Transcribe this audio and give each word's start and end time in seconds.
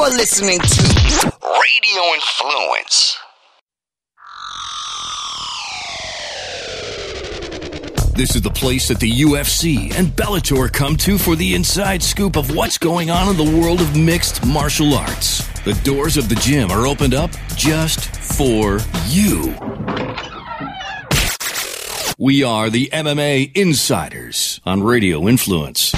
You're 0.00 0.16
listening 0.16 0.58
to 0.58 1.32
Radio 1.44 2.14
Influence. 2.14 3.18
This 8.14 8.34
is 8.34 8.40
the 8.40 8.50
place 8.54 8.88
that 8.88 8.98
the 8.98 9.10
UFC 9.10 9.92
and 9.94 10.06
Bellator 10.08 10.72
come 10.72 10.96
to 10.96 11.18
for 11.18 11.36
the 11.36 11.54
inside 11.54 12.02
scoop 12.02 12.36
of 12.38 12.56
what's 12.56 12.78
going 12.78 13.10
on 13.10 13.28
in 13.28 13.36
the 13.36 13.60
world 13.60 13.82
of 13.82 13.94
mixed 13.94 14.42
martial 14.46 14.94
arts. 14.94 15.46
The 15.64 15.78
doors 15.84 16.16
of 16.16 16.30
the 16.30 16.36
gym 16.36 16.70
are 16.70 16.86
opened 16.86 17.12
up 17.12 17.32
just 17.54 18.16
for 18.16 18.78
you. 19.08 19.54
We 22.16 22.42
are 22.42 22.70
the 22.70 22.88
MMA 22.90 23.54
Insiders 23.54 24.62
on 24.64 24.82
Radio 24.82 25.28
Influence. 25.28 25.92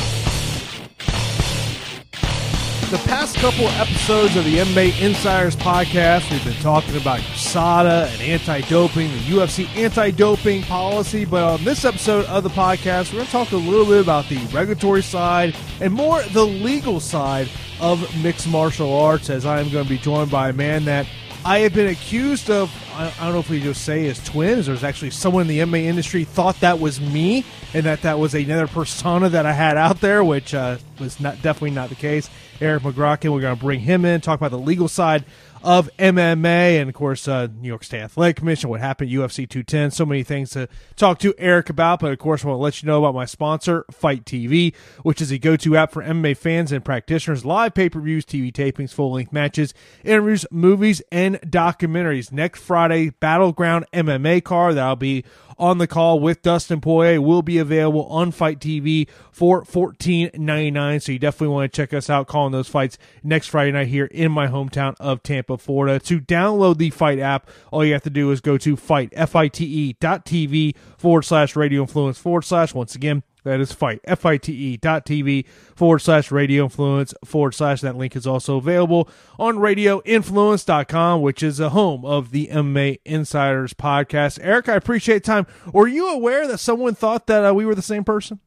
The 2.92 2.98
past 3.08 3.36
couple 3.36 3.68
episodes 3.68 4.36
of 4.36 4.44
the 4.44 4.58
MMA 4.58 5.00
Insiders 5.00 5.56
podcast, 5.56 6.30
we've 6.30 6.44
been 6.44 6.52
talking 6.62 6.94
about 6.94 7.20
USADA 7.20 8.12
and 8.12 8.20
anti-doping, 8.20 9.10
the 9.10 9.18
UFC 9.18 9.66
anti-doping 9.78 10.64
policy. 10.64 11.24
But 11.24 11.42
on 11.42 11.64
this 11.64 11.86
episode 11.86 12.26
of 12.26 12.42
the 12.42 12.50
podcast, 12.50 13.10
we're 13.10 13.20
going 13.20 13.24
to 13.24 13.32
talk 13.32 13.52
a 13.52 13.56
little 13.56 13.86
bit 13.86 14.02
about 14.02 14.28
the 14.28 14.36
regulatory 14.52 15.02
side 15.02 15.56
and 15.80 15.94
more 15.94 16.20
the 16.34 16.44
legal 16.44 17.00
side 17.00 17.48
of 17.80 18.06
mixed 18.22 18.46
martial 18.46 18.94
arts. 18.94 19.30
As 19.30 19.46
I 19.46 19.60
am 19.60 19.70
going 19.70 19.84
to 19.84 19.90
be 19.90 19.96
joined 19.96 20.30
by 20.30 20.50
a 20.50 20.52
man 20.52 20.84
that 20.84 21.06
I 21.44 21.60
have 21.60 21.74
been 21.74 21.88
accused 21.88 22.50
of. 22.50 22.70
I 22.94 23.10
don't 23.20 23.32
know 23.32 23.40
if 23.40 23.48
we 23.50 23.60
just 23.60 23.84
say 23.84 24.06
as 24.08 24.22
twins. 24.22 24.66
There's 24.66 24.84
actually 24.84 25.10
someone 25.10 25.42
in 25.42 25.48
the 25.48 25.58
MMA 25.60 25.84
industry 25.84 26.24
thought 26.24 26.60
that 26.60 26.78
was 26.78 27.00
me, 27.00 27.44
and 27.74 27.84
that 27.84 28.02
that 28.02 28.18
was 28.18 28.34
another 28.34 28.68
persona 28.68 29.28
that 29.30 29.44
I 29.44 29.52
had 29.52 29.76
out 29.76 30.00
there, 30.00 30.22
which 30.22 30.54
uh, 30.54 30.76
was 31.00 31.18
not 31.18 31.42
definitely 31.42 31.72
not 31.72 31.88
the 31.88 31.96
case. 31.96 32.30
Erik 32.62 32.84
Magraken, 32.84 33.32
we're 33.32 33.40
going 33.40 33.56
to 33.56 33.60
bring 33.60 33.80
him 33.80 34.04
in, 34.04 34.20
talk 34.20 34.38
about 34.38 34.52
the 34.52 34.58
legal 34.58 34.86
side 34.86 35.24
of 35.64 35.90
MMA, 35.98 36.80
and 36.80 36.88
of 36.88 36.94
course, 36.94 37.26
uh, 37.26 37.48
New 37.60 37.68
York 37.68 37.84
State 37.84 38.02
Athletic 38.02 38.36
Commission, 38.36 38.70
what 38.70 38.80
happened 38.80 39.10
UFC 39.10 39.48
210. 39.48 39.90
So 39.90 40.06
many 40.06 40.22
things 40.22 40.50
to 40.50 40.68
talk 40.96 41.18
to 41.20 41.34
Erik 41.38 41.70
about, 41.70 42.00
but 42.00 42.12
of 42.12 42.18
course, 42.18 42.44
I 42.44 42.48
want 42.48 42.58
to 42.58 42.62
let 42.62 42.82
you 42.82 42.86
know 42.86 43.00
about 43.04 43.14
my 43.14 43.24
sponsor, 43.24 43.84
FITE 43.90 44.24
TV, 44.24 44.74
which 45.02 45.20
is 45.20 45.30
a 45.30 45.38
go 45.38 45.56
to 45.56 45.76
app 45.76 45.92
for 45.92 46.02
MMA 46.02 46.36
fans 46.36 46.72
and 46.72 46.84
practitioners. 46.84 47.44
Live 47.44 47.74
pay 47.74 47.88
per 47.88 48.00
views, 48.00 48.24
TV 48.24 48.52
tapings, 48.52 48.92
full 48.92 49.12
length 49.12 49.32
matches, 49.32 49.74
interviews, 50.04 50.46
movies, 50.50 51.02
and 51.10 51.40
documentaries. 51.40 52.30
Next 52.30 52.60
Friday, 52.60 53.10
Battleground 53.10 53.86
MMA 53.92 54.42
card. 54.44 54.76
That'll 54.76 54.96
be 54.96 55.24
on 55.62 55.78
the 55.78 55.86
call 55.86 56.18
with 56.18 56.42
Dustin 56.42 56.80
Poirier 56.80 57.20
will 57.20 57.40
be 57.40 57.56
available 57.56 58.04
on 58.06 58.32
FITE 58.32 58.58
TV 58.58 59.08
for 59.30 59.62
$14.99. 59.62 61.00
So 61.00 61.12
you 61.12 61.20
definitely 61.20 61.54
want 61.54 61.72
to 61.72 61.76
check 61.76 61.94
us 61.94 62.10
out 62.10 62.26
calling 62.26 62.50
those 62.50 62.66
fights 62.66 62.98
next 63.22 63.46
Friday 63.46 63.70
night 63.70 63.86
here 63.86 64.06
in 64.06 64.32
my 64.32 64.48
hometown 64.48 64.96
of 64.98 65.22
Tampa, 65.22 65.56
Florida. 65.56 66.00
To 66.00 66.20
download 66.20 66.78
the 66.78 66.90
FITE 66.90 67.20
app, 67.20 67.48
all 67.70 67.84
you 67.84 67.92
have 67.92 68.02
to 68.02 68.10
do 68.10 68.32
is 68.32 68.40
go 68.40 68.58
to 68.58 68.76
FITE, 68.76 69.10
F-I-T-E 69.12 69.98
dot 70.00 70.26
TV 70.26 70.74
forward 70.98 71.22
slash 71.22 71.54
radio 71.54 71.82
influence 71.82 72.18
forward 72.18 72.42
slash. 72.42 72.74
Once 72.74 72.96
again, 72.96 73.22
that 73.44 73.60
is 73.60 73.72
FITE, 73.72 74.00
F-I-T-E 74.04 74.76
dot 74.78 75.04
TV 75.04 75.46
forward 75.74 75.98
slash 76.00 76.30
radio 76.30 76.64
influence 76.64 77.14
forward 77.24 77.52
slash. 77.52 77.80
That 77.80 77.96
link 77.96 78.14
is 78.14 78.26
also 78.26 78.56
available 78.56 79.08
on 79.38 79.56
radioinfluence.com, 79.56 81.20
which 81.20 81.42
is 81.42 81.60
a 81.60 81.70
home 81.70 82.04
of 82.04 82.30
the 82.30 82.48
MMA 82.48 83.00
Insiders 83.04 83.74
podcast. 83.74 84.38
Erik, 84.42 84.68
I 84.68 84.74
appreciate 84.74 85.24
time. 85.24 85.46
Were 85.72 85.88
you 85.88 86.08
aware 86.08 86.46
that 86.46 86.58
someone 86.58 86.94
thought 86.94 87.26
that 87.26 87.44
uh, 87.44 87.52
we 87.54 87.66
were 87.66 87.74
the 87.74 87.82
same 87.82 88.04
person? 88.04 88.40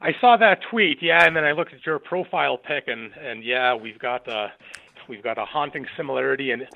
I 0.00 0.12
saw 0.20 0.36
that 0.38 0.60
tweet, 0.70 0.98
yeah, 1.02 1.26
and 1.26 1.36
then 1.36 1.44
I 1.44 1.52
looked 1.52 1.74
at 1.74 1.84
your 1.84 1.98
profile 1.98 2.56
pic, 2.56 2.84
and 2.86 3.12
and 3.22 3.44
yeah, 3.44 3.74
we've 3.74 3.98
got 3.98 4.26
uh, 4.28 4.48
we've 5.08 5.22
got 5.22 5.36
a 5.36 5.44
haunting 5.44 5.86
similarity 5.96 6.52
and 6.52 6.66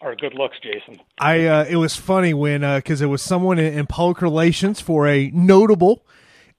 our 0.00 0.14
good 0.16 0.34
looks, 0.34 0.56
Jason. 0.62 1.00
I 1.18 1.46
uh, 1.46 1.64
it 1.68 1.76
was 1.76 1.96
funny 1.96 2.34
when 2.34 2.60
because 2.60 3.02
uh, 3.02 3.06
it 3.06 3.08
was 3.08 3.22
someone 3.22 3.58
in, 3.58 3.72
in 3.72 3.86
public 3.86 4.20
relations 4.20 4.80
for 4.80 5.08
a 5.08 5.30
notable 5.32 6.04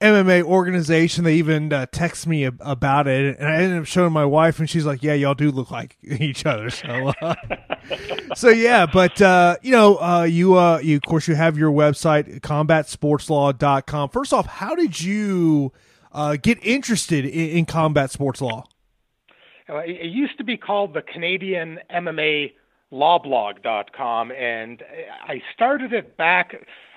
MMA 0.04 0.42
organization. 0.42 1.24
They 1.24 1.36
even 1.36 1.72
uh, 1.72 1.86
text 1.90 2.26
me 2.26 2.44
about 2.44 3.08
it, 3.08 3.38
and 3.38 3.48
I 3.48 3.54
ended 3.56 3.80
up 3.80 3.86
showing 3.86 4.12
my 4.12 4.26
wife, 4.26 4.58
and 4.58 4.68
she's 4.68 4.84
like, 4.84 5.02
"Yeah, 5.02 5.14
y'all 5.14 5.34
do 5.34 5.50
look 5.50 5.70
like 5.70 5.96
each 6.02 6.44
other." 6.44 6.68
So, 6.68 7.14
uh, 7.22 7.34
so 8.36 8.50
yeah, 8.50 8.84
but 8.84 9.20
uh, 9.22 9.56
you 9.62 9.72
know, 9.72 9.96
uh, 9.96 10.24
you 10.24 10.58
uh, 10.58 10.78
you 10.78 10.96
of 10.96 11.02
course 11.02 11.26
you 11.26 11.34
have 11.34 11.56
your 11.56 11.72
website 11.72 12.40
combatsportslaw.com. 12.40 14.10
First 14.10 14.32
off, 14.34 14.46
how 14.46 14.74
did 14.74 15.00
you 15.00 15.72
uh, 16.12 16.36
get 16.36 16.58
interested 16.62 17.24
in, 17.24 17.58
in 17.58 17.64
combat 17.64 18.10
sports 18.10 18.42
law? 18.42 18.64
It 19.66 20.10
used 20.12 20.36
to 20.36 20.44
be 20.44 20.58
called 20.58 20.92
the 20.92 21.00
Canadian 21.00 21.78
MMA 21.90 22.52
lawblog.com 22.92 24.30
and 24.30 24.82
I 25.26 25.42
started 25.54 25.94
it 25.94 26.18
back 26.18 26.54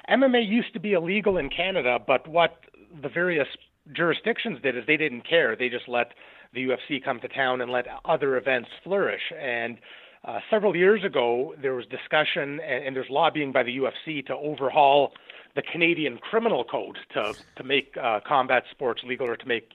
MMA 0.09 0.47
used 0.47 0.73
to 0.73 0.79
be 0.79 0.93
illegal 0.93 1.37
in 1.37 1.49
Canada, 1.49 1.99
but 2.05 2.27
what 2.27 2.57
the 3.01 3.09
various 3.09 3.47
jurisdictions 3.93 4.61
did 4.61 4.77
is 4.77 4.83
they 4.87 4.97
didn't 4.97 5.27
care. 5.27 5.55
They 5.55 5.69
just 5.69 5.87
let 5.87 6.13
the 6.53 6.67
UFC 6.67 7.03
come 7.03 7.19
to 7.19 7.27
town 7.27 7.61
and 7.61 7.71
let 7.71 7.85
other 8.05 8.37
events 8.37 8.69
flourish. 8.83 9.21
And 9.39 9.77
uh, 10.25 10.39
several 10.49 10.75
years 10.75 11.03
ago, 11.03 11.53
there 11.61 11.73
was 11.73 11.85
discussion 11.85 12.59
and, 12.59 12.85
and 12.85 12.95
there's 12.95 13.09
lobbying 13.09 13.51
by 13.51 13.63
the 13.63 13.77
UFC 13.77 14.25
to 14.27 14.35
overhaul 14.35 15.13
the 15.55 15.61
Canadian 15.61 16.17
criminal 16.17 16.63
code 16.63 16.97
to 17.13 17.33
to 17.55 17.63
make 17.63 17.95
uh, 18.01 18.19
combat 18.25 18.63
sports 18.71 19.01
legal 19.03 19.27
or 19.27 19.35
to 19.35 19.47
make 19.47 19.71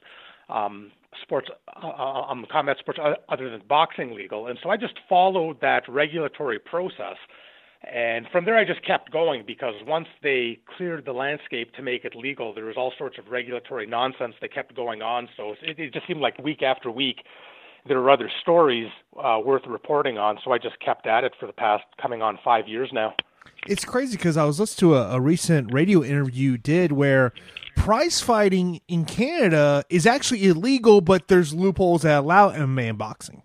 um, 0.49 0.93
sports 1.21 1.49
uh, 1.83 1.89
um, 1.89 2.47
combat 2.51 2.77
sports 2.79 2.99
other 3.29 3.51
than 3.51 3.63
boxing 3.69 4.15
legal. 4.15 4.47
And 4.47 4.59
so 4.63 4.71
I 4.71 4.77
just 4.77 4.95
followed 5.09 5.61
that 5.61 5.89
regulatory 5.89 6.59
process 6.59 7.17
and 7.85 8.27
from 8.31 8.45
there, 8.45 8.57
I 8.57 8.65
just 8.65 8.85
kept 8.87 9.11
going 9.11 9.45
because 9.47 9.75
once 9.87 10.07
they 10.23 10.61
cleared 10.77 11.05
the 11.05 11.13
landscape 11.13 11.73
to 11.75 11.83
make 11.83 12.05
it 12.05 12.15
legal, 12.15 12.55
there 12.55 12.67
was 12.67 12.77
all 12.77 12.93
sorts 12.97 13.19
of 13.19 13.29
regulatory 13.29 13.87
nonsense 13.87 14.35
that 14.41 14.55
kept 14.55 14.77
going 14.77 15.03
on. 15.03 15.29
So 15.37 15.55
it, 15.63 15.79
it 15.79 15.93
just 15.93 16.07
seemed 16.07 16.21
like 16.21 16.39
week 16.39 16.63
after 16.63 16.91
week, 16.91 17.25
there 17.89 18.01
were 18.01 18.11
other 18.11 18.31
stories 18.41 18.89
uh, 19.23 19.41
worth 19.45 19.63
reporting 19.67 20.17
on. 20.17 20.39
So 20.45 20.53
I 20.53 20.59
just 20.59 20.79
kept 20.79 21.07
at 21.07 21.25
it 21.25 21.33
for 21.41 21.47
the 21.47 21.53
past 21.53 21.83
coming 22.01 22.23
on 22.23 22.39
five 22.45 22.69
years 22.69 22.91
now. 22.93 23.15
It's 23.67 23.85
crazy 23.85 24.17
because 24.17 24.37
I 24.37 24.45
was 24.45 24.61
listening 24.61 24.91
to 24.91 24.97
a, 24.97 25.17
a 25.17 25.21
recent 25.21 25.73
radio 25.73 26.05
interview 26.05 26.57
did 26.59 26.93
where 26.93 27.33
prize 27.77 28.21
fighting 28.21 28.81
in 28.87 29.05
Canada 29.05 29.85
is 29.89 30.07
actually 30.07 30.45
illegal, 30.45 31.01
but 31.01 31.27
there's 31.27 31.53
loopholes 31.53 32.03
that 32.03 32.21
allow 32.21 32.51
MMA 32.51 32.97
boxing. 32.97 33.43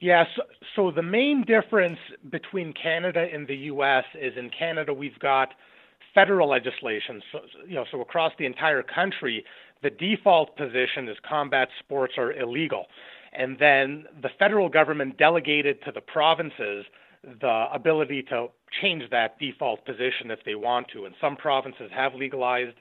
Yeah, 0.00 0.24
so, 0.34 0.42
so 0.74 0.90
the 0.90 1.02
main 1.02 1.44
difference 1.44 1.98
between 2.30 2.72
Canada 2.72 3.28
and 3.32 3.46
the 3.46 3.56
U.S. 3.56 4.04
is 4.18 4.32
in 4.36 4.50
Canada 4.50 4.94
we've 4.94 5.18
got 5.18 5.50
federal 6.14 6.48
legislation. 6.48 7.22
So, 7.30 7.40
you 7.68 7.74
know, 7.74 7.84
so 7.90 8.00
across 8.00 8.32
the 8.38 8.46
entire 8.46 8.82
country, 8.82 9.44
the 9.82 9.90
default 9.90 10.56
position 10.56 11.08
is 11.08 11.16
combat 11.28 11.68
sports 11.78 12.14
are 12.16 12.32
illegal, 12.32 12.86
and 13.34 13.58
then 13.58 14.06
the 14.22 14.30
federal 14.38 14.68
government 14.70 15.18
delegated 15.18 15.82
to 15.84 15.92
the 15.92 16.00
provinces 16.00 16.86
the 17.22 17.66
ability 17.72 18.22
to 18.22 18.46
change 18.80 19.02
that 19.10 19.38
default 19.38 19.84
position 19.84 20.30
if 20.30 20.38
they 20.46 20.54
want 20.54 20.88
to. 20.88 21.04
And 21.04 21.14
some 21.20 21.36
provinces 21.36 21.90
have 21.94 22.14
legalized 22.14 22.76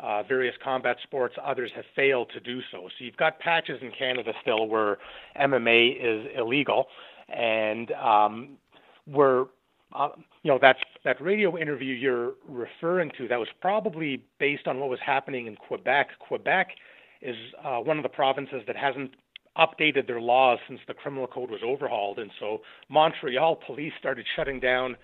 uh, 0.00 0.22
various 0.22 0.54
combat 0.62 0.96
sports. 1.02 1.34
Others 1.42 1.70
have 1.74 1.84
failed 1.96 2.30
to 2.34 2.40
do 2.40 2.60
so. 2.70 2.88
So 2.98 3.04
you've 3.04 3.16
got 3.16 3.38
patches 3.40 3.80
in 3.82 3.90
Canada 3.96 4.32
still 4.42 4.66
where 4.66 4.98
MMA 5.40 5.96
is 6.00 6.30
illegal, 6.36 6.86
and 7.28 7.90
um, 7.92 8.50
where 9.06 9.44
uh, 9.94 10.10
you 10.42 10.50
know 10.50 10.58
that 10.60 10.76
that 11.04 11.20
radio 11.20 11.56
interview 11.58 11.94
you're 11.94 12.34
referring 12.46 13.10
to 13.18 13.26
that 13.28 13.38
was 13.38 13.48
probably 13.60 14.22
based 14.38 14.66
on 14.66 14.78
what 14.78 14.88
was 14.88 15.00
happening 15.04 15.46
in 15.46 15.56
Quebec. 15.56 16.10
Quebec 16.20 16.68
is 17.20 17.36
uh, 17.64 17.78
one 17.78 17.96
of 17.96 18.02
the 18.02 18.08
provinces 18.08 18.62
that 18.66 18.76
hasn't 18.76 19.10
updated 19.56 20.06
their 20.06 20.20
laws 20.20 20.58
since 20.68 20.78
the 20.86 20.94
criminal 20.94 21.26
code 21.26 21.50
was 21.50 21.60
overhauled, 21.64 22.18
and 22.18 22.30
so 22.38 22.60
Montreal 22.88 23.56
police 23.66 23.92
started 23.98 24.24
shutting 24.36 24.60
down 24.60 24.96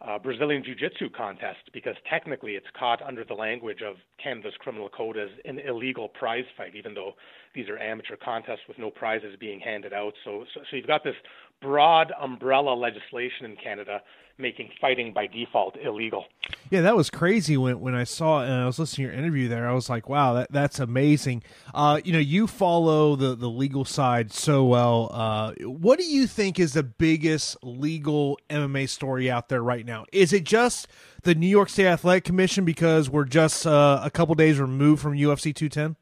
uh, 0.00 0.18
Brazilian 0.18 0.62
Jiu 0.64 0.74
Jitsu 0.74 1.08
contest 1.10 1.70
because 1.72 1.94
technically 2.08 2.52
it's 2.52 2.66
caught 2.78 3.00
under 3.02 3.24
the 3.24 3.34
language 3.34 3.82
of 3.82 3.96
Canada's 4.22 4.54
criminal 4.58 4.88
code 4.88 5.16
as 5.16 5.30
an 5.44 5.58
illegal 5.60 6.08
prize 6.08 6.44
fight, 6.56 6.74
even 6.74 6.94
though 6.94 7.12
these 7.54 7.68
are 7.68 7.78
amateur 7.78 8.16
contests 8.16 8.66
with 8.68 8.78
no 8.78 8.90
prizes 8.90 9.36
being 9.38 9.60
handed 9.60 9.92
out. 9.92 10.14
So, 10.24 10.44
so, 10.54 10.60
so 10.68 10.76
you've 10.76 10.86
got 10.86 11.04
this 11.04 11.14
broad 11.62 12.12
umbrella 12.20 12.74
legislation 12.74 13.46
in 13.46 13.56
Canada 13.56 14.00
making 14.36 14.68
fighting 14.80 15.12
by 15.12 15.26
default 15.26 15.76
illegal. 15.76 16.24
Yeah, 16.70 16.80
that 16.80 16.96
was 16.96 17.08
crazy 17.08 17.56
when 17.56 17.78
when 17.80 17.94
I 17.94 18.04
saw 18.04 18.42
and 18.42 18.52
I 18.52 18.66
was 18.66 18.78
listening 18.78 19.06
to 19.06 19.12
your 19.12 19.22
interview 19.22 19.48
there. 19.48 19.68
I 19.68 19.72
was 19.72 19.88
like, 19.88 20.08
wow, 20.08 20.34
that 20.34 20.50
that's 20.50 20.80
amazing. 20.80 21.42
Uh, 21.72 22.00
you 22.04 22.12
know, 22.12 22.18
you 22.18 22.46
follow 22.46 23.16
the 23.16 23.36
the 23.36 23.48
legal 23.48 23.84
side 23.84 24.32
so 24.32 24.64
well. 24.64 25.10
Uh, 25.12 25.52
what 25.62 25.98
do 25.98 26.04
you 26.04 26.26
think 26.26 26.58
is 26.58 26.72
the 26.72 26.82
biggest 26.82 27.56
legal 27.62 28.38
MMA 28.50 28.88
story 28.88 29.30
out 29.30 29.48
there 29.48 29.62
right 29.62 29.86
now? 29.86 30.04
Is 30.12 30.32
it 30.32 30.44
just 30.44 30.88
the 31.22 31.34
New 31.34 31.46
York 31.46 31.68
State 31.68 31.86
Athletic 31.86 32.24
Commission 32.24 32.64
because 32.64 33.08
we're 33.08 33.24
just 33.24 33.66
uh, 33.66 34.00
a 34.02 34.10
couple 34.10 34.34
days 34.34 34.58
removed 34.58 35.00
from 35.00 35.12
UFC 35.14 35.54
210? 35.54 35.96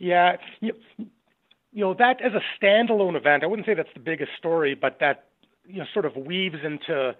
Yeah, 0.00 0.36
you 0.60 0.72
know, 1.74 1.94
that 1.94 2.20
as 2.22 2.32
a 2.32 2.40
standalone 2.58 3.16
event, 3.16 3.44
I 3.44 3.46
wouldn't 3.46 3.66
say 3.66 3.74
that's 3.74 3.92
the 3.94 4.00
biggest 4.00 4.32
story, 4.38 4.74
but 4.74 4.98
that 5.00 5.26
you 5.66 5.78
know 5.78 5.84
sort 5.92 6.06
of 6.06 6.16
weaves 6.16 6.56
into 6.64 7.14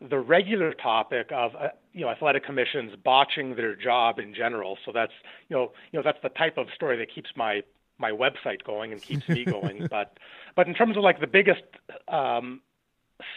the 0.00 0.18
regular 0.18 0.72
topic 0.72 1.30
of 1.32 1.54
uh, 1.56 1.68
you 1.92 2.02
know 2.02 2.08
athletic 2.08 2.44
commissions 2.44 2.92
botching 3.04 3.56
their 3.56 3.74
job 3.74 4.20
in 4.20 4.32
general. 4.32 4.78
So 4.86 4.92
that's 4.94 5.12
you 5.48 5.56
know 5.56 5.72
you 5.92 5.98
know 5.98 6.02
that's 6.04 6.22
the 6.22 6.28
type 6.30 6.56
of 6.56 6.68
story 6.74 6.96
that 6.98 7.12
keeps 7.12 7.30
my 7.34 7.62
my 7.98 8.12
website 8.12 8.62
going 8.64 8.92
and 8.92 9.02
keeps 9.02 9.28
me 9.28 9.44
going. 9.44 9.86
but 9.90 10.16
but 10.54 10.68
in 10.68 10.74
terms 10.74 10.96
of 10.96 11.02
like 11.02 11.20
the 11.20 11.26
biggest 11.26 11.64
um, 12.06 12.60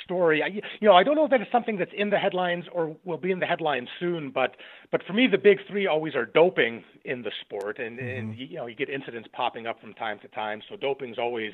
story, 0.04 0.42
I, 0.44 0.48
you 0.48 0.62
know 0.82 0.96
I 0.96 1.04
don't 1.04 1.16
know 1.16 1.26
if 1.26 1.32
that 1.32 1.42
is 1.42 1.48
something 1.52 1.78
that's 1.78 1.92
in 1.96 2.10
the 2.10 2.18
headlines 2.18 2.66
or 2.72 2.96
will 3.04 3.18
be 3.18 3.32
in 3.32 3.40
the 3.40 3.46
headlines 3.46 3.90
soon. 4.00 4.32
But 4.32 4.56
but 4.92 5.02
for 5.06 5.14
me, 5.14 5.28
the 5.28 5.38
big 5.38 5.60
three 5.68 5.88
always 5.88 6.16
are 6.16 6.26
doping 6.26 6.84
in 7.06 7.22
the 7.22 7.32
sport, 7.42 7.80
and 7.80 8.00
mm-hmm. 8.00 8.08
and 8.08 8.38
you 8.38 8.58
know 8.58 8.68
you 8.68 8.76
get 8.76 8.90
incidents 8.90 9.30
popping 9.34 9.68
up 9.68 9.80
from 9.82 9.94
time 9.94 10.20
to 10.20 10.28
time. 10.30 10.62
So 10.70 10.76
doping's 10.76 11.18
always 11.18 11.52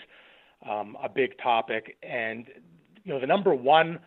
um, 0.70 0.98
a 1.02 1.10
big 1.10 1.38
topic, 1.42 1.98
and 2.04 2.48
you 3.04 3.14
know 3.14 3.20
the 3.20 3.28
number 3.28 3.54
one 3.54 4.00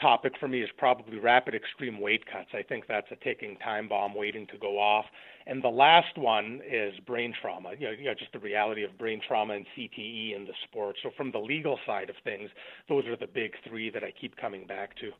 topic 0.00 0.34
for 0.38 0.48
me 0.48 0.62
is 0.62 0.70
probably 0.76 1.18
rapid 1.18 1.54
extreme 1.54 2.00
weight 2.00 2.24
cuts. 2.26 2.50
I 2.54 2.62
think 2.62 2.86
that's 2.88 3.06
a 3.10 3.16
ticking 3.16 3.56
time 3.56 3.88
bomb 3.88 4.14
waiting 4.14 4.46
to 4.48 4.58
go 4.58 4.78
off. 4.78 5.06
And 5.46 5.62
the 5.62 5.68
last 5.68 6.16
one 6.16 6.60
is 6.68 6.94
brain 7.06 7.34
trauma, 7.40 7.72
you 7.78 7.86
know, 7.86 7.92
you 7.92 8.04
know, 8.04 8.14
just 8.14 8.32
the 8.32 8.38
reality 8.38 8.84
of 8.84 8.96
brain 8.98 9.20
trauma 9.26 9.54
and 9.54 9.66
CTE 9.76 10.36
in 10.36 10.44
the 10.44 10.52
sport. 10.64 10.96
So 11.02 11.10
from 11.16 11.32
the 11.32 11.38
legal 11.38 11.78
side 11.86 12.10
of 12.10 12.16
things, 12.22 12.50
those 12.88 13.06
are 13.06 13.16
the 13.16 13.26
big 13.26 13.54
three 13.66 13.90
that 13.90 14.04
I 14.04 14.12
keep 14.12 14.36
coming 14.36 14.66
back 14.66 14.96
to. 14.96 15.12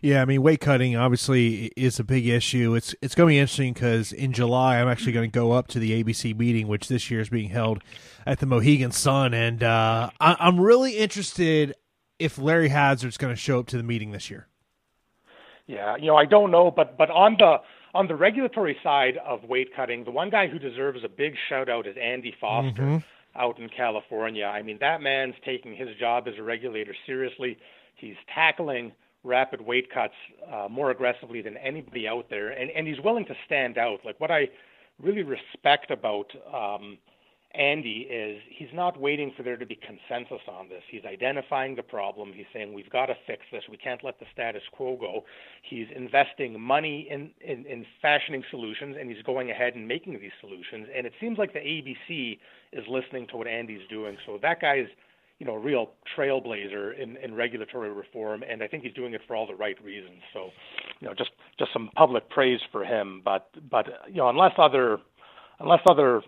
Yeah, 0.00 0.22
I 0.22 0.26
mean 0.26 0.42
weight 0.42 0.60
cutting 0.60 0.94
obviously 0.94 1.72
is 1.76 1.98
a 1.98 2.04
big 2.04 2.26
issue. 2.26 2.74
It's 2.76 2.94
it's 3.02 3.16
going 3.16 3.28
to 3.28 3.32
be 3.32 3.38
interesting 3.38 3.72
because 3.72 4.12
in 4.12 4.32
July 4.32 4.80
I'm 4.80 4.86
actually 4.86 5.10
going 5.10 5.28
to 5.28 5.34
go 5.34 5.50
up 5.50 5.66
to 5.68 5.80
the 5.80 6.02
ABC 6.02 6.38
meeting, 6.38 6.68
which 6.68 6.86
this 6.86 7.10
year 7.10 7.20
is 7.20 7.30
being 7.30 7.50
held 7.50 7.82
at 8.24 8.38
the 8.38 8.46
Mohegan 8.46 8.92
Sun, 8.92 9.34
and 9.34 9.62
uh, 9.62 10.10
I, 10.20 10.36
I'm 10.38 10.60
really 10.60 10.98
interested 10.98 11.74
if 12.18 12.38
Larry 12.38 12.68
Hazzard's 12.68 13.16
going 13.16 13.32
to 13.32 13.40
show 13.40 13.60
up 13.60 13.66
to 13.68 13.76
the 13.76 13.82
meeting 13.82 14.12
this 14.12 14.30
year. 14.30 14.46
Yeah, 15.66 15.96
you 15.96 16.06
know, 16.06 16.16
I 16.16 16.24
don't 16.24 16.50
know, 16.50 16.70
but 16.70 16.96
but 16.96 17.10
on 17.10 17.36
the 17.38 17.58
on 17.94 18.08
the 18.08 18.16
regulatory 18.16 18.76
side 18.82 19.18
of 19.26 19.44
weight 19.44 19.68
cutting, 19.76 20.04
the 20.04 20.10
one 20.10 20.30
guy 20.30 20.48
who 20.48 20.58
deserves 20.58 21.00
a 21.04 21.08
big 21.08 21.34
shout 21.48 21.68
out 21.68 21.86
is 21.86 21.96
Andy 22.00 22.34
Foster 22.40 22.82
mm-hmm. 22.82 23.38
out 23.40 23.58
in 23.58 23.68
California. 23.68 24.46
I 24.46 24.62
mean, 24.62 24.78
that 24.80 25.02
man's 25.02 25.34
taking 25.44 25.76
his 25.76 25.88
job 26.00 26.26
as 26.26 26.34
a 26.38 26.42
regulator 26.42 26.94
seriously. 27.06 27.58
He's 27.96 28.16
tackling 28.34 28.92
rapid 29.24 29.60
weight 29.60 29.92
cuts 29.92 30.14
uh, 30.50 30.68
more 30.70 30.90
aggressively 30.90 31.42
than 31.42 31.56
anybody 31.58 32.08
out 32.08 32.30
there, 32.30 32.48
and 32.48 32.70
and 32.70 32.86
he's 32.86 33.00
willing 33.04 33.26
to 33.26 33.34
stand 33.44 33.76
out. 33.76 33.98
Like 34.04 34.18
what 34.20 34.30
I 34.30 34.48
really 35.02 35.22
respect 35.22 35.90
about 35.90 36.30
um, 36.52 36.98
Andy 37.54 38.06
is 38.10 38.40
he's 38.50 38.68
not 38.74 39.00
waiting 39.00 39.32
for 39.36 39.42
there 39.42 39.56
to 39.56 39.64
be 39.64 39.76
consensus 39.76 40.42
on 40.48 40.68
this. 40.68 40.82
He's 40.90 41.04
identifying 41.04 41.76
the 41.76 41.82
problem. 41.82 42.32
He's 42.34 42.46
saying 42.52 42.74
we've 42.74 42.90
got 42.90 43.06
to 43.06 43.14
fix 43.26 43.42
this. 43.50 43.62
We 43.70 43.78
can't 43.78 44.04
let 44.04 44.20
the 44.20 44.26
status 44.32 44.62
quo 44.72 44.96
go. 44.96 45.24
He's 45.62 45.86
investing 45.96 46.60
money 46.60 47.08
in, 47.10 47.30
in, 47.40 47.64
in 47.64 47.86
fashioning 48.02 48.44
solutions, 48.50 48.96
and 49.00 49.10
he's 49.10 49.22
going 49.22 49.50
ahead 49.50 49.74
and 49.76 49.88
making 49.88 50.20
these 50.20 50.32
solutions. 50.40 50.88
And 50.94 51.06
it 51.06 51.14
seems 51.20 51.38
like 51.38 51.54
the 51.54 51.60
ABC 51.60 52.38
is 52.72 52.84
listening 52.86 53.26
to 53.28 53.38
what 53.38 53.46
Andy's 53.46 53.86
doing. 53.88 54.18
So 54.26 54.38
that 54.42 54.60
guy's 54.60 54.88
you 55.38 55.46
know, 55.46 55.54
a 55.54 55.58
real 55.58 55.90
trailblazer 56.16 57.00
in, 57.00 57.16
in 57.18 57.34
regulatory 57.34 57.92
reform, 57.92 58.42
and 58.42 58.62
I 58.62 58.66
think 58.66 58.82
he's 58.82 58.92
doing 58.92 59.14
it 59.14 59.20
for 59.26 59.36
all 59.36 59.46
the 59.46 59.54
right 59.54 59.76
reasons. 59.84 60.18
So, 60.32 60.48
you 61.00 61.06
know, 61.06 61.14
just 61.14 61.30
just 61.58 61.72
some 61.72 61.90
public 61.94 62.28
praise 62.28 62.58
for 62.72 62.84
him. 62.84 63.22
But 63.24 63.48
but 63.70 63.86
you 64.08 64.16
know, 64.16 64.28
unless 64.28 64.52
other 64.58 64.98
unless 65.60 65.80
other 65.88 66.22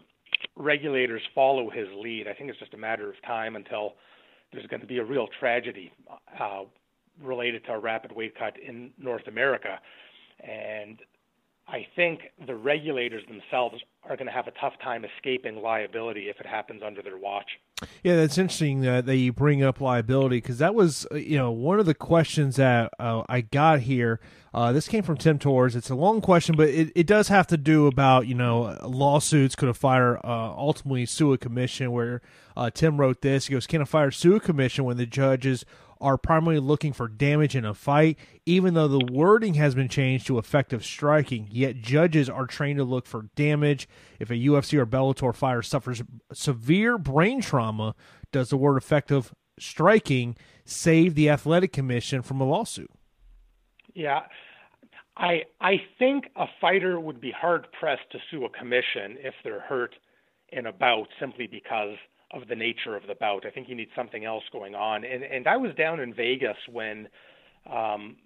regulators 0.57 1.23
follow 1.35 1.71
his 1.71 1.89
lead. 1.97 2.27
I 2.29 2.35
think 2.35 2.51
it's 2.51 2.59
just 2.59 2.75
a 2.75 2.79
matter 2.79 3.09
of 3.09 3.21
time 3.27 3.57
until 3.57 3.95
there's 4.53 4.67
going 4.67 4.81
to 4.81 4.87
be 4.87 4.99
a 4.99 5.05
real 5.05 5.29
tragedy 5.39 5.93
uh, 6.41 6.63
related 7.23 7.65
to 7.67 7.73
a 7.73 7.79
rapid 7.79 8.13
weight 8.13 8.35
cut 8.39 8.55
in 8.59 8.91
North 8.99 9.27
America. 9.27 9.79
And 10.41 10.99
I 11.69 11.87
think 11.95 12.21
the 12.47 12.55
regulators 12.55 13.23
themselves 13.29 13.83
are 14.09 14.17
going 14.17 14.27
to 14.27 14.33
have 14.33 14.49
a 14.49 14.53
tough 14.53 14.73
time 14.83 15.05
escaping 15.05 15.57
liability 15.57 16.29
if 16.29 16.41
it 16.41 16.47
happens 16.47 16.83
under 16.85 17.03
their 17.03 17.19
watch. 17.19 17.47
Yeah, 18.03 18.17
that's 18.17 18.39
interesting 18.39 18.81
that 18.81 19.07
you 19.07 19.33
bring 19.33 19.63
up 19.63 19.81
liability 19.81 20.39
because 20.39 20.59
that 20.59 20.75
was, 20.75 21.07
uh, 21.13 21.17
you 21.17 21.39
know, 21.39 21.51
one 21.51 21.79
of 21.79 21.87
the 21.87 21.95
questions 21.95 22.57
that 22.57 22.93
uh, 22.99 23.23
I 23.29 23.43
got 23.43 23.81
here. 23.81 24.21
Uh, 24.52 24.73
this 24.73 24.88
came 24.88 25.02
from 25.02 25.17
Tim 25.17 25.38
Torres. 25.38 25.76
It's 25.76 25.91
a 25.91 25.94
long 25.94 26.20
question, 26.20 26.56
but 26.56 26.69
it, 26.69 26.91
it 26.97 27.06
does 27.06 27.29
have 27.29 27.47
to 27.49 27.56
do 27.56 27.87
about, 27.87 28.26
you 28.26 28.35
know, 28.35 28.76
lawsuits. 28.82 29.55
Could 29.55 29.69
a 29.69 29.75
fire 29.75 30.19
uh, 30.25 30.52
ultimately 30.56 31.06
sue 31.06 31.32
a 31.32 31.38
commission? 31.38 31.93
Where 31.93 32.20
uh, 32.56 32.70
Tim 32.70 32.99
wrote 32.99 33.20
this. 33.20 33.47
He 33.47 33.52
goes, 33.52 33.67
Can 33.67 33.81
a 33.81 33.87
fire 33.87 34.11
sue 34.11 34.37
a 34.37 34.41
commission 34.41 34.85
when 34.85 34.97
the 34.97 35.06
judges 35.06 35.64
are 36.00 36.17
primarily 36.17 36.61
looking 36.61 36.93
for 36.93 37.08
damage 37.08 37.55
in 37.55 37.64
a 37.64 37.75
fight, 37.75 38.19
even 38.47 38.75
though 38.75 38.88
the 38.88 39.12
wording 39.12 39.55
has 39.55 39.75
been 39.75 39.88
changed 39.88 40.26
to 40.26 40.38
effective 40.38 40.85
striking. 40.85 41.47
Yet 41.50 41.82
judges 41.82 42.31
are 42.31 42.47
trained 42.47 42.79
to 42.79 42.85
look 42.85 43.06
for 43.06 43.29
damage. 43.37 43.87
If 44.19 44.31
a 44.31 44.35
UFC 44.35 44.79
or 44.79 44.87
Bellator 44.87 45.35
fighter 45.35 45.62
suffers 45.62 46.02
severe 46.32 46.97
brain 46.97 47.41
trauma, 47.43 47.94
does 48.32 48.49
the 48.49 48.56
word 48.56 48.79
effective 48.79 49.35
striking 49.58 50.37
save 50.64 51.14
the 51.14 51.29
athletic 51.29 51.73
commission 51.73 52.23
from 52.23 52.41
a 52.41 52.44
lawsuit? 52.44 52.91
Yeah. 53.95 54.21
I 55.17 55.43
I 55.61 55.83
think 55.99 56.25
a 56.37 56.47
fighter 56.61 56.99
would 57.01 57.21
be 57.21 57.33
hard 57.33 57.67
pressed 57.79 58.11
to 58.13 58.19
sue 58.31 58.45
a 58.45 58.51
commission 58.51 59.17
if 59.19 59.35
they're 59.45 59.61
hurt 59.61 59.95
in 60.51 60.67
a 60.67 60.73
bout 60.73 61.09
simply 61.19 61.47
because 61.47 61.97
of 62.33 62.49
the 62.49 62.55
nature 62.55 62.97
of 62.97 63.03
the 63.07 63.15
bout. 63.15 63.45
I 63.45 63.51
think 63.51 63.69
you 63.69 63.75
need 63.75 63.89
something 63.97 64.25
else 64.25 64.45
going 64.53 64.75
on. 64.75 65.05
And 65.05 65.23
and 65.23 65.47
I 65.47 65.57
was 65.57 65.75
down 65.75 66.01
in 66.01 66.15
Vegas 66.15 66.57
when 66.71 67.09
um, 67.71 68.17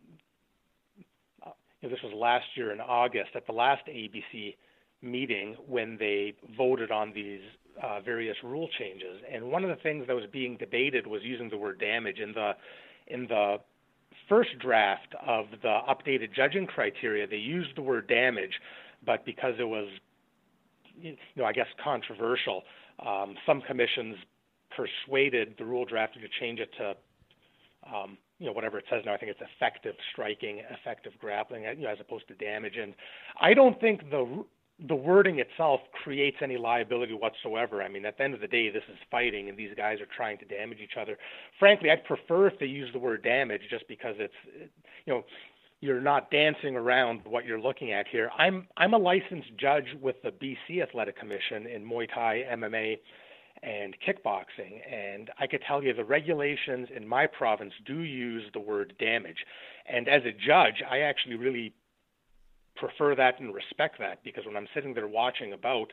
this 1.82 2.02
was 2.02 2.12
last 2.14 2.46
year 2.54 2.72
in 2.72 2.80
August 2.80 3.30
at 3.34 3.46
the 3.46 3.52
last 3.52 3.82
ABC 3.86 4.56
meeting 5.02 5.56
when 5.66 5.96
they 5.98 6.34
voted 6.56 6.90
on 6.90 7.12
these 7.14 7.40
uh, 7.82 8.00
various 8.00 8.36
rule 8.42 8.68
changes. 8.78 9.20
And 9.30 9.50
one 9.50 9.64
of 9.64 9.70
the 9.70 9.82
things 9.82 10.06
that 10.06 10.14
was 10.14 10.24
being 10.32 10.56
debated 10.56 11.06
was 11.06 11.22
using 11.22 11.50
the 11.50 11.58
word 11.58 11.78
damage 11.80 12.18
in 12.18 12.32
the 12.32 12.52
in 13.06 13.26
the 13.26 13.56
first 14.28 14.50
draft 14.58 15.14
of 15.26 15.46
the 15.62 15.78
updated 15.88 16.34
judging 16.34 16.66
criteria. 16.66 17.26
They 17.26 17.36
used 17.36 17.76
the 17.76 17.82
word 17.82 18.08
damage, 18.08 18.52
but 19.04 19.24
because 19.24 19.54
it 19.58 19.68
was 19.68 19.88
you 21.00 21.16
know 21.36 21.44
I 21.44 21.52
guess 21.52 21.66
controversial 21.82 22.62
um, 23.04 23.34
some 23.46 23.60
commissions 23.62 24.16
persuaded 24.76 25.54
the 25.58 25.64
rule 25.64 25.86
drafter 25.86 26.20
to 26.20 26.28
change 26.40 26.60
it 26.60 26.70
to, 26.78 26.94
um, 27.92 28.18
you 28.38 28.46
know, 28.46 28.52
whatever 28.52 28.78
it 28.78 28.84
says 28.90 29.02
now. 29.04 29.14
I 29.14 29.16
think 29.16 29.30
it's 29.30 29.50
effective 29.56 29.94
striking, 30.12 30.62
effective 30.70 31.12
grappling, 31.18 31.62
you 31.62 31.84
know, 31.84 31.90
as 31.90 31.98
opposed 32.00 32.28
to 32.28 32.34
damage. 32.34 32.74
And 32.80 32.94
I 33.40 33.54
don't 33.54 33.80
think 33.80 34.10
the 34.10 34.44
the 34.88 34.94
wording 34.94 35.38
itself 35.38 35.80
creates 36.02 36.38
any 36.42 36.56
liability 36.56 37.14
whatsoever. 37.14 37.82
I 37.82 37.88
mean, 37.88 38.04
at 38.04 38.18
the 38.18 38.24
end 38.24 38.34
of 38.34 38.40
the 38.40 38.48
day, 38.48 38.70
this 38.70 38.82
is 38.90 38.98
fighting, 39.10 39.48
and 39.48 39.56
these 39.56 39.74
guys 39.76 40.00
are 40.00 40.08
trying 40.16 40.38
to 40.38 40.44
damage 40.44 40.78
each 40.82 40.96
other. 41.00 41.16
Frankly, 41.58 41.90
I'd 41.90 42.04
prefer 42.04 42.48
if 42.48 42.58
they 42.58 42.66
use 42.66 42.90
the 42.92 42.98
word 42.98 43.22
damage, 43.22 43.62
just 43.70 43.86
because 43.86 44.16
it's, 44.18 44.34
you 45.06 45.12
know, 45.12 45.24
you're 45.80 46.00
not 46.00 46.30
dancing 46.30 46.76
around 46.76 47.20
what 47.24 47.44
you're 47.44 47.60
looking 47.60 47.92
at 47.92 48.08
here. 48.08 48.30
I'm 48.36 48.66
I'm 48.76 48.94
a 48.94 48.98
licensed 48.98 49.56
judge 49.58 49.86
with 50.00 50.16
the 50.22 50.30
BC 50.30 50.82
Athletic 50.82 51.18
Commission 51.18 51.66
in 51.66 51.84
Muay 51.84 52.08
Thai, 52.12 52.44
MMA, 52.50 52.98
and 53.62 53.94
kickboxing, 54.06 54.80
and 54.90 55.30
I 55.38 55.46
could 55.46 55.62
tell 55.66 55.82
you 55.84 55.94
the 55.94 56.04
regulations 56.04 56.88
in 56.94 57.06
my 57.06 57.26
province 57.26 57.72
do 57.86 58.00
use 58.00 58.44
the 58.52 58.60
word 58.60 58.94
damage. 58.98 59.44
And 59.86 60.08
as 60.08 60.22
a 60.24 60.32
judge, 60.32 60.82
I 60.90 61.00
actually 61.00 61.36
really 61.36 61.74
prefer 62.84 63.14
that 63.14 63.40
and 63.40 63.54
respect 63.54 63.98
that 63.98 64.22
because 64.24 64.44
when 64.46 64.56
I'm 64.56 64.68
sitting 64.74 64.94
there 64.94 65.08
watching 65.08 65.52
a 65.52 65.56
bout, 65.56 65.92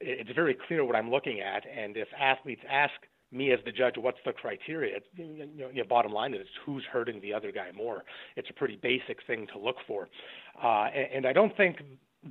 it's 0.00 0.30
very 0.34 0.56
clear 0.66 0.84
what 0.84 0.96
I'm 0.96 1.10
looking 1.10 1.40
at, 1.40 1.62
and 1.66 1.96
if 1.96 2.08
athletes 2.18 2.62
ask 2.70 2.92
me 3.30 3.52
as 3.52 3.60
the 3.64 3.72
judge, 3.72 3.94
what's 3.96 4.18
the 4.26 4.32
criteria? 4.32 4.98
You 5.16 5.46
know, 5.56 5.68
you 5.72 5.82
know, 5.82 5.88
bottom 5.88 6.12
line 6.12 6.34
is 6.34 6.46
who's 6.66 6.84
hurting 6.92 7.20
the 7.20 7.32
other 7.32 7.52
guy 7.52 7.70
more. 7.74 8.02
It's 8.36 8.50
a 8.50 8.52
pretty 8.52 8.78
basic 8.82 9.18
thing 9.26 9.46
to 9.52 9.58
look 9.58 9.76
for, 9.86 10.08
uh, 10.62 10.86
and, 10.94 11.08
and 11.14 11.26
I 11.26 11.32
don't 11.32 11.56
think 11.56 11.76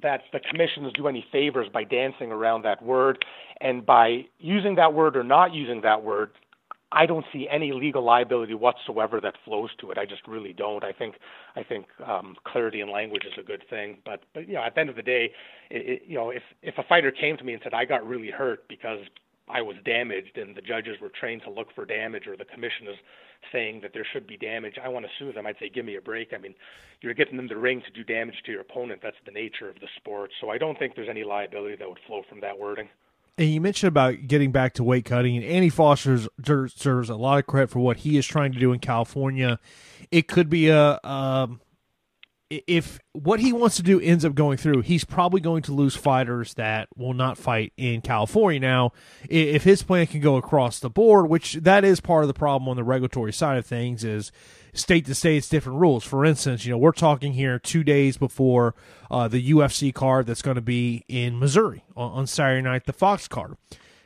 that 0.01 0.21
the 0.31 0.39
commissions 0.49 0.93
do 0.93 1.07
any 1.07 1.25
favors 1.31 1.67
by 1.73 1.83
dancing 1.83 2.31
around 2.31 2.63
that 2.63 2.83
word, 2.83 3.23
and 3.61 3.85
by 3.85 4.25
using 4.39 4.75
that 4.75 4.93
word 4.93 5.15
or 5.15 5.23
not 5.23 5.53
using 5.53 5.81
that 5.81 6.03
word. 6.03 6.31
I 6.93 7.05
don't 7.05 7.25
see 7.31 7.47
any 7.49 7.71
legal 7.71 8.03
liability 8.03 8.53
whatsoever 8.53 9.21
that 9.21 9.35
flows 9.45 9.69
to 9.79 9.91
it. 9.91 9.97
I 9.97 10.05
just 10.05 10.27
really 10.27 10.53
don't. 10.53 10.83
I 10.83 10.91
think 10.91 11.15
I 11.55 11.63
think 11.63 11.85
um, 12.05 12.35
clarity 12.43 12.81
in 12.81 12.91
language 12.91 13.23
is 13.25 13.33
a 13.39 13.43
good 13.43 13.63
thing. 13.69 13.99
But 14.05 14.23
but 14.33 14.47
you 14.47 14.55
know, 14.55 14.63
at 14.63 14.75
the 14.75 14.81
end 14.81 14.89
of 14.89 14.95
the 14.95 15.01
day, 15.01 15.31
it, 15.69 15.89
it, 15.89 16.01
you 16.07 16.15
know, 16.15 16.31
if 16.31 16.43
if 16.61 16.77
a 16.77 16.83
fighter 16.83 17.11
came 17.11 17.37
to 17.37 17.43
me 17.43 17.53
and 17.53 17.61
said 17.63 17.73
I 17.73 17.85
got 17.85 18.05
really 18.05 18.29
hurt 18.29 18.67
because 18.67 18.99
I 19.47 19.61
was 19.61 19.75
damaged 19.85 20.37
and 20.37 20.55
the 20.55 20.61
judges 20.61 20.99
were 21.01 21.09
trained 21.09 21.41
to 21.43 21.49
look 21.49 21.67
for 21.75 21.85
damage 21.85 22.27
or 22.27 22.37
the 22.37 22.45
commission 22.45 22.87
is 22.87 22.97
saying 23.51 23.81
that 23.81 23.91
there 23.93 24.05
should 24.13 24.27
be 24.27 24.37
damage, 24.37 24.75
I 24.83 24.87
want 24.87 25.05
to 25.05 25.11
sue 25.19 25.33
them. 25.33 25.45
I'd 25.47 25.57
say, 25.59 25.69
give 25.69 25.85
me 25.85 25.95
a 25.95 26.01
break. 26.01 26.33
I 26.33 26.37
mean, 26.37 26.53
you're 27.01 27.13
getting 27.13 27.37
in 27.39 27.47
the 27.47 27.57
ring 27.57 27.81
to 27.81 27.91
do 27.91 28.03
damage 28.03 28.35
to 28.45 28.51
your 28.51 28.61
opponent. 28.61 29.01
That's 29.03 29.17
the 29.25 29.31
nature 29.31 29.69
of 29.69 29.75
the 29.79 29.87
sport. 29.97 30.31
So 30.39 30.49
I 30.49 30.57
don't 30.57 30.77
think 30.79 30.95
there's 30.95 31.09
any 31.09 31.23
liability 31.23 31.75
that 31.77 31.89
would 31.89 31.99
flow 32.07 32.21
from 32.29 32.39
that 32.41 32.57
wording. 32.57 32.87
And 33.37 33.49
you 33.49 33.61
mentioned 33.61 33.87
about 33.87 34.27
getting 34.27 34.51
back 34.51 34.73
to 34.73 34.83
weight 34.83 35.05
cutting, 35.05 35.35
and 35.37 35.45
Andy 35.45 35.69
Foster 35.69 36.19
deserves 36.39 37.09
a 37.09 37.15
lot 37.15 37.39
of 37.39 37.47
credit 37.47 37.69
for 37.69 37.79
what 37.79 37.97
he 37.97 38.17
is 38.17 38.27
trying 38.27 38.51
to 38.51 38.59
do 38.59 38.73
in 38.73 38.79
California. 38.79 39.59
It 40.11 40.27
could 40.27 40.49
be 40.49 40.69
a 40.69 40.99
um, 41.03 41.61
if 42.67 42.99
what 43.13 43.39
he 43.39 43.53
wants 43.53 43.77
to 43.77 43.83
do 43.83 43.99
ends 44.01 44.25
up 44.25 44.35
going 44.35 44.57
through, 44.57 44.81
he's 44.81 45.05
probably 45.05 45.39
going 45.39 45.61
to 45.63 45.71
lose 45.71 45.95
fighters 45.95 46.53
that 46.55 46.89
will 46.97 47.13
not 47.13 47.37
fight 47.37 47.71
in 47.77 48.01
California. 48.01 48.59
Now, 48.59 48.91
if 49.29 49.63
his 49.63 49.83
plan 49.83 50.07
can 50.07 50.19
go 50.19 50.35
across 50.35 50.79
the 50.79 50.89
board, 50.89 51.29
which 51.29 51.53
that 51.53 51.85
is 51.85 52.01
part 52.01 52.23
of 52.23 52.27
the 52.27 52.33
problem 52.33 52.67
on 52.67 52.75
the 52.75 52.83
regulatory 52.83 53.31
side 53.31 53.57
of 53.57 53.65
things, 53.65 54.03
is 54.03 54.33
state 54.73 55.05
to 55.05 55.15
state 55.15 55.37
it's 55.37 55.49
different 55.49 55.79
rules. 55.79 56.03
For 56.03 56.25
instance, 56.25 56.65
you 56.65 56.71
know 56.71 56.77
we're 56.77 56.91
talking 56.91 57.33
here 57.33 57.59
two 57.59 57.83
days 57.83 58.17
before 58.17 58.75
uh, 59.09 59.27
the 59.27 59.51
UFC 59.51 59.93
card 59.93 60.27
that's 60.27 60.41
going 60.41 60.55
to 60.55 60.61
be 60.61 61.03
in 61.07 61.39
Missouri 61.39 61.83
on, 61.95 62.11
on 62.11 62.27
Saturday 62.27 62.61
night, 62.61 62.85
the 62.85 62.93
Fox 62.93 63.27
card. 63.27 63.57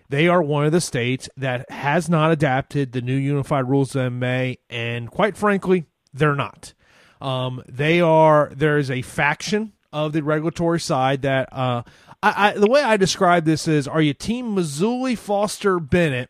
They 0.10 0.28
are 0.28 0.42
one 0.42 0.66
of 0.66 0.72
the 0.72 0.82
states 0.82 1.30
that 1.36 1.70
has 1.72 2.10
not 2.10 2.32
adapted 2.32 2.92
the 2.92 3.02
new 3.02 3.16
unified 3.16 3.68
rules 3.68 3.96
of 3.96 4.12
MMA, 4.14 4.60
and 4.70 5.10
quite 5.10 5.36
frankly, 5.36 5.86
they're 6.14 6.36
not. 6.36 6.74
Um, 7.22 7.64
they 7.68 8.02
are 8.02 8.52
there 8.56 8.78
is 8.78 8.92
a 8.92 9.02
faction 9.02 9.74
of 9.92 10.14
the 10.14 10.22
regulatory 10.22 10.80
side 10.80 11.22
that 11.24 11.50
uh, 11.52 11.84
I, 12.22 12.50
I, 12.50 12.52
the 12.54 12.70
way 12.70 12.84
I 12.84 12.98
describe 12.98 13.46
this 13.46 13.68
is: 13.68 13.88
Are 13.88 14.02
you 14.02 14.14
Team 14.14 14.56
Mazzulli, 14.56 15.18
Foster, 15.18 15.80
Bennett, 15.80 16.30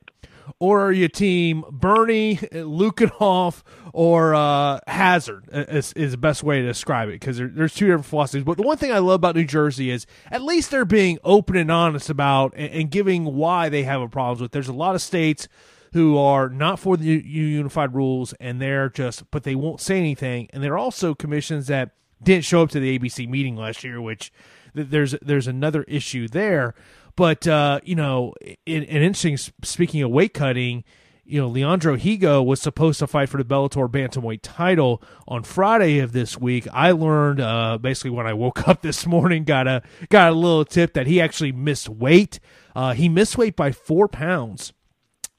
or 0.65 0.81
are 0.81 0.91
you 0.91 1.07
Team 1.07 1.63
Bernie, 1.69 2.37
Lukinhoff, 2.37 3.61
or 3.93 4.33
uh, 4.33 4.79
Hazzard? 4.87 5.47
Is, 5.51 5.93
is 5.93 6.13
the 6.13 6.17
best 6.17 6.41
way 6.41 6.61
to 6.61 6.65
describe 6.65 7.07
it 7.09 7.19
because 7.19 7.37
there, 7.37 7.47
there's 7.47 7.75
two 7.75 7.85
different 7.85 8.07
philosophies. 8.07 8.43
But 8.43 8.57
the 8.57 8.63
one 8.63 8.77
thing 8.77 8.91
I 8.91 8.97
love 8.97 9.17
about 9.17 9.35
New 9.35 9.45
Jersey 9.45 9.91
is 9.91 10.07
at 10.31 10.41
least 10.41 10.71
they're 10.71 10.83
being 10.83 11.19
open 11.23 11.55
and 11.55 11.71
honest 11.71 12.09
about 12.09 12.55
and, 12.55 12.73
and 12.73 12.89
giving 12.89 13.35
why 13.35 13.69
they 13.69 13.83
have 13.83 14.01
a 14.01 14.07
problems 14.07 14.41
with. 14.41 14.53
There's 14.53 14.67
a 14.67 14.73
lot 14.73 14.95
of 14.95 15.03
states 15.03 15.47
who 15.93 16.17
are 16.17 16.49
not 16.49 16.79
for 16.79 16.97
the 16.97 17.05
unified 17.05 17.93
rules 17.93 18.33
and 18.39 18.59
they're 18.59 18.89
just 18.89 19.29
but 19.29 19.43
they 19.43 19.53
won't 19.53 19.79
say 19.79 19.99
anything 19.99 20.49
and 20.51 20.63
there 20.63 20.73
are 20.73 20.79
also 20.79 21.13
commissions 21.13 21.67
that 21.67 21.91
didn't 22.23 22.43
show 22.43 22.63
up 22.63 22.69
to 22.69 22.79
the 22.79 22.97
ABC 22.97 23.29
meeting 23.29 23.55
last 23.55 23.83
year 23.83 24.01
which 24.01 24.33
there's 24.73 25.15
there's 25.21 25.47
another 25.47 25.83
issue 25.83 26.27
there 26.27 26.73
but 27.15 27.47
uh, 27.47 27.79
you 27.83 27.95
know 27.95 28.33
an 28.67 28.83
interesting 28.83 29.37
speaking 29.37 30.01
of 30.01 30.11
weight 30.11 30.33
cutting 30.33 30.83
you 31.25 31.41
know 31.41 31.47
Leandro 31.47 31.97
Higo 31.97 32.45
was 32.45 32.61
supposed 32.61 32.99
to 32.99 33.07
fight 33.07 33.29
for 33.29 33.37
the 33.37 33.43
Bellator 33.43 33.89
bantamweight 33.89 34.39
title 34.43 35.01
on 35.27 35.43
Friday 35.43 35.99
of 35.99 36.11
this 36.11 36.37
week. 36.37 36.67
I 36.71 36.91
learned 36.91 37.41
uh, 37.41 37.77
basically 37.79 38.11
when 38.11 38.27
I 38.27 38.33
woke 38.33 38.67
up 38.67 38.81
this 38.83 39.05
morning, 39.05 39.43
got 39.43 39.67
a 39.67 39.81
got 40.09 40.31
a 40.31 40.35
little 40.35 40.65
tip 40.65 40.93
that 40.93 41.07
he 41.07 41.19
actually 41.19 41.51
missed 41.51 41.89
weight. 41.89 42.39
Uh, 42.75 42.93
he 42.93 43.09
missed 43.09 43.37
weight 43.37 43.55
by 43.55 43.71
four 43.71 44.07
pounds 44.07 44.73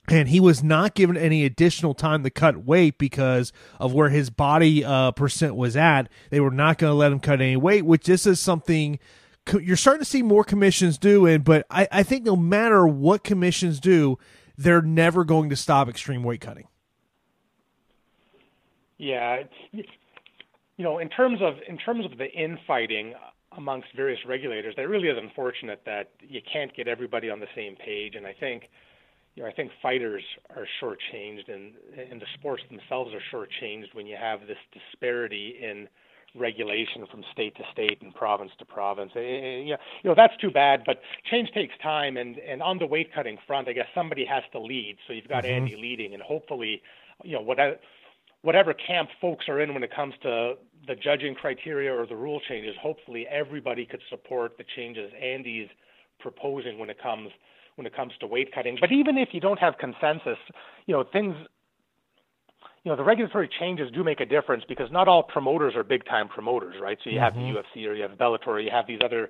and 0.09 0.29
he 0.29 0.41
was 0.41 0.63
not 0.63 0.95
given 0.95 1.17
any 1.17 1.45
additional 1.45 1.95
time 1.95 2.23
to 2.23 2.31
cut 2.31 2.65
weight 2.65 2.99
because 2.99 3.53
of 3.81 3.93
where 3.93 4.09
his 4.09 4.31
body 4.31 4.85
uh, 4.85 5.11
percent 5.13 5.57
was 5.57 5.77
at. 5.77 6.09
They 6.31 6.41
were 6.41 6.51
not 6.51 6.79
going 6.79 6.93
to 6.93 6.95
let 6.95 7.13
him 7.13 7.21
cut 7.21 7.41
any 7.41 7.57
weight, 7.57 7.85
which 7.85 8.07
this 8.07 8.27
is 8.27 8.39
something 8.41 8.99
you're 9.53 9.77
starting 9.77 10.01
to 10.01 10.09
see 10.09 10.23
more 10.23 10.45
commissions 10.45 10.99
doing. 10.99 11.43
But 11.43 11.67
I, 11.71 11.89
I 11.91 12.03
think 12.03 12.25
no 12.25 12.37
matter 12.37 12.87
what 12.87 13.25
commissions 13.25 13.81
do, 13.81 14.19
they're 14.57 14.83
never 14.83 15.25
going 15.25 15.51
to 15.51 15.57
stop 15.57 15.89
extreme 15.89 16.23
weight 16.23 16.41
cutting. 16.41 16.69
Yeah, 18.99 19.43
you 19.73 19.85
know, 20.79 20.99
in 20.99 21.09
terms 21.09 21.41
of 21.43 21.55
in 21.69 21.77
terms 21.77 22.05
of 22.05 22.19
the 22.19 22.31
infighting 22.31 23.15
amongst 23.57 23.89
various 23.95 24.21
regulators, 24.27 24.75
that 24.77 24.89
really 24.89 25.09
is 25.09 25.19
unfortunate 25.21 25.83
that 25.85 26.11
you 26.21 26.41
can't 26.51 26.75
get 26.75 26.89
everybody 26.89 27.29
on 27.31 27.41
the 27.41 27.47
same 27.55 27.77
page. 27.77 28.15
And 28.15 28.27
I 28.27 28.35
think 28.39 28.65
you 29.35 29.43
know, 29.43 29.49
I 29.49 29.53
think 29.53 29.71
fighters 29.83 30.23
are 30.57 30.67
shortchanged, 30.83 31.53
and 31.53 31.75
and 32.11 32.21
the 32.21 32.27
sports 32.35 32.63
themselves 32.71 33.13
are 33.15 33.21
shortchanged 33.33 33.95
when 33.95 34.07
you 34.07 34.17
have 34.17 34.41
this 34.47 34.59
disparity 34.73 35.57
in 35.63 35.89
regulation 36.37 37.07
from 37.11 37.25
state 37.33 37.57
to 37.57 37.63
state 37.73 38.03
and 38.03 38.15
province 38.15 38.53
to 38.59 38.65
province. 38.65 39.13
Eh, 39.17 39.21
eh, 39.21 39.23
eh, 39.23 39.27
and, 39.27 39.57
and, 39.59 39.69
you 39.69 39.77
know, 40.05 40.15
that's 40.15 40.37
too 40.39 40.51
bad, 40.51 40.83
but 40.85 41.01
change 41.31 41.51
takes 41.53 41.75
time. 41.83 42.17
And 42.17 42.39
and 42.39 42.63
on 42.63 42.79
the 42.79 42.87
weight 42.87 43.13
cutting 43.15 43.39
front, 43.47 43.69
I 43.69 43.73
guess 43.73 43.87
somebody 43.95 44.25
has 44.25 44.43
to 44.53 44.61
lead. 44.61 44.97
So 45.07 45.13
you've 45.13 45.29
got 45.29 45.45
mm-hmm. 45.45 45.55
Andy 45.55 45.77
leading, 45.77 46.15
and 46.15 46.23
hopefully, 46.23 46.83
you 47.25 47.33
know, 47.33 47.43
whatever 47.43 47.77
whatever 48.43 48.73
camp 48.75 49.09
folks 49.21 49.49
are 49.49 49.61
in 49.61 49.75
when 49.75 49.83
it 49.83 49.95
comes 49.95 50.15
to 50.23 50.55
the 50.87 50.95
judging 50.95 51.35
criteria 51.35 51.93
or 51.93 52.07
the 52.07 52.15
rule 52.15 52.41
changes, 52.49 52.77
hopefully 52.81 53.27
everybody 53.29 53.85
could 53.85 54.03
support 54.09 54.57
the 54.57 54.65
changes 54.77 55.11
Andy's 55.21 55.69
proposing 56.21 56.79
when 56.79 56.91
it 56.91 57.03
comes 57.03 57.31
when 57.75 57.87
it 57.87 57.95
comes 57.95 58.13
to 58.21 58.27
weight 58.27 58.55
cutting. 58.55 58.79
But 58.81 58.93
even 58.93 59.19
if 59.19 59.31
you 59.33 59.41
don't 59.41 59.59
have 59.59 59.75
consensus, 59.79 60.39
you 60.87 60.95
know, 60.95 61.05
things 61.13 61.37
you 62.87 62.93
know, 62.93 62.97
the 62.97 63.03
regulatory 63.03 63.51
changes 63.59 63.91
do 63.93 64.05
make 64.05 64.21
a 64.21 64.25
difference 64.25 64.63
because 64.69 64.93
not 64.93 65.09
all 65.09 65.25
promoters 65.25 65.75
are 65.75 65.83
big 65.83 66.05
time 66.05 66.29
promoters, 66.29 66.77
right? 66.81 66.97
So 67.03 67.11
you 67.11 67.17
mm-hmm. 67.17 67.25
have 67.25 67.35
the 67.35 67.41
mm-hmm. 67.41 67.81
UFC 67.81 67.89
or 67.89 67.95
you 67.95 68.03
have 68.03 68.13
Bellator, 68.13 68.63
you 68.63 68.71
have 68.71 68.87
these 68.87 69.01
other 69.05 69.29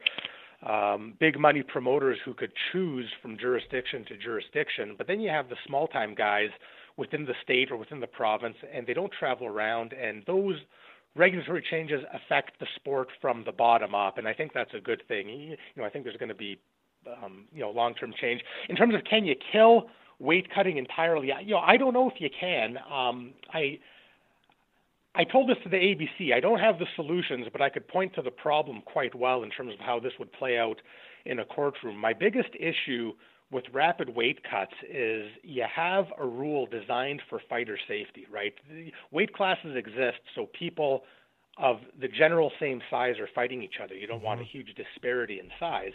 um, 0.70 1.14
big 1.18 1.40
money 1.40 1.62
promoters 1.62 2.18
who 2.22 2.34
could 2.34 2.52
choose 2.70 3.06
from 3.22 3.38
jurisdiction 3.38 4.04
to 4.08 4.16
jurisdiction, 4.18 4.94
but 4.98 5.06
then 5.06 5.20
you 5.20 5.30
have 5.30 5.48
the 5.48 5.56
small 5.66 5.86
time 5.86 6.14
guys 6.14 6.50
within 6.98 7.24
the 7.24 7.32
state 7.42 7.70
or 7.70 7.78
within 7.78 7.98
the 7.98 8.06
province, 8.06 8.56
and 8.74 8.86
they 8.86 8.92
don't 8.92 9.12
travel 9.18 9.46
around, 9.46 9.94
and 9.94 10.22
those 10.26 10.56
regulatory 11.14 11.64
changes 11.70 12.02
affect 12.12 12.60
the 12.60 12.66
sport 12.76 13.08
from 13.22 13.42
the 13.46 13.52
bottom 13.52 13.94
up, 13.94 14.18
and 14.18 14.28
I 14.28 14.34
think 14.34 14.52
that's 14.52 14.74
a 14.74 14.80
good 14.80 15.02
thing. 15.08 15.30
You 15.30 15.56
know, 15.76 15.84
I 15.84 15.88
think 15.88 16.04
there's 16.04 16.18
going 16.18 16.28
to 16.28 16.34
be 16.34 16.58
um, 17.24 17.46
you 17.54 17.62
know 17.62 17.70
long-term 17.70 18.12
change. 18.20 18.42
In 18.68 18.76
terms 18.76 18.94
of 18.94 19.00
can 19.08 19.24
you 19.24 19.34
kill 19.50 19.88
weight 20.18 20.48
cutting 20.54 20.78
entirely, 20.78 21.30
you 21.44 21.52
know 21.52 21.58
I 21.58 21.76
don't 21.76 21.94
know 21.94 22.08
if 22.08 22.20
you 22.20 22.30
can. 22.38 22.78
Um, 22.90 23.32
I 23.52 23.78
I 25.14 25.24
told 25.24 25.48
this 25.48 25.56
to 25.62 25.70
the 25.70 25.76
ABC. 25.76 26.34
I 26.34 26.40
don't 26.40 26.60
have 26.60 26.78
the 26.78 26.86
solutions, 26.94 27.46
but 27.50 27.62
I 27.62 27.70
could 27.70 27.88
point 27.88 28.14
to 28.14 28.22
the 28.22 28.30
problem 28.30 28.82
quite 28.84 29.14
well 29.14 29.42
in 29.42 29.50
terms 29.50 29.72
of 29.72 29.80
how 29.80 29.98
this 29.98 30.12
would 30.18 30.32
play 30.32 30.58
out 30.58 30.80
in 31.24 31.38
a 31.38 31.44
courtroom. 31.44 31.96
My 31.96 32.12
biggest 32.12 32.50
issue 32.58 33.12
with 33.50 33.64
rapid 33.72 34.14
weight 34.14 34.40
cuts 34.48 34.74
is 34.88 35.26
you 35.42 35.64
have 35.74 36.06
a 36.18 36.26
rule 36.26 36.66
designed 36.66 37.22
for 37.30 37.40
fighter 37.48 37.78
safety, 37.88 38.26
right? 38.30 38.52
The 38.68 38.92
weight 39.10 39.32
classes 39.32 39.76
exist 39.76 40.18
so 40.34 40.48
people 40.58 41.04
of 41.56 41.78
the 41.98 42.08
general 42.08 42.52
same 42.60 42.82
size 42.90 43.14
are 43.18 43.28
fighting 43.34 43.62
each 43.62 43.76
other. 43.82 43.94
You 43.94 44.06
don't 44.06 44.18
mm-hmm. 44.18 44.26
want 44.26 44.40
a 44.40 44.42
mm-hmm. 44.42 44.58
huge 44.58 44.74
disparity 44.74 45.40
in 45.40 45.48
size. 45.58 45.92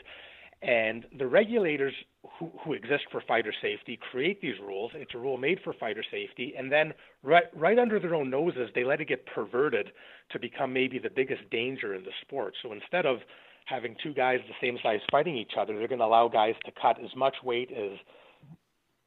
And 0.61 1.05
the 1.17 1.27
regulators 1.27 1.93
who, 2.41 2.51
who 2.65 2.73
exist 2.73 3.03
for 3.11 3.21
fighter 3.27 3.53
safety 3.61 3.99
create 4.11 4.41
these 4.41 4.55
rules. 4.59 4.91
It's 4.95 5.13
a 5.13 5.17
rule 5.17 5.37
made 5.37 5.59
for 5.63 5.73
fighter 5.73 6.03
safety. 6.09 6.53
And 6.57 6.71
then, 6.71 6.91
right, 7.21 7.43
right 7.55 7.77
under 7.77 7.99
their 7.99 8.15
own 8.15 8.31
noses, 8.31 8.69
they 8.73 8.83
let 8.83 8.99
it 8.99 9.07
get 9.07 9.25
perverted 9.27 9.91
to 10.31 10.39
become 10.39 10.73
maybe 10.73 10.97
the 10.97 11.09
biggest 11.09 11.47
danger 11.51 11.93
in 11.93 12.03
the 12.03 12.11
sport. 12.21 12.55
So 12.63 12.73
instead 12.73 13.05
of 13.05 13.19
having 13.65 13.95
two 14.01 14.13
guys 14.13 14.39
the 14.47 14.65
same 14.65 14.79
size 14.81 14.99
fighting 15.11 15.37
each 15.37 15.53
other, 15.57 15.77
they're 15.77 15.87
going 15.87 15.99
to 15.99 16.05
allow 16.05 16.27
guys 16.27 16.55
to 16.65 16.71
cut 16.81 16.97
as 16.99 17.15
much 17.15 17.35
weight 17.43 17.69
as 17.71 17.91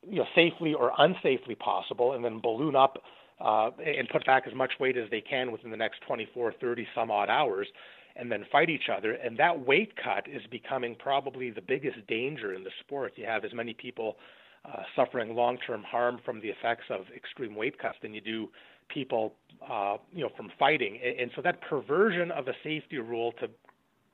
you 0.08 0.18
know, 0.18 0.26
safely 0.34 0.72
or 0.72 0.92
unsafely 0.92 1.58
possible 1.58 2.12
and 2.12 2.24
then 2.24 2.40
balloon 2.40 2.76
up 2.76 2.98
uh, 3.40 3.70
and 3.84 4.08
put 4.10 4.24
back 4.26 4.44
as 4.46 4.54
much 4.54 4.72
weight 4.78 4.96
as 4.96 5.10
they 5.10 5.20
can 5.20 5.50
within 5.50 5.72
the 5.72 5.76
next 5.76 6.00
24, 6.06 6.54
30 6.60 6.86
some 6.94 7.10
odd 7.10 7.28
hours 7.28 7.66
and 8.16 8.30
then 8.30 8.44
fight 8.50 8.71
each 8.71 8.88
other. 8.94 9.12
And 9.12 9.37
that 9.38 9.66
weight 9.66 9.94
cut 9.97 10.28
is 10.28 10.42
becoming 10.50 10.94
probably 10.99 11.50
the 11.50 11.61
biggest 11.61 12.06
danger 12.06 12.54
in 12.54 12.64
the 12.64 12.71
sport. 12.80 13.12
You 13.16 13.26
have 13.26 13.44
as 13.44 13.52
many 13.52 13.75
people 13.75 14.16
uh, 14.64 14.83
suffering 14.97 15.35
long-term 15.35 15.83
harm 15.83 16.21
from 16.25 16.40
the 16.40 16.49
effects 16.49 16.85
of 16.90 17.02
extreme 17.14 17.54
weight 17.54 17.78
cuts 17.78 17.97
than 18.02 18.14
you 18.14 18.21
do 18.21 18.49
people, 18.88 19.35
uh, 19.68 19.97
you 20.12 20.23
know, 20.23 20.30
from 20.37 20.50
fighting. 20.59 20.99
And, 21.04 21.21
and 21.21 21.30
so 21.35 21.42
that 21.42 21.61
perversion 21.62 22.30
of 22.30 22.49
a 22.49 22.54
safety 22.62 22.99
rule 22.99 23.33
to 23.40 23.49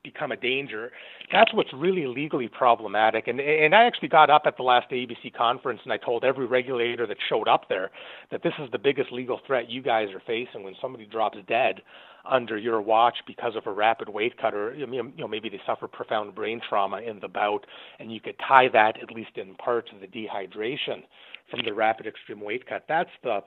become 0.02 0.32
a 0.32 0.36
danger. 0.36 0.90
That's 1.32 1.52
what's 1.52 1.72
really 1.74 2.06
legally 2.06 2.48
problematic. 2.48 3.28
And 3.28 3.40
and 3.40 3.74
I 3.74 3.84
actually 3.84 4.08
got 4.08 4.30
up 4.30 4.42
at 4.46 4.56
the 4.56 4.62
last 4.62 4.90
ABC 4.90 5.34
conference 5.34 5.80
and 5.84 5.92
I 5.92 5.96
told 5.96 6.24
every 6.24 6.46
regulator 6.46 7.06
that 7.06 7.16
showed 7.28 7.48
up 7.48 7.68
there 7.68 7.90
that 8.30 8.42
this 8.42 8.54
is 8.58 8.70
the 8.72 8.78
biggest 8.78 9.12
legal 9.12 9.40
threat 9.46 9.70
you 9.70 9.82
guys 9.82 10.08
are 10.10 10.22
facing 10.26 10.64
when 10.64 10.74
somebody 10.80 11.06
drops 11.06 11.38
dead 11.46 11.82
under 12.30 12.58
your 12.58 12.80
watch 12.82 13.16
because 13.26 13.56
of 13.56 13.66
a 13.66 13.72
rapid 13.72 14.08
weight 14.08 14.36
cut 14.38 14.54
or 14.54 14.74
you 14.74 14.86
know 14.86 15.28
maybe 15.28 15.48
they 15.48 15.60
suffer 15.66 15.88
profound 15.88 16.34
brain 16.34 16.60
trauma 16.68 16.98
in 16.98 17.18
the 17.20 17.28
bout 17.28 17.66
and 17.98 18.12
you 18.12 18.20
could 18.20 18.36
tie 18.46 18.68
that 18.68 19.02
at 19.02 19.10
least 19.10 19.30
in 19.36 19.54
part 19.54 19.88
to 19.88 19.94
the 19.98 20.06
dehydration 20.06 21.02
from 21.50 21.60
the 21.64 21.72
rapid 21.72 22.06
extreme 22.06 22.40
weight 22.40 22.66
cut. 22.66 22.84
That's 22.88 23.10
the 23.22 23.40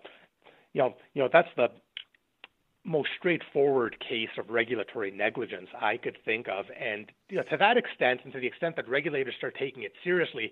you 0.73 0.81
know 0.81 0.95
you 1.13 1.21
know 1.21 1.29
that's 1.31 1.49
the 1.55 1.67
most 2.85 3.09
straightforward 3.17 3.97
case 3.99 4.29
of 4.37 4.49
regulatory 4.49 5.11
negligence 5.11 5.69
I 5.79 5.97
could 5.97 6.17
think 6.25 6.47
of. 6.47 6.65
And 6.79 7.11
you 7.29 7.37
know, 7.37 7.43
to 7.43 7.57
that 7.57 7.77
extent, 7.77 8.21
and 8.23 8.33
to 8.33 8.39
the 8.39 8.47
extent 8.47 8.75
that 8.75 8.87
regulators 8.89 9.35
start 9.37 9.55
taking 9.57 9.83
it 9.83 9.93
seriously, 10.03 10.51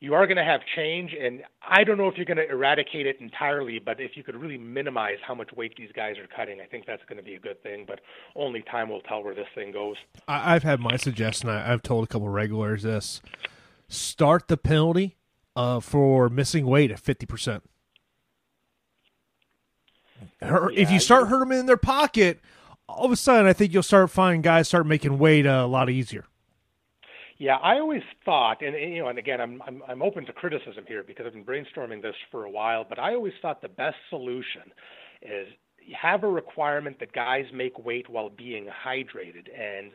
you 0.00 0.14
are 0.14 0.26
going 0.26 0.36
to 0.36 0.44
have 0.44 0.60
change. 0.76 1.12
And 1.20 1.42
I 1.62 1.84
don't 1.84 1.98
know 1.98 2.08
if 2.08 2.16
you're 2.16 2.24
going 2.24 2.36
to 2.36 2.48
eradicate 2.48 3.06
it 3.06 3.16
entirely, 3.20 3.78
but 3.78 4.00
if 4.00 4.12
you 4.16 4.22
could 4.22 4.36
really 4.36 4.58
minimize 4.58 5.18
how 5.26 5.34
much 5.34 5.50
weight 5.56 5.74
these 5.76 5.90
guys 5.94 6.16
are 6.18 6.26
cutting, 6.36 6.60
I 6.60 6.66
think 6.66 6.86
that's 6.86 7.02
going 7.08 7.16
to 7.18 7.24
be 7.24 7.34
a 7.34 7.40
good 7.40 7.62
thing. 7.62 7.84
But 7.86 8.00
only 8.36 8.62
time 8.62 8.88
will 8.88 9.00
tell 9.00 9.22
where 9.22 9.34
this 9.34 9.48
thing 9.54 9.72
goes. 9.72 9.96
I've 10.26 10.62
had 10.62 10.80
my 10.80 10.96
suggestion. 10.96 11.48
I've 11.48 11.82
told 11.82 12.04
a 12.04 12.06
couple 12.06 12.28
regulars 12.28 12.82
this. 12.82 13.20
start 13.88 14.48
the 14.48 14.56
penalty 14.56 15.16
uh, 15.56 15.80
for 15.80 16.28
missing 16.28 16.66
weight 16.66 16.90
at 16.90 17.00
fifty 17.00 17.26
percent. 17.26 17.64
If 20.40 20.90
you 20.90 21.00
start 21.00 21.28
hurting 21.28 21.48
them 21.50 21.60
in 21.60 21.66
their 21.66 21.76
pocket, 21.76 22.40
all 22.88 23.04
of 23.04 23.12
a 23.12 23.16
sudden, 23.16 23.46
I 23.46 23.52
think 23.52 23.72
you'll 23.72 23.82
start 23.82 24.10
finding 24.10 24.42
guys 24.42 24.68
start 24.68 24.86
making 24.86 25.18
weight 25.18 25.46
uh, 25.46 25.64
a 25.64 25.66
lot 25.66 25.90
easier. 25.90 26.24
Yeah, 27.38 27.56
I 27.56 27.78
always 27.78 28.02
thought, 28.24 28.62
and 28.62 28.74
you 28.74 29.00
know, 29.00 29.08
and 29.08 29.18
again, 29.18 29.40
I'm, 29.40 29.62
I'm 29.64 29.82
I'm 29.86 30.02
open 30.02 30.26
to 30.26 30.32
criticism 30.32 30.84
here 30.88 31.04
because 31.04 31.24
I've 31.24 31.34
been 31.34 31.44
brainstorming 31.44 32.02
this 32.02 32.16
for 32.32 32.44
a 32.44 32.50
while. 32.50 32.84
But 32.88 32.98
I 32.98 33.14
always 33.14 33.34
thought 33.40 33.62
the 33.62 33.68
best 33.68 33.96
solution 34.10 34.62
is 35.22 35.46
have 36.00 36.24
a 36.24 36.28
requirement 36.28 36.98
that 36.98 37.12
guys 37.12 37.44
make 37.54 37.78
weight 37.78 38.08
while 38.10 38.28
being 38.28 38.66
hydrated, 38.66 39.46
and 39.56 39.92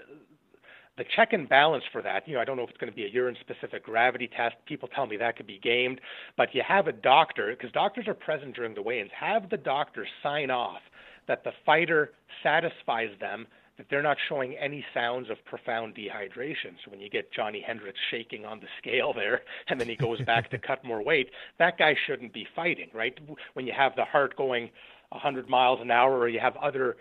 the 0.97 1.05
check 1.15 1.33
and 1.33 1.49
balance 1.49 1.83
for 1.91 2.01
that, 2.01 2.27
you 2.27 2.35
know, 2.35 2.41
I 2.41 2.45
don't 2.45 2.57
know 2.57 2.63
if 2.63 2.69
it's 2.69 2.77
going 2.77 2.91
to 2.91 2.95
be 2.95 3.05
a 3.05 3.09
urine 3.09 3.35
specific 3.39 3.83
gravity 3.83 4.29
test. 4.35 4.55
People 4.65 4.87
tell 4.89 5.07
me 5.07 5.17
that 5.17 5.35
could 5.35 5.47
be 5.47 5.59
gamed, 5.61 5.99
but 6.37 6.53
you 6.53 6.61
have 6.67 6.87
a 6.87 6.91
doctor, 6.91 7.55
because 7.55 7.71
doctors 7.71 8.07
are 8.07 8.13
present 8.13 8.55
during 8.55 8.75
the 8.75 8.81
weigh 8.81 8.99
ins, 8.99 9.11
have 9.19 9.49
the 9.49 9.57
doctor 9.57 10.05
sign 10.21 10.51
off 10.51 10.81
that 11.27 11.43
the 11.43 11.51
fighter 11.65 12.11
satisfies 12.43 13.09
them 13.19 13.47
that 13.77 13.87
they're 13.89 14.03
not 14.03 14.17
showing 14.29 14.55
any 14.55 14.85
sounds 14.93 15.29
of 15.31 15.43
profound 15.45 15.95
dehydration. 15.95 16.75
So 16.85 16.91
when 16.91 17.01
you 17.01 17.09
get 17.09 17.31
Johny 17.31 17.63
Hendricks 17.65 17.99
shaking 18.11 18.45
on 18.45 18.59
the 18.59 18.67
scale 18.77 19.13
there, 19.13 19.41
and 19.67 19.79
then 19.79 19.87
he 19.87 19.95
goes 19.95 20.21
back 20.25 20.51
to 20.51 20.59
cut 20.59 20.83
more 20.83 21.03
weight, 21.03 21.31
that 21.57 21.77
guy 21.77 21.95
shouldn't 22.05 22.33
be 22.33 22.45
fighting, 22.55 22.89
right? 22.93 23.17
When 23.53 23.65
you 23.65 23.73
have 23.75 23.95
the 23.95 24.05
heart 24.05 24.35
going 24.35 24.69
100 25.09 25.49
miles 25.49 25.79
an 25.81 25.89
hour, 25.89 26.17
or 26.17 26.29
you 26.29 26.39
have 26.39 26.55
other 26.57 26.97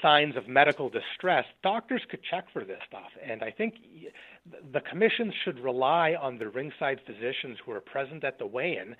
signs 0.00 0.36
of 0.36 0.48
medical 0.48 0.88
distress, 0.88 1.44
doctors 1.62 2.02
could 2.08 2.20
check 2.22 2.46
for 2.52 2.64
this 2.64 2.80
stuff. 2.88 3.10
And 3.22 3.42
I 3.42 3.50
think 3.50 3.74
the 4.72 4.80
commission 4.80 5.32
should 5.44 5.58
rely 5.58 6.14
on 6.14 6.38
the 6.38 6.48
ringside 6.48 7.00
physicians 7.06 7.58
who 7.64 7.72
are 7.72 7.80
present 7.80 8.24
at 8.24 8.38
the 8.38 8.46
weigh 8.46 8.76
in 8.76 8.96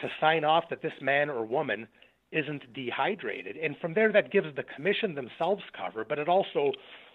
to 0.00 0.08
sign 0.20 0.44
off 0.44 0.64
that 0.70 0.82
this 0.82 0.92
man 1.00 1.30
or 1.30 1.44
woman 1.44 1.88
isn't 2.32 2.72
dehydrated. 2.72 3.56
And 3.56 3.76
from 3.78 3.94
there, 3.94 4.12
that 4.12 4.30
gives 4.30 4.54
the 4.54 4.62
commission 4.62 5.14
themselves 5.14 5.62
cover, 5.76 6.04
but 6.04 6.18
it 6.18 6.28
also, 6.28 6.72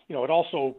you 0.08 0.16
know, 0.16 0.24
it 0.24 0.30
also 0.30 0.76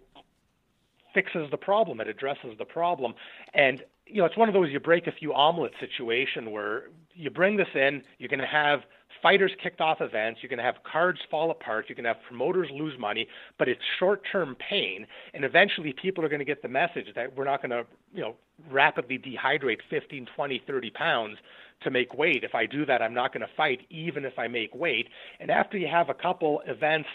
fixes 1.15 1.51
the 1.51 1.57
problem. 1.57 2.01
It 2.01 2.09
addresses 2.09 2.57
the 2.59 2.67
problem. 2.67 3.15
And, 3.55 3.83
you 4.07 4.21
know, 4.21 4.27
it's 4.27 4.37
one 4.37 4.49
of 4.49 4.55
those 4.55 4.71
you 4.71 4.81
break 4.81 5.07
a 5.07 5.13
few 5.13 5.33
omelet 5.33 5.73
situation 5.81 6.51
where 6.51 6.91
you 7.17 7.31
bring 7.31 7.57
this 7.57 7.69
in, 7.75 8.03
you're 8.19 8.29
going 8.29 8.41
to 8.41 8.47
have 8.47 8.81
fighters 9.23 9.51
kicked 9.63 9.81
off 9.81 10.01
events, 10.01 10.41
you're 10.43 10.49
going 10.49 10.59
to 10.59 10.65
have 10.65 10.77
cards 10.91 11.19
fall 11.31 11.51
apart, 11.51 11.87
you're 11.89 11.97
going 11.97 12.05
to 12.05 12.13
have 12.13 12.23
promoters 12.29 12.69
lose 12.73 12.99
money, 12.99 13.27
but 13.59 13.69
it's 13.69 13.81
short-term 13.99 14.57
pain, 14.69 15.07
and 15.35 15.45
eventually 15.45 15.95
people 16.01 16.25
are 16.25 16.29
going 16.29 16.39
to 16.39 16.45
get 16.45 16.63
the 16.63 16.69
message 16.69 17.07
that 17.15 17.35
we're 17.37 17.45
not 17.45 17.63
going 17.63 17.71
to, 17.71 17.85
you 18.13 18.21
know, 18.21 18.37
rapidly 18.71 19.19
dehydrate 19.19 19.79
15, 19.91 20.27
20, 20.35 20.63
30 20.67 20.91
pounds 20.91 21.39
to 21.83 21.91
make 21.91 22.15
weight. 22.15 22.45
If 22.45 22.55
I 22.55 22.67
do 22.67 22.87
that, 22.87 23.03
I'm 23.03 23.15
not 23.15 23.33
going 23.33 23.41
to 23.41 23.53
fight, 23.57 23.81
even 23.91 24.25
if 24.25 24.39
I 24.39 24.49
make 24.49 24.75
weight. 24.75 25.09
And 25.41 25.51
after 25.51 25.77
you 25.77 25.89
have 25.89 26.09
a 26.09 26.15
couple 26.15 26.63
events, 26.67 27.09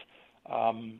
um, 0.51 0.99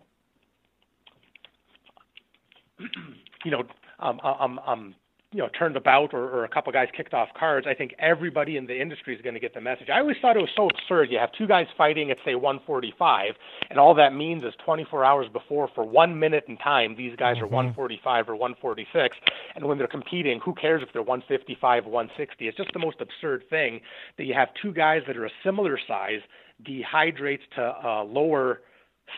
you 3.45 3.51
know, 3.51 3.63
um, 3.99 4.19
um, 4.23 4.59
um, 4.65 4.95
you 5.31 5.39
know 5.39 5.49
turned 5.57 5.77
about 5.77 6.13
or, 6.13 6.23
or 6.29 6.43
a 6.43 6.49
couple 6.49 6.71
guys 6.73 6.87
kicked 6.95 7.13
off 7.13 7.29
cards, 7.37 7.65
I 7.69 7.73
think 7.73 7.93
everybody 7.99 8.57
in 8.57 8.65
the 8.65 8.79
industry 8.79 9.15
is 9.15 9.21
going 9.21 9.33
to 9.33 9.39
get 9.39 9.53
the 9.53 9.61
message. 9.61 9.87
I 9.93 9.99
always 9.99 10.17
thought 10.21 10.35
it 10.35 10.41
was 10.41 10.49
so 10.55 10.67
absurd. 10.67 11.09
You 11.09 11.19
have 11.19 11.31
two 11.37 11.47
guys 11.47 11.67
fighting 11.77 12.11
at 12.11 12.17
say 12.25 12.35
145, 12.35 13.33
and 13.69 13.79
all 13.79 13.95
that 13.95 14.13
means 14.13 14.43
is 14.43 14.53
24 14.65 15.05
hours 15.05 15.27
before, 15.31 15.69
for 15.73 15.85
one 15.85 16.19
minute 16.19 16.43
in 16.47 16.57
time, 16.57 16.95
these 16.97 17.15
guys 17.15 17.35
mm-hmm. 17.35 17.45
are 17.45 17.73
145 17.73 18.29
or 18.29 18.35
146, 18.35 19.17
and 19.55 19.65
when 19.65 19.77
they're 19.77 19.87
competing, 19.87 20.39
who 20.43 20.53
cares 20.53 20.81
if 20.85 20.91
they're 20.93 21.01
155, 21.01 21.85
160? 21.85 22.47
It's 22.47 22.57
just 22.57 22.73
the 22.73 22.79
most 22.79 22.97
absurd 22.99 23.43
thing 23.49 23.79
that 24.17 24.25
you 24.25 24.33
have 24.33 24.49
two 24.61 24.73
guys 24.73 25.01
that 25.07 25.17
are 25.17 25.25
a 25.25 25.31
similar 25.43 25.79
size 25.87 26.19
dehydrates 26.63 27.41
to 27.55 27.61
a 27.61 28.03
lower 28.03 28.61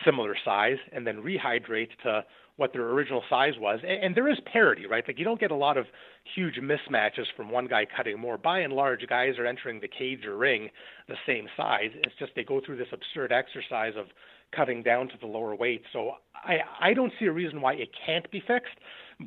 similar 0.04 0.34
size 0.44 0.78
and 0.92 1.06
then 1.06 1.22
rehydrates 1.22 1.90
to 2.02 2.24
what 2.56 2.72
their 2.72 2.88
original 2.90 3.22
size 3.28 3.54
was. 3.58 3.80
And, 3.82 4.04
and 4.04 4.14
there 4.14 4.28
is 4.28 4.38
parity, 4.52 4.86
right? 4.86 5.04
Like 5.06 5.18
you 5.18 5.24
don't 5.24 5.40
get 5.40 5.50
a 5.50 5.56
lot 5.56 5.76
of 5.76 5.86
huge 6.34 6.56
mismatches 6.56 7.26
from 7.36 7.50
one 7.50 7.66
guy 7.66 7.86
cutting 7.96 8.18
more. 8.18 8.38
By 8.38 8.60
and 8.60 8.72
large, 8.72 9.06
guys 9.08 9.34
are 9.38 9.46
entering 9.46 9.80
the 9.80 9.88
cage 9.88 10.24
or 10.24 10.36
ring 10.36 10.70
the 11.08 11.16
same 11.26 11.46
size. 11.56 11.90
It's 11.94 12.14
just 12.18 12.32
they 12.36 12.44
go 12.44 12.60
through 12.64 12.76
this 12.76 12.88
absurd 12.92 13.32
exercise 13.32 13.94
of 13.96 14.06
cutting 14.54 14.82
down 14.82 15.08
to 15.08 15.14
the 15.20 15.26
lower 15.26 15.54
weight. 15.54 15.82
So 15.92 16.12
I 16.34 16.58
I 16.80 16.94
don't 16.94 17.12
see 17.18 17.26
a 17.26 17.32
reason 17.32 17.60
why 17.60 17.74
it 17.74 17.88
can't 18.06 18.30
be 18.30 18.42
fixed, 18.46 18.78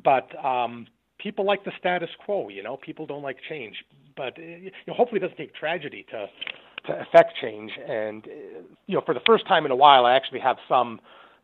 but 0.04 0.28
um 0.44 0.86
people 1.18 1.44
like 1.44 1.64
the 1.64 1.72
status 1.78 2.10
quo, 2.24 2.48
you 2.48 2.62
know, 2.62 2.76
people 2.76 3.04
don't 3.04 3.22
like 3.22 3.36
change. 3.48 3.76
But 4.16 4.38
you 4.38 4.70
know, 4.86 4.94
hopefully 4.94 5.20
it 5.20 5.22
doesn't 5.22 5.36
take 5.36 5.54
tragedy 5.54 6.06
to 6.10 6.26
to 6.86 7.00
affect 7.02 7.32
change 7.42 7.72
and 7.86 8.26
you 8.86 8.94
know, 8.94 9.02
for 9.04 9.12
the 9.12 9.20
first 9.26 9.46
time 9.46 9.66
in 9.66 9.70
a 9.70 9.76
while 9.76 10.06
I 10.06 10.14
actually 10.14 10.40
have 10.40 10.56
some 10.66 11.00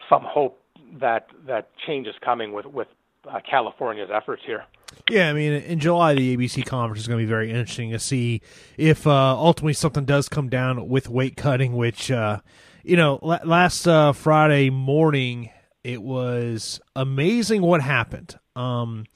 some 0.09 0.23
hope 0.25 0.64
that 1.01 1.29
that 1.47 1.71
change 1.87 2.07
is 2.07 2.15
coming 2.25 2.53
with 2.53 2.67
with 2.67 2.89
uh, 3.29 3.41
California's 3.49 4.11
efforts 4.13 4.43
here. 4.45 4.65
Yeah, 5.11 5.29
I 5.29 5.33
mean, 5.33 5.53
in 5.53 5.81
July, 5.81 6.15
the 6.15 6.37
ABC 6.37 6.65
conference 6.65 7.03
is 7.03 7.09
going 7.09 7.19
to 7.19 7.25
be 7.25 7.29
very 7.29 7.51
interesting 7.51 7.91
to 7.91 7.99
see 7.99 8.43
if 8.77 9.07
uh, 9.07 9.37
ultimately 9.37 9.73
something 9.73 10.05
does 10.05 10.29
come 10.29 10.49
down 10.49 10.89
with 10.89 11.09
weight 11.09 11.37
cutting. 11.37 11.75
Which, 11.75 12.11
uh, 12.11 12.41
you 12.83 12.97
know, 12.97 13.19
last 13.23 13.87
uh, 13.87 14.13
Friday 14.13 14.71
morning, 14.71 15.51
it 15.83 16.03
was 16.03 16.81
amazing 16.95 17.63
what 17.63 17.81
happened. 17.81 18.39
Um, 18.57 19.07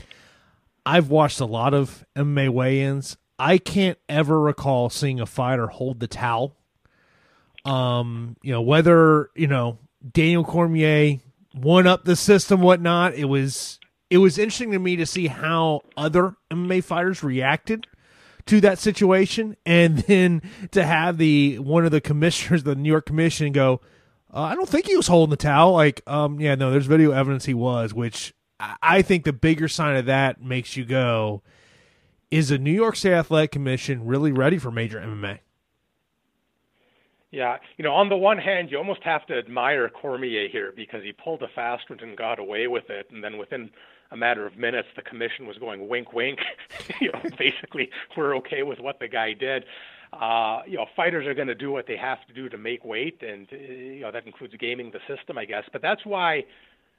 I've 0.85 1.11
watched 1.11 1.41
a 1.41 1.47
lot 1.47 1.75
of 1.75 2.05
MMA 2.17 2.49
weigh-ins. 2.51 3.17
I 3.39 3.59
can't 3.59 3.99
ever 4.09 4.41
recall 4.41 4.91
seeing 4.91 5.21
a 5.21 5.27
fighter 5.27 5.69
hold 5.69 6.01
the 6.01 6.09
towel. 6.09 6.57
Um, 7.65 8.37
you 8.43 8.53
know, 8.53 8.63
whether 8.63 9.31
you 9.35 9.47
know 9.47 9.79
Daniel 10.13 10.45
Cormier 10.45 11.19
one 11.65 11.87
up 11.87 12.05
the 12.05 12.17
system, 12.17 12.61
whatnot. 12.61 13.15
It 13.15 13.27
was 13.27 13.79
it 14.11 14.19
was 14.19 14.39
interesting 14.39 14.73
to 14.73 14.79
me 14.79 14.97
to 14.97 15.07
see 15.07 15.27
how 15.27 15.83
other 15.97 16.37
MMA 16.51 16.83
fighters 16.83 17.23
reacted 17.23 17.87
to 18.47 18.61
that 18.63 18.79
situation, 18.79 19.57
and 19.67 19.99
then 20.09 20.43
to 20.73 20.85
have 20.85 21.19
the 21.19 21.59
one 21.59 21.85
of 21.85 21.91
the 21.91 22.01
commissioners, 22.01 22.63
the 22.63 22.75
New 22.75 22.89
York 22.89 23.07
Commission, 23.07 23.53
go, 23.53 23.81
uh, 24.33 24.43
"I 24.43 24.55
don't 24.55 24.69
think 24.69 24.87
he 24.87 24.97
was 24.97 25.09
holding 25.09 25.31
the 25.31 25.37
towel." 25.37 25.73
Like, 25.73 26.03
um, 26.07 26.41
yeah, 26.41 26.55
no, 26.55 26.71
there's 26.71 26.87
video 26.87 27.13
evidence 27.13 27.45
he 27.45 27.55
was, 27.55 27.93
which 27.93 28.35
I 28.83 29.03
think 29.03 29.25
the 29.25 29.33
bigger 29.33 29.69
sign 29.69 29.97
of 29.97 30.07
that 30.07 30.43
makes 30.43 30.77
you 30.77 30.85
go, 30.85 31.43
"Is 32.31 32.49
the 32.49 32.59
New 32.59 32.73
York 32.73 32.97
State 32.97 33.15
Athletic 33.15 33.53
Commission 33.53 34.07
really 34.07 34.33
ready 34.33 34.59
for 34.59 34.71
major 34.71 35.01
MMA?" 35.01 35.41
Yeah, 37.31 37.59
you 37.77 37.85
know, 37.85 37.93
on 37.93 38.09
the 38.09 38.17
one 38.17 38.39
hand, 38.39 38.71
you 38.71 38.79
almost 38.79 39.03
have 39.03 39.27
to 39.27 39.37
admire 39.37 39.89
Cormier 39.91 40.49
here 40.49 40.73
because 40.75 41.03
he 41.03 41.13
pulled 41.13 41.43
a 41.43 41.49
fast 41.49 41.91
one 41.91 42.01
and 42.01 42.17
got 42.17 42.39
away 42.39 42.69
with 42.69 42.89
it, 42.89 43.11
and 43.13 43.23
then 43.23 43.37
within 43.37 43.71
a 44.11 44.17
matter 44.17 44.47
of 44.47 44.57
minutes, 44.57 44.89
the 44.97 45.03
commission 45.03 45.47
was 45.47 45.59
going 45.59 45.89
wink, 45.89 46.15
wink. 46.15 46.39
you 47.01 47.13
know, 47.13 47.21
basically, 47.39 47.91
we're 48.17 48.35
okay 48.37 48.63
with 48.63 48.81
what 48.81 48.99
the 48.99 49.09
guy 49.09 49.35
did. 49.35 49.65
Uh, 50.15 50.63
you 50.67 50.79
know, 50.79 50.87
fighters 50.97 51.27
are 51.27 51.35
going 51.35 51.49
to 51.49 51.55
do 51.55 51.71
what 51.71 51.87
they 51.87 51.99
have 51.99 52.27
to 52.27 52.33
do 52.33 52.49
to 52.49 52.57
make 52.57 52.83
weight, 52.83 53.23
and 53.23 53.47
uh, 53.53 53.57
you 53.57 54.01
know 54.01 54.11
that 54.11 54.25
includes 54.27 54.55
gaming 54.59 54.91
the 54.91 55.01
system, 55.15 55.37
I 55.37 55.45
guess. 55.45 55.65
But 55.71 55.83
that's 55.83 56.07
why 56.07 56.45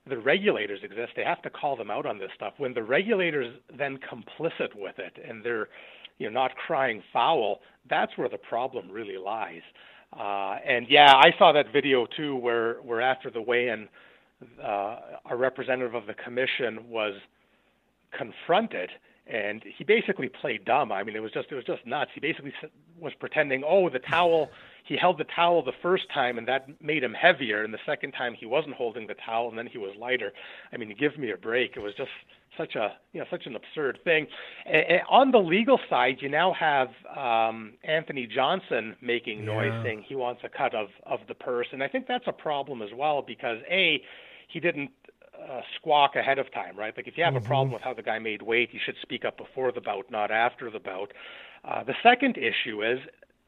the 0.07 0.17
regulators 0.19 0.81
exist. 0.83 1.13
They 1.15 1.23
have 1.23 1.41
to 1.41 1.49
call 1.49 1.75
them 1.75 1.89
out 1.89 2.05
on 2.05 2.19
this 2.19 2.29
stuff. 2.35 2.53
When 2.57 2.75
the 2.75 2.83
regulators 2.83 3.55
then 3.75 3.97
complicit 3.97 4.75
with 4.75 4.99
it 4.99 5.17
and 5.27 5.43
they're, 5.43 5.69
you 6.19 6.29
know, 6.29 6.39
not 6.39 6.55
crying 6.55 7.01
foul, 7.11 7.61
that's 7.89 8.15
where 8.17 8.29
the 8.29 8.37
problem 8.37 8.91
really 8.91 9.17
lies. 9.17 9.61
Uh, 10.17 10.57
and 10.65 10.87
yeah, 10.89 11.13
I 11.15 11.33
saw 11.37 11.51
that 11.53 11.71
video 11.71 12.05
too, 12.05 12.35
where 12.35 12.75
where 12.75 13.01
after 13.01 13.29
the 13.29 13.41
weigh-in, 13.41 13.87
uh, 14.63 14.97
a 15.29 15.35
representative 15.35 15.93
of 15.93 16.07
the 16.07 16.13
commission 16.13 16.89
was 16.89 17.13
confronted, 18.11 18.89
and 19.27 19.63
he 19.77 19.83
basically 19.83 20.29
played 20.29 20.65
dumb. 20.65 20.91
I 20.91 21.03
mean, 21.03 21.15
it 21.15 21.21
was 21.21 21.31
just 21.31 21.51
it 21.51 21.55
was 21.55 21.63
just 21.63 21.85
nuts. 21.85 22.11
He 22.13 22.19
basically 22.19 22.53
was 22.99 23.13
pretending, 23.19 23.63
oh, 23.65 23.89
the 23.89 23.99
towel. 23.99 24.49
He 24.89 24.97
held 24.97 25.19
the 25.19 25.25
towel 25.35 25.63
the 25.63 25.71
first 25.83 26.05
time, 26.11 26.39
and 26.39 26.47
that 26.47 26.67
made 26.81 27.03
him 27.03 27.13
heavier. 27.13 27.63
And 27.63 27.71
the 27.71 27.85
second 27.85 28.13
time, 28.13 28.33
he 28.33 28.47
wasn't 28.47 28.73
holding 28.73 29.05
the 29.05 29.13
towel, 29.23 29.47
and 29.47 29.55
then 29.55 29.67
he 29.67 29.77
was 29.77 29.95
lighter. 29.99 30.33
I 30.73 30.77
mean, 30.77 30.95
give 30.99 31.15
me 31.15 31.29
a 31.31 31.37
break. 31.37 31.77
It 31.77 31.79
was 31.79 31.93
just 31.95 32.09
such 32.57 32.73
a 32.75 32.93
you 33.13 33.19
know 33.19 33.27
such 33.29 33.45
an 33.45 33.55
absurd 33.55 33.99
thing. 34.03 34.25
And 34.65 35.01
on 35.07 35.29
the 35.29 35.37
legal 35.37 35.79
side, 35.91 36.17
you 36.21 36.27
now 36.27 36.55
have 36.59 36.87
um, 37.15 37.73
Anthony 37.83 38.25
Johnson 38.27 38.95
making 38.99 39.45
noise 39.45 39.69
yeah. 39.71 39.83
saying 39.83 40.05
he 40.07 40.15
wants 40.15 40.41
a 40.43 40.49
cut 40.49 40.73
of 40.73 40.87
of 41.05 41.19
the 41.27 41.35
purse, 41.35 41.67
and 41.71 41.83
I 41.83 41.87
think 41.87 42.07
that's 42.07 42.25
a 42.27 42.33
problem 42.33 42.81
as 42.81 42.89
well 42.95 43.21
because 43.21 43.59
a 43.69 44.01
he 44.47 44.59
didn't 44.59 44.89
uh, 45.39 45.61
squawk 45.75 46.15
ahead 46.15 46.39
of 46.39 46.51
time, 46.51 46.75
right? 46.75 46.97
Like 46.97 47.07
if 47.07 47.15
you 47.15 47.23
have 47.23 47.35
mm-hmm. 47.35 47.45
a 47.45 47.47
problem 47.47 47.71
with 47.71 47.83
how 47.83 47.93
the 47.93 48.01
guy 48.01 48.17
made 48.17 48.41
weight, 48.41 48.69
you 48.73 48.79
should 48.83 48.95
speak 49.03 49.23
up 49.23 49.37
before 49.37 49.71
the 49.71 49.81
bout, 49.81 50.09
not 50.09 50.31
after 50.31 50.71
the 50.71 50.79
bout. 50.79 51.11
Uh, 51.63 51.83
the 51.83 51.93
second 52.01 52.37
issue 52.37 52.83
is 52.83 52.99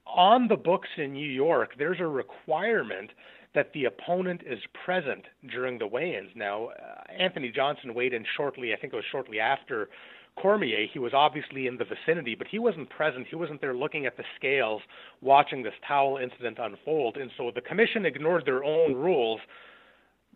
on 0.05 0.47
the 0.47 0.55
books 0.55 0.89
in 0.97 1.13
New 1.13 1.29
York, 1.29 1.71
there's 1.77 1.99
a 1.99 2.07
requirement 2.07 3.11
that 3.53 3.71
the 3.73 3.85
opponent 3.85 4.41
is 4.45 4.59
present 4.85 5.25
during 5.49 5.77
the 5.77 5.87
weigh-ins. 5.87 6.29
Now, 6.35 6.67
uh, 6.67 7.11
Anthony 7.11 7.51
Johnson 7.53 7.93
weighed 7.93 8.13
in 8.13 8.25
shortly. 8.37 8.73
I 8.73 8.77
think 8.77 8.93
it 8.93 8.95
was 8.95 9.05
shortly 9.11 9.39
after 9.39 9.89
Cormier. 10.37 10.87
He 10.91 10.99
was 10.99 11.13
obviously 11.13 11.67
in 11.67 11.77
the 11.77 11.85
vicinity, 11.85 12.35
but 12.35 12.47
he 12.47 12.59
wasn't 12.59 12.89
present. 12.89 13.27
He 13.29 13.35
wasn't 13.35 13.59
there 13.59 13.75
looking 13.75 14.05
at 14.05 14.15
the 14.15 14.23
scales, 14.37 14.81
watching 15.19 15.63
this 15.63 15.73
towel 15.85 16.17
incident 16.17 16.57
unfold. 16.59 17.17
And 17.17 17.29
so 17.37 17.51
the 17.53 17.61
commission 17.61 18.05
ignored 18.05 18.45
their 18.45 18.63
own 18.63 18.95
rules 18.95 19.41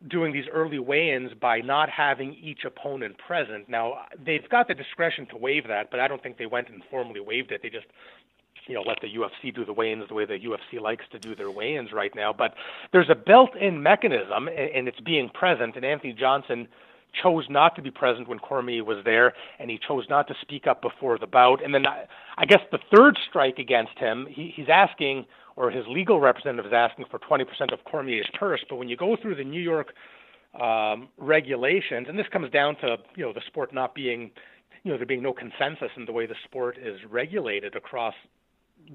doing 0.09 0.33
these 0.33 0.45
early 0.51 0.79
weigh-ins 0.79 1.31
by 1.39 1.59
not 1.59 1.89
having 1.89 2.33
each 2.33 2.65
opponent 2.65 3.15
present. 3.25 3.69
Now 3.69 4.05
they've 4.25 4.47
got 4.49 4.67
the 4.67 4.73
discretion 4.73 5.25
to 5.27 5.37
waive 5.37 5.67
that, 5.69 5.89
but 5.89 6.01
I 6.01 6.09
don't 6.09 6.21
think 6.21 6.37
they 6.37 6.45
went 6.45 6.67
and 6.67 6.83
formally 6.91 7.21
waived 7.21 7.51
it. 7.53 7.61
They 7.63 7.69
just 7.69 7.87
you 8.67 8.75
know 8.75 8.81
let 8.81 8.97
the 9.01 9.07
UFC 9.07 9.53
do 9.53 9.65
the 9.65 9.73
weigh-ins 9.73 10.07
the 10.07 10.13
way 10.13 10.25
the 10.25 10.39
UFC 10.39 10.81
likes 10.81 11.05
to 11.11 11.19
do 11.19 11.35
their 11.35 11.51
weigh-ins 11.51 11.91
right 11.91 12.13
now. 12.15 12.33
But 12.33 12.53
there's 12.91 13.09
a 13.09 13.15
built-in 13.15 13.81
mechanism, 13.81 14.47
and 14.47 14.87
it's 14.87 14.99
being 14.99 15.29
present. 15.29 15.75
And 15.75 15.85
Anthony 15.85 16.13
Johnson 16.13 16.67
chose 17.21 17.45
not 17.49 17.75
to 17.75 17.81
be 17.81 17.91
present 17.91 18.27
when 18.27 18.39
Cormier 18.39 18.83
was 18.83 19.03
there, 19.05 19.33
and 19.59 19.69
he 19.69 19.79
chose 19.87 20.05
not 20.09 20.27
to 20.27 20.35
speak 20.41 20.67
up 20.67 20.81
before 20.81 21.17
the 21.17 21.27
bout. 21.27 21.63
And 21.63 21.73
then 21.73 21.85
I, 21.85 22.45
guess 22.45 22.59
the 22.71 22.79
third 22.95 23.17
strike 23.29 23.57
against 23.57 23.97
him, 23.97 24.27
he, 24.29 24.51
he's 24.55 24.67
asking, 24.69 25.25
or 25.55 25.71
his 25.71 25.85
legal 25.87 26.19
representative 26.19 26.65
is 26.65 26.73
asking 26.73 27.05
for 27.09 27.19
20% 27.19 27.45
of 27.71 27.83
Cormier's 27.85 28.29
purse. 28.37 28.63
But 28.69 28.77
when 28.77 28.89
you 28.89 28.97
go 28.97 29.15
through 29.21 29.35
the 29.35 29.43
New 29.43 29.61
York 29.61 29.93
um, 30.59 31.09
regulations, 31.17 32.07
and 32.09 32.17
this 32.17 32.27
comes 32.31 32.51
down 32.51 32.75
to 32.77 32.97
you 33.15 33.25
know 33.25 33.33
the 33.33 33.41
sport 33.47 33.73
not 33.73 33.95
being, 33.95 34.31
you 34.83 34.91
know, 34.91 34.97
there 34.97 35.05
being 35.05 35.23
no 35.23 35.33
consensus 35.33 35.91
in 35.97 36.05
the 36.05 36.11
way 36.11 36.25
the 36.25 36.35
sport 36.45 36.77
is 36.77 36.99
regulated 37.09 37.75
across 37.75 38.13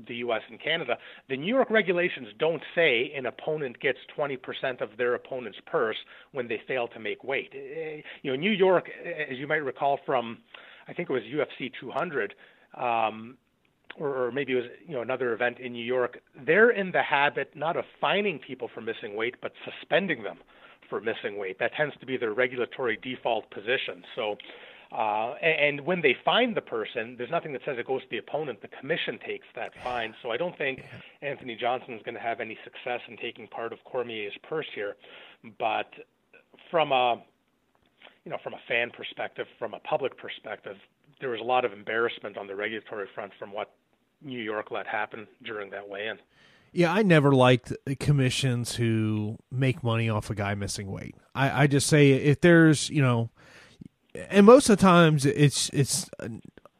the 0.06 0.16
U.S. 0.16 0.42
and 0.48 0.60
Canada, 0.62 0.96
the 1.28 1.36
New 1.36 1.54
York 1.54 1.70
regulations 1.70 2.28
don't 2.38 2.62
say 2.74 3.12
an 3.16 3.26
opponent 3.26 3.80
gets 3.80 3.98
20% 4.16 4.80
of 4.80 4.90
their 4.96 5.14
opponent's 5.14 5.58
purse 5.66 5.96
when 6.32 6.48
they 6.48 6.60
fail 6.66 6.88
to 6.88 7.00
make 7.00 7.24
weight. 7.24 7.52
Eh, 7.54 8.02
you 8.22 8.30
know, 8.30 8.36
New 8.36 8.52
York, 8.52 8.88
as 9.04 9.36
you 9.38 9.46
might 9.46 9.64
recall 9.64 9.98
from, 10.06 10.38
I 10.88 10.92
think 10.92 11.10
it 11.10 11.12
was 11.12 11.22
UFC 11.22 11.72
200, 11.80 12.34
um, 12.76 13.36
or, 13.98 14.26
or 14.26 14.32
maybe 14.32 14.52
it 14.52 14.56
was 14.56 14.64
you 14.86 14.94
know 14.94 15.02
another 15.02 15.32
event 15.32 15.58
in 15.58 15.72
New 15.72 15.84
York. 15.84 16.18
They're 16.46 16.70
in 16.70 16.92
the 16.92 17.02
habit 17.02 17.50
not 17.56 17.76
of 17.76 17.84
fining 18.00 18.38
people 18.38 18.70
for 18.72 18.80
missing 18.80 19.16
weight, 19.16 19.36
but 19.42 19.52
suspending 19.64 20.22
them 20.22 20.38
for 20.88 21.00
missing 21.00 21.38
weight. 21.38 21.58
That 21.58 21.72
tends 21.74 21.94
to 22.00 22.06
be 22.06 22.16
their 22.16 22.32
regulatory 22.32 22.98
default 23.02 23.50
position. 23.50 24.04
So 24.14 24.36
uh, 24.92 25.34
and 25.34 25.80
when 25.82 26.02
they 26.02 26.16
find 26.24 26.56
the 26.56 26.60
person, 26.60 27.14
there's 27.16 27.30
nothing 27.30 27.52
that 27.52 27.62
says 27.64 27.76
it 27.78 27.86
goes 27.86 28.02
to 28.02 28.08
the 28.10 28.18
opponent. 28.18 28.60
The 28.60 28.68
commission 28.68 29.18
takes 29.24 29.46
that 29.54 29.72
fine. 29.84 30.14
So 30.22 30.30
I 30.30 30.36
don't 30.36 30.56
think 30.58 30.82
Anthony 31.22 31.56
Johnson 31.56 31.94
is 31.94 32.02
going 32.02 32.16
to 32.16 32.20
have 32.20 32.40
any 32.40 32.58
success 32.64 33.00
in 33.08 33.16
taking 33.16 33.46
part 33.46 33.72
of 33.72 33.78
Cormier's 33.84 34.36
purse 34.48 34.66
here. 34.74 34.96
But 35.58 35.86
from 36.70 36.92
a 36.92 37.22
you 38.24 38.30
know, 38.30 38.38
from 38.42 38.54
a 38.54 38.60
fan 38.68 38.90
perspective, 38.90 39.46
from 39.58 39.74
a 39.74 39.80
public 39.80 40.16
perspective, 40.18 40.76
there 41.20 41.30
was 41.30 41.40
a 41.40 41.44
lot 41.44 41.64
of 41.64 41.72
embarrassment 41.72 42.36
on 42.36 42.46
the 42.46 42.54
regulatory 42.54 43.06
front 43.14 43.32
from 43.38 43.52
what 43.52 43.72
New 44.22 44.38
York 44.38 44.70
let 44.70 44.86
happen 44.86 45.26
during 45.42 45.70
that 45.70 45.88
weigh-in. 45.88 46.18
Yeah, 46.72 46.92
I 46.92 47.02
never 47.02 47.32
liked 47.32 47.72
commissions 47.98 48.76
who 48.76 49.38
make 49.50 49.82
money 49.82 50.08
off 50.08 50.30
a 50.30 50.34
guy 50.34 50.54
missing 50.54 50.90
weight. 50.90 51.16
I, 51.34 51.62
I 51.62 51.66
just 51.66 51.88
say 51.88 52.12
if 52.12 52.40
there's, 52.40 52.90
you 52.90 53.02
know, 53.02 53.30
and 54.14 54.46
most 54.46 54.68
of 54.68 54.78
the 54.78 54.82
times 54.82 55.24
it's 55.26 55.68
it's 55.70 56.10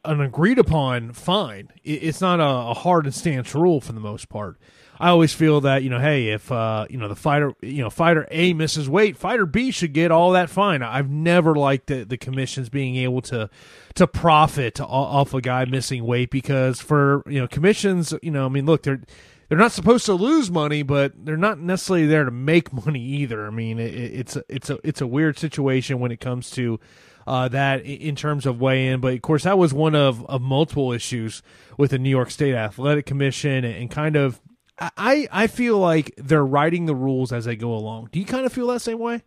an 0.03 0.21
agreed 0.21 0.59
upon 0.59 1.13
fine. 1.13 1.69
It's 1.83 2.21
not 2.21 2.39
a, 2.39 2.73
hard 2.73 3.05
and 3.05 3.13
stance 3.13 3.53
rule 3.53 3.81
for 3.81 3.93
the 3.93 3.99
most 3.99 4.29
part. 4.29 4.57
I 4.99 5.09
always 5.09 5.33
feel 5.33 5.61
that 5.61 5.81
you 5.81 5.89
know, 5.89 5.99
hey, 5.99 6.27
if 6.29 6.51
uh, 6.51 6.85
you 6.89 6.97
know 6.97 7.07
the 7.07 7.15
fighter, 7.15 7.53
you 7.61 7.81
know, 7.81 7.89
fighter 7.89 8.27
A 8.29 8.53
misses 8.53 8.87
weight, 8.87 9.17
fighter 9.17 9.47
B 9.47 9.71
should 9.71 9.93
get 9.93 10.11
all 10.11 10.31
that 10.31 10.49
fine. 10.49 10.83
I've 10.83 11.09
never 11.09 11.55
liked 11.55 11.87
the, 11.87 12.03
the 12.03 12.17
commissions 12.17 12.69
being 12.69 12.95
able 12.97 13.21
to 13.23 13.49
to 13.95 14.05
profit 14.05 14.79
off 14.79 15.33
a 15.33 15.41
guy 15.41 15.65
missing 15.65 16.05
weight 16.05 16.29
because 16.29 16.79
for 16.79 17.23
you 17.25 17.39
know 17.39 17.47
commissions, 17.47 18.13
you 18.21 18.29
know, 18.29 18.45
I 18.45 18.49
mean, 18.49 18.67
look, 18.67 18.83
they're 18.83 19.01
they're 19.49 19.57
not 19.57 19.71
supposed 19.71 20.05
to 20.05 20.13
lose 20.13 20.51
money, 20.51 20.83
but 20.83 21.25
they're 21.25 21.35
not 21.35 21.59
necessarily 21.59 22.05
there 22.05 22.23
to 22.23 22.31
make 22.31 22.71
money 22.85 23.01
either. 23.01 23.47
I 23.47 23.49
mean, 23.49 23.79
it, 23.79 23.93
it's 23.93 24.35
a, 24.35 24.43
it's 24.47 24.69
a 24.69 24.77
it's 24.83 25.01
a 25.01 25.07
weird 25.07 25.39
situation 25.39 25.99
when 25.99 26.11
it 26.11 26.19
comes 26.19 26.51
to 26.51 26.79
uh, 27.27 27.47
that 27.49 27.85
in 27.85 28.15
terms 28.15 28.45
of 28.45 28.59
weigh 28.59 28.87
in. 28.87 28.99
But 28.99 29.13
of 29.13 29.21
course, 29.21 29.43
that 29.43 29.57
was 29.57 29.73
one 29.73 29.95
of, 29.95 30.25
of 30.25 30.41
multiple 30.41 30.91
issues 30.91 31.41
with 31.77 31.91
the 31.91 31.99
New 31.99 32.09
York 32.09 32.31
State 32.31 32.55
Athletic 32.55 33.05
Commission 33.05 33.63
and, 33.63 33.75
and 33.75 33.91
kind 33.91 34.15
of. 34.15 34.39
I, 34.79 35.27
I 35.31 35.45
feel 35.45 35.77
like 35.77 36.11
they're 36.17 36.45
writing 36.45 36.87
the 36.87 36.95
rules 36.95 37.31
as 37.31 37.45
they 37.45 37.55
go 37.55 37.71
along. 37.73 38.09
Do 38.11 38.19
you 38.19 38.25
kind 38.25 38.47
of 38.47 38.53
feel 38.53 38.65
that 38.67 38.79
same 38.79 38.97
way? 38.97 39.21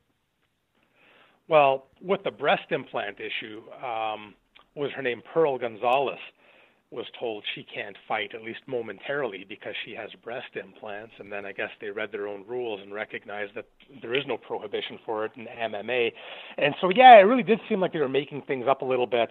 Well, 1.47 1.87
with 2.01 2.25
the 2.25 2.33
breast 2.33 2.73
implant 2.73 3.19
issue, 3.21 3.63
um, 3.85 4.35
was 4.75 4.91
her 4.97 5.03
name 5.03 5.23
Pearl 5.33 5.59
Gonzalez? 5.59 6.19
Was 6.91 7.07
told 7.19 7.43
she 7.55 7.65
can't 7.65 7.97
fight, 8.07 8.35
at 8.35 8.43
least 8.43 8.61
momentarily, 8.67 9.45
because 9.49 9.75
she 9.85 9.95
has 9.95 10.11
breast 10.23 10.55
implants. 10.55 11.13
And 11.19 11.33
then 11.33 11.45
I 11.45 11.53
guess 11.53 11.71
they 11.81 11.91
read 11.91 12.13
their 12.13 12.29
own 12.29 12.45
rules 12.47 12.81
and 12.83 12.95
recognized 12.95 13.53
that 13.57 13.67
there 14.01 14.15
is 14.15 14.25
no 14.29 14.37
prohibition 14.37 14.99
for 15.05 15.25
it 15.25 15.33
in 15.35 15.47
MMA. 15.47 16.13
And 16.57 16.75
so, 16.81 16.91
yeah, 16.95 17.19
it 17.19 17.23
really 17.23 17.43
did 17.43 17.59
seem 17.69 17.81
like 17.81 17.93
they 17.93 17.99
were 17.99 18.09
making 18.09 18.43
things 18.43 18.67
up 18.69 18.83
a 18.83 18.85
little 18.85 19.09
bit 19.09 19.31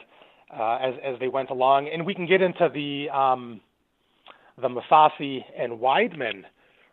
uh, 0.52 0.78
as 0.82 0.96
as 1.04 1.20
they 1.20 1.30
went 1.30 1.52
along. 1.52 1.88
And 1.88 2.06
we 2.06 2.14
can 2.14 2.26
get 2.26 2.42
into 2.42 2.70
the 2.74 3.10
um, 3.10 3.62
the 4.62 4.68
Mousasi 4.68 5.44
and 5.58 5.80
Weidman 5.80 6.44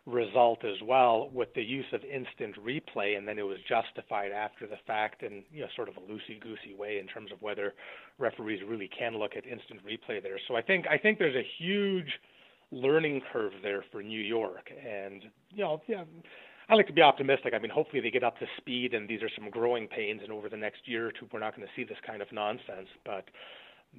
result 0.05 0.65
as 0.65 0.81
well 0.83 1.29
with 1.31 1.53
the 1.53 1.61
use 1.61 1.85
of 1.93 2.01
instant 2.03 2.55
replay, 2.63 3.17
and 3.17 3.27
then 3.27 3.37
it 3.37 3.43
was 3.43 3.57
justified 3.69 4.31
after 4.31 4.65
the 4.65 4.77
fact 4.87 5.21
in 5.21 5.43
you 5.51 5.61
know 5.61 5.67
sort 5.75 5.89
of 5.89 5.97
a 5.97 5.99
loosey 5.99 6.39
goosey 6.41 6.73
way 6.77 6.97
in 6.99 7.07
terms 7.07 7.31
of 7.31 7.41
whether 7.41 7.73
referees 8.17 8.61
really 8.67 8.89
can 8.97 9.17
look 9.17 9.33
at 9.37 9.45
instant 9.45 9.79
replay 9.85 10.21
there. 10.21 10.39
So 10.47 10.55
I 10.55 10.61
think 10.61 10.85
I 10.87 10.97
think 10.97 11.19
there's 11.19 11.35
a 11.35 11.47
huge 11.59 12.19
learning 12.71 13.21
curve 13.31 13.53
there 13.61 13.83
for 13.91 14.01
New 14.01 14.21
York, 14.21 14.71
and 14.71 15.23
you 15.51 15.63
know 15.63 15.81
yeah. 15.87 16.03
I 16.69 16.75
like 16.75 16.87
to 16.87 16.93
be 16.93 17.01
optimistic. 17.01 17.53
I 17.53 17.59
mean, 17.59 17.71
hopefully 17.71 18.01
they 18.01 18.11
get 18.11 18.23
up 18.23 18.39
to 18.39 18.45
speed, 18.55 18.93
and 18.93 19.09
these 19.09 19.21
are 19.21 19.29
some 19.35 19.49
growing 19.49 19.87
pains. 19.87 20.21
And 20.23 20.31
over 20.31 20.47
the 20.47 20.55
next 20.55 20.87
year 20.87 21.07
or 21.07 21.11
two, 21.11 21.27
we're 21.33 21.39
not 21.39 21.53
going 21.53 21.67
to 21.67 21.73
see 21.75 21.83
this 21.83 21.97
kind 22.07 22.21
of 22.21 22.31
nonsense. 22.31 22.87
But, 23.03 23.25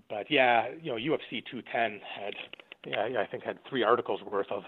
but 0.09 0.31
yeah, 0.31 0.69
you 0.81 0.91
know, 0.91 0.97
UFC 0.97 1.45
210 1.51 2.01
had, 2.01 2.33
yeah, 2.87 3.21
I 3.21 3.27
think 3.27 3.43
had 3.43 3.59
three 3.69 3.83
articles 3.83 4.23
worth 4.23 4.51
of 4.51 4.63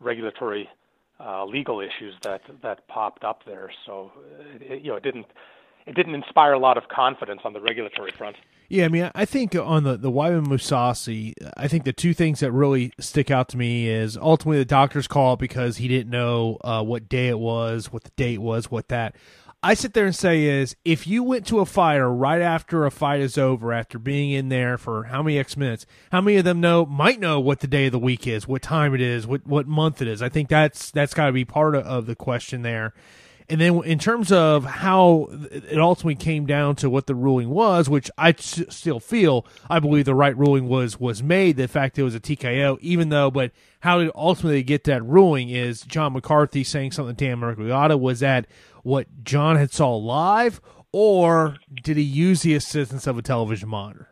regulatory 0.00 0.68
uh, 1.18 1.44
legal 1.44 1.80
issues 1.80 2.14
that 2.22 2.42
that 2.62 2.86
popped 2.88 3.24
up 3.24 3.44
there. 3.46 3.70
So 3.86 4.12
it, 4.60 4.82
you 4.82 4.90
know, 4.90 4.96
it 4.96 5.02
didn't 5.02 5.26
it 5.86 5.94
didn't 5.94 6.14
inspire 6.14 6.52
a 6.52 6.58
lot 6.58 6.76
of 6.76 6.88
confidence 6.88 7.42
on 7.44 7.52
the 7.52 7.60
regulatory 7.60 8.12
front. 8.12 8.36
Yeah, 8.68 8.86
I 8.86 8.88
mean, 8.88 9.10
I 9.14 9.24
think 9.24 9.54
on 9.54 9.84
the 9.84 9.96
the 9.96 10.10
Weidman 10.10 10.46
Mousasi, 10.46 11.34
I 11.56 11.68
think 11.68 11.84
the 11.84 11.92
two 11.92 12.12
things 12.12 12.40
that 12.40 12.50
really 12.50 12.92
stick 12.98 13.30
out 13.30 13.48
to 13.50 13.56
me 13.56 13.88
is 13.88 14.16
ultimately 14.16 14.58
the 14.58 14.64
doctor's 14.64 15.06
call 15.06 15.36
because 15.36 15.76
he 15.76 15.86
didn't 15.86 16.10
know 16.10 16.58
uh, 16.64 16.82
what 16.82 17.08
day 17.08 17.28
it 17.28 17.38
was, 17.38 17.92
what 17.92 18.04
the 18.04 18.10
date 18.16 18.38
was, 18.38 18.70
what 18.70 18.88
that. 18.88 19.14
I 19.66 19.74
sit 19.74 19.94
there 19.94 20.06
and 20.06 20.14
say 20.14 20.44
is 20.44 20.76
if 20.84 21.08
you 21.08 21.24
went 21.24 21.44
to 21.48 21.58
a 21.58 21.66
fighter 21.66 22.08
right 22.08 22.40
after 22.40 22.86
a 22.86 22.90
fight 22.92 23.18
is 23.18 23.36
over, 23.36 23.72
after 23.72 23.98
being 23.98 24.30
in 24.30 24.48
there 24.48 24.78
for 24.78 25.02
how 25.02 25.24
many 25.24 25.40
X 25.40 25.56
minutes, 25.56 25.86
how 26.12 26.20
many 26.20 26.36
of 26.36 26.44
them 26.44 26.60
know 26.60 26.86
might 26.86 27.18
know 27.18 27.40
what 27.40 27.58
the 27.58 27.66
day 27.66 27.86
of 27.86 27.92
the 27.92 27.98
week 27.98 28.28
is, 28.28 28.46
what 28.46 28.62
time 28.62 28.94
it 28.94 29.00
is, 29.00 29.26
what 29.26 29.44
what 29.44 29.66
month 29.66 30.00
it 30.00 30.06
is. 30.06 30.22
I 30.22 30.28
think 30.28 30.50
that's 30.50 30.92
that's 30.92 31.14
got 31.14 31.26
to 31.26 31.32
be 31.32 31.44
part 31.44 31.74
of, 31.74 31.84
of 31.84 32.06
the 32.06 32.14
question 32.14 32.62
there. 32.62 32.94
And 33.48 33.60
then 33.60 33.82
in 33.84 33.98
terms 33.98 34.30
of 34.30 34.64
how 34.64 35.28
it 35.50 35.78
ultimately 35.78 36.14
came 36.14 36.46
down 36.46 36.76
to 36.76 36.90
what 36.90 37.08
the 37.08 37.14
ruling 37.16 37.48
was, 37.50 37.88
which 37.88 38.08
I 38.16 38.34
still 38.38 39.00
feel, 39.00 39.46
I 39.68 39.80
believe 39.80 40.04
the 40.04 40.14
right 40.14 40.36
ruling 40.36 40.68
was 40.68 41.00
was 41.00 41.24
made. 41.24 41.56
The 41.56 41.66
fact 41.66 41.98
it 41.98 42.04
was 42.04 42.14
a 42.14 42.20
TKO, 42.20 42.78
even 42.80 43.08
though, 43.08 43.32
but 43.32 43.50
how 43.80 43.98
did 43.98 44.10
ultimately 44.14 44.62
get 44.62 44.84
that 44.84 45.04
ruling 45.04 45.48
is 45.48 45.82
John 45.82 46.12
McCarthy 46.12 46.62
saying 46.62 46.92
something 46.92 47.16
to 47.16 47.24
Dan 47.24 47.38
Miragliotta. 47.38 47.98
Was 47.98 48.20
that 48.20 48.46
what 48.86 49.24
John 49.24 49.56
had 49.56 49.72
saw 49.72 49.96
live, 49.96 50.60
or 50.92 51.56
did 51.82 51.96
he 51.96 52.04
use 52.04 52.42
the 52.42 52.54
assistance 52.54 53.08
of 53.08 53.18
a 53.18 53.22
television 53.22 53.68
monitor? 53.68 54.10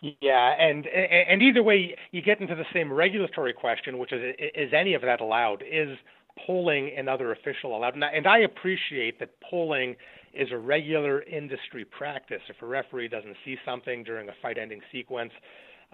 Yeah, 0.00 0.56
and 0.58 0.86
and 0.86 1.42
either 1.42 1.62
way, 1.62 1.94
you 2.10 2.22
get 2.22 2.40
into 2.40 2.54
the 2.54 2.64
same 2.72 2.90
regulatory 2.90 3.52
question, 3.52 3.98
which 3.98 4.14
is 4.14 4.34
is 4.38 4.72
any 4.72 4.94
of 4.94 5.02
that 5.02 5.20
allowed? 5.20 5.62
Is 5.70 5.98
polling 6.46 6.90
another 6.96 7.32
official 7.32 7.76
allowed? 7.76 8.02
And 8.02 8.26
I 8.26 8.38
appreciate 8.38 9.18
that 9.18 9.38
polling 9.42 9.96
is 10.32 10.48
a 10.50 10.56
regular 10.56 11.20
industry 11.24 11.84
practice. 11.84 12.40
If 12.48 12.62
a 12.62 12.66
referee 12.66 13.08
doesn't 13.08 13.36
see 13.44 13.58
something 13.62 14.04
during 14.04 14.30
a 14.30 14.34
fight-ending 14.40 14.80
sequence, 14.90 15.32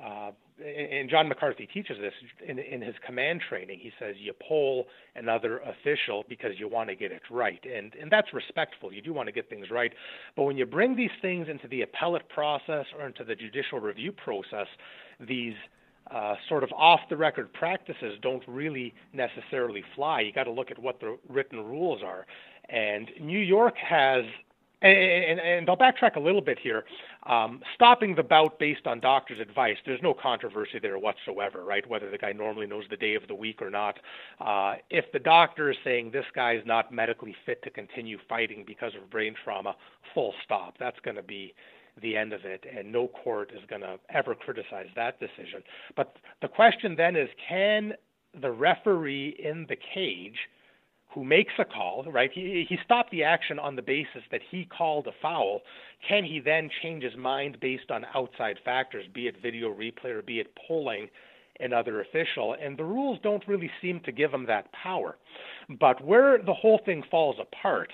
uh, 0.02 0.30
and 0.58 1.10
John 1.10 1.28
McCarthy 1.28 1.66
teaches 1.66 1.98
this 2.00 2.12
in, 2.46 2.58
in 2.58 2.80
his 2.80 2.94
command 3.04 3.42
training. 3.46 3.78
He 3.78 3.92
says 3.98 4.14
you 4.18 4.32
poll 4.46 4.86
another 5.14 5.58
official 5.58 6.24
because 6.28 6.52
you 6.58 6.66
want 6.66 6.88
to 6.88 6.96
get 6.96 7.12
it 7.12 7.22
right, 7.30 7.60
and 7.64 7.94
and 8.00 8.10
that's 8.10 8.32
respectful. 8.32 8.92
You 8.92 9.02
do 9.02 9.12
want 9.12 9.28
to 9.28 9.32
get 9.32 9.50
things 9.50 9.66
right, 9.70 9.92
but 10.34 10.44
when 10.44 10.56
you 10.56 10.64
bring 10.64 10.96
these 10.96 11.10
things 11.20 11.48
into 11.50 11.68
the 11.68 11.82
appellate 11.82 12.28
process 12.28 12.86
or 12.98 13.06
into 13.06 13.24
the 13.24 13.34
judicial 13.34 13.80
review 13.80 14.12
process, 14.12 14.66
these 15.20 15.54
uh, 16.10 16.34
sort 16.48 16.62
of 16.62 16.72
off 16.72 17.00
the 17.10 17.16
record 17.16 17.52
practices 17.52 18.18
don't 18.22 18.42
really 18.46 18.94
necessarily 19.12 19.82
fly. 19.94 20.20
You 20.20 20.32
got 20.32 20.44
to 20.44 20.52
look 20.52 20.70
at 20.70 20.78
what 20.78 21.00
the 21.00 21.18
written 21.28 21.64
rules 21.64 22.00
are. 22.04 22.26
And 22.68 23.10
New 23.20 23.38
York 23.38 23.74
has 23.76 24.24
And, 24.86 25.40
and, 25.40 25.40
and 25.40 25.70
I'll 25.70 25.76
backtrack 25.76 26.16
a 26.16 26.20
little 26.20 26.40
bit 26.40 26.58
here. 26.58 26.84
Um, 27.24 27.60
stopping 27.74 28.14
the 28.14 28.22
bout 28.22 28.58
based 28.58 28.86
on 28.86 29.00
doctor's 29.00 29.40
advice, 29.40 29.76
there's 29.84 30.02
no 30.02 30.14
controversy 30.14 30.78
there 30.80 30.98
whatsoever, 30.98 31.64
right? 31.64 31.88
Whether 31.88 32.10
the 32.10 32.18
guy 32.18 32.32
normally 32.32 32.66
knows 32.66 32.84
the 32.90 32.96
day 32.96 33.14
of 33.14 33.26
the 33.28 33.34
week 33.34 33.60
or 33.60 33.70
not. 33.70 33.98
Uh, 34.40 34.74
if 34.90 35.10
the 35.12 35.18
doctor 35.18 35.70
is 35.70 35.76
saying 35.84 36.10
this 36.12 36.24
guy 36.34 36.54
is 36.54 36.62
not 36.66 36.92
medically 36.92 37.34
fit 37.44 37.62
to 37.64 37.70
continue 37.70 38.18
fighting 38.28 38.64
because 38.66 38.92
of 38.94 39.10
brain 39.10 39.34
trauma, 39.44 39.74
full 40.14 40.34
stop. 40.44 40.74
That's 40.78 40.98
going 41.00 41.16
to 41.16 41.22
be 41.22 41.54
the 42.02 42.16
end 42.16 42.32
of 42.32 42.44
it, 42.44 42.64
and 42.76 42.92
no 42.92 43.08
court 43.08 43.52
is 43.54 43.62
going 43.68 43.80
to 43.80 43.98
ever 44.10 44.34
criticize 44.34 44.86
that 44.96 45.18
decision. 45.18 45.62
But 45.96 46.16
the 46.42 46.48
question 46.48 46.94
then 46.94 47.16
is 47.16 47.28
can 47.48 47.94
the 48.40 48.50
referee 48.50 49.36
in 49.42 49.66
the 49.68 49.76
cage 49.94 50.36
who 51.16 51.24
makes 51.24 51.54
a 51.58 51.64
call, 51.64 52.04
right? 52.12 52.30
He, 52.30 52.66
he 52.68 52.76
stopped 52.84 53.10
the 53.10 53.24
action 53.24 53.58
on 53.58 53.74
the 53.74 53.80
basis 53.80 54.22
that 54.30 54.42
he 54.50 54.66
called 54.66 55.06
a 55.06 55.12
foul. 55.22 55.62
Can 56.06 56.24
he 56.24 56.40
then 56.40 56.68
change 56.82 57.02
his 57.02 57.16
mind 57.16 57.56
based 57.58 57.90
on 57.90 58.04
outside 58.14 58.58
factors, 58.66 59.06
be 59.14 59.26
it 59.26 59.36
video 59.42 59.72
replay 59.72 60.10
or 60.10 60.20
be 60.20 60.40
it 60.40 60.52
polling 60.68 61.08
another 61.58 62.02
official? 62.02 62.54
And 62.62 62.76
the 62.76 62.84
rules 62.84 63.18
don't 63.22 63.42
really 63.48 63.70
seem 63.80 64.00
to 64.00 64.12
give 64.12 64.30
him 64.30 64.44
that 64.48 64.70
power. 64.72 65.16
But 65.80 66.04
where 66.04 66.36
the 66.36 66.52
whole 66.52 66.80
thing 66.84 67.02
falls 67.10 67.36
apart 67.40 67.90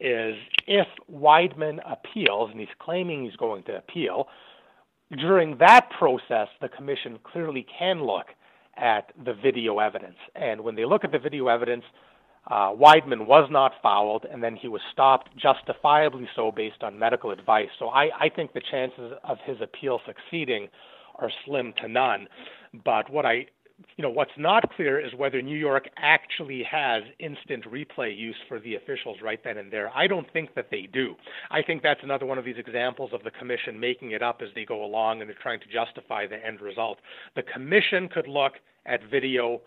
is 0.00 0.36
if 0.68 0.86
Weidman 1.12 1.80
appeals, 1.84 2.50
and 2.52 2.60
he's 2.60 2.68
claiming 2.78 3.24
he's 3.24 3.34
going 3.34 3.64
to 3.64 3.78
appeal, 3.78 4.28
during 5.18 5.58
that 5.58 5.90
process, 5.98 6.46
the 6.60 6.68
commission 6.68 7.18
clearly 7.24 7.66
can 7.76 8.04
look 8.04 8.26
at 8.76 9.10
the 9.24 9.34
video 9.34 9.80
evidence. 9.80 10.18
And 10.36 10.60
when 10.60 10.76
they 10.76 10.84
look 10.84 11.02
at 11.02 11.10
the 11.10 11.18
video 11.18 11.48
evidence, 11.48 11.82
uh, 12.50 12.72
Weidman 12.72 13.26
was 13.26 13.48
not 13.50 13.72
fouled, 13.82 14.26
and 14.30 14.42
then 14.42 14.56
he 14.56 14.68
was 14.68 14.80
stopped 14.92 15.30
justifiably 15.36 16.28
so 16.34 16.50
based 16.50 16.82
on 16.82 16.98
medical 16.98 17.30
advice. 17.30 17.68
So 17.78 17.88
I, 17.88 18.10
I 18.18 18.28
think 18.28 18.52
the 18.52 18.62
chances 18.70 19.12
of 19.24 19.38
his 19.44 19.58
appeal 19.60 20.00
succeeding 20.04 20.68
are 21.16 21.30
slim 21.44 21.72
to 21.80 21.88
none. 21.88 22.26
But 22.84 23.10
what 23.10 23.24
I 23.26 23.46
you 23.96 24.02
know 24.02 24.10
what's 24.10 24.30
not 24.36 24.70
clear 24.76 25.00
is 25.04 25.12
whether 25.14 25.40
New 25.40 25.56
York 25.56 25.88
actually 25.96 26.62
has 26.70 27.02
instant 27.18 27.64
replay 27.64 28.16
use 28.16 28.36
for 28.48 28.60
the 28.60 28.74
officials 28.74 29.18
right 29.22 29.42
then 29.42 29.58
and 29.58 29.72
there. 29.72 29.90
I 29.94 30.06
don't 30.06 30.30
think 30.32 30.54
that 30.54 30.66
they 30.70 30.88
do. 30.92 31.14
I 31.50 31.62
think 31.62 31.82
that's 31.82 32.00
another 32.02 32.26
one 32.26 32.38
of 32.38 32.44
these 32.44 32.58
examples 32.58 33.10
of 33.12 33.22
the 33.22 33.30
commission 33.30 33.78
making 33.80 34.12
it 34.12 34.22
up 34.22 34.40
as 34.42 34.48
they 34.54 34.64
go 34.64 34.84
along 34.84 35.20
and 35.20 35.30
they're 35.30 35.36
trying 35.42 35.60
to 35.60 35.66
justify 35.66 36.26
the 36.26 36.44
end 36.44 36.60
result. 36.60 36.98
The 37.36 37.42
commission 37.42 38.08
could 38.08 38.28
look 38.28 38.54
at 38.86 39.00
video 39.10 39.62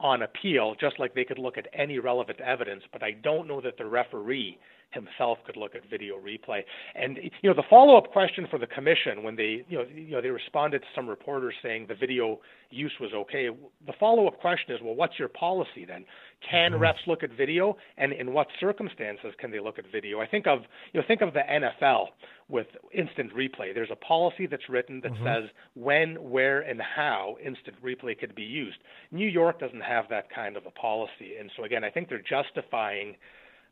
on 0.00 0.22
appeal, 0.22 0.74
just 0.80 0.98
like 0.98 1.14
they 1.14 1.24
could 1.24 1.38
look 1.38 1.58
at 1.58 1.66
any 1.72 1.98
relevant 1.98 2.40
evidence, 2.40 2.84
but 2.92 3.02
I 3.02 3.12
don't 3.12 3.48
know 3.48 3.60
that 3.60 3.78
the 3.78 3.86
referee 3.86 4.58
himself 4.90 5.38
could 5.44 5.56
look 5.56 5.74
at 5.74 5.82
video 5.90 6.16
replay. 6.16 6.62
And 6.94 7.18
you 7.42 7.50
know, 7.50 7.54
the 7.54 7.64
follow-up 7.68 8.10
question 8.10 8.46
for 8.50 8.58
the 8.58 8.66
commission 8.66 9.22
when 9.22 9.36
they, 9.36 9.64
you 9.68 9.78
know, 9.78 9.84
you 9.94 10.12
know, 10.12 10.22
they 10.22 10.30
responded 10.30 10.80
to 10.80 10.86
some 10.94 11.08
reporters 11.08 11.54
saying 11.62 11.86
the 11.88 11.94
video 11.94 12.40
use 12.70 12.92
was 13.00 13.10
okay. 13.14 13.48
The 13.86 13.92
follow-up 14.00 14.40
question 14.40 14.74
is, 14.74 14.80
well, 14.82 14.94
what's 14.94 15.18
your 15.18 15.28
policy 15.28 15.84
then? 15.86 16.04
Can 16.48 16.72
mm-hmm. 16.72 16.82
refs 16.82 17.06
look 17.06 17.22
at 17.22 17.30
video, 17.36 17.76
and 17.96 18.12
in 18.12 18.32
what 18.32 18.46
circumstances 18.60 19.32
can 19.38 19.50
they 19.50 19.60
look 19.60 19.78
at 19.78 19.84
video? 19.90 20.20
I 20.20 20.26
think 20.26 20.46
of, 20.46 20.60
you 20.92 21.00
know, 21.00 21.06
think 21.06 21.20
of 21.20 21.34
the 21.34 21.40
NFL 21.40 22.06
with 22.48 22.66
instant 22.94 23.34
replay. 23.34 23.74
There's 23.74 23.90
a 23.90 23.96
policy 23.96 24.46
that's 24.46 24.68
written 24.68 25.00
that 25.02 25.12
mm-hmm. 25.12 25.24
says 25.24 25.50
when, 25.74 26.14
where, 26.30 26.60
and 26.60 26.80
how 26.80 27.36
instant 27.44 27.76
replay 27.84 28.18
could 28.18 28.34
be 28.34 28.42
used. 28.42 28.78
New 29.10 29.26
York 29.26 29.60
doesn't 29.60 29.82
have 29.82 30.06
that 30.10 30.30
kind 30.34 30.56
of 30.56 30.64
a 30.66 30.70
policy, 30.70 31.36
and 31.38 31.50
so 31.56 31.64
again, 31.64 31.84
I 31.84 31.90
think 31.90 32.08
they're 32.08 32.22
justifying 32.22 33.16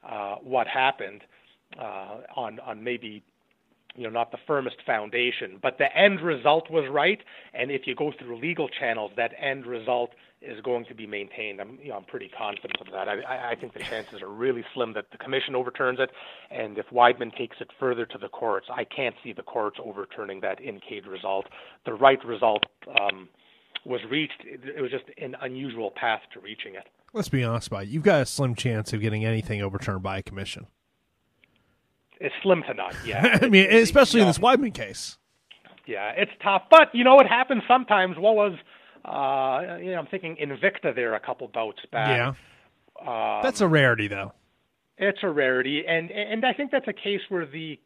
uh, 0.05 0.37
what 0.43 0.67
happened 0.67 1.23
uh, 1.81 2.19
on 2.37 2.61
on 2.61 2.83
maybe 2.83 3.23
you 3.97 4.05
know 4.05 4.11
not 4.11 4.31
the 4.31 4.39
firmest 4.47 4.77
foundation, 4.85 5.59
but 5.63 5.79
the 5.79 5.95
end 5.97 6.21
result 6.21 6.71
was 6.71 6.85
right. 6.91 7.21
And 7.55 7.71
if 7.71 7.87
you 7.87 7.95
go 7.95 8.13
through 8.19 8.39
legal 8.39 8.69
channels, 8.69 9.13
that 9.17 9.33
end 9.41 9.67
result 9.67 10.11
is 10.43 10.61
going 10.61 10.85
to 10.85 10.95
be 10.95 11.07
maintained. 11.07 11.61
I'm 11.61 11.79
you 11.83 11.89
know 11.89 11.97
I'm 11.97 12.05
pretty 12.05 12.29
confident 12.29 12.81
of 12.81 12.89
that. 12.93 13.09
I, 13.09 13.53
I 13.53 13.55
think 13.55 13.73
the 13.73 13.81
chances 13.81 14.23
are 14.23 14.29
really 14.29 14.65
slim 14.75 14.93
that 14.95 15.11
the 15.11 15.19
commission 15.19 15.55
overturns 15.55 15.99
it, 16.01 16.11
and 16.51 16.79
if 16.79 16.87
Weidman 16.91 17.37
takes 17.37 17.57
it 17.61 17.71
further 17.81 18.07
to 18.07 18.19
the 18.19 18.29
courts, 18.29 18.67
I 18.71 18.85
can't 18.85 19.15
see 19.25 19.33
the 19.33 19.43
courts 19.43 19.79
overturning 19.83 20.41
that 20.43 20.61
in 20.61 20.81
cage 20.81 21.07
result. 21.07 21.47
The 21.85 21.95
right 21.95 22.23
result. 22.25 22.65
Um, 23.01 23.29
was 23.85 24.01
reached. 24.11 24.43
It 24.45 24.83
was 24.83 24.91
just 24.91 25.05
an 25.19 25.37
unusual 25.43 25.93
path 25.95 26.23
to 26.35 26.41
reaching 26.41 26.75
it 26.75 26.89
let's 27.13 27.29
be 27.29 27.45
honest 27.45 27.69
about 27.69 27.85
it. 27.85 27.89
You've 27.89 28.03
got 28.03 28.23
a 28.23 28.27
slim 28.27 28.55
chance 28.55 28.93
of 28.93 29.01
getting 29.01 29.25
anything 29.25 29.63
overturned 29.63 30.03
by 30.03 30.19
a 30.19 30.23
commission. 30.23 30.67
It's 32.21 32.35
slim 32.43 32.63
to 32.65 32.75
none. 32.75 32.95
Yeah. 33.05 33.39
I 33.43 33.49
mean, 33.49 33.71
especially 33.71 34.21
in 34.21 34.27
this 34.27 34.39
Weidman 34.39 34.75
case. 34.75 35.19
Yeah, 35.87 36.13
it's 36.17 36.33
tough, 36.43 36.63
but 36.71 36.93
you 36.93 37.05
know 37.05 37.21
it 37.21 37.29
happens 37.29 37.63
sometimes. 37.69 38.17
What 38.19 38.35
was, 38.35 38.55
uh, 39.05 39.77
you 39.79 39.93
know, 39.93 39.99
I'm 39.99 40.07
thinking 40.07 40.37
Invicta 40.37 40.95
there 40.95 41.15
a 41.15 41.21
couple 41.21 41.47
bouts 41.49 41.79
back. 41.93 42.17
Yeah. 42.17 42.29
Um, 43.01 43.43
that's 43.43 43.61
a 43.61 43.69
rarity, 43.69 44.09
though. 44.09 44.33
It's 44.99 45.19
a 45.23 45.29
rarity, 45.29 45.85
and 45.87 46.11
and 46.11 46.45
I 46.45 46.55
think 46.55 46.71
that's 46.71 46.89
a 46.89 46.93
case 46.93 47.21
where 47.29 47.47
the 47.47 47.79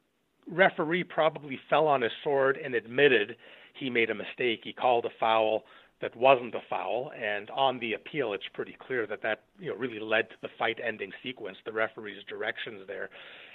referee 0.47 1.05
probably 1.05 1.59
fell 1.69 1.87
on 1.87 2.03
his 2.03 2.13
sword 2.23 2.59
and 2.63 2.75
admitted 2.75 3.37
he 3.75 3.91
made 3.91 4.11
a 4.11 4.15
mistake. 4.15 4.61
He 4.63 4.73
called 4.73 5.05
a 5.05 5.11
foul 5.19 5.65
that 6.01 6.17
wasn't 6.17 6.55
a 6.55 6.61
foul, 6.69 7.13
and 7.15 7.51
on 7.51 7.79
the 7.79 7.93
appeal, 7.93 8.33
it's 8.33 8.45
pretty 8.55 8.77
clear 8.87 9.07
that 9.07 9.23
that 9.23 9.43
you 9.59 9.71
know 9.71 9.77
really 9.77 10.01
led 10.01 10.31
to 10.31 10.37
the 10.43 10.49
fight-ending 10.59 11.13
sequence, 11.23 11.59
the 11.65 11.73
referee's 11.73 12.23
directions 12.29 12.83
there, 12.87 13.11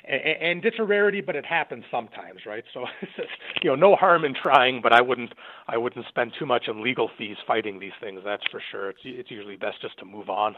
and, 0.08 0.22
and 0.22 0.66
it's 0.66 0.78
a 0.80 0.84
rarity, 0.84 1.22
but 1.22 1.36
it 1.36 1.46
happens 1.46 1.84
sometimes, 1.90 2.42
right? 2.46 2.64
So 2.74 2.86
you 3.64 3.70
know, 3.70 3.76
no 3.76 3.96
harm 3.96 4.26
in 4.26 4.34
trying, 4.36 4.82
but 4.82 4.94
I 4.94 5.02
wouldn't 5.02 5.34
I 5.68 5.78
wouldn't 5.78 6.06
spend 6.08 6.34
too 6.38 6.46
much 6.46 6.68
on 6.70 6.84
legal 6.84 7.10
fees 7.18 7.38
fighting 7.48 7.80
these 7.80 7.94
things. 8.00 8.22
That's 8.24 8.44
for 8.52 8.62
sure. 8.72 8.90
It's 8.90 9.00
it's 9.04 9.32
usually 9.32 9.56
best 9.56 9.82
just 9.82 9.98
to 10.00 10.06
move 10.06 10.30
on. 10.30 10.56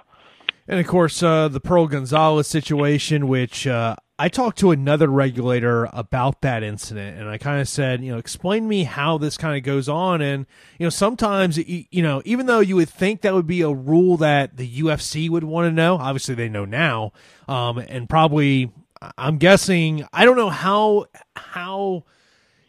And 0.68 0.80
of 0.80 0.88
course, 0.88 1.24
uh, 1.24 1.48
the 1.48 1.62
Pearl 1.62 1.88
Gonzalez 1.88 2.48
situation, 2.48 3.28
which 3.28 3.66
uh, 3.66 3.96
I 4.20 4.30
talked 4.30 4.58
to 4.60 4.72
another 4.72 5.08
regulator 5.08 5.88
about 5.94 6.42
that 6.42 6.64
incident, 6.64 7.20
and 7.20 7.30
I 7.30 7.38
kind 7.38 7.62
of 7.62 7.68
said, 7.68 8.04
you 8.04 8.12
know, 8.12 8.18
explain 8.18 8.64
to 8.64 8.68
me 8.68 8.84
how 8.84 9.20
this 9.20 9.38
kind 9.38 9.56
of 9.56 9.64
goes 9.64 9.88
on. 9.88 10.22
And 10.22 10.48
you 10.80 10.86
know, 10.86 10.90
sometimes, 10.90 11.58
you 11.58 12.02
know, 12.02 12.24
even 12.26 12.48
though 12.48 12.60
you 12.60 12.76
would 12.78 12.90
think 12.90 13.22
that 13.22 13.36
would 13.36 13.46
be 13.46 13.62
a 13.62 13.70
rule 13.70 14.18
that 14.18 14.58
the 14.58 14.82
UFC 14.82 15.30
would 15.30 15.44
want 15.44 15.68
to 15.68 15.72
know, 15.72 15.98
obviously 15.98 16.34
they 16.34 16.50
know 16.50 16.66
now, 16.66 17.12
um, 17.48 17.78
and 17.78 18.10
probably, 18.10 18.72
I'm 19.20 19.38
guessing, 19.38 20.08
I 20.12 20.26
don't 20.26 20.38
know 20.38 20.50
how 20.50 21.06
how 21.36 22.04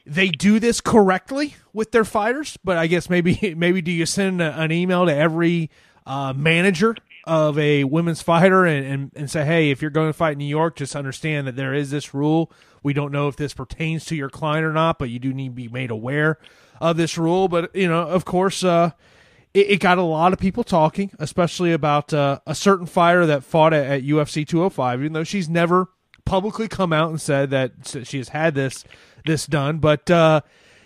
they 0.04 0.28
do 0.28 0.58
this 0.58 0.82
correctly 0.82 1.56
with 1.72 1.92
their 1.92 2.04
fighters, 2.04 2.58
but 2.62 2.76
I 2.76 2.88
guess 2.88 3.08
maybe 3.08 3.54
maybe 3.56 3.80
do 3.80 3.90
you 3.90 4.04
send 4.04 4.42
an 4.42 4.70
email 4.70 5.06
to 5.06 5.14
every 5.14 5.70
uh, 6.06 6.34
manager 6.34 6.94
of 7.28 7.58
a 7.58 7.84
women's 7.84 8.22
fighter 8.22 8.64
and, 8.64 8.86
and, 8.86 9.12
and 9.14 9.30
say, 9.30 9.44
hey, 9.44 9.70
if 9.70 9.82
you're 9.82 9.90
going 9.90 10.08
to 10.08 10.12
fight 10.14 10.32
in 10.32 10.38
New 10.38 10.44
York, 10.46 10.76
just 10.76 10.96
understand 10.96 11.46
that 11.46 11.56
there 11.56 11.74
is 11.74 11.90
this 11.90 12.14
rule. 12.14 12.50
We 12.82 12.92
don't 12.92 13.12
know 13.12 13.28
if 13.28 13.36
this 13.36 13.54
pertains 13.54 14.04
to 14.06 14.16
your 14.16 14.30
client 14.30 14.64
or 14.64 14.72
not, 14.72 14.98
but 14.98 15.10
you 15.10 15.18
do 15.18 15.34
need 15.34 15.48
to 15.48 15.54
be 15.54 15.68
made 15.68 15.90
aware 15.90 16.38
of 16.80 16.96
this 16.96 17.18
rule. 17.18 17.48
But, 17.48 17.74
you 17.76 17.86
know, 17.86 18.00
of 18.00 18.24
course, 18.24 18.64
uh, 18.64 18.92
it, 19.52 19.70
it, 19.70 19.80
got 19.80 19.98
a 19.98 20.02
lot 20.02 20.32
of 20.32 20.38
people 20.38 20.64
talking, 20.64 21.10
especially 21.18 21.72
about 21.72 22.14
uh, 22.14 22.40
a 22.46 22.54
certain 22.54 22.86
fighter 22.86 23.26
that 23.26 23.44
fought 23.44 23.74
at, 23.74 23.86
at 23.86 24.02
UFC 24.02 24.46
205, 24.46 25.00
even 25.00 25.12
though 25.12 25.24
she's 25.24 25.48
never 25.48 25.88
publicly 26.24 26.68
come 26.68 26.92
out 26.92 27.10
and 27.10 27.20
said 27.20 27.50
that 27.50 27.72
she 28.04 28.18
has 28.18 28.30
had 28.30 28.54
this 28.54 28.84
this 29.26 29.46
done. 29.46 29.78
But, 29.78 30.10
uh, 30.10 30.40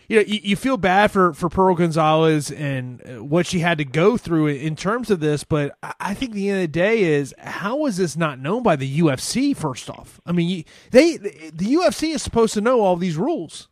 you 0.09 0.17
know, 0.17 0.25
you, 0.27 0.41
you, 0.43 0.57
feel 0.57 0.77
bad 0.77 1.11
for 1.11 1.33
for 1.33 1.49
Pearl 1.49 1.75
Gonzalez 1.75 2.51
and 2.51 3.03
uh, 3.07 3.25
what 3.25 3.47
she 3.47 3.61
had 3.61 3.79
to 3.79 3.85
go 3.85 4.17
through 4.17 4.49
in 4.49 4.77
terms 4.77 5.11
of 5.11 5.21
this, 5.21 5.45
but 5.45 5.77
I 6.01 6.15
think 6.15 6.33
the 6.33 6.49
end 6.49 6.59
of 6.59 6.63
the 6.63 6.69
day 6.69 7.03
is 7.03 7.35
how 7.39 7.77
was 7.77 7.97
this 7.97 8.17
not 8.17 8.39
known 8.39 8.63
by 8.63 8.77
the 8.77 9.01
UFC? 9.01 9.57
First 9.57 9.89
off, 9.89 10.21
I 10.27 10.33
mean, 10.33 10.65
they 10.91 11.17
the 11.17 11.75
UFC 11.75 12.15
is 12.15 12.23
supposed 12.23 12.55
to 12.55 12.61
know 12.61 12.81
all 12.81 12.97
these 12.97 13.17
rules. 13.17 13.69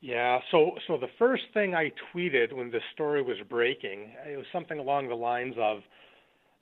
Yeah, 0.00 0.40
so 0.50 0.76
so 0.86 0.96
the 0.96 1.10
first 1.18 1.42
thing 1.52 1.74
I 1.74 1.92
tweeted 2.12 2.54
when 2.54 2.70
this 2.70 2.82
story 2.94 3.22
was 3.22 3.36
breaking, 3.48 4.10
it 4.26 4.36
was 4.36 4.46
something 4.50 4.78
along 4.78 5.08
the 5.08 5.14
lines 5.14 5.54
of, 5.58 5.82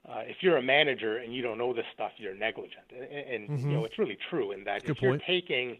uh, 0.09 0.23
"If 0.27 0.37
you're 0.41 0.57
a 0.57 0.61
manager 0.61 1.17
and 1.17 1.33
you 1.33 1.41
don't 1.41 1.57
know 1.57 1.73
this 1.73 1.85
stuff, 1.93 2.11
you're 2.17 2.35
negligent." 2.35 2.83
And, 2.91 3.09
and 3.09 3.49
mm-hmm. 3.49 3.69
you 3.69 3.77
know, 3.77 3.85
it's 3.85 3.97
really 3.97 4.17
true 4.29 4.51
in 4.51 4.65
that 4.65 4.83
Good 4.83 4.97
if 4.97 5.01
you're 5.01 5.19
taking 5.19 5.77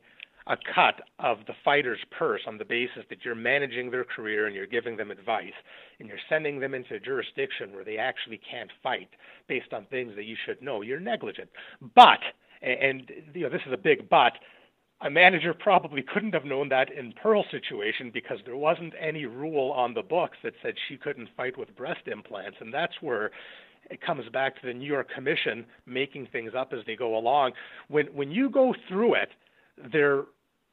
a 0.49 0.57
cut 0.73 1.01
of 1.19 1.37
the 1.47 1.53
fighter's 1.63 1.99
purse 2.17 2.41
on 2.47 2.57
the 2.57 2.65
basis 2.65 3.03
that 3.09 3.23
you're 3.23 3.35
managing 3.35 3.91
their 3.91 4.03
career 4.03 4.47
and 4.47 4.55
you're 4.55 4.65
giving 4.65 4.97
them 4.97 5.11
advice 5.11 5.53
and 5.99 6.09
you're 6.09 6.17
sending 6.27 6.59
them 6.59 6.73
into 6.73 6.95
a 6.95 6.99
jurisdiction 6.99 7.71
where 7.71 7.85
they 7.85 7.97
actually 7.97 8.39
can't 8.49 8.71
fight 8.81 9.09
based 9.47 9.73
on 9.73 9.85
things 9.85 10.13
that 10.15 10.25
you 10.25 10.35
should 10.45 10.61
know, 10.61 10.81
you're 10.81 10.99
negligent. 10.99 11.49
But, 11.95 12.19
and 12.63 13.11
you 13.33 13.43
know, 13.43 13.49
this 13.49 13.61
is 13.67 13.73
a 13.73 13.77
big 13.77 14.09
but, 14.09 14.33
a 15.01 15.09
manager 15.09 15.53
probably 15.53 16.01
couldn't 16.01 16.33
have 16.33 16.43
known 16.43 16.67
that 16.69 16.91
in 16.91 17.13
Pearl's 17.13 17.45
situation 17.51 18.11
because 18.13 18.39
there 18.45 18.57
wasn't 18.57 18.93
any 18.99 19.25
rule 19.25 19.71
on 19.71 19.93
the 19.93 20.01
books 20.01 20.37
that 20.43 20.53
said 20.61 20.73
she 20.89 20.97
couldn't 20.97 21.29
fight 21.37 21.57
with 21.57 21.73
breast 21.75 22.07
implants, 22.07 22.57
and 22.59 22.73
that's 22.73 22.95
where 22.99 23.31
it 23.89 24.01
comes 24.01 24.27
back 24.33 24.59
to 24.59 24.67
the 24.67 24.73
New 24.73 24.85
York 24.85 25.09
Commission 25.13 25.65
making 25.85 26.27
things 26.33 26.51
up 26.57 26.73
as 26.73 26.79
they 26.85 26.97
go 26.97 27.17
along. 27.17 27.53
When 27.87 28.07
when 28.07 28.29
you 28.29 28.49
go 28.49 28.75
through 28.89 29.13
it, 29.13 29.29
their 29.91 30.25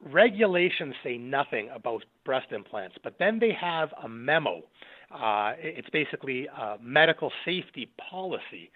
regulations 0.04 0.94
say 1.02 1.16
nothing 1.16 1.68
about 1.74 2.04
breast 2.24 2.52
implants, 2.52 2.96
but 3.02 3.18
then 3.18 3.38
they 3.38 3.52
have 3.52 3.90
a 4.02 4.08
memo. 4.08 4.62
Uh, 5.10 5.52
it's 5.58 5.90
basically 5.90 6.46
a 6.46 6.76
medical 6.80 7.32
safety 7.44 7.90
policy 8.10 8.70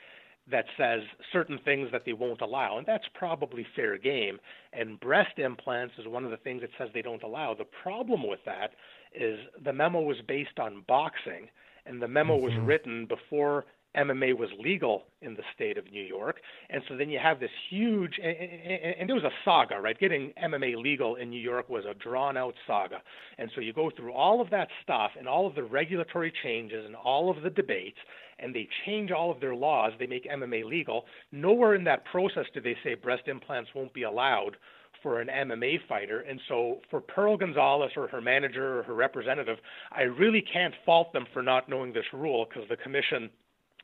that 0.51 0.65
says 0.77 1.03
certain 1.33 1.59
things 1.65 1.89
that 1.93 2.05
they 2.05 2.13
won't 2.13 2.41
allow, 2.41 2.79
and 2.79 2.87
that's 2.87 3.05
probably 3.15 3.67
fair 3.77 3.99
game. 3.99 4.39
And 4.73 4.99
breast 4.99 5.39
implants 5.39 5.95
is 5.99 6.07
one 6.07 6.25
of 6.25 6.31
the 6.31 6.37
things 6.39 6.63
it 6.63 6.71
says 6.79 6.89
they 6.93 7.03
don't 7.03 7.23
allow. 7.23 7.55
The 7.55 7.67
problem 7.83 8.27
with 8.27 8.41
that 8.47 8.73
is 9.15 9.39
the 9.65 9.73
memo 9.73 10.01
was 10.01 10.17
based 10.27 10.59
on 10.59 10.85
boxing, 10.89 11.49
and 11.87 12.01
the 12.01 12.09
memo 12.09 12.37
mm-hmm. 12.37 12.45
was 12.45 12.55
written 12.67 13.07
before 13.07 13.67
MMA 13.97 14.39
was 14.39 14.49
legal 14.59 15.05
in 15.21 15.35
the 15.35 15.43
state 15.55 15.77
of 15.77 15.91
New 15.91 16.03
York. 16.03 16.41
And 16.69 16.83
so 16.89 16.97
then 16.97 17.11
you 17.11 17.19
have 17.19 17.41
this 17.41 17.51
huge, 17.69 18.19
and, 18.23 19.11
it 19.11 19.13
was 19.13 19.25
a 19.25 19.31
saga, 19.45 19.81
right? 19.81 19.99
Getting 19.99 20.33
MMA 20.43 20.77
legal 20.81 21.17
in 21.17 21.31
New 21.31 21.41
York 21.41 21.69
was 21.69 21.85
a 21.85 21.95
drawn 21.95 22.37
out 22.37 22.55
saga. 22.67 23.03
And 23.39 23.51
so 23.55 23.61
you 23.61 23.73
go 23.73 23.91
through 23.91 24.13
all 24.13 24.41
of 24.41 24.51
that 24.51 24.69
stuff 24.83 25.13
and 25.19 25.27
all 25.27 25.47
of 25.47 25.55
the 25.55 25.65
regulatory 25.65 26.33
changes 26.43 26.87
and 26.87 26.95
all 26.95 27.31
of 27.31 27.43
the 27.43 27.51
debates, 27.51 27.99
and 28.39 28.55
they 28.55 28.69
change 28.87 29.11
all 29.11 29.31
of 29.31 29.41
their 29.41 29.55
laws. 29.55 29.93
They 29.99 30.07
make 30.07 30.25
MMA 30.25 30.65
legal. 30.65 31.05
Nowhere 31.33 31.75
in 31.75 31.85
that 31.85 32.05
process 32.05 32.47
do 32.55 32.61
they 32.61 32.77
say 32.85 32.95
breast 32.95 33.27
implants 33.27 33.71
won't 33.75 33.93
be 33.93 34.05
allowed 34.05 34.57
for 35.03 35.21
an 35.21 35.29
MMA 35.29 35.79
fighter. 35.89 36.21
And 36.21 36.41
so 36.49 36.81
for 36.91 37.01
Pearl 37.01 37.37
Gonzalez 37.37 37.93
or 37.97 38.09
her 38.09 38.21
manager 38.21 38.79
or 38.79 38.83
her 38.85 38.95
representative, 38.95 39.59
I 39.93 40.03
really 40.03 40.43
can't 40.43 40.75
fault 40.85 41.13
them 41.13 41.27
for 41.33 41.43
not 41.43 41.69
knowing 41.69 41.93
this 41.93 42.05
rule 42.13 42.47
because 42.49 42.69
the 42.69 42.77
commission 42.77 43.31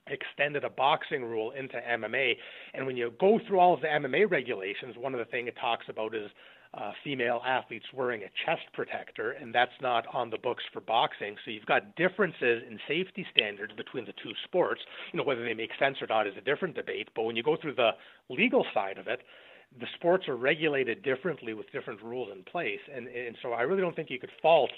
extended 0.09 0.65
a 0.65 0.71
boxing 0.71 1.25
rule 1.25 1.53
into 1.53 1.77
MMA. 1.77 2.35
And 2.75 2.87
when 2.87 2.97
you 2.97 3.13
go 3.19 3.41
through 3.47 3.59
all 3.59 3.75
of 3.75 3.81
the 3.81 3.89
MMA 3.89 4.31
regulations, 4.31 4.97
one 4.97 5.15
of 5.15 5.19
the 5.19 5.25
things 5.27 5.49
it 5.49 5.57
talks 5.61 5.87
about 5.89 6.15
is 6.15 6.31
uh, 6.75 6.93
female 7.03 7.41
athletes 7.47 7.87
wearing 7.95 8.23
a 8.23 8.31
chest 8.45 8.63
protector, 8.75 9.33
and 9.33 9.55
that's 9.55 9.73
not 9.81 10.05
on 10.13 10.31
the 10.31 10.39
books 10.39 10.63
for 10.73 10.81
boxing. 10.81 11.37
So 11.45 11.51
you've 11.51 11.67
got 11.67 11.97
differences 11.97 12.63
in 12.69 12.79
safety 12.87 13.27
standards 13.35 13.73
between 13.77 14.05
the 14.05 14.13
two 14.23 14.33
sports. 14.45 14.81
You 15.13 15.19
know 15.19 15.25
whether 15.25 15.45
they 15.45 15.55
make 15.55 15.71
sense 15.79 15.97
or 16.01 16.07
not 16.07 16.27
is 16.27 16.35
a 16.37 16.43
different 16.43 16.75
debate. 16.75 17.09
But 17.15 17.23
when 17.23 17.37
you 17.37 17.43
go 17.43 17.57
through 17.61 17.77
the 17.77 17.91
legal 18.29 18.67
side 18.75 18.99
of 18.99 19.07
it, 19.07 19.21
the 19.81 19.87
sports 19.97 20.29
are 20.29 20.37
regulated 20.37 21.03
differently 21.03 21.55
with 21.55 21.71
different 21.73 22.03
rules 22.03 22.29
in 22.35 22.43
place, 22.45 22.81
and 22.95 23.09
and 23.09 23.37
so 23.43 23.53
I 23.53 23.63
really 23.63 23.81
don't 23.81 23.97
think 23.97 24.11
you 24.11 24.19
could 24.19 24.31
fault 24.43 24.71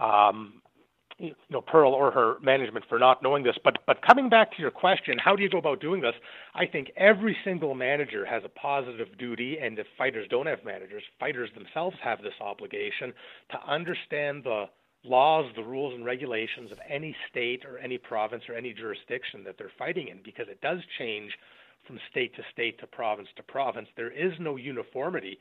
um, 0.00 0.60
you 1.20 1.34
know 1.50 1.60
Pearl 1.60 1.92
or 1.92 2.10
her 2.10 2.36
management 2.42 2.84
for 2.88 2.98
not 2.98 3.22
knowing 3.22 3.44
this. 3.44 3.56
But 3.62 3.78
but 3.86 3.98
coming 4.06 4.28
back 4.28 4.50
to 4.56 4.62
your 4.62 4.70
question, 4.70 5.18
how 5.18 5.36
do 5.36 5.42
you 5.42 5.50
go 5.50 5.58
about 5.58 5.80
doing 5.80 6.00
this? 6.00 6.14
I 6.54 6.66
think 6.66 6.90
every 6.96 7.36
single 7.44 7.74
manager 7.74 8.24
has 8.24 8.42
a 8.44 8.48
positive 8.48 9.08
duty, 9.18 9.58
and 9.62 9.78
if 9.78 9.86
fighters 9.98 10.26
don't 10.30 10.46
have 10.46 10.64
managers, 10.64 11.02
fighters 11.18 11.50
themselves 11.54 11.96
have 12.02 12.22
this 12.22 12.34
obligation 12.40 13.12
to 13.50 13.58
understand 13.70 14.44
the 14.44 14.64
laws, 15.04 15.46
the 15.56 15.62
rules 15.62 15.94
and 15.94 16.04
regulations 16.04 16.72
of 16.72 16.78
any 16.88 17.14
state 17.30 17.64
or 17.64 17.78
any 17.78 17.98
province 17.98 18.42
or 18.48 18.54
any 18.54 18.72
jurisdiction 18.72 19.44
that 19.44 19.56
they're 19.56 19.72
fighting 19.78 20.08
in, 20.08 20.20
because 20.24 20.46
it 20.48 20.60
does 20.60 20.78
change 20.98 21.32
from 21.86 21.98
state 22.10 22.34
to 22.36 22.42
state 22.52 22.78
to 22.80 22.86
province 22.86 23.28
to 23.36 23.42
province. 23.42 23.88
There 23.96 24.10
is 24.10 24.32
no 24.38 24.56
uniformity. 24.56 25.38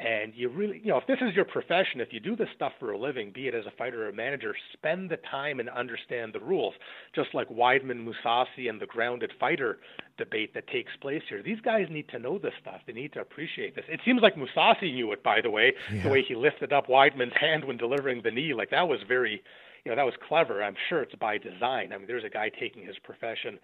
And 0.00 0.32
you 0.36 0.48
really, 0.48 0.80
you 0.84 0.90
know, 0.92 0.98
if 0.98 1.08
this 1.08 1.18
is 1.20 1.34
your 1.34 1.44
profession, 1.44 2.00
if 2.00 2.12
you 2.12 2.20
do 2.20 2.36
this 2.36 2.48
stuff 2.54 2.72
for 2.78 2.92
a 2.92 2.98
living, 2.98 3.32
be 3.34 3.48
it 3.48 3.54
as 3.54 3.66
a 3.66 3.72
fighter 3.76 4.04
or 4.04 4.10
a 4.10 4.14
manager, 4.14 4.54
spend 4.72 5.10
the 5.10 5.18
time 5.28 5.58
and 5.58 5.68
understand 5.68 6.32
the 6.32 6.38
rules. 6.38 6.74
Just 7.16 7.34
like 7.34 7.48
Weidman, 7.48 8.06
Mousasi, 8.06 8.68
and 8.68 8.80
the 8.80 8.86
grounded 8.86 9.32
fighter 9.40 9.78
debate 10.16 10.54
that 10.54 10.68
takes 10.68 10.92
place 11.00 11.22
here. 11.28 11.42
These 11.42 11.60
guys 11.62 11.86
need 11.90 12.08
to 12.10 12.18
know 12.20 12.38
this 12.38 12.52
stuff. 12.60 12.80
They 12.86 12.92
need 12.92 13.12
to 13.14 13.20
appreciate 13.20 13.74
this. 13.74 13.84
It 13.88 14.00
seems 14.04 14.22
like 14.22 14.36
Mousasi 14.36 14.94
knew 14.94 15.10
it, 15.10 15.24
by 15.24 15.40
the 15.40 15.50
way, 15.50 15.72
yeah. 15.92 16.04
the 16.04 16.08
way 16.10 16.22
he 16.26 16.36
lifted 16.36 16.72
up 16.72 16.86
Weidman's 16.86 17.36
hand 17.40 17.64
when 17.64 17.76
delivering 17.76 18.22
the 18.22 18.30
knee. 18.30 18.54
Like 18.54 18.70
that 18.70 18.86
was 18.86 19.00
very, 19.08 19.42
you 19.84 19.90
know, 19.90 19.96
that 19.96 20.04
was 20.04 20.14
clever. 20.28 20.62
I'm 20.62 20.76
sure 20.88 21.02
it's 21.02 21.14
by 21.16 21.38
design. 21.38 21.92
I 21.92 21.98
mean, 21.98 22.06
there's 22.06 22.24
a 22.24 22.30
guy 22.30 22.50
taking 22.50 22.86
his 22.86 22.96
profession 23.02 23.58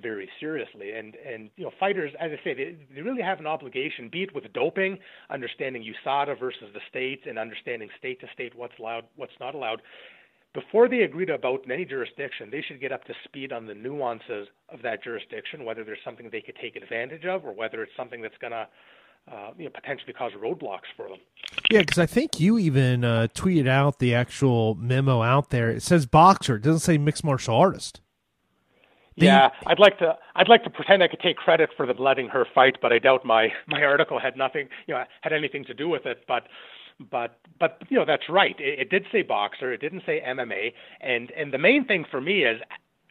very 0.00 0.28
seriously. 0.40 0.92
And 0.92 1.16
and 1.16 1.50
you 1.56 1.64
know, 1.64 1.70
fighters, 1.78 2.12
as 2.20 2.30
I 2.32 2.44
say, 2.44 2.54
they, 2.54 2.76
they 2.94 3.02
really 3.02 3.22
have 3.22 3.40
an 3.40 3.46
obligation, 3.46 4.08
be 4.10 4.22
it 4.22 4.34
with 4.34 4.50
doping, 4.52 4.98
understanding 5.30 5.82
USADA 5.82 6.38
versus 6.38 6.68
the 6.72 6.80
states, 6.88 7.22
and 7.26 7.38
understanding 7.38 7.88
state 7.98 8.20
to 8.20 8.26
state 8.32 8.54
what's 8.54 8.78
allowed, 8.78 9.04
what's 9.16 9.38
not 9.40 9.54
allowed. 9.54 9.82
Before 10.54 10.88
they 10.88 11.02
agree 11.02 11.26
to 11.26 11.34
a 11.34 11.38
bout 11.38 11.64
in 11.66 11.72
any 11.72 11.84
jurisdiction, 11.84 12.48
they 12.50 12.62
should 12.66 12.80
get 12.80 12.90
up 12.90 13.04
to 13.04 13.14
speed 13.24 13.52
on 13.52 13.66
the 13.66 13.74
nuances 13.74 14.48
of 14.70 14.82
that 14.82 15.04
jurisdiction, 15.04 15.64
whether 15.64 15.84
there's 15.84 15.98
something 16.04 16.30
they 16.32 16.40
could 16.40 16.56
take 16.60 16.74
advantage 16.74 17.24
of, 17.26 17.44
or 17.44 17.52
whether 17.52 17.82
it's 17.82 17.92
something 17.96 18.22
that's 18.22 18.38
going 18.38 18.52
to 18.52 18.66
uh, 19.30 19.50
you 19.58 19.64
know, 19.64 19.70
potentially 19.70 20.12
cause 20.12 20.32
roadblocks 20.32 20.88
for 20.96 21.08
them. 21.08 21.18
Yeah, 21.70 21.80
because 21.80 21.98
I 21.98 22.06
think 22.06 22.40
you 22.40 22.58
even 22.58 23.04
uh, 23.04 23.28
tweeted 23.34 23.68
out 23.68 23.98
the 23.98 24.14
actual 24.14 24.74
memo 24.74 25.22
out 25.22 25.50
there. 25.50 25.70
It 25.70 25.82
says 25.82 26.06
boxer. 26.06 26.56
It 26.56 26.62
doesn't 26.62 26.80
say 26.80 26.98
mixed 26.98 27.24
martial 27.24 27.54
artist. 27.54 28.00
Yeah, 29.20 29.48
I'd 29.66 29.78
like 29.80 29.98
to. 29.98 30.16
I'd 30.36 30.48
like 30.48 30.64
to 30.64 30.70
pretend 30.70 31.02
I 31.02 31.08
could 31.08 31.20
take 31.20 31.36
credit 31.36 31.70
for 31.76 31.86
them 31.86 31.98
letting 31.98 32.28
her 32.28 32.46
fight, 32.54 32.76
but 32.80 32.92
I 32.92 32.98
doubt 32.98 33.24
my 33.24 33.48
my 33.66 33.82
article 33.82 34.18
had 34.20 34.36
nothing, 34.36 34.68
you 34.86 34.94
know, 34.94 35.04
had 35.22 35.32
anything 35.32 35.64
to 35.66 35.74
do 35.74 35.88
with 35.88 36.06
it. 36.06 36.24
But, 36.28 36.44
but, 37.10 37.38
but, 37.60 37.82
you 37.88 37.98
know, 37.98 38.04
that's 38.06 38.28
right. 38.28 38.56
It, 38.58 38.80
it 38.80 38.90
did 38.90 39.04
say 39.12 39.22
boxer. 39.22 39.72
It 39.72 39.80
didn't 39.80 40.02
say 40.06 40.22
MMA. 40.26 40.72
And 41.00 41.30
and 41.32 41.52
the 41.52 41.58
main 41.58 41.84
thing 41.86 42.04
for 42.10 42.20
me 42.20 42.44
is 42.44 42.60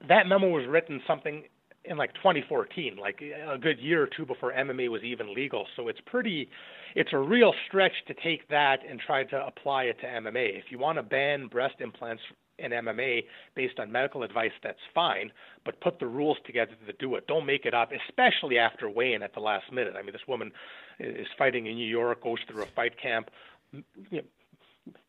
that 0.07 0.27
memo 0.27 0.49
was 0.49 0.65
written 0.67 1.01
something 1.07 1.43
in 1.85 1.97
like 1.97 2.13
2014, 2.15 2.97
like 2.97 3.21
a 3.21 3.57
good 3.57 3.79
year 3.79 4.03
or 4.03 4.07
two 4.07 4.25
before 4.25 4.53
MMA 4.53 4.89
was 4.89 5.03
even 5.03 5.33
legal. 5.33 5.65
So 5.75 5.87
it's 5.87 5.99
pretty, 6.05 6.49
it's 6.95 7.11
a 7.13 7.17
real 7.17 7.53
stretch 7.67 7.93
to 8.07 8.13
take 8.15 8.47
that 8.49 8.79
and 8.89 8.99
try 8.99 9.23
to 9.25 9.45
apply 9.45 9.83
it 9.83 9.97
to 10.01 10.05
MMA. 10.07 10.57
If 10.59 10.65
you 10.69 10.79
want 10.79 10.97
to 10.97 11.03
ban 11.03 11.47
breast 11.47 11.75
implants 11.79 12.21
in 12.59 12.71
MMA 12.71 13.25
based 13.55 13.79
on 13.79 13.91
medical 13.91 14.23
advice, 14.23 14.51
that's 14.63 14.79
fine, 14.93 15.31
but 15.65 15.79
put 15.81 15.99
the 15.99 16.07
rules 16.07 16.37
together 16.45 16.73
to 16.85 16.93
do 16.93 17.15
it. 17.15 17.27
Don't 17.27 17.45
make 17.45 17.65
it 17.65 17.73
up, 17.73 17.91
especially 18.07 18.57
after 18.57 18.89
weighing 18.89 19.23
at 19.23 19.33
the 19.33 19.39
last 19.39 19.71
minute. 19.71 19.95
I 19.97 20.01
mean, 20.01 20.13
this 20.13 20.27
woman 20.27 20.51
is 20.99 21.27
fighting 21.37 21.67
in 21.67 21.75
New 21.75 21.87
York, 21.87 22.23
goes 22.23 22.39
through 22.47 22.63
a 22.63 22.67
fight 22.75 22.99
camp, 22.99 23.29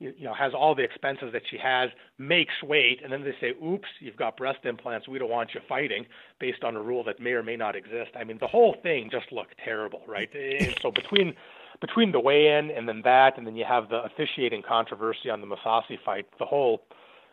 you 0.00 0.12
know, 0.20 0.34
has 0.34 0.52
all 0.54 0.74
the 0.74 0.82
expenses 0.82 1.32
that 1.32 1.42
she 1.48 1.56
has, 1.56 1.90
makes 2.18 2.62
weight, 2.62 3.00
and 3.02 3.12
then 3.12 3.22
they 3.22 3.34
say, 3.40 3.54
"Oops, 3.64 3.88
you've 4.00 4.16
got 4.16 4.36
breast 4.36 4.64
implants. 4.64 5.06
We 5.06 5.20
don't 5.20 5.30
want 5.30 5.54
you 5.54 5.60
fighting," 5.68 6.06
based 6.40 6.64
on 6.64 6.74
a 6.74 6.82
rule 6.82 7.04
that 7.04 7.20
may 7.20 7.30
or 7.30 7.44
may 7.44 7.56
not 7.56 7.76
exist. 7.76 8.10
I 8.16 8.24
mean, 8.24 8.38
the 8.38 8.48
whole 8.48 8.74
thing 8.82 9.08
just 9.08 9.30
looked 9.30 9.56
terrible, 9.58 10.02
right? 10.06 10.28
And 10.34 10.76
so 10.80 10.90
between 10.90 11.36
between 11.80 12.12
the 12.12 12.20
weigh-in 12.20 12.70
and 12.70 12.88
then 12.88 13.02
that, 13.04 13.38
and 13.38 13.46
then 13.46 13.56
you 13.56 13.64
have 13.64 13.88
the 13.88 14.02
officiating 14.02 14.62
controversy 14.66 15.30
on 15.30 15.40
the 15.40 15.46
Mousasi 15.46 15.98
fight, 16.04 16.26
the 16.38 16.44
whole 16.44 16.82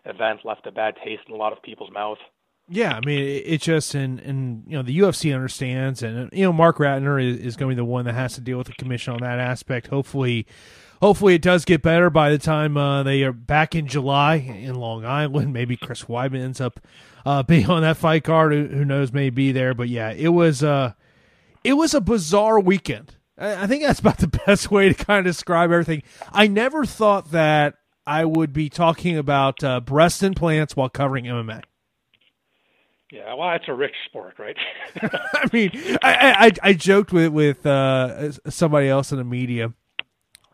event 0.05 0.41
left 0.43 0.67
a 0.67 0.71
bad 0.71 0.95
taste 1.03 1.23
in 1.27 1.33
a 1.33 1.37
lot 1.37 1.53
of 1.53 1.61
people's 1.61 1.91
mouths. 1.91 2.21
Yeah, 2.67 2.95
I 2.95 3.05
mean, 3.05 3.43
it, 3.45 3.61
just 3.61 3.93
and 3.93 4.19
and 4.19 4.63
you 4.65 4.75
know 4.75 4.81
the 4.81 4.97
UFC 4.97 5.33
understands, 5.35 6.01
and 6.01 6.29
you 6.33 6.43
know 6.43 6.51
Marc 6.51 6.77
Ratner 6.77 7.23
is, 7.23 7.37
is 7.37 7.55
going 7.55 7.69
to 7.69 7.75
be 7.75 7.79
the 7.79 7.85
one 7.85 8.05
that 8.05 8.15
has 8.15 8.33
to 8.35 8.41
deal 8.41 8.57
with 8.57 8.67
the 8.67 8.73
commission 8.73 9.13
on 9.13 9.19
that 9.19 9.37
aspect. 9.37 9.87
Hopefully, 9.87 10.47
hopefully 10.99 11.35
it 11.35 11.43
does 11.43 11.63
get 11.63 11.83
better 11.83 12.09
by 12.09 12.31
the 12.31 12.39
time 12.39 12.75
uh, 12.75 13.03
they 13.03 13.21
are 13.21 13.31
back 13.31 13.75
in 13.75 13.85
July 13.85 14.35
in 14.35 14.73
Long 14.73 15.05
Island. 15.05 15.53
Maybe 15.53 15.77
Chris 15.77 16.05
Weidman 16.05 16.41
ends 16.41 16.59
up 16.59 16.79
uh, 17.23 17.43
being 17.43 17.69
on 17.69 17.83
that 17.83 17.97
fight 17.97 18.23
card. 18.23 18.51
Who, 18.51 18.65
who 18.65 18.85
knows? 18.85 19.13
May 19.13 19.29
be 19.29 19.51
there, 19.51 19.75
but 19.75 19.87
yeah, 19.87 20.09
it 20.11 20.29
was 20.29 20.63
uh, 20.63 20.93
it 21.63 21.73
was 21.73 21.93
a 21.93 22.01
bizarre 22.01 22.59
weekend. 22.59 23.15
I 23.37 23.67
think 23.67 23.83
that's 23.83 23.99
about 23.99 24.17
the 24.17 24.27
best 24.47 24.71
way 24.71 24.91
to 24.91 25.05
kind 25.05 25.19
of 25.19 25.25
describe 25.31 25.71
everything. 25.71 26.01
I 26.31 26.47
never 26.47 26.83
thought 26.83 27.29
that 27.31 27.75
I 28.07 28.25
would 28.25 28.53
be 28.53 28.69
talking 28.69 29.17
about 29.17 29.63
uh, 29.63 29.79
breast 29.79 30.21
implants 30.21 30.75
while 30.75 30.89
covering 30.89 31.25
MMA. 31.25 31.63
Yeah, 33.11 33.33
well, 33.35 33.53
it's 33.55 33.65
a 33.67 33.73
rich 33.73 33.95
sport, 34.05 34.35
right? 34.37 34.57
I 35.01 35.47
mean, 35.53 35.71
I, 36.01 36.51
I, 36.63 36.69
I 36.69 36.73
joked 36.73 37.11
with 37.11 37.31
with 37.31 37.65
uh, 37.65 38.31
somebody 38.49 38.87
else 38.87 39.11
in 39.11 39.17
the 39.17 39.23
media. 39.23 39.73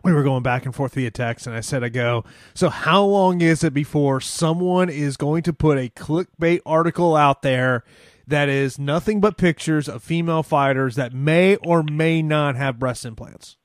We 0.03 0.13
were 0.13 0.23
going 0.23 0.43
back 0.43 0.65
and 0.65 0.73
forth 0.73 0.95
via 0.95 1.11
text, 1.11 1.47
and 1.47 1.55
I 1.55 1.61
said, 1.61 1.84
"I 1.84 1.89
go. 1.89 2.23
So, 2.53 2.69
how 2.69 3.03
long 3.03 3.41
is 3.41 3.63
it 3.63 3.73
before 3.73 4.19
someone 4.19 4.89
is 4.89 5.15
going 5.15 5.43
to 5.43 5.53
put 5.53 5.78
a 5.78 5.89
clickbait 5.89 6.61
article 6.65 7.15
out 7.15 7.41
there 7.41 7.84
that 8.28 8.49
is 8.49 8.80
nothing 8.80 9.21
but 9.21 9.38
pictures 9.38 9.88
of 9.88 10.03
female 10.03 10.43
fighters 10.43 10.95
that 10.95 11.13
may 11.13 11.55
or 11.57 11.84
may 11.84 12.21
not 12.21 12.55
have 12.55 12.80
breast 12.80 13.05
implants?" 13.05 13.57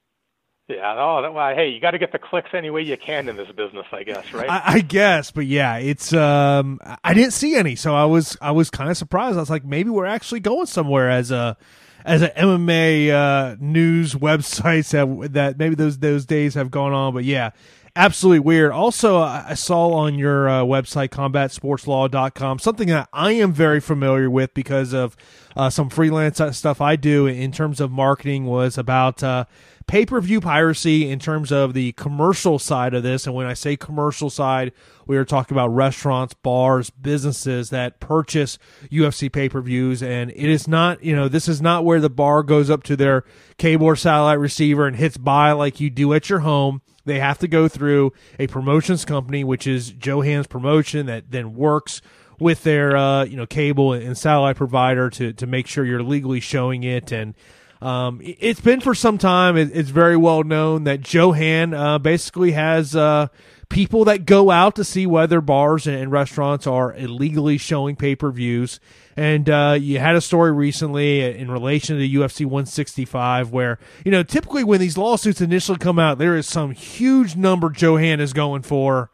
Yeah, 0.68 0.94
no, 0.94 1.22
that, 1.22 1.32
well, 1.32 1.54
hey, 1.54 1.68
you 1.68 1.80
got 1.80 1.92
to 1.92 1.98
get 1.98 2.10
the 2.10 2.18
clicks 2.18 2.50
any 2.52 2.70
way 2.70 2.82
you 2.82 2.96
can 2.96 3.28
in 3.28 3.36
this 3.36 3.50
business, 3.52 3.86
I 3.92 4.02
guess, 4.02 4.32
right? 4.32 4.50
I, 4.50 4.62
I 4.64 4.80
guess, 4.80 5.30
but 5.30 5.46
yeah, 5.46 5.76
it's 5.76 6.12
um, 6.12 6.80
I 7.04 7.14
didn't 7.14 7.34
see 7.34 7.54
any, 7.54 7.76
so 7.76 7.94
I 7.94 8.04
was 8.04 8.36
I 8.40 8.50
was 8.50 8.68
kind 8.68 8.90
of 8.90 8.96
surprised. 8.96 9.36
I 9.36 9.40
was 9.40 9.50
like, 9.50 9.64
maybe 9.64 9.90
we're 9.90 10.06
actually 10.06 10.40
going 10.40 10.66
somewhere 10.66 11.08
as 11.08 11.30
a 11.30 11.56
as 12.04 12.22
an 12.22 12.30
MMA 12.36 13.10
uh, 13.10 13.56
news 13.60 14.14
websites 14.16 14.90
that 14.90 15.32
that 15.34 15.58
maybe 15.58 15.76
those 15.76 15.98
those 15.98 16.26
days 16.26 16.54
have 16.54 16.72
gone 16.72 16.92
on. 16.92 17.14
But 17.14 17.24
yeah, 17.24 17.50
absolutely 17.96 18.40
weird. 18.40 18.70
Also, 18.70 19.18
I 19.18 19.54
saw 19.54 19.92
on 19.92 20.18
your 20.18 20.48
uh, 20.48 20.62
website, 20.62 21.08
combatsportslaw.com, 21.08 22.58
something 22.58 22.88
that 22.88 23.08
I 23.12 23.32
am 23.32 23.52
very 23.52 23.80
familiar 23.80 24.30
with 24.30 24.54
because 24.54 24.92
of 24.92 25.16
uh, 25.56 25.70
some 25.70 25.88
freelance 25.88 26.40
stuff 26.56 26.80
I 26.80 26.96
do 26.96 27.26
in 27.26 27.50
terms 27.50 27.80
of 27.80 27.90
marketing 27.90 28.44
was 28.44 28.76
about 28.76 29.22
uh, 29.22 29.46
pay 29.86 30.04
per 30.04 30.20
view 30.20 30.40
piracy 30.40 31.08
in 31.08 31.18
terms 31.18 31.50
of 31.50 31.72
the 31.72 31.92
commercial 31.92 32.58
side 32.58 32.92
of 32.92 33.02
this. 33.02 33.26
And 33.26 33.34
when 33.34 33.46
I 33.46 33.54
say 33.54 33.76
commercial 33.76 34.28
side, 34.28 34.72
we 35.06 35.16
are 35.16 35.24
talking 35.24 35.54
about 35.54 35.68
restaurants, 35.68 36.34
bars, 36.34 36.90
businesses 36.90 37.70
that 37.70 38.00
purchase 38.00 38.58
UFC 38.90 39.32
pay 39.32 39.48
per 39.48 39.60
views. 39.60 40.02
And 40.02 40.30
it 40.30 40.50
is 40.50 40.68
not, 40.68 41.02
you 41.02 41.16
know, 41.16 41.28
this 41.28 41.48
is 41.48 41.62
not 41.62 41.84
where 41.84 42.00
the 42.00 42.10
bar 42.10 42.42
goes 42.42 42.68
up 42.68 42.82
to 42.84 42.96
their 42.96 43.24
cable 43.56 43.86
or 43.86 43.96
satellite 43.96 44.38
receiver 44.38 44.86
and 44.86 44.96
hits 44.96 45.16
buy 45.16 45.52
like 45.52 45.80
you 45.80 45.88
do 45.88 46.12
at 46.12 46.28
your 46.28 46.40
home. 46.40 46.82
They 47.06 47.18
have 47.20 47.38
to 47.38 47.48
go 47.48 47.68
through 47.68 48.12
a 48.38 48.46
promotions 48.46 49.04
company, 49.04 49.44
which 49.44 49.66
is 49.66 49.92
Joe 49.92 50.20
Hand's 50.20 50.46
promotion 50.46 51.06
that 51.06 51.30
then 51.30 51.54
works 51.54 52.02
with 52.38 52.62
their 52.64 52.96
uh, 52.96 53.24
you 53.24 53.36
know 53.36 53.46
cable 53.46 53.94
and 53.94 54.16
satellite 54.18 54.56
provider 54.56 55.08
to 55.10 55.32
to 55.32 55.46
make 55.46 55.66
sure 55.66 55.84
you're 55.84 56.02
legally 56.02 56.40
showing 56.40 56.82
it 56.82 57.12
and 57.12 57.34
um, 57.82 58.20
it's 58.22 58.60
been 58.60 58.80
for 58.80 58.94
some 58.94 59.18
time. 59.18 59.56
it's 59.56 59.90
very 59.90 60.16
well 60.16 60.42
known 60.42 60.84
that 60.84 61.02
Joe 61.02 61.32
Hand 61.32 61.74
uh, 61.74 61.98
basically 61.98 62.52
has 62.52 62.96
uh, 62.96 63.28
people 63.68 64.04
that 64.04 64.26
go 64.26 64.50
out 64.50 64.76
to 64.76 64.84
see 64.84 65.06
whether 65.06 65.40
bars 65.40 65.86
and 65.86 66.10
restaurants 66.12 66.66
are 66.66 66.94
illegally 66.94 67.58
showing 67.58 67.96
pay 67.96 68.14
per 68.14 68.30
views. 68.30 68.80
And 69.16 69.48
uh, 69.48 69.76
you 69.80 69.98
had 69.98 70.14
a 70.14 70.20
story 70.20 70.52
recently 70.52 71.22
in 71.22 71.50
relation 71.50 71.98
to 71.98 72.08
UFC 72.08 72.44
165 72.44 73.50
where, 73.50 73.78
you 74.04 74.12
know, 74.12 74.22
typically 74.22 74.62
when 74.62 74.80
these 74.80 74.98
lawsuits 74.98 75.40
initially 75.40 75.78
come 75.78 75.98
out, 75.98 76.18
there 76.18 76.36
is 76.36 76.46
some 76.46 76.72
huge 76.72 77.34
number 77.34 77.70
Joe 77.70 77.96
Hand 77.96 78.20
is 78.20 78.32
going 78.32 78.62
for, 78.62 79.10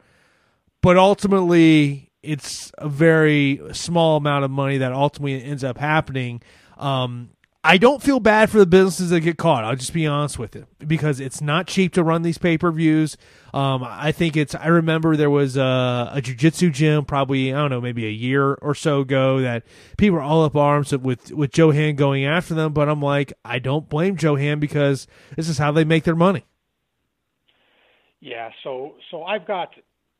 but 0.81 0.97
ultimately 0.97 2.11
it's 2.21 2.71
a 2.77 2.89
very 2.89 3.61
small 3.71 4.17
amount 4.17 4.45
of 4.45 4.51
money 4.51 4.77
that 4.77 4.93
ultimately 4.93 5.43
ends 5.43 5.63
up 5.63 5.77
happening. 5.77 6.41
Um, 6.77 7.29
I 7.65 7.77
don't 7.77 8.03
feel 8.03 8.19
bad 8.19 8.49
for 8.49 8.57
the 8.57 8.65
businesses 8.65 9.11
that 9.11 9.21
get 9.21 9.37
caught. 9.37 9.63
I'll 9.63 9.77
just 9.77 9.93
be 9.93 10.05
honest 10.05 10.37
with 10.37 10.53
you 10.53 10.67
because 10.85 11.21
it's 11.21 11.39
not 11.39 11.65
cheap 11.65 11.93
to 11.93 12.03
run 12.03 12.21
these 12.21 12.37
pay 12.37 12.57
per 12.57 12.69
views. 12.71 13.15
Um, 13.53 13.85
I 13.85 14.11
think 14.11 14.35
it's. 14.35 14.53
I 14.53 14.67
remember 14.67 15.15
there 15.15 15.29
was 15.29 15.55
a, 15.55 16.11
a 16.13 16.21
jujitsu 16.21 16.73
gym, 16.73 17.05
probably 17.05 17.53
I 17.53 17.57
don't 17.57 17.69
know, 17.69 17.79
maybe 17.79 18.05
a 18.05 18.11
year 18.11 18.55
or 18.55 18.75
so 18.75 18.99
ago, 18.99 19.39
that 19.39 19.63
people 19.97 20.17
were 20.17 20.21
all 20.21 20.43
up 20.43 20.57
arms 20.57 20.91
with 20.91 21.31
with 21.31 21.51
Joe 21.51 21.71
Hand 21.71 21.97
going 21.97 22.25
after 22.25 22.53
them. 22.53 22.73
But 22.73 22.89
I'm 22.89 23.01
like, 23.01 23.31
I 23.45 23.59
don't 23.59 23.87
blame 23.87 24.17
Joe 24.17 24.35
Hand 24.35 24.59
because 24.59 25.07
this 25.37 25.47
is 25.47 25.57
how 25.57 25.71
they 25.71 25.85
make 25.85 26.03
their 26.03 26.15
money. 26.15 26.45
Yeah. 28.19 28.49
So 28.65 28.95
so 29.09 29.23
I've 29.23 29.47
got 29.47 29.69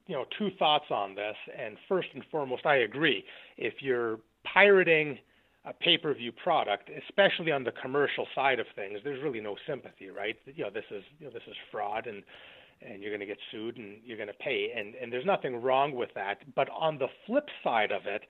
you 0.08 0.16
know 0.16 0.24
two 0.40 0.50
thoughts 0.58 0.86
on 0.92 1.16
this, 1.16 1.36
and 1.60 1.76
first 1.90 2.08
and 2.14 2.24
foremost, 2.32 2.66
I 2.66 2.78
agree. 2.78 3.26
If 3.58 3.82
you're 3.82 4.20
pirating 4.46 5.20
a 5.66 5.74
pay-per-view 5.74 6.32
product, 6.44 6.90
especially 7.08 7.52
on 7.52 7.64
the 7.64 7.72
commercial 7.72 8.28
side 8.36 8.60
of 8.60 8.66
things, 8.76 9.00
there's 9.04 9.24
really 9.24 9.40
no 9.40 9.56
sympathy, 9.68 10.10
right? 10.10 10.36
You 10.46 10.66
know, 10.66 10.70
this 10.70 10.84
is 10.92 11.04
you 11.20 11.28
know 11.28 11.32
this 11.32 11.44
is 11.48 11.56
fraud, 11.72 12.08
and 12.08 12.24
and 12.82 13.02
you're 13.02 13.12
going 13.12 13.22
to 13.22 13.26
get 13.26 13.38
sued 13.52 13.78
and 13.78 13.98
you're 14.04 14.18
going 14.18 14.28
to 14.28 14.34
pay, 14.34 14.74
and 14.76 14.96
and 14.96 15.12
there's 15.12 15.26
nothing 15.26 15.62
wrong 15.62 15.94
with 15.94 16.10
that. 16.16 16.40
But 16.56 16.70
on 16.70 16.98
the 16.98 17.08
flip 17.26 17.48
side 17.64 17.92
of 17.92 18.06
it, 18.06 18.24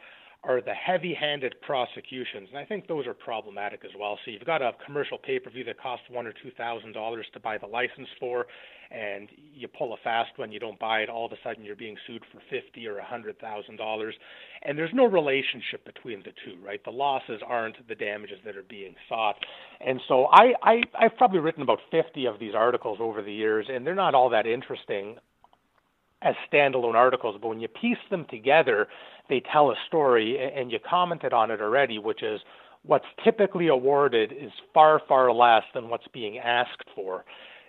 are 0.45 0.61
the 0.61 0.73
heavy-handed 0.73 1.55
prosecutions, 1.61 2.49
and 2.49 2.57
I 2.57 2.65
think 2.65 2.87
those 2.87 3.07
are 3.07 3.13
problematic 3.13 3.81
as 3.85 3.91
well. 3.97 4.19
So 4.25 4.31
you've 4.31 4.45
got 4.45 4.61
a 4.61 4.73
commercial 4.85 5.17
pay-per-view 5.17 5.63
that 5.63 5.79
costs 5.79 6.05
one 6.09 6.27
or 6.27 6.33
two 6.33 6.51
thousand 6.57 6.91
dollars 6.91 7.25
to 7.33 7.39
buy 7.39 7.57
the 7.57 7.67
license 7.67 8.09
for, 8.19 8.45
and 8.91 9.29
you 9.53 9.67
pull 9.69 9.93
a 9.93 9.97
fast 10.03 10.31
one, 10.35 10.51
you 10.51 10.59
don't 10.59 10.77
buy 10.79 10.99
it. 10.99 11.09
All 11.09 11.25
of 11.25 11.31
a 11.31 11.37
sudden, 11.43 11.63
you're 11.63 11.77
being 11.77 11.95
sued 12.05 12.23
for 12.31 12.41
fifty 12.49 12.87
or 12.87 12.97
a 12.97 13.05
hundred 13.05 13.39
thousand 13.39 13.77
dollars, 13.77 14.15
and 14.63 14.77
there's 14.77 14.93
no 14.93 15.05
relationship 15.05 15.85
between 15.85 16.19
the 16.19 16.33
two, 16.45 16.61
right? 16.61 16.83
The 16.83 16.91
losses 16.91 17.41
aren't 17.47 17.87
the 17.87 17.95
damages 17.95 18.39
that 18.45 18.57
are 18.57 18.63
being 18.63 18.95
sought, 19.07 19.35
and 19.79 20.01
so 20.09 20.25
I, 20.25 20.53
I 20.61 20.81
I've 20.99 21.15
probably 21.17 21.39
written 21.39 21.63
about 21.63 21.79
fifty 21.89 22.25
of 22.25 22.37
these 22.39 22.53
articles 22.53 22.97
over 23.01 23.21
the 23.21 23.33
years, 23.33 23.67
and 23.71 23.87
they're 23.87 23.95
not 23.95 24.13
all 24.13 24.29
that 24.31 24.45
interesting 24.45 25.15
as 26.23 26.35
standalone 26.51 26.95
articles, 26.95 27.37
but 27.41 27.49
when 27.49 27.59
you 27.59 27.67
piece 27.67 27.97
them 28.09 28.25
together, 28.29 28.87
they 29.29 29.41
tell 29.51 29.71
a 29.71 29.75
story, 29.87 30.37
and 30.55 30.71
you 30.71 30.79
commented 30.87 31.33
on 31.33 31.51
it 31.51 31.61
already, 31.61 31.97
which 31.97 32.23
is 32.23 32.39
what's 32.83 33.05
typically 33.23 33.67
awarded 33.67 34.31
is 34.31 34.51
far, 34.73 35.01
far 35.07 35.31
less 35.31 35.63
than 35.73 35.89
what's 35.89 36.07
being 36.13 36.37
asked 36.39 36.83
for 36.95 37.25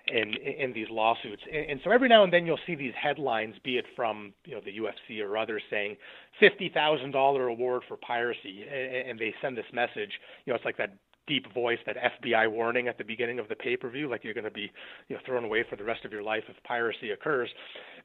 in 0.08 0.34
in 0.34 0.72
these 0.72 0.88
lawsuits. 0.90 1.42
And, 1.50 1.70
and 1.70 1.80
so 1.82 1.90
every 1.90 2.08
now 2.08 2.24
and 2.24 2.32
then 2.32 2.44
you'll 2.46 2.58
see 2.66 2.74
these 2.74 2.92
headlines, 3.00 3.54
be 3.64 3.78
it 3.78 3.86
from 3.96 4.32
you 4.44 4.54
know 4.54 4.60
the 4.64 4.76
UFC 4.76 5.24
or 5.24 5.36
others, 5.38 5.62
saying 5.70 5.96
fifty 6.38 6.68
thousand 6.68 7.12
dollar 7.12 7.48
award 7.48 7.82
for 7.88 7.96
piracy, 7.96 8.64
and, 8.70 9.10
and 9.10 9.18
they 9.18 9.34
send 9.40 9.56
this 9.56 9.64
message. 9.72 10.10
You 10.44 10.52
know, 10.52 10.56
it's 10.56 10.64
like 10.64 10.76
that 10.76 10.94
deep 11.26 11.52
voice, 11.52 11.78
that 11.86 11.96
FBI 12.22 12.50
warning 12.50 12.88
at 12.88 12.98
the 12.98 13.04
beginning 13.04 13.38
of 13.38 13.48
the 13.48 13.54
pay 13.54 13.76
per 13.76 13.88
view, 13.88 14.08
like 14.08 14.24
you're 14.24 14.34
going 14.34 14.44
to 14.44 14.50
be 14.50 14.70
you 15.08 15.16
know 15.16 15.22
thrown 15.26 15.44
away 15.44 15.64
for 15.68 15.76
the 15.76 15.84
rest 15.84 16.04
of 16.04 16.12
your 16.12 16.22
life 16.22 16.44
if 16.48 16.62
piracy 16.64 17.10
occurs. 17.10 17.48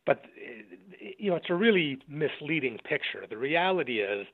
But 0.05 0.24
you 1.17 1.30
know, 1.30 1.36
it's 1.36 1.49
a 1.49 1.55
really 1.55 1.99
misleading 2.07 2.78
picture. 2.88 3.26
The 3.30 3.38
reality 3.38 3.99
is. 3.99 4.26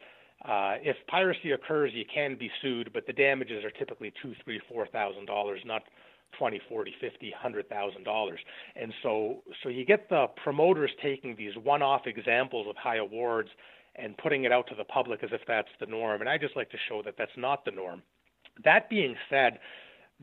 Uh, 0.44 0.76
if 0.84 0.96
piracy 1.08 1.52
occurs, 1.52 1.92
you 1.96 2.04
can 2.14 2.36
be 2.38 2.52
sued, 2.62 2.92
but 2.94 3.08
the 3.08 3.14
damages 3.14 3.64
are 3.64 3.72
typically 3.72 4.14
two, 4.22 4.34
three, 4.44 4.62
four 4.70 4.86
thousand 4.86 5.26
dollars, 5.26 5.60
not 5.66 5.82
twenty, 6.38 6.62
forty, 6.70 6.94
fifty, 7.02 7.34
hundred 7.36 7.68
thousand 7.70 8.04
dollars. 8.04 8.40
And 8.76 8.94
so, 9.02 9.42
so 9.64 9.70
you 9.70 9.86
get 9.86 10.08
the 10.10 10.28
promoters 10.44 10.92
taking 11.02 11.36
these 11.36 11.54
one-off 11.64 12.02
examples 12.06 12.68
of 12.70 12.76
high 12.76 12.98
awards 12.98 13.50
and 13.96 14.16
putting 14.18 14.44
it 14.44 14.52
out 14.52 14.68
to 14.68 14.76
the 14.76 14.84
public 14.84 15.24
as 15.24 15.30
if 15.32 15.42
that's 15.48 15.70
the 15.80 15.86
norm. 15.86 16.22
And 16.22 16.30
I 16.30 16.38
just 16.38 16.56
like 16.56 16.70
to 16.72 16.78
show 16.90 17.02
that 17.06 17.16
that's 17.18 17.32
not 17.38 17.66
the 17.66 17.72
norm. 17.72 18.02
That 18.64 18.89
being 18.89 19.16
said, 19.30 19.60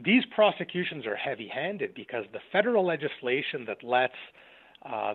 these 0.02 0.24
prosecutions 0.34 1.06
are 1.06 1.16
heavy-handed 1.16 1.94
because 1.94 2.24
the 2.32 2.40
federal 2.50 2.86
legislation 2.86 3.64
that 3.66 3.82
lets 3.82 4.14
uh, 4.84 5.14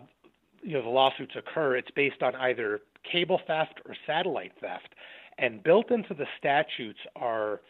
you 0.62 0.74
know 0.74 0.82
the 0.82 0.90
lawsuits 0.90 1.34
occur, 1.36 1.76
it's 1.78 1.92
based 1.92 2.22
on 2.22 2.36
either 2.36 2.82
cable 3.12 3.40
theft 3.48 3.80
or 3.86 3.96
satellite 4.06 4.54
theft, 4.62 4.90
and 5.38 5.64
built 5.64 5.92
into 5.92 6.14
the 6.14 6.26
statutes 6.38 7.00
are 7.16 7.62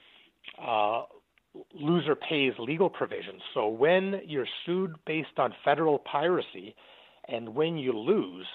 uh, 0.61 1.03
loser 1.73 2.15
pays 2.15 2.53
legal 2.59 2.89
provisions. 2.89 3.41
So 3.53 3.67
when 3.67 4.21
you're 4.25 4.47
sued 4.65 4.95
based 5.05 5.37
on 5.37 5.53
federal 5.63 5.99
piracy, 5.99 6.75
and 7.27 7.55
when 7.55 7.77
you 7.77 7.93
lose, 7.93 8.45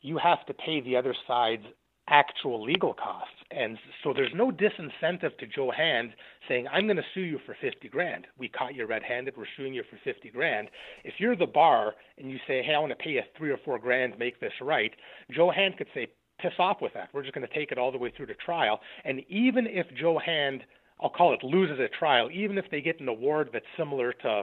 you 0.00 0.18
have 0.18 0.44
to 0.46 0.54
pay 0.54 0.80
the 0.80 0.96
other 0.96 1.14
side's 1.26 1.64
actual 2.12 2.62
legal 2.62 2.92
costs. 2.92 3.34
And 3.50 3.78
so 4.04 4.12
there's 4.12 4.32
no 4.34 4.52
disincentive 4.52 5.36
to 5.38 5.46
Joe 5.46 5.72
Hand 5.74 6.10
saying, 6.46 6.66
I'm 6.70 6.86
going 6.86 6.98
to 6.98 7.02
sue 7.14 7.22
you 7.22 7.40
for 7.44 7.56
50 7.60 7.88
grand. 7.88 8.26
We 8.38 8.48
caught 8.48 8.74
you 8.74 8.86
red 8.86 9.02
handed. 9.02 9.34
We're 9.36 9.46
suing 9.56 9.74
you 9.74 9.82
for 9.90 9.98
50 10.04 10.30
grand. 10.30 10.68
If 11.04 11.14
you're 11.18 11.36
the 11.36 11.46
bar 11.46 11.94
and 12.18 12.30
you 12.30 12.36
say, 12.46 12.62
hey, 12.62 12.74
I 12.74 12.78
want 12.78 12.90
to 12.90 13.02
pay 13.02 13.10
you 13.10 13.22
three 13.36 13.50
or 13.50 13.58
four 13.64 13.78
grand, 13.78 14.18
make 14.18 14.38
this 14.40 14.52
right, 14.60 14.92
Joe 15.30 15.50
Hand 15.50 15.78
could 15.78 15.88
say, 15.94 16.08
piss 16.38 16.52
off 16.58 16.78
with 16.82 16.92
that. 16.94 17.08
We're 17.12 17.22
just 17.22 17.34
going 17.34 17.46
to 17.46 17.54
take 17.54 17.72
it 17.72 17.78
all 17.78 17.90
the 17.90 17.98
way 17.98 18.12
through 18.14 18.26
to 18.26 18.34
trial. 18.34 18.80
And 19.04 19.22
even 19.28 19.66
if 19.66 19.86
Joe 19.98 20.18
Hand, 20.18 20.62
I'll 21.00 21.10
call 21.10 21.32
it 21.32 21.42
loses 21.42 21.78
a 21.80 21.88
trial, 21.88 22.28
even 22.30 22.58
if 22.58 22.66
they 22.70 22.82
get 22.82 23.00
an 23.00 23.08
award 23.08 23.50
that's 23.52 23.64
similar 23.76 24.12
to 24.22 24.42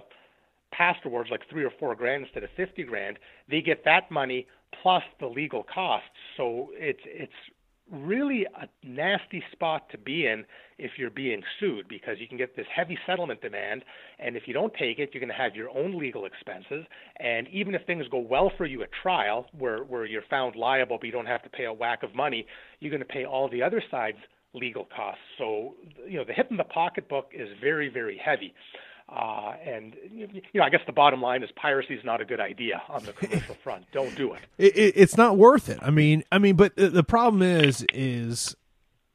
past 0.71 0.99
awards 1.05 1.29
like 1.31 1.41
three 1.49 1.63
or 1.63 1.71
four 1.79 1.95
grand 1.95 2.23
instead 2.23 2.43
of 2.43 2.49
50 2.55 2.83
grand, 2.83 3.19
they 3.49 3.61
get 3.61 3.83
that 3.85 4.09
money 4.09 4.47
plus 4.81 5.03
the 5.19 5.27
legal 5.27 5.63
costs. 5.63 6.07
So 6.37 6.69
it's 6.73 6.99
it's 7.05 7.33
really 7.91 8.45
a 8.45 8.67
nasty 8.83 9.43
spot 9.51 9.89
to 9.91 9.97
be 9.97 10.27
in 10.27 10.45
if 10.77 10.91
you're 10.97 11.09
being 11.09 11.41
sued 11.59 11.87
because 11.87 12.17
you 12.19 12.27
can 12.27 12.37
get 12.37 12.55
this 12.55 12.65
heavy 12.73 12.97
settlement 13.05 13.41
demand 13.41 13.83
and 14.19 14.35
if 14.35 14.43
you 14.47 14.53
don't 14.53 14.73
take 14.73 14.99
it 14.99 15.09
you're 15.13 15.21
going 15.21 15.29
to 15.29 15.33
have 15.33 15.55
your 15.55 15.69
own 15.69 15.97
legal 15.97 16.25
expenses. 16.25 16.85
And 17.19 17.47
even 17.49 17.75
if 17.75 17.85
things 17.85 18.05
go 18.09 18.19
well 18.19 18.51
for 18.57 18.65
you 18.65 18.83
at 18.83 18.89
trial 19.01 19.45
where 19.57 19.83
where 19.83 20.05
you're 20.05 20.23
found 20.29 20.55
liable 20.55 20.97
but 20.99 21.05
you 21.05 21.11
don't 21.11 21.25
have 21.25 21.43
to 21.43 21.49
pay 21.49 21.65
a 21.65 21.73
whack 21.73 22.03
of 22.03 22.15
money 22.15 22.45
you're 22.79 22.91
going 22.91 23.01
to 23.01 23.05
pay 23.05 23.25
all 23.25 23.49
the 23.49 23.61
other 23.61 23.83
side's 23.91 24.17
legal 24.53 24.87
costs. 24.95 25.21
So 25.37 25.75
you 26.07 26.17
know 26.17 26.25
the 26.25 26.33
hip 26.33 26.47
in 26.51 26.57
the 26.57 26.63
pocketbook 26.63 27.31
is 27.33 27.49
very 27.61 27.89
very 27.89 28.19
heavy 28.23 28.53
uh, 29.11 29.53
and 29.65 29.95
you 30.11 30.27
know, 30.53 30.63
I 30.63 30.69
guess 30.69 30.81
the 30.85 30.93
bottom 30.93 31.21
line 31.21 31.41
is 31.41 31.49
piracy 31.55 31.95
is 31.95 32.03
not 32.05 32.21
a 32.21 32.25
good 32.25 32.39
idea 32.39 32.81
on 32.89 33.03
the 33.03 33.13
commercial 33.13 33.55
front. 33.63 33.85
Don't 33.91 34.15
do 34.15 34.33
it. 34.33 34.41
it, 34.57 34.77
it 34.77 34.93
it's 34.95 35.17
not 35.17 35.37
worth 35.37 35.69
it. 35.69 35.79
I 35.81 35.89
mean, 35.89 36.23
I 36.31 36.37
mean, 36.37 36.55
but 36.55 36.75
the, 36.75 37.03
problem 37.03 37.41
is, 37.41 37.85
is 37.91 38.55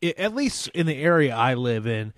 it, 0.00 0.18
at 0.18 0.34
least 0.34 0.68
in 0.68 0.86
the 0.86 0.96
area 0.96 1.34
I 1.34 1.54
live 1.54 1.86
in, 1.86 2.12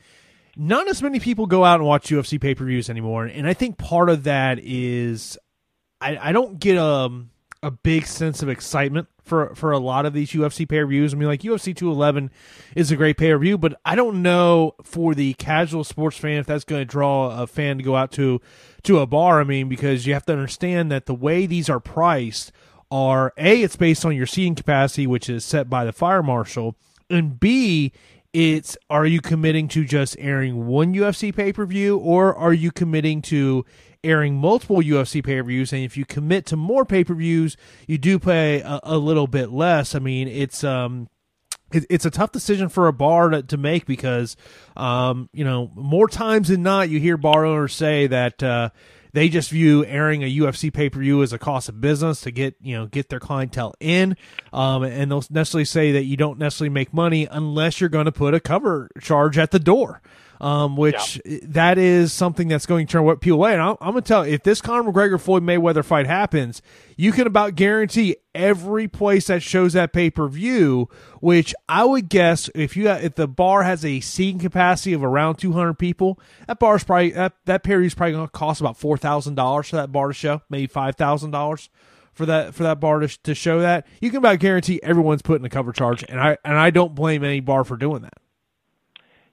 not 0.56 0.88
as 0.88 1.02
many 1.02 1.20
people 1.20 1.46
go 1.46 1.64
out 1.64 1.80
and 1.80 1.86
watch 1.86 2.08
UFC 2.08 2.40
pay 2.40 2.54
per 2.54 2.64
views 2.64 2.88
anymore. 2.88 3.26
And 3.26 3.46
I 3.46 3.52
think 3.52 3.76
part 3.76 4.08
of 4.08 4.24
that 4.24 4.58
is 4.62 5.36
I, 6.00 6.16
I 6.16 6.32
don't 6.32 6.58
get 6.58 6.78
um, 6.78 7.30
a 7.66 7.70
big 7.72 8.06
sense 8.06 8.44
of 8.44 8.48
excitement 8.48 9.08
for 9.24 9.52
for 9.56 9.72
a 9.72 9.78
lot 9.78 10.06
of 10.06 10.12
these 10.12 10.30
UFC 10.30 10.68
pay 10.68 10.78
per 10.78 10.86
views. 10.86 11.12
I 11.12 11.16
mean, 11.16 11.26
like 11.26 11.40
UFC 11.40 11.74
211 11.74 12.30
is 12.76 12.92
a 12.92 12.96
great 12.96 13.16
pay 13.16 13.32
per 13.32 13.38
view, 13.38 13.58
but 13.58 13.74
I 13.84 13.96
don't 13.96 14.22
know 14.22 14.76
for 14.84 15.16
the 15.16 15.34
casual 15.34 15.82
sports 15.82 16.16
fan 16.16 16.38
if 16.38 16.46
that's 16.46 16.62
going 16.62 16.80
to 16.80 16.84
draw 16.84 17.42
a 17.42 17.48
fan 17.48 17.78
to 17.78 17.82
go 17.82 17.96
out 17.96 18.12
to 18.12 18.40
to 18.84 19.00
a 19.00 19.06
bar. 19.06 19.40
I 19.40 19.44
mean, 19.44 19.68
because 19.68 20.06
you 20.06 20.14
have 20.14 20.24
to 20.26 20.32
understand 20.32 20.92
that 20.92 21.06
the 21.06 21.14
way 21.14 21.44
these 21.44 21.68
are 21.68 21.80
priced 21.80 22.52
are 22.88 23.32
a 23.36 23.62
it's 23.62 23.74
based 23.74 24.04
on 24.04 24.14
your 24.14 24.26
seating 24.26 24.54
capacity, 24.54 25.08
which 25.08 25.28
is 25.28 25.44
set 25.44 25.68
by 25.68 25.84
the 25.84 25.92
fire 25.92 26.22
marshal, 26.22 26.76
and 27.10 27.40
b 27.40 27.92
it's 28.32 28.76
are 28.88 29.06
you 29.06 29.20
committing 29.20 29.66
to 29.66 29.84
just 29.84 30.14
airing 30.20 30.66
one 30.66 30.94
UFC 30.94 31.34
pay 31.34 31.52
per 31.52 31.66
view 31.66 31.98
or 31.98 32.32
are 32.32 32.52
you 32.52 32.70
committing 32.70 33.22
to 33.22 33.64
airing 34.06 34.36
multiple 34.36 34.76
UFC 34.76 35.24
pay 35.24 35.36
per 35.36 35.42
views? 35.44 35.72
And 35.72 35.82
if 35.82 35.96
you 35.96 36.04
commit 36.04 36.46
to 36.46 36.56
more 36.56 36.84
pay 36.84 37.04
per 37.04 37.14
views, 37.14 37.56
you 37.86 37.98
do 37.98 38.18
pay 38.18 38.60
a, 38.60 38.80
a, 38.82 38.98
little 38.98 39.26
bit 39.26 39.50
less. 39.50 39.94
I 39.94 39.98
mean, 39.98 40.28
it's 40.28 40.64
um, 40.64 41.08
it, 41.72 41.84
it's 41.90 42.04
a 42.04 42.10
tough 42.10 42.32
decision 42.32 42.68
for 42.68 42.88
a 42.88 42.92
bar 42.92 43.30
to, 43.30 43.42
to 43.42 43.56
make 43.56 43.86
because 43.86 44.36
um, 44.76 45.28
you 45.32 45.44
know, 45.44 45.70
more 45.74 46.08
times 46.08 46.48
than 46.48 46.62
not, 46.62 46.88
you 46.88 47.00
hear 47.00 47.16
bar 47.16 47.44
owners 47.44 47.74
say 47.74 48.06
that. 48.06 48.42
Uh, 48.42 48.70
they 49.12 49.30
just 49.30 49.48
view 49.48 49.82
airing 49.86 50.22
a 50.22 50.36
UFC 50.40 50.70
pay 50.70 50.90
per 50.90 51.00
view 51.00 51.22
as 51.22 51.32
a 51.32 51.38
cost 51.38 51.70
of 51.70 51.80
business 51.80 52.20
to 52.20 52.30
get 52.30 52.54
you 52.60 52.76
know 52.76 52.84
get 52.84 53.08
their 53.08 53.18
clientele 53.18 53.72
in, 53.80 54.14
um, 54.52 54.82
and 54.82 55.10
they'll 55.10 55.24
necessarily 55.30 55.64
say 55.64 55.92
that 55.92 56.04
you 56.04 56.18
don't 56.18 56.38
necessarily 56.38 56.68
make 56.68 56.92
money 56.92 57.26
unless 57.30 57.80
you're 57.80 57.88
going 57.88 58.04
to 58.04 58.12
put 58.12 58.34
a 58.34 58.40
cover 58.40 58.90
charge 59.00 59.38
at 59.38 59.52
the 59.52 59.58
door 59.58 60.02
um, 60.40 60.76
which 60.76 61.20
yeah. 61.24 61.38
that 61.42 61.78
is 61.78 62.12
something 62.12 62.48
that's 62.48 62.66
going 62.66 62.86
to 62.86 62.92
turn 62.92 63.04
what 63.04 63.20
people 63.20 63.38
away. 63.38 63.52
And 63.52 63.62
I'm, 63.62 63.76
I'm 63.80 63.92
going 63.92 64.02
to 64.02 64.08
tell 64.08 64.26
you, 64.26 64.34
if 64.34 64.42
this 64.42 64.60
Conor 64.60 64.92
McGregor 64.92 65.20
Floyd 65.20 65.42
Mayweather 65.42 65.84
fight 65.84 66.06
happens, 66.06 66.62
you 66.96 67.12
can 67.12 67.26
about 67.26 67.54
guarantee 67.54 68.16
every 68.34 68.88
place 68.88 69.26
that 69.26 69.42
shows 69.42 69.72
that 69.74 69.92
pay 69.92 70.10
per 70.10 70.28
view. 70.28 70.88
Which 71.20 71.54
I 71.68 71.84
would 71.84 72.08
guess 72.08 72.50
if 72.54 72.76
you 72.76 72.88
if 72.88 73.14
the 73.14 73.26
bar 73.26 73.62
has 73.62 73.84
a 73.84 74.00
seating 74.00 74.40
capacity 74.40 74.92
of 74.92 75.02
around 75.02 75.36
200 75.36 75.74
people, 75.74 76.20
that 76.46 76.58
bar's 76.58 76.84
probably 76.84 77.10
that 77.10 77.34
that 77.46 77.62
pay 77.62 77.72
per 77.72 77.78
view 77.78 77.86
is 77.86 77.94
probably 77.94 78.12
going 78.12 78.26
to 78.26 78.32
cost 78.32 78.60
about 78.60 78.76
four 78.76 78.96
thousand 78.96 79.34
dollars 79.34 79.68
for 79.70 79.76
that 79.76 79.92
bar 79.92 80.08
to 80.08 80.14
show, 80.14 80.42
maybe 80.50 80.66
five 80.66 80.96
thousand 80.96 81.30
dollars 81.30 81.68
for 82.16 82.26
that 82.26 82.54
for 82.54 82.62
that 82.64 82.80
bar 82.80 83.00
to, 83.00 83.22
to 83.22 83.34
show 83.34 83.60
that. 83.60 83.86
You 84.00 84.10
can 84.10 84.18
about 84.18 84.38
guarantee 84.40 84.80
everyone's 84.82 85.22
putting 85.22 85.44
a 85.44 85.50
cover 85.50 85.72
charge, 85.72 86.04
and 86.08 86.18
I 86.18 86.38
and 86.44 86.56
I 86.56 86.70
don't 86.70 86.94
blame 86.94 87.22
any 87.22 87.40
bar 87.40 87.62
for 87.62 87.76
doing 87.76 88.02
that. 88.02 88.14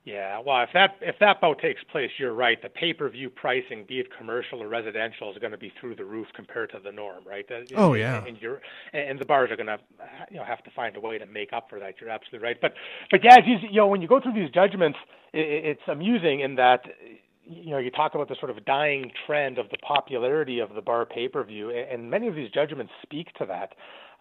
Yeah, 0.05 0.41
well, 0.45 0.61
if 0.63 0.69
that 0.73 0.97
if 0.99 1.15
that 1.21 1.39
bout 1.39 1.59
takes 1.59 1.81
place, 1.85 2.11
you're 2.17 2.33
right. 2.33 2.61
The 2.61 2.67
pay-per-view 2.67 3.29
pricing, 3.29 3.85
be 3.87 3.99
it 3.99 4.07
commercial 4.17 4.61
or 4.61 4.67
residential, 4.67 5.31
is 5.31 5.37
going 5.37 5.53
to 5.53 5.57
be 5.57 5.71
through 5.79 5.95
the 5.95 6.03
roof 6.03 6.27
compared 6.35 6.71
to 6.71 6.79
the 6.83 6.91
norm, 6.91 7.23
right? 7.25 7.45
Oh 7.73 7.93
yeah. 7.93 8.21
And 8.25 8.37
you're 8.41 8.59
and 8.91 9.17
the 9.17 9.23
bars 9.23 9.49
are 9.49 9.55
going 9.55 9.67
to 9.67 9.79
you 10.29 10.37
know 10.37 10.43
have 10.43 10.61
to 10.65 10.71
find 10.71 10.97
a 10.97 10.99
way 10.99 11.17
to 11.19 11.25
make 11.25 11.53
up 11.53 11.69
for 11.69 11.79
that. 11.79 12.01
You're 12.01 12.09
absolutely 12.09 12.45
right. 12.45 12.57
But 12.61 12.73
but 13.11 13.23
yeah, 13.23 13.37
you, 13.45 13.55
you 13.69 13.77
know 13.77 13.87
when 13.87 14.01
you 14.01 14.09
go 14.09 14.19
through 14.19 14.33
these 14.33 14.49
judgments, 14.49 14.97
it, 15.31 15.77
it's 15.77 15.87
amusing 15.87 16.41
in 16.41 16.55
that 16.55 16.81
you 17.45 17.71
know 17.71 17.77
you 17.77 17.89
talk 17.89 18.13
about 18.13 18.27
the 18.27 18.35
sort 18.41 18.51
of 18.51 18.65
dying 18.65 19.09
trend 19.25 19.57
of 19.57 19.69
the 19.69 19.77
popularity 19.77 20.59
of 20.59 20.75
the 20.75 20.81
bar 20.81 21.05
pay-per-view, 21.05 21.69
and 21.69 22.09
many 22.09 22.27
of 22.27 22.35
these 22.35 22.51
judgments 22.51 22.91
speak 23.03 23.33
to 23.35 23.45
that 23.45 23.73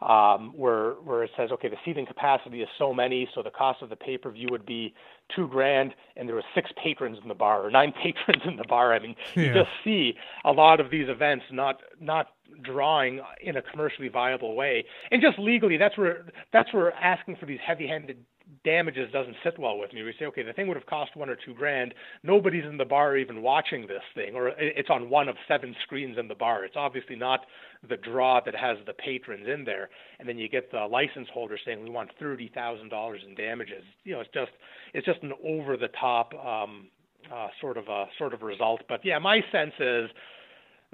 um, 0.03 0.53
where 0.55 0.93
where 1.05 1.23
it 1.23 1.31
says, 1.37 1.51
okay, 1.53 1.69
the 1.69 1.77
seating 1.85 2.07
capacity 2.07 2.63
is 2.63 2.69
so 2.79 2.93
many, 2.93 3.29
so 3.35 3.43
the 3.43 3.51
cost 3.51 3.83
of 3.83 3.89
the 3.89 3.97
pay 3.97 4.19
per 4.19 4.31
view 4.31 4.49
would 4.51 4.67
be 4.67 4.95
two 5.35 5.49
grand, 5.49 5.95
and 6.17 6.29
there 6.29 6.37
were 6.37 6.45
six 6.55 6.71
patrons 6.83 7.19
in 7.23 7.29
the 7.29 7.35
bar 7.35 7.65
or 7.65 7.71
nine 7.71 7.93
patrons 8.03 8.43
in 8.47 8.57
the 8.57 8.65
bar. 8.69 8.93
I 8.93 8.99
mean, 8.99 9.17
yeah. 9.35 9.43
you 9.43 9.55
just 9.55 9.71
see 9.85 10.15
a 10.45 10.53
lot 10.53 10.81
of 10.81 10.91
these 10.91 11.09
events 11.09 11.45
not 11.51 11.81
not 12.01 12.29
drawing 12.63 13.21
in 13.41 13.57
a 13.57 13.63
commercially 13.63 14.09
viable 14.09 14.55
way, 14.55 14.85
and 15.11 15.23
just 15.23 15.39
legally, 15.39 15.77
that's 15.77 15.97
where 15.97 16.27
that's 16.53 16.73
where 16.73 16.93
asking 16.95 17.37
for 17.37 17.47
these 17.47 17.61
heavy-handed 17.65 18.25
damages 18.65 19.11
doesn't 19.13 19.37
sit 19.45 19.59
well 19.59 19.79
with 19.79 19.93
me. 19.93 20.03
We 20.03 20.15
say, 20.19 20.27
okay, 20.27 20.43
the 20.43 20.53
thing 20.53 20.69
would 20.69 20.77
have 20.77 20.87
cost 20.87 21.17
one 21.17 21.29
or 21.29 21.37
two 21.37 21.55
grand. 21.55 21.95
Nobody's 22.23 22.65
in 22.65 22.77
the 22.77 22.85
bar 22.85 23.17
even 23.17 23.43
watching 23.43 23.87
this 23.87 24.03
thing, 24.15 24.35
or 24.35 24.49
it's 24.59 24.91
on 24.91 25.11
one 25.11 25.29
of 25.29 25.37
seven 25.49 25.75
screens 25.83 26.17
in 26.19 26.29
the 26.29 26.35
bar. 26.35 26.65
It's 26.65 26.77
obviously 26.77 27.17
not 27.17 27.41
the 27.89 27.97
draw 27.97 28.41
that 28.45 28.55
has 28.55 28.79
the 28.87 28.93
patrons 28.93 29.47
in 29.53 29.65
there. 29.65 29.91
And 30.19 30.29
then 30.29 30.39
you 30.39 30.49
get 30.49 30.71
the 30.71 30.87
license 30.87 31.29
holder 31.33 31.59
saying 31.65 31.83
we 31.83 31.91
want 31.91 32.11
thirty 32.19 32.51
thousand 32.55 32.89
dollars 32.89 33.21
in 33.27 33.35
damages. 33.35 33.85
You 34.05 34.15
know, 34.15 34.21
it's 34.21 34.31
just 34.33 34.53
it's 34.95 35.07
just 35.07 35.23
an 35.23 35.33
over 35.45 35.77
the 35.77 35.89
top 36.01 36.33
um, 36.35 36.89
uh, 37.33 37.49
sort 37.61 37.77
of 37.77 37.89
a 37.89 38.07
sort 38.19 38.35
of 38.35 38.43
result. 38.43 38.83
But 38.89 39.05
yeah, 39.05 39.19
my 39.19 39.41
sense 39.51 39.75
is 39.79 40.11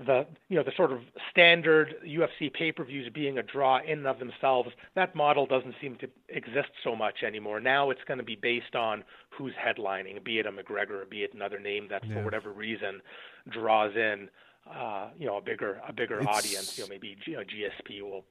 the 0.07 0.27
you 0.49 0.57
know 0.57 0.63
the 0.63 0.73
sort 0.77 0.93
of 0.93 1.01
standard 1.31 1.95
UFC 2.07 2.53
pay-per-views 2.53 3.11
being 3.13 3.39
a 3.39 3.43
draw 3.43 3.81
in 3.83 3.99
and 3.99 4.07
of 4.07 4.19
themselves, 4.19 4.71
that 4.95 5.15
model 5.15 5.47
doesn't 5.47 5.75
seem 5.81 5.97
to 5.97 6.09
exist 6.29 6.71
so 6.85 6.95
much 6.95 7.23
anymore. 7.27 7.59
Now 7.59 7.91
it's 7.91 8.03
going 8.07 8.19
to 8.19 8.25
be 8.25 8.37
based 8.37 8.77
on 8.77 9.03
who's 9.31 9.55
headlining, 9.55 10.23
be 10.23 10.39
it 10.39 10.47
a 10.47 10.53
McGregor 10.53 11.03
or 11.03 11.05
be 11.05 11.25
it 11.25 11.35
another 11.35 11.59
name 11.59 11.89
that 11.91 12.05
yeah. 12.05 12.15
for 12.15 12.25
whatever 12.25 12.53
reason 12.53 13.01
draws 13.49 13.95
in 13.97 14.29
uh, 14.73 15.09
you 15.19 15.27
know 15.27 15.39
a 15.39 15.43
bigger 15.43 15.81
a 15.89 15.93
bigger 15.93 16.19
it's... 16.21 16.29
audience. 16.29 16.79
You 16.79 16.85
know 16.85 16.89
maybe 16.89 17.17
you 17.25 17.35
know, 17.35 17.43
GSP 17.43 18.03
will 18.03 18.25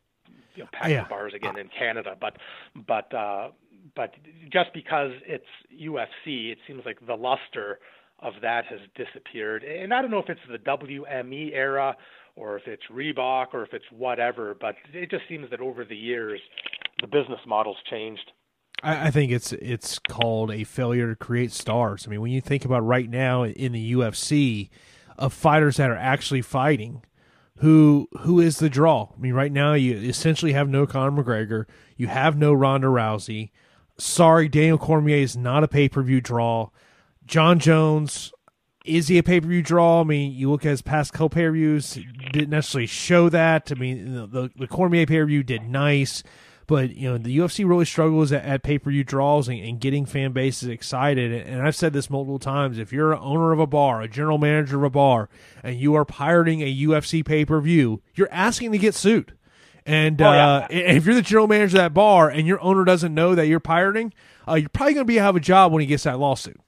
you 0.56 0.64
know, 0.64 0.70
pack 0.72 0.90
yeah. 0.90 1.04
the 1.04 1.10
bars 1.10 1.34
again 1.34 1.56
uh, 1.58 1.60
in 1.60 1.70
Canada, 1.78 2.16
but 2.20 2.38
but 2.88 3.14
uh, 3.14 3.50
but 3.96 4.14
just 4.52 4.74
because 4.74 5.12
it's 5.26 5.46
UFC, 5.74 6.52
it 6.52 6.60
seems 6.66 6.86
like 6.86 7.06
the 7.06 7.16
luster 7.16 7.80
of 8.20 8.34
that 8.42 8.66
has 8.66 8.80
disappeared. 8.96 9.64
And 9.64 9.94
I 9.94 10.02
don't 10.02 10.12
know 10.12 10.20
if 10.20 10.30
it's 10.30 10.42
the 10.50 10.58
WME 10.60 11.54
era 11.54 11.96
or 12.36 12.58
if 12.58 12.68
it's 12.68 12.84
Reebok 12.92 13.48
or 13.54 13.64
if 13.64 13.74
it's 13.74 13.86
whatever, 13.92 14.56
but 14.60 14.76
it 14.94 15.10
just 15.10 15.24
seems 15.30 15.50
that 15.52 15.60
over 15.60 15.86
the 15.86 15.96
years 15.96 16.40
the 17.02 17.08
business 17.08 17.40
model's 17.46 17.78
changed. 17.90 18.32
I, 18.84 19.10
think 19.10 19.32
it's 19.32 19.54
it's 19.54 19.98
called 19.98 20.52
a 20.52 20.64
failure 20.64 21.10
to 21.10 21.16
create 21.16 21.52
stars. 21.52 22.06
I 22.06 22.12
mean, 22.12 22.22
when 22.22 22.32
you 22.32 22.42
think 22.42 22.64
about 22.64 22.86
right 22.86 23.10
now 23.10 23.44
in 23.44 23.72
the 23.72 23.94
UFC, 23.94 24.70
of 25.18 25.34
fighters 25.34 25.78
that 25.78 25.90
are 25.90 25.96
actually 25.96 26.42
fighting, 26.42 27.04
who 27.58 28.08
who 28.20 28.40
is 28.40 28.60
the 28.60 28.70
draw? 28.70 29.10
I 29.16 29.20
mean, 29.20 29.34
right 29.34 29.52
now 29.52 29.74
you 29.74 29.96
essentially 29.96 30.54
have 30.54 30.70
no 30.70 30.86
Conor 30.86 31.24
McGregor, 31.24 31.66
you 31.96 32.08
have 32.08 32.38
no 32.38 32.54
Ronda 32.54 32.88
Rousey. 32.88 33.52
Sorry, 33.98 34.48
Daniel 34.48 34.78
Cormier 34.78 35.18
is 35.18 35.36
not 35.36 35.64
a 35.64 35.68
pay 35.68 35.90
per 35.90 36.04
view 36.04 36.22
draw. 36.22 36.70
Jon 37.28 37.60
Jones, 37.60 38.32
is 38.86 39.10
he 39.10 39.18
a 39.18 39.24
pay 39.24 39.42
per 39.42 39.48
view 39.48 39.62
draw? 39.62 40.02
I 40.02 40.04
mean, 40.06 40.32
you 40.32 40.50
look 40.50 40.66
at 40.66 40.70
his 40.70 40.82
past 40.82 41.14
couple 41.14 41.30
pay 41.30 41.46
per 41.46 41.52
views, 41.52 42.00
didn't 42.32 42.50
necessarily 42.50 42.88
show 42.88 43.30
that. 43.30 43.72
I 43.72 43.76
mean, 43.76 44.16
the, 44.16 44.28
the, 44.28 44.52
the 44.56 44.68
Cormier 44.68 45.06
pay 45.06 45.18
per 45.18 45.26
view 45.26 45.44
did 45.44 45.64
nice, 45.64 46.24
but 46.68 46.96
you 46.96 47.10
know 47.10 47.18
the 47.18 47.38
UFC 47.38 47.68
really 47.68 47.86
struggles 47.86 48.32
at, 48.32 48.44
at 48.46 48.64
pay 48.64 48.80
per 48.80 48.90
view 48.90 49.04
draws 49.04 49.50
and, 49.50 49.60
and, 49.60 49.80
getting 49.80 50.06
fan 50.06 50.32
bases 50.32 50.70
excited. 50.70 51.48
And 51.48 51.62
I've 51.62 51.76
said 51.76 51.94
this 51.94 52.10
multiple 52.10 52.40
times: 52.40 52.80
if 52.80 52.94
you're 52.94 53.12
an 53.12 53.20
owner 53.22 53.52
of 53.52 53.60
a 53.60 53.68
bar, 53.68 54.02
a 54.02 54.08
general 54.08 54.38
manager 54.38 54.78
of 54.78 54.84
a 54.84 54.90
bar, 54.90 55.30
and 55.64 55.78
you 55.78 55.96
are 55.96 56.06
pirating 56.06 56.62
a 56.62 56.76
UFC 56.76 57.26
pay 57.26 57.44
per 57.44 57.60
view, 57.60 58.02
you're 58.16 58.32
asking 58.32 58.72
to 58.72 58.78
get 58.78 58.96
sued. 58.96 59.34
And 59.86 60.22
oh, 60.22 60.34
yeah. 60.34 60.56
uh, 60.56 60.68
if 60.70 61.06
you're 61.06 61.16
the 61.16 61.22
general 61.22 61.48
manager 61.48 61.78
of 61.78 61.84
that 61.84 61.94
bar 61.94 62.30
and 62.30 62.46
your 62.46 62.62
owner 62.62 62.84
doesn't 62.84 63.14
know 63.14 63.36
that 63.36 63.48
you're 63.48 63.62
pirating, 63.62 64.14
uh, 64.46 64.56
you're 64.56 64.68
probably 64.68 64.96
going 64.96 65.06
to 65.06 65.14
be 65.14 65.18
out 65.18 65.30
of 65.30 65.38
a 65.38 65.40
job 65.40 65.72
when 65.72 65.80
he 65.80 65.88
gets 65.88 66.04
that 66.04 66.20
lawsuit. 66.20 66.60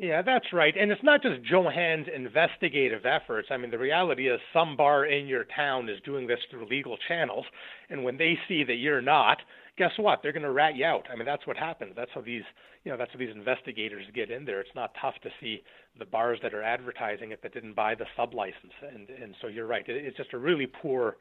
Yeah, 0.00 0.22
that's 0.22 0.52
right. 0.52 0.74
And 0.78 0.92
it's 0.92 1.02
not 1.02 1.22
just 1.22 1.42
Joe 1.42 1.68
Hand's 1.68 2.08
investigative 2.14 3.04
efforts. 3.04 3.48
I 3.50 3.56
mean, 3.56 3.70
the 3.70 3.78
reality 3.78 4.28
is 4.28 4.38
some 4.52 4.76
bar 4.76 5.06
in 5.06 5.26
your 5.26 5.44
town 5.56 5.88
is 5.88 5.98
doing 6.04 6.26
this 6.26 6.38
through 6.50 6.68
legal 6.68 6.96
channels. 7.08 7.44
And 7.90 8.04
when 8.04 8.16
they 8.16 8.38
see 8.46 8.62
that 8.64 8.74
you're 8.76 9.02
not, 9.02 9.38
guess 9.76 9.90
what? 9.96 10.20
They're 10.22 10.32
going 10.32 10.44
to 10.44 10.52
rat 10.52 10.76
you 10.76 10.84
out. 10.84 11.06
I 11.12 11.16
mean, 11.16 11.26
that's 11.26 11.46
what 11.46 11.56
happens. 11.56 11.94
That's 11.96 12.10
how 12.14 12.20
these, 12.20 12.44
you 12.84 12.92
know, 12.92 12.98
that's 12.98 13.12
how 13.12 13.18
these 13.18 13.34
investigators 13.34 14.04
get 14.14 14.30
in 14.30 14.44
there. 14.44 14.60
It's 14.60 14.74
not 14.76 14.92
tough 15.00 15.14
to 15.22 15.30
see 15.40 15.62
the 15.98 16.04
bars 16.04 16.38
that 16.42 16.54
are 16.54 16.62
advertising 16.62 17.32
it 17.32 17.42
that 17.42 17.52
didn't 17.52 17.74
buy 17.74 17.96
the 17.96 18.06
sub 18.16 18.34
license. 18.34 18.72
And, 18.94 19.08
and 19.10 19.34
so 19.40 19.48
you're 19.48 19.66
right. 19.66 19.82
It's 19.88 20.16
just 20.16 20.32
a 20.32 20.38
really 20.38 20.66
poor 20.66 21.16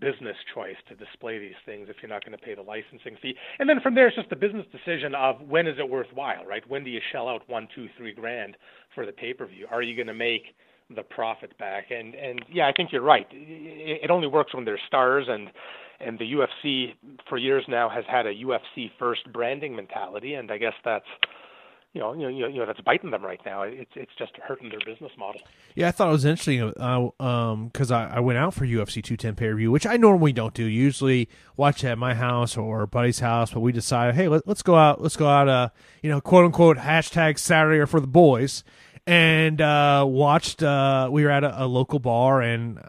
business 0.00 0.36
choice 0.54 0.76
to 0.88 0.94
display 0.94 1.38
these 1.38 1.58
things 1.66 1.88
if 1.90 1.96
you're 2.00 2.08
not 2.08 2.24
going 2.24 2.36
to 2.36 2.42
pay 2.42 2.54
the 2.54 2.62
licensing 2.62 3.16
fee. 3.20 3.34
And 3.58 3.68
then 3.68 3.80
from 3.80 3.94
there, 3.94 4.08
it's 4.08 4.16
just 4.16 4.32
a 4.32 4.36
business 4.36 4.66
decision 4.72 5.14
of 5.14 5.40
when 5.46 5.66
is 5.66 5.78
it 5.78 5.88
worthwhile, 5.88 6.44
right? 6.44 6.66
When 6.68 6.84
do 6.84 6.90
you 6.90 7.00
shell 7.12 7.28
out 7.28 7.48
one, 7.48 7.68
two, 7.74 7.88
three 7.96 8.12
grand 8.12 8.56
for 8.94 9.06
the 9.06 9.12
pay 9.12 9.34
per 9.34 9.46
view? 9.46 9.66
Are 9.70 9.82
you 9.82 9.94
going 9.94 10.06
to 10.08 10.14
make 10.14 10.54
the 10.94 11.02
profit 11.02 11.56
back? 11.58 11.90
And 11.90 12.14
and 12.14 12.44
yeah, 12.50 12.66
I 12.66 12.72
think 12.72 12.90
you're 12.92 13.02
right. 13.02 13.26
It, 13.30 14.04
it 14.04 14.10
only 14.10 14.28
works 14.28 14.54
when 14.54 14.64
there's 14.64 14.80
stars 14.86 15.26
and 15.28 15.48
and 16.00 16.18
the 16.18 16.32
UFC 16.32 16.94
for 17.28 17.38
years 17.38 17.64
now 17.68 17.88
has 17.88 18.04
had 18.08 18.26
a 18.26 18.34
UFC 18.34 18.90
first 18.98 19.20
branding 19.32 19.76
mentality, 19.76 20.34
and 20.34 20.50
I 20.50 20.58
guess 20.58 20.74
that's 20.84 21.06
you 21.92 22.00
know, 22.00 22.14
you 22.14 22.28
know, 22.40 22.48
you 22.48 22.58
know, 22.58 22.66
that's 22.66 22.80
biting 22.80 23.10
them 23.10 23.22
right 23.22 23.40
now. 23.44 23.62
It's 23.62 23.90
it's 23.94 24.12
just 24.18 24.32
hurting 24.36 24.70
their 24.70 24.80
business 24.80 25.12
model. 25.18 25.42
Yeah, 25.74 25.88
I 25.88 25.90
thought 25.90 26.08
it 26.08 26.12
was 26.12 26.24
interesting. 26.24 26.72
Uh, 26.78 27.10
um, 27.22 27.66
because 27.66 27.90
I, 27.90 28.16
I 28.16 28.20
went 28.20 28.38
out 28.38 28.54
for 28.54 28.64
UFC 28.64 29.02
210 29.04 29.34
pay 29.34 29.48
per 29.48 29.54
view, 29.56 29.70
which 29.70 29.86
I 29.86 29.98
normally 29.98 30.32
don't 30.32 30.54
do. 30.54 30.64
Usually 30.64 31.28
watch 31.56 31.84
at 31.84 31.98
my 31.98 32.14
house 32.14 32.56
or 32.56 32.86
buddy's 32.86 33.18
house, 33.18 33.50
but 33.52 33.60
we 33.60 33.72
decided, 33.72 34.14
hey, 34.14 34.28
let, 34.28 34.46
us 34.48 34.62
go 34.62 34.74
out. 34.74 35.02
Let's 35.02 35.16
go 35.16 35.28
out. 35.28 35.48
Uh, 35.48 35.68
you 36.02 36.08
know, 36.08 36.20
quote 36.22 36.46
unquote 36.46 36.78
hashtag 36.78 37.38
Saturday 37.38 37.78
or 37.78 37.86
for 37.86 38.00
the 38.00 38.06
boys, 38.06 38.64
and 39.06 39.60
uh, 39.60 40.06
watched. 40.08 40.62
Uh, 40.62 41.10
we 41.12 41.24
were 41.24 41.30
at 41.30 41.44
a, 41.44 41.64
a 41.64 41.66
local 41.66 41.98
bar 41.98 42.40
and 42.40 42.80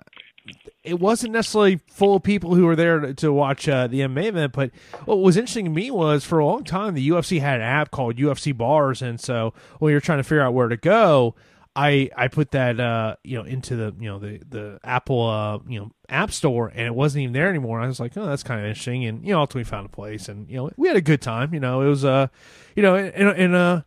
it 0.83 0.99
wasn't 0.99 1.31
necessarily 1.31 1.79
full 1.87 2.15
of 2.15 2.23
people 2.23 2.55
who 2.55 2.65
were 2.65 2.75
there 2.75 2.99
to, 2.99 3.13
to 3.13 3.31
watch 3.31 3.69
uh, 3.69 3.87
the 3.87 4.01
MMA 4.01 4.25
event. 4.25 4.53
But 4.53 4.71
what 5.05 5.19
was 5.19 5.37
interesting 5.37 5.65
to 5.65 5.71
me 5.71 5.89
was 5.89 6.25
for 6.25 6.39
a 6.39 6.45
long 6.45 6.63
time 6.63 6.93
the 6.93 7.09
UFC 7.09 7.39
had 7.39 7.55
an 7.55 7.61
app 7.61 7.91
called 7.91 8.17
UFC 8.17 8.55
Bars, 8.55 9.01
and 9.01 9.19
so 9.19 9.53
when 9.79 9.91
you're 9.91 10.01
trying 10.01 10.19
to 10.19 10.23
figure 10.23 10.41
out 10.41 10.53
where 10.53 10.67
to 10.67 10.77
go, 10.77 11.35
I 11.75 12.09
I 12.15 12.27
put 12.27 12.51
that 12.51 12.79
uh 12.79 13.15
you 13.23 13.37
know 13.37 13.45
into 13.45 13.75
the 13.75 13.95
you 13.99 14.09
know 14.09 14.19
the 14.19 14.41
the 14.47 14.79
Apple 14.83 15.27
uh 15.27 15.59
you 15.67 15.79
know 15.79 15.91
App 16.07 16.31
Store 16.31 16.67
and 16.67 16.85
it 16.85 16.93
wasn't 16.93 17.23
even 17.23 17.33
there 17.33 17.49
anymore. 17.49 17.79
I 17.79 17.87
was 17.87 17.99
like, 17.99 18.15
oh, 18.17 18.25
that's 18.25 18.43
kind 18.43 18.59
of 18.59 18.67
interesting, 18.67 19.05
and 19.05 19.25
you 19.25 19.33
know 19.33 19.39
ultimately 19.39 19.63
found 19.63 19.85
a 19.85 19.89
place, 19.89 20.29
and 20.29 20.49
you 20.49 20.57
know 20.57 20.69
we 20.77 20.87
had 20.87 20.97
a 20.97 21.01
good 21.01 21.21
time. 21.21 21.53
You 21.53 21.59
know 21.59 21.81
it 21.81 21.87
was 21.87 22.05
uh 22.05 22.27
you 22.75 22.83
know 22.83 22.95
and 22.95 23.29
and 23.29 23.55
uh 23.55 23.81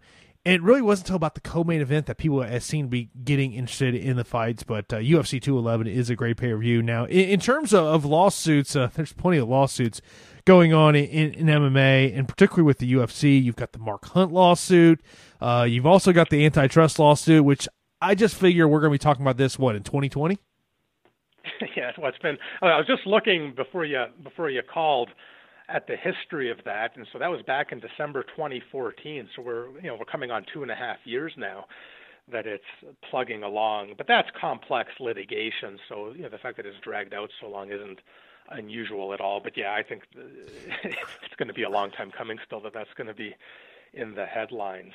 and 0.47 0.55
it 0.55 0.63
really 0.63 0.81
wasn't 0.81 1.09
until 1.09 1.17
about 1.17 1.35
the 1.35 1.41
co-main 1.41 1.81
event 1.81 2.07
that 2.07 2.19
people 2.19 2.41
have 2.41 2.63
seemed 2.63 2.87
to 2.87 2.91
be 2.91 3.11
getting 3.25 3.53
interested 3.53 3.97
in 3.97 4.17
the 4.17 4.23
fights. 4.25 4.63
But 4.63 4.93
uh, 4.93 4.99
UFC 4.99 5.43
211 5.43 5.89
is 5.89 6.09
a 6.09 6.15
great 6.15 6.37
pay 6.37 6.53
per 6.53 6.57
view. 6.59 6.83
Now, 6.83 7.05
in, 7.07 7.31
in, 7.31 7.41
terms 7.41 7.75
of, 7.75 7.85
of 7.85 8.05
lawsuits, 8.05 8.77
uh, 8.77 8.89
there's 8.95 9.13
plenty 9.13 9.39
of 9.39 9.49
lawsuits 9.49 10.01
going 10.45 10.73
on 10.73 10.95
in, 10.95 11.33
in, 11.35 11.47
MMA, 11.49 12.17
and 12.17 12.29
particularly 12.29 12.63
with 12.63 12.79
the 12.79 12.93
UFC. 12.93 13.43
You've 13.43 13.57
got 13.57 13.73
the 13.73 13.81
Mark 13.81 14.05
Hunt 14.05 14.31
lawsuit. 14.31 15.01
Uh, 15.41 15.67
you've 15.69 15.85
also 15.85 16.13
got 16.13 16.31
the 16.31 16.47
antitrust 16.47 17.01
lawsuit, 17.01 17.45
which 17.45 17.67
I 18.01 18.15
just 18.15 18.37
figure 18.37 18.69
we're 18.69 18.79
going 18.79 18.93
to 18.93 18.95
be 18.95 19.03
talking 19.03 19.23
about 19.23 19.39
this 19.39 19.59
what 19.59 19.75
in 19.75 19.83
2020. 19.83 20.39
yeah, 21.77 21.91
well, 21.99 22.11
it's 22.11 22.19
been. 22.19 22.39
I 22.63 22.77
was 22.77 22.87
just 22.87 23.05
looking 23.05 23.53
before 23.57 23.85
you 23.85 24.05
before 24.23 24.49
you 24.49 24.63
called 24.63 25.11
at 25.69 25.87
the 25.87 25.97
history 25.97 26.51
of 26.51 26.59
that, 26.65 26.97
and 26.97 27.07
so 27.13 27.19
that 27.19 27.29
was 27.29 27.43
back 27.43 27.73
in 27.73 27.81
December 27.81 28.23
2014. 28.23 29.29
So 29.35 29.43
we're 29.43 29.71
you 29.81 29.89
know 29.89 29.97
we're 29.97 30.05
coming 30.05 30.31
on 30.31 30.45
two 30.53 30.63
and 30.63 30.71
a 30.71 30.75
half 30.75 30.99
years 31.05 31.33
now 31.37 31.67
that 32.31 32.47
it's 32.47 32.65
plugging 33.11 33.43
along. 33.43 33.95
But 33.97 34.07
that's 34.07 34.29
complex 34.41 34.91
litigation, 35.01 35.79
so 35.89 36.13
you 36.15 36.23
know 36.23 36.29
the 36.29 36.39
fact 36.39 36.57
that 36.59 36.67
it's 36.67 36.79
dragged 36.83 37.15
out 37.15 37.31
so 37.41 37.49
long 37.49 37.71
isn't 37.71 38.01
unusual 38.51 39.13
at 39.13 39.21
all. 39.21 39.41
But 39.41 39.57
yeah, 39.57 39.75
I 39.75 39.83
think 39.83 40.05
it's 40.15 41.35
going 41.37 41.49
to 41.49 41.55
be 41.55 41.65
a 41.65 41.71
long 41.71 41.91
time 41.91 42.11
coming 42.11 42.39
still 42.47 42.61
that 42.61 42.73
that's 42.73 42.93
going 42.97 43.09
to 43.09 43.15
be 43.15 43.35
in 43.93 44.15
the 44.15 44.27
headlines. 44.27 44.93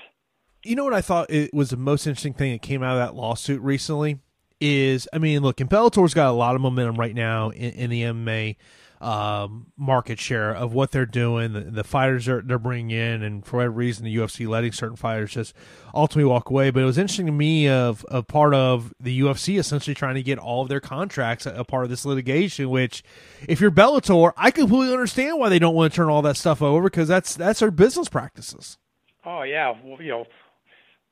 You 0.63 0.75
know 0.75 0.83
what 0.83 0.93
I 0.93 1.01
thought 1.01 1.29
it 1.31 1.53
was 1.53 1.71
the 1.71 1.77
most 1.77 2.05
interesting 2.05 2.33
thing 2.33 2.51
that 2.51 2.61
came 2.61 2.83
out 2.83 2.93
of 2.93 2.99
that 2.99 3.15
lawsuit 3.15 3.61
recently 3.61 4.19
is 4.61 5.07
I 5.11 5.17
mean, 5.17 5.41
look, 5.41 5.59
and 5.59 5.69
Bellator's 5.69 6.13
got 6.13 6.29
a 6.29 6.33
lot 6.33 6.55
of 6.55 6.61
momentum 6.61 6.95
right 6.95 7.15
now 7.15 7.49
in, 7.49 7.71
in 7.71 7.89
the 7.89 8.03
MMA 8.03 8.55
um, 9.01 9.67
market 9.77 10.19
share 10.19 10.55
of 10.55 10.73
what 10.73 10.91
they're 10.91 11.05
doing, 11.07 11.53
the, 11.53 11.61
the 11.61 11.83
fighters 11.83 12.27
are, 12.27 12.41
they're 12.41 12.59
bringing 12.59 12.91
in, 12.91 13.23
and 13.23 13.45
for 13.45 13.57
whatever 13.57 13.73
reason, 13.73 14.05
the 14.05 14.15
UFC 14.15 14.47
letting 14.47 14.71
certain 14.71 14.95
fighters 14.95 15.33
just 15.33 15.55
ultimately 15.93 16.29
walk 16.29 16.49
away. 16.49 16.69
But 16.69 16.83
it 16.83 16.85
was 16.85 16.99
interesting 16.99 17.25
to 17.25 17.31
me 17.31 17.67
of 17.67 18.05
a 18.09 18.21
part 18.21 18.53
of 18.53 18.93
the 18.99 19.19
UFC 19.19 19.57
essentially 19.57 19.95
trying 19.95 20.15
to 20.15 20.23
get 20.23 20.37
all 20.37 20.61
of 20.61 20.69
their 20.69 20.79
contracts 20.79 21.45
a, 21.45 21.53
a 21.53 21.63
part 21.63 21.83
of 21.83 21.89
this 21.89 22.05
litigation. 22.05 22.69
Which, 22.69 23.03
if 23.47 23.59
you're 23.59 23.71
Bellator, 23.71 24.33
I 24.37 24.51
completely 24.51 24.93
understand 24.93 25.39
why 25.39 25.49
they 25.49 25.59
don't 25.59 25.75
want 25.75 25.91
to 25.91 25.95
turn 25.95 26.09
all 26.09 26.21
that 26.21 26.37
stuff 26.37 26.61
over 26.61 26.83
because 26.83 27.07
that's 27.07 27.35
that's 27.35 27.59
their 27.59 27.71
business 27.71 28.07
practices. 28.07 28.77
Oh 29.25 29.41
yeah, 29.41 29.73
well, 29.83 30.01
you 30.01 30.09
know, 30.09 30.25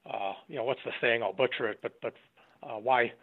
uh, 0.10 0.34
you 0.48 0.56
know 0.58 0.64
what's 0.64 0.82
the 0.86 0.92
saying? 1.02 1.24
I'll 1.24 1.34
butcher 1.34 1.68
it, 1.68 1.80
but 1.82 1.94
but 2.02 2.14
uh, 2.62 2.78
why 2.78 3.14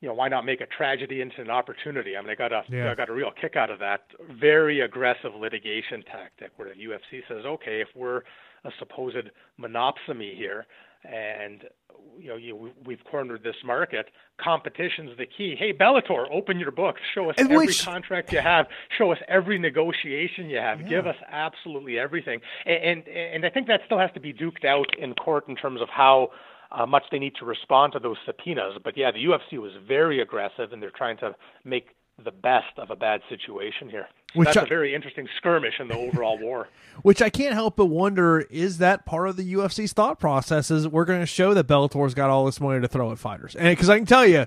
you 0.00 0.08
know, 0.08 0.14
why 0.14 0.28
not 0.28 0.44
make 0.44 0.60
a 0.60 0.66
tragedy 0.66 1.20
into 1.20 1.40
an 1.40 1.50
opportunity? 1.50 2.16
I 2.16 2.20
mean, 2.20 2.30
I 2.30 2.34
got 2.34 2.52
a 2.52 2.62
yeah. 2.68 2.90
I 2.90 2.94
got 2.94 3.08
a 3.08 3.12
real 3.12 3.32
kick 3.40 3.56
out 3.56 3.70
of 3.70 3.78
that 3.80 4.02
very 4.40 4.80
aggressive 4.80 5.34
litigation 5.38 6.02
tactic 6.04 6.52
where 6.56 6.68
the 6.68 6.80
UFC 6.80 7.22
says, 7.28 7.44
okay, 7.44 7.80
if 7.80 7.88
we're 7.96 8.22
a 8.64 8.70
supposed 8.78 9.30
monopsony 9.60 10.36
here, 10.36 10.66
and 11.04 11.64
you 12.18 12.28
know, 12.28 12.36
you, 12.36 12.72
we've 12.84 13.02
cornered 13.04 13.42
this 13.42 13.56
market. 13.64 14.06
Competition's 14.40 15.16
the 15.16 15.26
key. 15.26 15.54
Hey, 15.56 15.72
Bellator, 15.72 16.26
open 16.32 16.58
your 16.58 16.70
books. 16.70 17.00
Show 17.14 17.30
us 17.30 17.36
and 17.38 17.50
every 17.50 17.66
which... 17.66 17.84
contract 17.84 18.32
you 18.32 18.40
have. 18.40 18.66
Show 18.96 19.12
us 19.12 19.18
every 19.28 19.58
negotiation 19.58 20.48
you 20.50 20.58
have. 20.58 20.80
Yeah. 20.80 20.88
Give 20.88 21.06
us 21.06 21.16
absolutely 21.28 21.98
everything. 21.98 22.40
And, 22.66 22.76
and 22.82 23.08
and 23.08 23.46
I 23.46 23.50
think 23.50 23.66
that 23.68 23.80
still 23.86 23.98
has 23.98 24.10
to 24.14 24.20
be 24.20 24.32
duked 24.32 24.64
out 24.64 24.96
in 24.98 25.14
court 25.14 25.48
in 25.48 25.56
terms 25.56 25.80
of 25.80 25.88
how 25.88 26.30
uh, 26.70 26.86
much 26.86 27.04
they 27.10 27.18
need 27.18 27.34
to 27.36 27.44
respond 27.44 27.92
to 27.94 27.98
those 27.98 28.16
subpoenas. 28.26 28.78
But 28.82 28.96
yeah, 28.96 29.10
the 29.10 29.24
UFC 29.24 29.58
was 29.60 29.72
very 29.86 30.20
aggressive, 30.20 30.72
and 30.72 30.82
they're 30.82 30.90
trying 30.90 31.16
to 31.18 31.34
make 31.64 31.88
the 32.22 32.30
best 32.30 32.78
of 32.78 32.90
a 32.90 32.96
bad 32.96 33.20
situation 33.28 33.88
here. 33.88 34.08
Which 34.34 34.46
That's 34.46 34.58
I, 34.58 34.62
a 34.62 34.66
very 34.66 34.94
interesting 34.94 35.28
skirmish 35.36 35.74
in 35.78 35.88
the 35.88 35.96
overall 35.96 36.38
war. 36.42 36.68
Which 37.02 37.22
I 37.22 37.30
can't 37.30 37.54
help 37.54 37.76
but 37.76 37.86
wonder 37.86 38.40
is 38.50 38.78
that 38.78 39.06
part 39.06 39.28
of 39.28 39.36
the 39.36 39.54
UFC's 39.54 39.92
thought 39.92 40.18
process? 40.18 40.70
Is 40.70 40.86
we're 40.86 41.04
going 41.04 41.20
to 41.20 41.26
show 41.26 41.54
that 41.54 41.66
Bellator's 41.66 42.14
got 42.14 42.28
all 42.28 42.44
this 42.44 42.60
money 42.60 42.80
to 42.80 42.88
throw 42.88 43.12
at 43.12 43.18
fighters, 43.18 43.54
and 43.54 43.68
because 43.68 43.88
I 43.88 43.96
can 43.96 44.06
tell 44.06 44.26
you. 44.26 44.46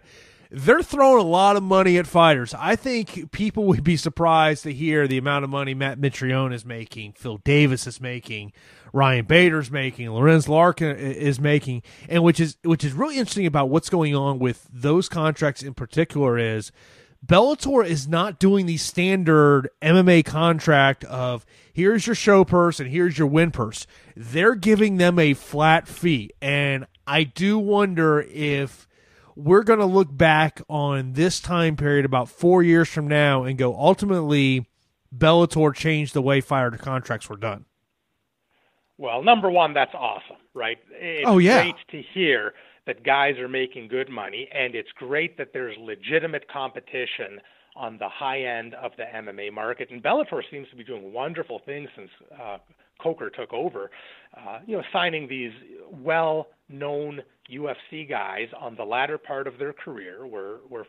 They're 0.54 0.84
throwing 0.84 1.24
a 1.24 1.30
lot 1.30 1.56
of 1.56 1.64
money 1.64 1.98
at 1.98 2.06
fighters. 2.06 2.54
I 2.54 2.76
think 2.76 3.32
people 3.32 3.64
would 3.68 3.86
be 3.86 3.96
surprised 3.96 4.64
to 4.64 4.74
hear 4.74 5.08
the 5.08 5.18
amount 5.18 5.46
of 5.46 5.50
money 5.50 5.74
Matt 5.74 5.98
Mitrione 5.98 6.54
is 6.54 6.66
making, 6.66 7.14
Phil 7.14 7.38
Davis 7.38 7.88
is 7.88 8.02
making, 8.02 8.52
Ryan 8.94 9.26
Bader's 9.26 9.72
making, 9.72 10.10
Lorenz 10.10 10.50
Larkin 10.50 10.96
is 10.96 11.40
making, 11.40 11.84
and 12.10 12.24
which 12.24 12.40
is 12.40 12.58
which 12.64 12.84
is 12.84 12.94
really 12.94 13.18
interesting 13.18 13.46
about 13.46 13.70
what's 13.70 13.90
going 13.90 14.16
on 14.16 14.40
with 14.40 14.68
those 14.72 15.08
contracts 15.08 15.64
in 15.64 15.74
particular 15.74 16.38
is 16.38 16.72
Bellator 17.26 17.86
is 17.86 18.08
not 18.08 18.40
doing 18.40 18.66
the 18.66 18.78
standard 18.78 19.70
MMA 19.82 20.26
contract 20.26 21.04
of 21.06 21.46
here's 21.72 22.08
your 22.08 22.16
show 22.16 22.44
purse 22.44 22.80
and 22.80 22.90
here's 22.90 23.18
your 23.18 23.28
win 23.28 23.52
purse. 23.52 23.86
They're 24.16 24.56
giving 24.56 24.98
them 24.98 25.20
a 25.20 25.36
flat 25.36 25.88
fee, 25.88 26.32
and 26.42 26.88
I 27.06 27.24
do 27.24 27.60
wonder 27.60 28.22
if 28.22 28.88
we're 29.36 29.64
going 29.64 29.80
to 29.80 29.86
look 29.86 30.16
back 30.16 30.62
on 30.68 31.14
this 31.14 31.40
time 31.40 31.76
period 31.76 32.06
about 32.06 32.30
four 32.30 32.64
years 32.64 32.90
from 32.90 33.08
now 33.08 33.44
and 33.44 33.58
go 33.58 33.76
ultimately 33.76 34.68
Bellator 35.16 35.74
changed 35.74 36.14
the 36.14 36.22
way 36.22 36.42
fighter 36.42 36.72
contracts 36.78 37.30
were 37.30 37.38
done. 37.38 37.66
Well, 39.02 39.24
number 39.24 39.50
one, 39.50 39.74
that's 39.74 39.96
awesome, 39.96 40.38
right? 40.54 40.78
It's 40.92 41.28
oh, 41.28 41.40
yeah. 41.40 41.64
great 41.64 41.76
to 41.90 42.04
hear 42.14 42.54
that 42.86 43.04
guys 43.04 43.36
are 43.40 43.48
making 43.48 43.88
good 43.88 44.10
money, 44.10 44.48
and 44.54 44.76
it's 44.76 44.92
great 44.96 45.40
that 45.40 45.54
there's 45.54 45.76
legitimate 45.80 46.48
competition 46.48 47.42
on 47.76 47.98
the 47.98 48.08
high 48.08 48.44
end 48.44 48.76
of 48.76 48.92
the 48.98 49.06
MMA 49.06 49.52
market. 49.52 49.90
And 49.90 50.04
Bellator 50.04 50.44
seems 50.52 50.70
to 50.70 50.76
be 50.76 50.84
doing 50.84 51.12
wonderful 51.12 51.62
things 51.66 51.90
since 51.96 52.12
uh, 52.40 52.60
Coker 53.02 53.32
took 53.32 53.52
over. 53.52 53.90
Uh, 54.38 54.60
you 54.68 54.78
know, 54.78 54.84
signing 54.94 55.28
these 55.28 55.52
well-known 55.90 57.22
UFC 57.52 58.08
guys 58.08 58.50
on 58.60 58.76
the 58.76 58.84
latter 58.84 59.18
part 59.18 59.48
of 59.48 59.58
their 59.58 59.74
career, 59.74 60.28
where 60.28 60.58
where 60.70 60.86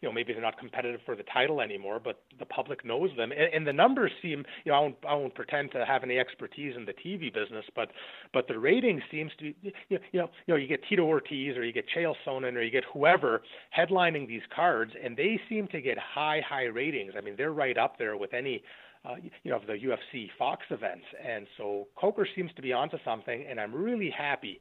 you 0.00 0.08
know 0.08 0.12
maybe 0.12 0.32
they're 0.32 0.42
not 0.42 0.58
competitive 0.58 1.00
for 1.04 1.16
the 1.16 1.24
title 1.24 1.60
anymore, 1.60 2.00
but 2.02 2.22
the 2.38 2.46
public 2.46 2.84
knows 2.84 3.10
them, 3.16 3.32
and, 3.32 3.52
and 3.54 3.66
the 3.66 3.72
numbers 3.72 4.12
seem 4.20 4.44
you 4.64 4.72
know 4.72 4.78
I 4.78 4.80
won't, 4.80 4.96
I 5.08 5.14
won't 5.14 5.34
pretend 5.34 5.72
to 5.72 5.84
have 5.84 6.02
any 6.02 6.18
expertise 6.18 6.74
in 6.76 6.84
the 6.84 6.92
TV 6.92 7.32
business, 7.32 7.64
but 7.74 7.90
but 8.32 8.48
the 8.48 8.58
rating 8.58 9.00
seems 9.10 9.32
to 9.38 9.44
be 9.44 9.56
you 9.62 9.72
know 9.90 9.98
you 10.12 10.20
know, 10.20 10.28
you, 10.46 10.54
know, 10.54 10.56
you 10.56 10.68
get 10.68 10.80
Tito 10.88 11.02
Ortiz 11.02 11.56
or 11.56 11.64
you 11.64 11.72
get 11.72 11.86
Chael 11.96 12.14
Sonnen 12.26 12.54
or 12.54 12.62
you 12.62 12.70
get 12.70 12.84
whoever 12.92 13.42
headlining 13.76 14.28
these 14.28 14.42
cards, 14.54 14.92
and 15.02 15.16
they 15.16 15.40
seem 15.48 15.68
to 15.68 15.80
get 15.80 15.98
high 15.98 16.40
high 16.46 16.64
ratings. 16.64 17.14
I 17.16 17.20
mean 17.20 17.34
they're 17.36 17.52
right 17.52 17.76
up 17.76 17.98
there 17.98 18.16
with 18.16 18.34
any 18.34 18.62
uh, 19.04 19.16
you 19.42 19.50
know, 19.50 19.60
the 19.66 19.72
UFC 19.72 20.28
Fox 20.38 20.62
events. 20.70 21.04
And 21.26 21.46
so 21.56 21.88
Coker 21.96 22.26
seems 22.36 22.52
to 22.54 22.62
be 22.62 22.72
onto 22.72 22.98
something, 23.04 23.44
and 23.48 23.58
I'm 23.58 23.74
really 23.74 24.10
happy 24.16 24.60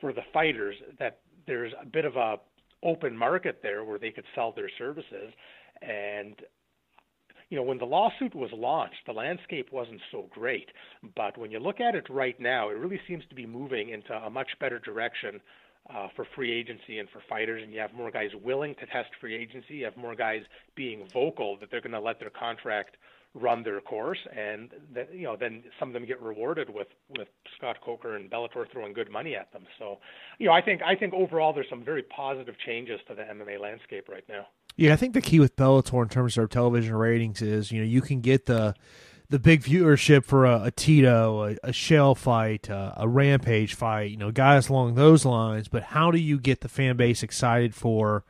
for 0.00 0.12
the 0.12 0.22
fighters 0.32 0.76
that 0.98 1.20
there's 1.46 1.72
a 1.80 1.86
bit 1.86 2.04
of 2.04 2.16
a 2.16 2.36
open 2.82 3.16
market 3.16 3.60
there 3.62 3.84
where 3.84 3.98
they 3.98 4.10
could 4.10 4.24
sell 4.34 4.52
their 4.52 4.70
services. 4.78 5.32
And 5.82 6.34
you 7.50 7.56
know, 7.56 7.62
when 7.62 7.78
the 7.78 7.86
lawsuit 7.86 8.34
was 8.34 8.50
launched, 8.52 9.06
the 9.06 9.12
landscape 9.12 9.68
wasn't 9.72 10.00
so 10.12 10.28
great. 10.30 10.68
But 11.16 11.38
when 11.38 11.50
you 11.50 11.58
look 11.58 11.80
at 11.80 11.94
it 11.94 12.06
right 12.10 12.38
now, 12.38 12.68
it 12.68 12.76
really 12.76 13.00
seems 13.08 13.24
to 13.28 13.34
be 13.34 13.46
moving 13.46 13.88
into 13.88 14.12
a 14.12 14.28
much 14.28 14.48
better 14.60 14.78
direction 14.78 15.40
uh, 15.94 16.08
for 16.14 16.26
free 16.36 16.52
agency 16.52 16.98
and 16.98 17.08
for 17.08 17.22
fighters. 17.28 17.62
And 17.62 17.72
you 17.72 17.80
have 17.80 17.94
more 17.94 18.10
guys 18.10 18.30
willing 18.42 18.74
to 18.74 18.86
test 18.86 19.08
free 19.20 19.34
agency. 19.34 19.76
You 19.76 19.84
have 19.86 19.96
more 19.96 20.14
guys 20.14 20.42
being 20.76 21.08
vocal 21.12 21.56
that 21.60 21.70
they're 21.70 21.80
going 21.80 21.92
to 21.92 22.00
let 22.00 22.20
their 22.20 22.30
contract 22.30 22.96
run 23.34 23.62
their 23.62 23.80
course, 23.80 24.18
and 24.36 24.70
that, 24.94 25.14
you 25.14 25.24
know 25.24 25.36
then 25.36 25.62
some 25.78 25.88
of 25.88 25.94
them 25.94 26.06
get 26.06 26.20
rewarded 26.20 26.70
with 26.70 26.88
with 27.16 27.28
Scott 27.56 27.76
Coker 27.84 28.16
and 28.16 28.30
Bellator 28.30 28.70
throwing 28.72 28.92
good 28.92 29.10
money 29.10 29.36
at 29.36 29.52
them. 29.52 29.64
So, 29.78 29.98
you 30.38 30.46
know, 30.46 30.52
I 30.52 30.62
think 30.62 30.82
I 30.82 30.94
think 30.94 31.14
overall 31.14 31.52
there's 31.52 31.68
some 31.68 31.84
very 31.84 32.02
positive 32.02 32.54
changes 32.64 33.00
to 33.08 33.14
the 33.14 33.22
MMA 33.22 33.60
landscape 33.60 34.08
right 34.08 34.24
now. 34.28 34.46
Yeah, 34.76 34.92
I 34.92 34.96
think 34.96 35.14
the 35.14 35.20
key 35.20 35.40
with 35.40 35.56
Bellator 35.56 36.02
in 36.02 36.08
terms 36.08 36.38
of 36.38 36.50
television 36.50 36.94
ratings 36.94 37.42
is 37.42 37.72
you 37.72 37.80
know 37.80 37.86
you 37.86 38.00
can 38.00 38.20
get 38.20 38.46
the 38.46 38.74
the 39.30 39.38
big 39.38 39.62
viewership 39.62 40.24
for 40.24 40.46
a, 40.46 40.62
a 40.64 40.70
Tito, 40.70 41.42
a, 41.42 41.50
a 41.62 41.70
Chael 41.70 42.16
fight, 42.16 42.68
a 42.70 43.06
Rampage 43.06 43.74
fight, 43.74 44.10
you 44.10 44.16
know, 44.16 44.30
guys 44.30 44.70
along 44.70 44.94
those 44.94 45.26
lines. 45.26 45.68
But 45.68 45.82
how 45.82 46.10
do 46.10 46.18
you 46.18 46.40
get 46.40 46.62
the 46.62 46.68
fan 46.68 46.96
base 46.96 47.22
excited 47.22 47.74
for 47.74 48.24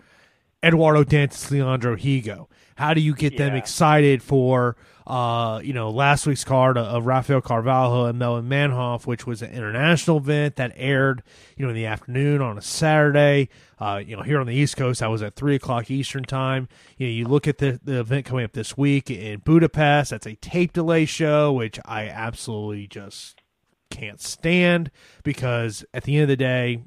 Eduardo 0.65 1.05
Dantas, 1.05 1.51
Leandro 1.51 1.97
Higo? 1.97 2.49
How 2.77 2.95
do 2.95 3.01
you 3.01 3.15
get 3.15 3.37
them 3.37 3.57
excited 3.57 4.23
for 4.23 4.77
uh, 5.05 5.61
you 5.65 5.73
know 5.73 5.91
last 5.91 6.27
week's 6.27 6.45
card 6.45 6.79
of 6.79 7.07
Rafael 7.07 7.41
Carvalho 7.41 8.07
and 8.07 8.19
Melvin 8.19 8.49
Manhoff, 8.49 9.05
which 9.05 9.27
was 9.27 9.43
an 9.43 9.51
international 9.51 10.19
event 10.19 10.57
that 10.57 10.73
aired 10.77 11.25
you 11.57 11.65
know 11.65 11.71
in 11.71 11.75
the 11.75 11.87
afternoon 11.87 12.41
on 12.41 12.57
a 12.57 12.63
Saturday. 12.63 13.49
Uh, 13.81 14.01
you 14.05 14.17
know 14.17 14.23
here 14.23 14.39
on 14.39 14.47
the 14.47 14.55
East 14.55 14.77
Coast, 14.77 15.01
that 15.01 15.11
was 15.11 15.23
at 15.23 15.35
three 15.35 15.57
o'clock 15.57 15.91
Eastern 15.91 16.23
time. 16.23 16.69
You 16.99 17.07
know 17.09 17.13
you 17.13 17.25
look 17.27 17.49
at 17.49 17.59
the 17.59 17.81
the 17.83 17.99
event 17.99 18.27
coming 18.27 18.45
up 18.45 18.53
this 18.53 18.77
week 18.77 19.11
in 19.11 19.41
Budapest. 19.41 20.11
That's 20.11 20.27
a 20.27 20.37
tape 20.37 20.73
delay 20.73 21.05
show, 21.05 21.53
which 21.53 21.81
I 21.85 22.09
absolutely 22.09 22.87
just 22.87 23.43
can't 23.91 24.21
stand 24.21 24.93
because 25.25 25.85
at 25.93 26.05
the 26.05 26.15
end 26.15 26.23
of 26.23 26.29
the 26.29 26.37
day, 26.37 26.83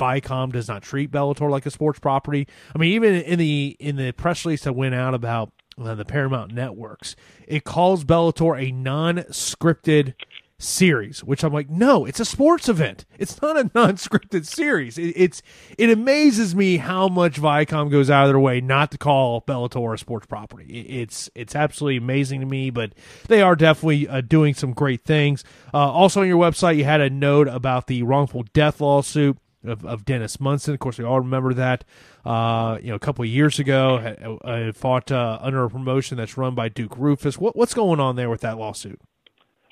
Viacom 0.00 0.52
does 0.52 0.66
not 0.66 0.82
treat 0.82 1.10
Bellator 1.10 1.50
like 1.50 1.66
a 1.66 1.70
sports 1.70 2.00
property. 2.00 2.48
I 2.74 2.78
mean, 2.78 2.92
even 2.92 3.14
in 3.14 3.38
the 3.38 3.76
in 3.78 3.96
the 3.96 4.12
press 4.12 4.44
release 4.44 4.64
that 4.64 4.72
went 4.72 4.94
out 4.94 5.14
about 5.14 5.52
uh, 5.78 5.94
the 5.94 6.04
Paramount 6.04 6.52
networks, 6.52 7.14
it 7.46 7.64
calls 7.64 8.04
Bellator 8.04 8.60
a 8.60 8.72
non-scripted 8.72 10.14
series, 10.60 11.24
which 11.24 11.42
I'm 11.42 11.52
like, 11.52 11.70
no, 11.70 12.04
it's 12.04 12.20
a 12.20 12.24
sports 12.24 12.68
event. 12.68 13.06
It's 13.18 13.40
not 13.40 13.56
a 13.56 13.70
non-scripted 13.74 14.46
series. 14.46 14.98
It, 14.98 15.14
it's 15.16 15.42
it 15.78 15.90
amazes 15.90 16.54
me 16.54 16.76
how 16.76 17.08
much 17.08 17.40
Viacom 17.40 17.90
goes 17.90 18.10
out 18.10 18.26
of 18.26 18.30
their 18.30 18.38
way 18.38 18.60
not 18.60 18.90
to 18.92 18.98
call 18.98 19.42
Bellator 19.42 19.94
a 19.94 19.98
sports 19.98 20.26
property. 20.26 20.66
It, 20.66 21.02
it's 21.02 21.30
it's 21.34 21.56
absolutely 21.56 21.96
amazing 21.96 22.40
to 22.40 22.46
me, 22.46 22.70
but 22.70 22.92
they 23.28 23.42
are 23.42 23.56
definitely 23.56 24.08
uh, 24.08 24.20
doing 24.20 24.54
some 24.54 24.72
great 24.72 25.04
things. 25.04 25.44
Uh, 25.72 25.90
also 25.90 26.20
on 26.20 26.28
your 26.28 26.38
website, 26.38 26.76
you 26.76 26.84
had 26.84 27.00
a 27.00 27.10
note 27.10 27.48
about 27.48 27.86
the 27.86 28.02
wrongful 28.02 28.44
death 28.52 28.80
lawsuit 28.80 29.38
of, 29.64 29.84
of 29.84 30.04
Dennis 30.04 30.40
Munson. 30.40 30.74
Of 30.74 30.80
course, 30.80 30.98
we 30.98 31.04
all 31.04 31.20
remember 31.20 31.54
that. 31.54 31.84
Uh, 32.24 32.78
you 32.82 32.88
know, 32.88 32.94
a 32.94 33.00
couple 33.00 33.22
of 33.22 33.28
years 33.28 33.58
ago, 33.58 33.96
uh, 33.96 34.46
uh, 34.46 34.72
fought 34.72 35.10
uh, 35.10 35.38
under 35.40 35.64
a 35.64 35.70
promotion 35.70 36.16
that's 36.16 36.36
run 36.36 36.54
by 36.54 36.68
Duke 36.68 36.96
Roufus. 36.96 37.38
What, 37.38 37.56
what's 37.56 37.74
going 37.74 38.00
on 38.00 38.16
there 38.16 38.30
with 38.30 38.40
that 38.40 38.58
lawsuit? 38.58 39.00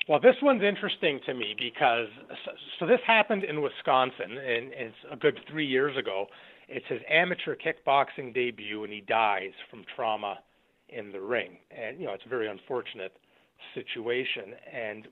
Well, 0.07 0.19
this 0.19 0.35
one's 0.41 0.63
interesting 0.63 1.19
to 1.27 1.35
me 1.35 1.55
because 1.57 2.07
so, 2.43 2.51
so 2.79 2.85
this 2.87 2.99
happened 3.05 3.43
in 3.43 3.61
Wisconsin, 3.61 4.31
and 4.31 4.71
it's 4.73 4.95
a 5.11 5.15
good 5.15 5.39
three 5.49 5.67
years 5.67 5.95
ago. 5.97 6.25
It's 6.67 6.85
his 6.87 7.01
amateur 7.09 7.55
kickboxing 7.55 8.33
debut, 8.33 8.83
and 8.83 8.91
he 8.91 9.01
dies 9.01 9.51
from 9.69 9.83
trauma 9.95 10.39
in 10.89 11.11
the 11.11 11.21
ring. 11.21 11.57
And 11.69 11.99
you 11.99 12.07
know, 12.07 12.13
it's 12.13 12.25
a 12.25 12.29
very 12.29 12.47
unfortunate 12.47 13.15
situation. 13.75 14.55
And 14.71 15.07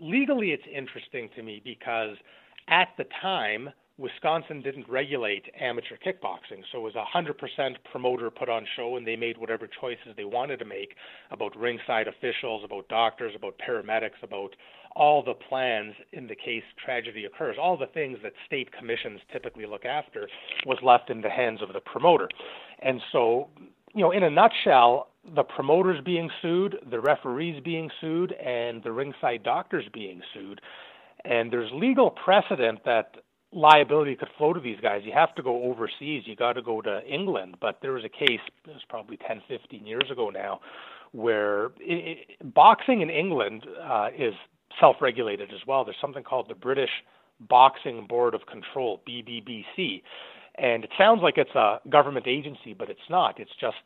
legally, 0.00 0.50
it's 0.50 0.66
interesting 0.70 1.30
to 1.36 1.42
me 1.42 1.62
because 1.64 2.16
at 2.68 2.88
the 2.98 3.04
time, 3.22 3.70
Wisconsin 3.98 4.60
didn't 4.60 4.88
regulate 4.88 5.46
amateur 5.58 5.96
kickboxing, 5.96 6.62
so 6.70 6.78
it 6.78 6.82
was 6.82 6.96
a 6.96 7.16
100% 7.16 7.76
promoter 7.90 8.30
put 8.30 8.50
on 8.50 8.66
show, 8.76 8.96
and 8.96 9.06
they 9.06 9.16
made 9.16 9.38
whatever 9.38 9.66
choices 9.80 10.14
they 10.16 10.24
wanted 10.24 10.58
to 10.58 10.66
make 10.66 10.94
about 11.30 11.56
ringside 11.56 12.06
officials, 12.06 12.62
about 12.62 12.86
doctors, 12.88 13.32
about 13.34 13.54
paramedics, 13.58 14.22
about 14.22 14.54
all 14.94 15.22
the 15.22 15.34
plans 15.34 15.94
in 16.12 16.26
the 16.26 16.34
case 16.34 16.62
tragedy 16.82 17.24
occurs. 17.24 17.56
All 17.60 17.76
the 17.76 17.86
things 17.86 18.18
that 18.22 18.32
state 18.46 18.70
commissions 18.72 19.20
typically 19.32 19.66
look 19.66 19.84
after 19.84 20.28
was 20.66 20.78
left 20.82 21.10
in 21.10 21.20
the 21.22 21.30
hands 21.30 21.60
of 21.62 21.72
the 21.72 21.80
promoter. 21.80 22.28
And 22.80 23.00
so, 23.12 23.48
you 23.94 24.02
know, 24.02 24.10
in 24.10 24.22
a 24.22 24.30
nutshell, 24.30 25.08
the 25.34 25.42
promoters 25.42 26.02
being 26.04 26.30
sued, 26.40 26.76
the 26.90 27.00
referees 27.00 27.62
being 27.62 27.90
sued, 28.00 28.32
and 28.32 28.82
the 28.82 28.92
ringside 28.92 29.42
doctors 29.42 29.84
being 29.92 30.20
sued. 30.34 30.60
And 31.24 31.52
there's 31.52 31.70
legal 31.72 32.10
precedent 32.10 32.84
that 32.84 33.16
liability 33.56 34.14
could 34.14 34.28
flow 34.36 34.52
to 34.52 34.60
these 34.60 34.78
guys. 34.80 35.00
You 35.04 35.12
have 35.12 35.34
to 35.36 35.42
go 35.42 35.64
overseas. 35.64 36.24
You 36.26 36.36
got 36.36 36.52
to 36.52 36.62
go 36.62 36.82
to 36.82 37.04
England. 37.06 37.56
But 37.60 37.78
there 37.80 37.92
was 37.92 38.04
a 38.04 38.08
case, 38.08 38.40
it 38.64 38.68
was 38.68 38.82
probably 38.88 39.16
10, 39.26 39.42
15 39.48 39.86
years 39.86 40.08
ago 40.10 40.30
now, 40.30 40.60
where 41.12 41.66
it, 41.80 42.28
it, 42.40 42.54
boxing 42.54 43.00
in 43.00 43.10
England 43.10 43.66
uh, 43.82 44.08
is 44.16 44.34
self 44.78 44.96
regulated 45.00 45.50
as 45.52 45.66
well. 45.66 45.84
There's 45.84 45.96
something 46.00 46.22
called 46.22 46.48
the 46.48 46.54
British 46.54 46.90
Boxing 47.40 48.06
Board 48.06 48.34
of 48.34 48.42
Control, 48.46 49.00
BBBC. 49.08 50.02
And 50.56 50.84
it 50.84 50.90
sounds 50.98 51.20
like 51.22 51.38
it's 51.38 51.54
a 51.54 51.80
government 51.88 52.26
agency, 52.26 52.74
but 52.78 52.90
it's 52.90 53.08
not. 53.10 53.40
It's 53.40 53.50
just 53.60 53.76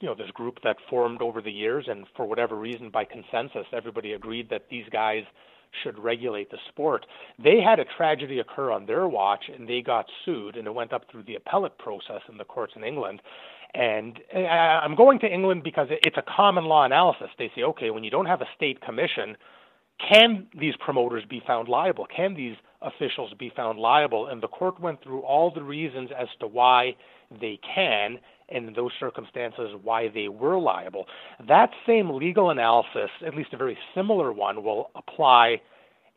you 0.00 0.08
know 0.08 0.14
this 0.14 0.30
group 0.32 0.58
that 0.64 0.76
formed 0.90 1.22
over 1.22 1.40
the 1.40 1.50
years, 1.50 1.86
and 1.88 2.06
for 2.16 2.26
whatever 2.26 2.56
reason, 2.56 2.90
by 2.90 3.04
consensus, 3.04 3.66
everybody 3.72 4.12
agreed 4.12 4.50
that 4.50 4.66
these 4.70 4.84
guys 4.90 5.22
should 5.82 5.98
regulate 5.98 6.50
the 6.50 6.58
sport. 6.68 7.06
They 7.42 7.60
had 7.60 7.80
a 7.80 7.84
tragedy 7.96 8.38
occur 8.38 8.70
on 8.70 8.86
their 8.86 9.08
watch 9.08 9.44
and 9.52 9.68
they 9.68 9.80
got 9.80 10.06
sued 10.24 10.56
and 10.56 10.66
it 10.66 10.74
went 10.74 10.92
up 10.92 11.10
through 11.10 11.24
the 11.24 11.36
appellate 11.36 11.78
process 11.78 12.20
in 12.28 12.38
the 12.38 12.44
courts 12.44 12.74
in 12.76 12.84
England. 12.84 13.20
And 13.74 14.20
I'm 14.32 14.94
going 14.94 15.18
to 15.20 15.26
England 15.26 15.64
because 15.64 15.88
it's 15.90 16.16
a 16.16 16.22
common 16.36 16.64
law 16.64 16.84
analysis. 16.84 17.28
They 17.38 17.50
say, 17.56 17.62
okay, 17.62 17.90
when 17.90 18.04
you 18.04 18.10
don't 18.10 18.26
have 18.26 18.40
a 18.40 18.48
state 18.54 18.80
commission, 18.80 19.36
can 20.08 20.46
these 20.58 20.74
promoters 20.76 21.24
be 21.28 21.42
found 21.46 21.68
liable? 21.68 22.06
Can 22.14 22.34
these 22.34 22.56
officials 22.82 23.32
be 23.38 23.50
found 23.54 23.78
liable? 23.78 24.28
And 24.28 24.42
the 24.42 24.48
court 24.48 24.80
went 24.80 25.02
through 25.02 25.20
all 25.20 25.50
the 25.50 25.62
reasons 25.62 26.10
as 26.16 26.28
to 26.40 26.46
why 26.46 26.94
they 27.40 27.58
can, 27.74 28.18
and 28.48 28.68
in 28.68 28.74
those 28.74 28.92
circumstances, 29.00 29.70
why 29.82 30.08
they 30.08 30.28
were 30.28 30.58
liable. 30.58 31.06
That 31.48 31.70
same 31.86 32.10
legal 32.10 32.50
analysis, 32.50 33.10
at 33.26 33.34
least 33.34 33.52
a 33.52 33.56
very 33.56 33.78
similar 33.94 34.32
one, 34.32 34.62
will 34.62 34.90
apply 34.94 35.60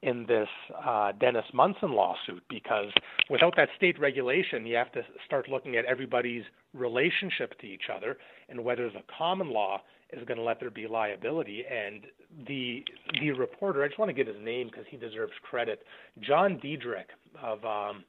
in 0.03 0.25
this 0.27 0.47
uh, 0.85 1.11
Dennis 1.19 1.45
Munson 1.53 1.91
lawsuit 1.91 2.43
because 2.49 2.91
without 3.29 3.55
that 3.57 3.69
state 3.77 3.99
regulation, 3.99 4.65
you 4.65 4.75
have 4.75 4.91
to 4.91 5.01
start 5.25 5.49
looking 5.49 5.75
at 5.75 5.85
everybody's 5.85 6.43
relationship 6.73 7.59
to 7.59 7.65
each 7.65 7.89
other 7.95 8.17
and 8.49 8.63
whether 8.63 8.89
the 8.89 9.01
common 9.17 9.49
law 9.49 9.81
is 10.13 10.23
going 10.25 10.37
to 10.37 10.43
let 10.43 10.59
there 10.59 10.69
be 10.69 10.87
liability. 10.87 11.63
And 11.69 12.05
the 12.47 12.83
the 13.19 13.31
reporter, 13.31 13.83
I 13.83 13.87
just 13.87 13.99
want 13.99 14.09
to 14.09 14.13
get 14.13 14.27
his 14.27 14.41
name 14.41 14.67
because 14.67 14.85
he 14.89 14.97
deserves 14.97 15.33
credit, 15.41 15.83
John 16.19 16.59
Diedrich 16.61 17.09
of 17.41 17.63
um, 17.65 18.03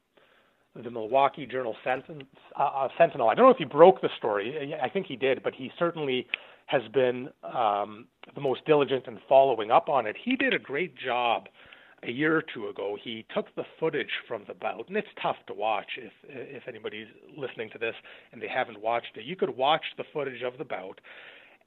the 0.75 0.91
Milwaukee 0.91 1.45
Journal 1.45 1.75
Sentinel. 1.83 2.23
Uh, 2.57 2.87
Sentinel. 2.97 3.29
I 3.29 3.35
don't 3.35 3.45
know 3.45 3.51
if 3.51 3.57
he 3.57 3.65
broke 3.65 4.01
the 4.01 4.09
story. 4.17 4.73
I 4.81 4.89
think 4.89 5.07
he 5.07 5.15
did, 5.15 5.43
but 5.43 5.53
he 5.53 5.71
certainly 5.79 6.27
has 6.67 6.83
been 6.93 7.29
um, 7.43 8.05
the 8.35 8.41
most 8.41 8.65
diligent 8.65 9.07
in 9.07 9.19
following 9.27 9.71
up 9.71 9.89
on 9.89 10.05
it. 10.05 10.15
He 10.23 10.35
did 10.35 10.53
a 10.53 10.59
great 10.59 10.95
job 10.95 11.47
a 12.03 12.11
year 12.11 12.37
or 12.37 12.43
two 12.53 12.67
ago. 12.67 12.95
He 13.01 13.25
took 13.33 13.53
the 13.55 13.63
footage 13.79 14.11
from 14.27 14.43
the 14.47 14.53
bout, 14.53 14.87
and 14.87 14.95
it's 14.95 15.07
tough 15.21 15.35
to 15.47 15.53
watch 15.53 15.87
if 15.97 16.13
if 16.23 16.67
anybody's 16.67 17.07
listening 17.35 17.69
to 17.71 17.77
this 17.77 17.95
and 18.31 18.41
they 18.41 18.47
haven't 18.47 18.81
watched 18.81 19.17
it. 19.17 19.25
You 19.25 19.35
could 19.35 19.55
watch 19.57 19.83
the 19.97 20.05
footage 20.13 20.41
of 20.43 20.57
the 20.57 20.63
bout, 20.63 21.01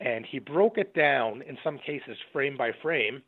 and 0.00 0.24
he 0.24 0.38
broke 0.38 0.78
it 0.78 0.94
down 0.94 1.42
in 1.42 1.59
some 1.62 1.78
cases 1.78 2.16
frame 2.32 2.57
by 2.57 2.70
frame, 2.80 3.22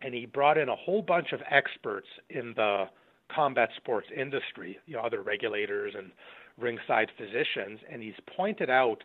and 0.00 0.14
he 0.14 0.24
brought 0.24 0.56
in 0.56 0.68
a 0.68 0.76
whole 0.76 1.02
bunch 1.02 1.32
of 1.32 1.40
experts 1.50 2.08
in 2.30 2.54
the 2.56 2.84
combat 3.34 3.70
sports 3.76 4.08
industry, 4.14 4.78
you 4.86 4.94
know, 4.94 5.02
other 5.02 5.22
regulators 5.22 5.94
and 5.96 6.10
ringside 6.58 7.10
physicians, 7.16 7.80
and 7.90 8.02
he's 8.02 8.14
pointed 8.36 8.70
out, 8.70 9.04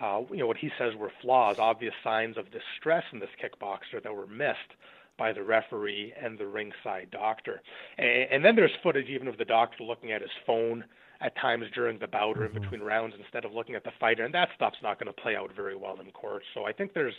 uh, 0.00 0.20
you 0.30 0.38
know, 0.38 0.46
what 0.46 0.56
he 0.56 0.70
says 0.78 0.94
were 0.94 1.12
flaws, 1.22 1.58
obvious 1.58 1.94
signs 2.04 2.36
of 2.36 2.46
distress 2.50 3.04
in 3.12 3.18
this 3.18 3.30
kickboxer 3.42 4.02
that 4.02 4.14
were 4.14 4.26
missed 4.26 4.74
by 5.18 5.32
the 5.32 5.42
referee 5.42 6.12
and 6.20 6.38
the 6.38 6.46
ringside 6.46 7.10
doctor. 7.10 7.60
And, 7.98 8.08
and 8.30 8.44
then 8.44 8.56
there's 8.56 8.72
footage 8.82 9.08
even 9.08 9.28
of 9.28 9.38
the 9.38 9.44
doctor 9.44 9.84
looking 9.84 10.12
at 10.12 10.20
his 10.20 10.30
phone 10.46 10.84
at 11.20 11.36
times 11.36 11.66
during 11.74 11.98
the 11.98 12.06
bout 12.06 12.38
or 12.38 12.46
in 12.46 12.52
between 12.52 12.80
rounds 12.80 13.14
instead 13.18 13.44
of 13.44 13.52
looking 13.52 13.74
at 13.74 13.84
the 13.84 13.90
fighter, 14.00 14.24
and 14.24 14.32
that 14.32 14.48
stuff's 14.54 14.78
not 14.82 14.98
going 14.98 15.12
to 15.14 15.22
play 15.22 15.36
out 15.36 15.50
very 15.54 15.76
well 15.76 15.98
in 16.00 16.10
court. 16.12 16.42
So 16.54 16.64
I 16.64 16.72
think 16.72 16.94
there's, 16.94 17.14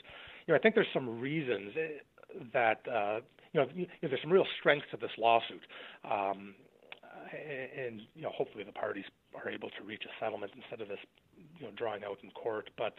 you 0.47 0.54
know, 0.54 0.58
I 0.58 0.60
think 0.60 0.74
there's 0.74 0.88
some 0.93 1.20
reasons 1.20 1.74
eh, 1.78 1.99
that 2.54 2.82
uh, 2.88 3.20
you 3.54 3.60
know, 3.62 3.68
there's 4.02 4.22
some 4.22 4.32
real 4.32 4.45
strength 4.60 4.86
to 4.91 4.97
this 4.97 5.12
lawsuit. 5.18 5.62
Um, 6.10 6.56
and 7.32 8.02
you 8.16 8.22
know, 8.22 8.32
hopefully 8.36 8.64
the 8.64 8.72
parties 8.72 9.06
are 9.36 9.49
able 9.49 9.70
to 9.70 9.84
reach 9.86 10.04
a 10.06 10.24
settlement 10.24 10.52
instead 10.56 10.82
of 10.82 10.88
this, 10.88 10.99
you 11.60 11.66
know, 11.66 11.72
drawing 11.76 12.04
out 12.04 12.18
in 12.24 12.32
court. 12.32 12.70
But, 12.78 12.95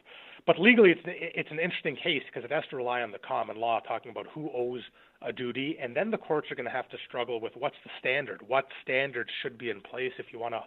but 0.47 0.59
legally, 0.59 0.91
it's 0.91 1.01
it's 1.05 1.51
an 1.51 1.59
interesting 1.59 1.97
case 1.97 2.23
because 2.27 2.45
it 2.45 2.53
has 2.53 2.65
to 2.71 2.77
rely 2.77 3.03
on 3.03 3.13
the 3.13 3.19
common 3.19 3.57
law, 3.57 3.81
talking 3.81 4.11
about 4.11 4.27
who 4.33 4.51
owes 4.55 4.83
a 5.23 5.33
duty, 5.33 5.77
and 5.81 5.95
then 5.95 6.11
the 6.11 6.19
courts 6.19 6.51
are 6.51 6.55
going 6.55 6.67
to 6.67 6.73
have 6.73 6.89
to 6.91 6.97
struggle 7.07 7.41
with 7.41 7.53
what's 7.57 7.77
the 7.85 7.91
standard, 7.99 8.41
what 8.47 8.67
standards 8.83 9.31
should 9.43 9.59
be 9.59 9.71
in 9.71 9.81
place 9.81 10.13
if 10.19 10.27
you 10.33 10.39
want 10.39 10.55
to 10.55 10.63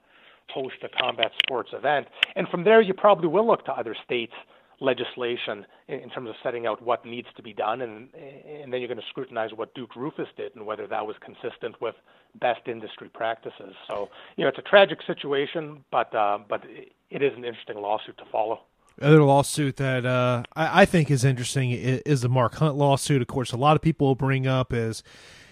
host 0.54 0.76
a 0.84 0.90
combat 1.02 1.32
sports 1.46 1.72
event, 1.74 2.08
and 2.36 2.48
from 2.50 2.64
there 2.64 2.82
you 2.82 2.94
probably 2.94 3.28
will 3.28 3.48
look 3.48 3.66
to 3.66 3.72
other 3.72 3.96
states 4.06 4.34
legislation 4.80 5.66
in, 5.88 6.10
terms 6.10 6.30
of 6.30 6.36
setting 6.44 6.66
out 6.66 6.82
what 6.82 7.06
needs 7.06 7.28
to 7.36 7.44
be 7.44 7.54
done, 7.54 7.82
and 7.82 8.10
and 8.14 8.72
then 8.72 8.82
you're 8.82 8.88
going 8.88 9.00
to 9.00 9.10
scrutinize 9.10 9.52
what 9.56 9.74
Duke 9.74 9.94
Roufus 9.96 10.28
did 10.38 10.56
and 10.56 10.66
whether 10.66 10.88
that 10.88 11.06
was 11.06 11.16
consistent 11.24 11.80
with 11.82 11.96
best 12.40 12.68
industry 12.68 13.10
practices. 13.14 13.74
So 13.88 14.10
you 14.36 14.44
know 14.44 14.50
it's 14.50 14.60
a 14.60 14.64
tragic 14.64 15.00
situation, 15.06 15.84
but 15.92 16.14
uh, 16.14 16.40
but 16.50 16.64
it 17.10 17.22
is 17.22 17.34
an 17.36 17.46
interesting 17.46 17.78
lawsuit 17.78 18.18
to 18.18 18.26
follow. 18.32 18.62
Other 19.02 19.24
lawsuit 19.24 19.76
that 19.78 20.06
uh, 20.06 20.44
I, 20.56 20.82
I 20.82 20.86
think 20.86 21.12
is 21.12 21.26
interesting 21.26 21.72
is, 21.72 22.22
the 22.22 22.30
Mark 22.30 22.56
Hunt 22.56 22.76
lawsuit. 22.76 23.22
Of 23.22 23.28
course, 23.28 23.52
a 23.52 23.58
lot 23.58 23.76
of 23.76 23.82
people 23.82 24.08
will 24.08 24.16
bring 24.16 24.48
up 24.48 24.72
is 24.72 25.04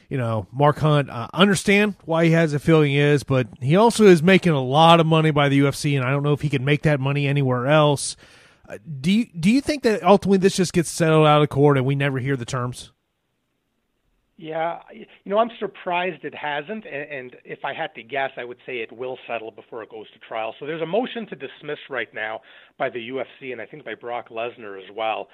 you 0.10 0.18
know, 0.18 0.46
Mark 0.52 0.78
Hunt, 0.78 1.10
uh, 1.10 1.28
understand 1.34 1.96
why 2.06 2.26
he 2.26 2.32
has 2.32 2.52
the 2.52 2.60
feeling 2.60 2.92
he 2.92 3.00
is, 3.00 3.24
but 3.24 3.48
he 3.62 3.76
also 3.76 4.06
is 4.06 4.22
making 4.22 4.52
a 4.52 4.62
lot 4.62 5.00
of 5.00 5.08
money 5.08 5.32
by 5.32 5.50
the 5.50 5.60
UFC, 5.60 5.96
and 5.96 6.06
I 6.06 6.12
don't 6.12 6.22
know 6.22 6.34
if 6.34 6.42
he 6.42 6.50
can 6.50 6.64
make 6.64 6.84
that 6.84 7.00
money 7.00 7.26
anywhere 7.26 7.66
else. 7.66 8.16
Do 9.02 9.12
you 9.12 9.26
do 9.26 9.52
you 9.52 9.62
think 9.62 9.84
that 9.84 10.04
ultimately 10.04 10.38
this 10.38 10.56
just 10.56 10.74
gets 10.74 10.90
settled 10.90 11.28
out 11.28 11.42
of 11.42 11.50
court 11.50 11.78
and 11.78 11.86
we 11.86 11.96
never 11.96 12.20
hear 12.20 12.36
the 12.36 12.46
terms? 12.46 12.92
Yeah, 14.36 14.80
you 14.92 15.06
know, 15.26 15.38
I'm 15.38 15.52
surprised 15.60 16.26
it 16.26 16.34
hasn't, 16.34 16.86
and 16.88 17.36
if 17.46 17.60
I 17.64 17.74
had 17.74 17.94
to 17.96 18.04
guess, 18.04 18.32
I 18.36 18.44
would 18.44 18.58
say 18.66 18.78
it 18.78 18.92
will 18.92 19.18
settle 19.28 19.52
before 19.52 19.84
it 19.84 19.92
goes 19.92 20.10
to 20.12 20.20
trial. 20.20 20.56
So 20.60 20.66
there's 20.66 20.82
a 20.82 20.88
motion 20.88 21.28
to 21.28 21.36
dismiss 21.36 21.78
right 21.88 22.12
now 22.14 22.42
by 22.80 22.90
the 22.90 23.10
UFC 23.10 23.52
and 23.52 23.62
I 23.62 23.68
think 23.68 23.86
by 23.86 23.94
Brock 23.94 24.30
Lesnar 24.30 24.78
as 24.78 24.90
well. 24.94 25.28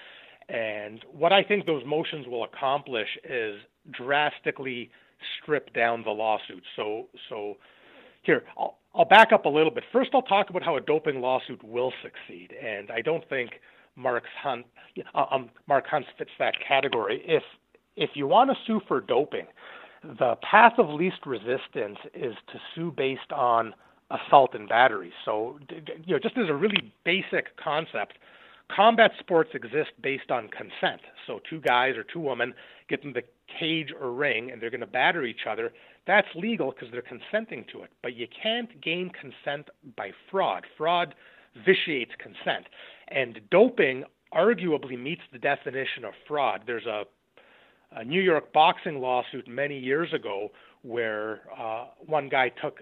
And 0.50 1.04
what 1.12 1.32
I 1.32 1.44
think 1.44 1.66
those 1.66 1.84
motions 1.86 2.28
will 2.28 2.44
accomplish 2.44 3.08
is 3.24 3.56
drastically 3.92 4.92
strip 5.42 5.74
down 5.74 6.04
the 6.04 6.12
lawsuit. 6.12 6.64
So, 6.76 7.08
so 7.30 7.56
here, 8.24 8.44
I'll, 8.58 8.78
I'll 8.96 9.06
back 9.06 9.32
up 9.32 9.46
a 9.46 9.50
little 9.50 9.72
bit. 9.72 9.84
First, 9.92 10.12
I'll 10.14 10.22
talk 10.24 10.50
about 10.50 10.64
how 10.64 10.76
a 10.78 10.82
doping 10.82 11.22
lawsuit 11.22 11.64
will 11.64 11.94
succeed, 12.02 12.54
and 12.62 12.90
I 12.92 13.02
don't 13.02 13.28
think 13.30 13.52
Mark 13.96 14.24
Hunt, 14.42 14.66
uh, 15.14 15.26
um, 15.32 15.50
Mark 15.68 15.86
Hunt 15.88 16.06
fits 16.18 16.32
that 16.40 16.56
category. 16.68 17.22
If 17.26 17.44
if 17.96 18.12
you 18.16 18.28
want 18.28 18.50
to 18.50 18.56
sue 18.66 18.80
for 18.88 19.02
doping, 19.02 19.46
the 20.04 20.36
path 20.50 20.74
of 20.78 20.90
least 20.90 21.26
resistance 21.26 21.98
is 22.14 22.34
to 22.52 22.60
sue 22.74 22.94
based 22.96 23.32
on 23.36 23.74
assault 24.10 24.56
and 24.56 24.68
battery. 24.68 25.12
So, 25.26 25.60
you 26.06 26.16
know, 26.16 26.20
just 26.20 26.38
as 26.38 26.50
a 26.50 26.54
really 26.54 26.94
basic 27.04 27.56
concept, 27.58 28.14
combat 28.74 29.12
sports 29.20 29.52
exist 29.54 29.92
based 30.02 30.32
on 30.32 30.48
consent. 30.48 31.02
So, 31.28 31.40
two 31.50 31.60
guys 31.60 31.96
or 31.98 32.04
two 32.04 32.22
women 32.22 32.54
get 32.88 33.04
in 33.04 33.14
the 33.14 33.24
cage 33.60 33.90
or 34.00 34.14
ring 34.14 34.52
and 34.52 34.62
they're 34.62 34.70
going 34.70 34.80
to 34.80 34.88
batter 34.88 35.26
each 35.26 35.46
other. 35.50 35.72
That's 36.10 36.28
legal 36.34 36.72
because 36.72 36.88
they're 36.92 37.04
consenting 37.04 37.66
to 37.72 37.84
it. 37.84 37.92
But 38.02 38.16
you 38.16 38.26
can't 38.42 38.82
gain 38.82 39.12
consent 39.12 39.70
by 39.96 40.10
fraud. 40.32 40.66
Fraud 40.76 41.14
vitiates 41.64 42.14
consent. 42.18 42.66
And 43.10 43.40
doping 43.52 44.06
arguably 44.34 44.98
meets 44.98 45.22
the 45.32 45.38
definition 45.38 46.04
of 46.06 46.14
fraud. 46.28 46.64
There's 46.66 46.88
a, 46.88 47.04
a 47.92 48.04
New 48.04 48.22
York 48.22 48.52
boxing 48.54 49.00
lawsuit 49.00 49.48
many 49.48 49.78
years 49.78 50.12
ago 50.12 50.50
where 50.82 51.42
uh, 51.56 51.86
one 52.08 52.28
guy 52.28 52.50
took 52.60 52.80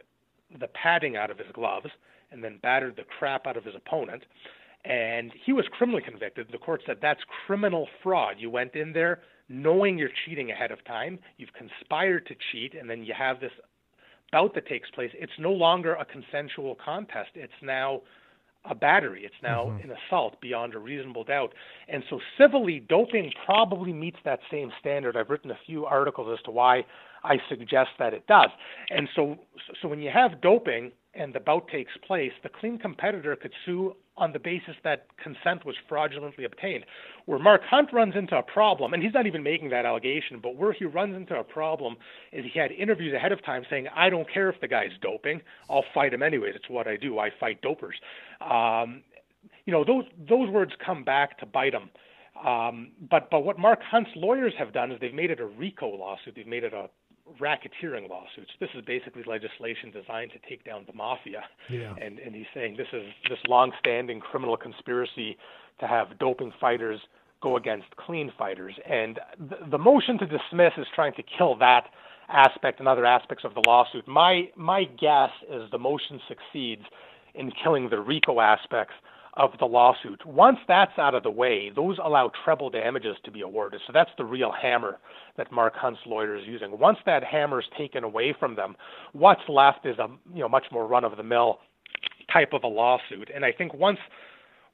the 0.58 0.68
padding 0.70 1.18
out 1.18 1.30
of 1.30 1.38
his 1.38 1.48
gloves 1.52 1.88
and 2.32 2.42
then 2.42 2.60
battered 2.64 2.96
the 2.96 3.04
crap 3.20 3.46
out 3.46 3.58
of 3.58 3.66
his 3.66 3.76
opponent. 3.76 4.24
And 4.86 5.34
he 5.46 5.52
was 5.52 5.66
criminally 5.78 6.02
convicted. 6.02 6.48
The 6.50 6.60
court 6.60 6.82
said 6.86 7.00
that's 7.02 7.20
criminal 7.46 7.90
fraud. 8.02 8.36
You 8.40 8.50
went 8.50 8.74
in 8.76 8.94
there 8.94 9.20
knowing 9.50 9.98
you're 9.98 10.10
cheating 10.26 10.52
ahead 10.52 10.72
of 10.72 10.84
time, 10.86 11.20
you've 11.38 11.54
conspired 11.54 12.26
to 12.28 12.36
cheat, 12.52 12.74
and 12.74 12.90
then 12.90 13.04
you 13.04 13.14
have 13.18 13.40
this 13.40 13.52
bout 14.32 14.54
that 14.56 14.68
takes 14.68 14.90
place. 14.92 15.12
It's 15.14 15.32
no 15.40 15.52
longer 15.52 15.96
a 15.96 16.06
consensual 16.06 16.76
contest. 16.84 17.30
It's 17.36 17.54
now 17.62 18.02
a 18.70 18.76
battery. 18.76 19.24
It's 19.24 19.36
now 19.42 19.66
mm-hmm. 19.66 19.90
an 19.90 19.98
assault 20.08 20.40
beyond 20.42 20.74
a 20.76 20.80
reasonable 20.80 21.24
doubt. 21.24 21.54
And 21.88 22.04
so, 22.10 22.20
civilly, 22.38 22.84
doping 22.88 23.32
probably 23.46 23.94
meets 23.94 24.18
that 24.26 24.40
same 24.52 24.72
standard. 24.80 25.16
I've 25.16 25.30
written 25.30 25.52
a 25.52 25.58
few 25.66 25.86
articles 25.86 26.38
as 26.38 26.44
to 26.46 26.52
why 26.52 26.86
I 27.24 27.38
suggest 27.50 27.90
that 28.00 28.14
it 28.14 28.28
does. 28.28 28.50
And 28.90 29.08
so, 29.16 29.38
so 29.82 29.88
when 29.88 30.02
you 30.02 30.12
have 30.14 30.42
doping 30.42 30.92
and 31.18 31.34
the 31.34 31.40
bout 31.40 31.68
takes 31.68 31.92
place, 32.06 32.32
the 32.44 32.50
clean 32.50 32.78
competitor 32.78 33.36
could 33.36 33.54
sue 33.66 33.96
on 34.18 34.34
the 34.34 34.40
basis 34.40 34.76
that 34.84 35.08
consent 35.22 35.66
was 35.66 35.76
fraudulently 35.88 36.44
obtained. 36.44 36.86
Where 37.26 37.40
Mark 37.40 37.62
Hunt 37.64 37.90
runs 37.94 38.16
into 38.16 38.36
a 38.36 38.44
problem, 38.44 38.94
and 38.94 39.04
he's 39.04 39.14
not 39.14 39.28
even 39.28 39.44
making 39.44 39.70
that 39.70 39.86
allegation, 39.86 40.40
but 40.42 40.56
where 40.56 40.74
he 40.74 40.86
runs 40.86 41.16
into 41.16 41.36
a 41.36 41.44
problem 41.44 41.98
is 42.32 42.46
he 42.52 42.60
had 42.60 42.72
interviews 42.72 43.14
ahead 43.14 43.32
of 43.32 43.44
time 43.46 43.64
saying, 43.70 43.88
I 43.96 44.10
don't 44.10 44.32
care 44.32 44.50
if 44.50 44.60
the 44.60 44.68
guy's 44.68 44.92
doping, 45.02 45.42
I'll 45.70 45.86
fight 45.94 46.14
him 46.14 46.24
anyways. 46.24 46.54
It's 46.56 46.70
what 46.70 46.88
I 46.88 46.98
do. 46.98 47.20
I 47.20 47.30
fight 47.40 47.62
dopers. 47.62 47.98
Um, 48.42 49.04
you 49.66 49.74
know, 49.74 49.84
those 49.84 50.06
those 50.18 50.50
words 50.50 50.72
come 50.84 51.04
back 51.04 51.38
to 51.40 51.46
bite 51.46 51.74
him. 51.74 51.90
Um, 52.46 52.92
but 53.10 53.30
but 53.30 53.42
what 53.42 53.60
Mark 53.60 53.80
Hunt's 53.82 54.12
lawyers 54.16 54.54
have 54.58 54.74
done 54.74 54.92
is 54.92 55.00
they've 55.00 55.14
made 55.14 55.32
it 55.32 55.40
a 55.40 55.46
RICO 55.46 55.88
lawsuit. 55.96 56.36
They've 56.36 56.48
made 56.48 56.64
it 56.64 56.74
a 56.74 56.90
racketeering 57.40 58.10
lawsuits. 58.10 58.52
This 58.60 58.70
is 58.76 58.84
basically 58.86 59.24
legislation 59.26 59.92
designed 59.92 60.32
to 60.32 60.50
take 60.50 60.64
down 60.64 60.84
the 60.88 60.94
mafia. 60.94 61.44
Yeah. 61.70 61.94
And 62.02 62.20
and 62.20 62.36
he's 62.36 62.46
saying 62.54 62.78
this 62.78 62.88
is 62.94 63.04
this 63.30 63.40
long-standing 63.48 64.20
criminal 64.20 64.58
conspiracy 64.58 65.38
to 65.80 65.88
have 65.88 66.18
doping 66.20 66.52
fighters 66.60 67.00
go 67.42 67.58
against 67.58 67.96
clean 67.98 68.32
fighters. 68.38 68.74
And 68.90 69.20
the, 69.38 69.58
the 69.70 69.78
motion 69.78 70.18
to 70.20 70.26
dismiss 70.26 70.74
is 70.78 70.88
trying 70.96 71.14
to 71.14 71.24
kill 71.38 71.56
that 71.58 71.86
aspect 72.30 72.80
and 72.80 72.88
other 72.88 73.06
aspects 73.06 73.46
of 73.46 73.54
the 73.54 73.64
lawsuit. 73.68 74.08
My 74.08 74.50
my 74.56 74.86
guess 74.86 75.32
is 75.50 75.70
the 75.72 75.80
motion 75.80 76.20
succeeds 76.28 76.84
in 77.36 77.52
killing 77.64 77.90
the 77.90 78.00
RICO 78.00 78.40
aspects 78.40 78.96
of 79.38 79.52
the 79.60 79.66
lawsuit. 79.66 80.26
Once 80.26 80.58
that's 80.68 80.98
out 80.98 81.14
of 81.14 81.24
the 81.24 81.30
way, 81.30 81.72
those 81.74 81.98
allow 82.04 82.32
treble 82.44 82.70
damages 82.70 83.16
to 83.24 83.32
be 83.32 83.42
awarded. 83.42 83.80
So 83.86 83.94
that's 83.94 84.10
the 84.18 84.26
real 84.26 84.52
hammer 84.52 84.98
that 85.38 85.52
Mark 85.52 85.76
Hunt's 85.76 86.00
lawyer 86.06 86.36
is 86.36 86.46
using. 86.46 86.78
Once 86.78 86.98
that 87.06 87.24
hammer 87.24 87.60
is 87.60 87.68
taken 87.78 88.04
away 88.04 88.36
from 88.38 88.56
them, 88.56 88.76
what's 89.14 89.48
left 89.48 89.86
is 89.86 89.98
a 90.00 90.08
you 90.34 90.42
know 90.42 90.50
much 90.50 90.66
more 90.72 90.88
run 90.88 91.06
of 91.06 91.16
the 91.16 91.24
mill 91.24 91.60
type 92.34 92.52
of 92.54 92.64
a 92.64 92.68
lawsuit. 92.68 93.30
And 93.34 93.46
I 93.46 93.52
think 93.52 93.74
once 93.74 94.00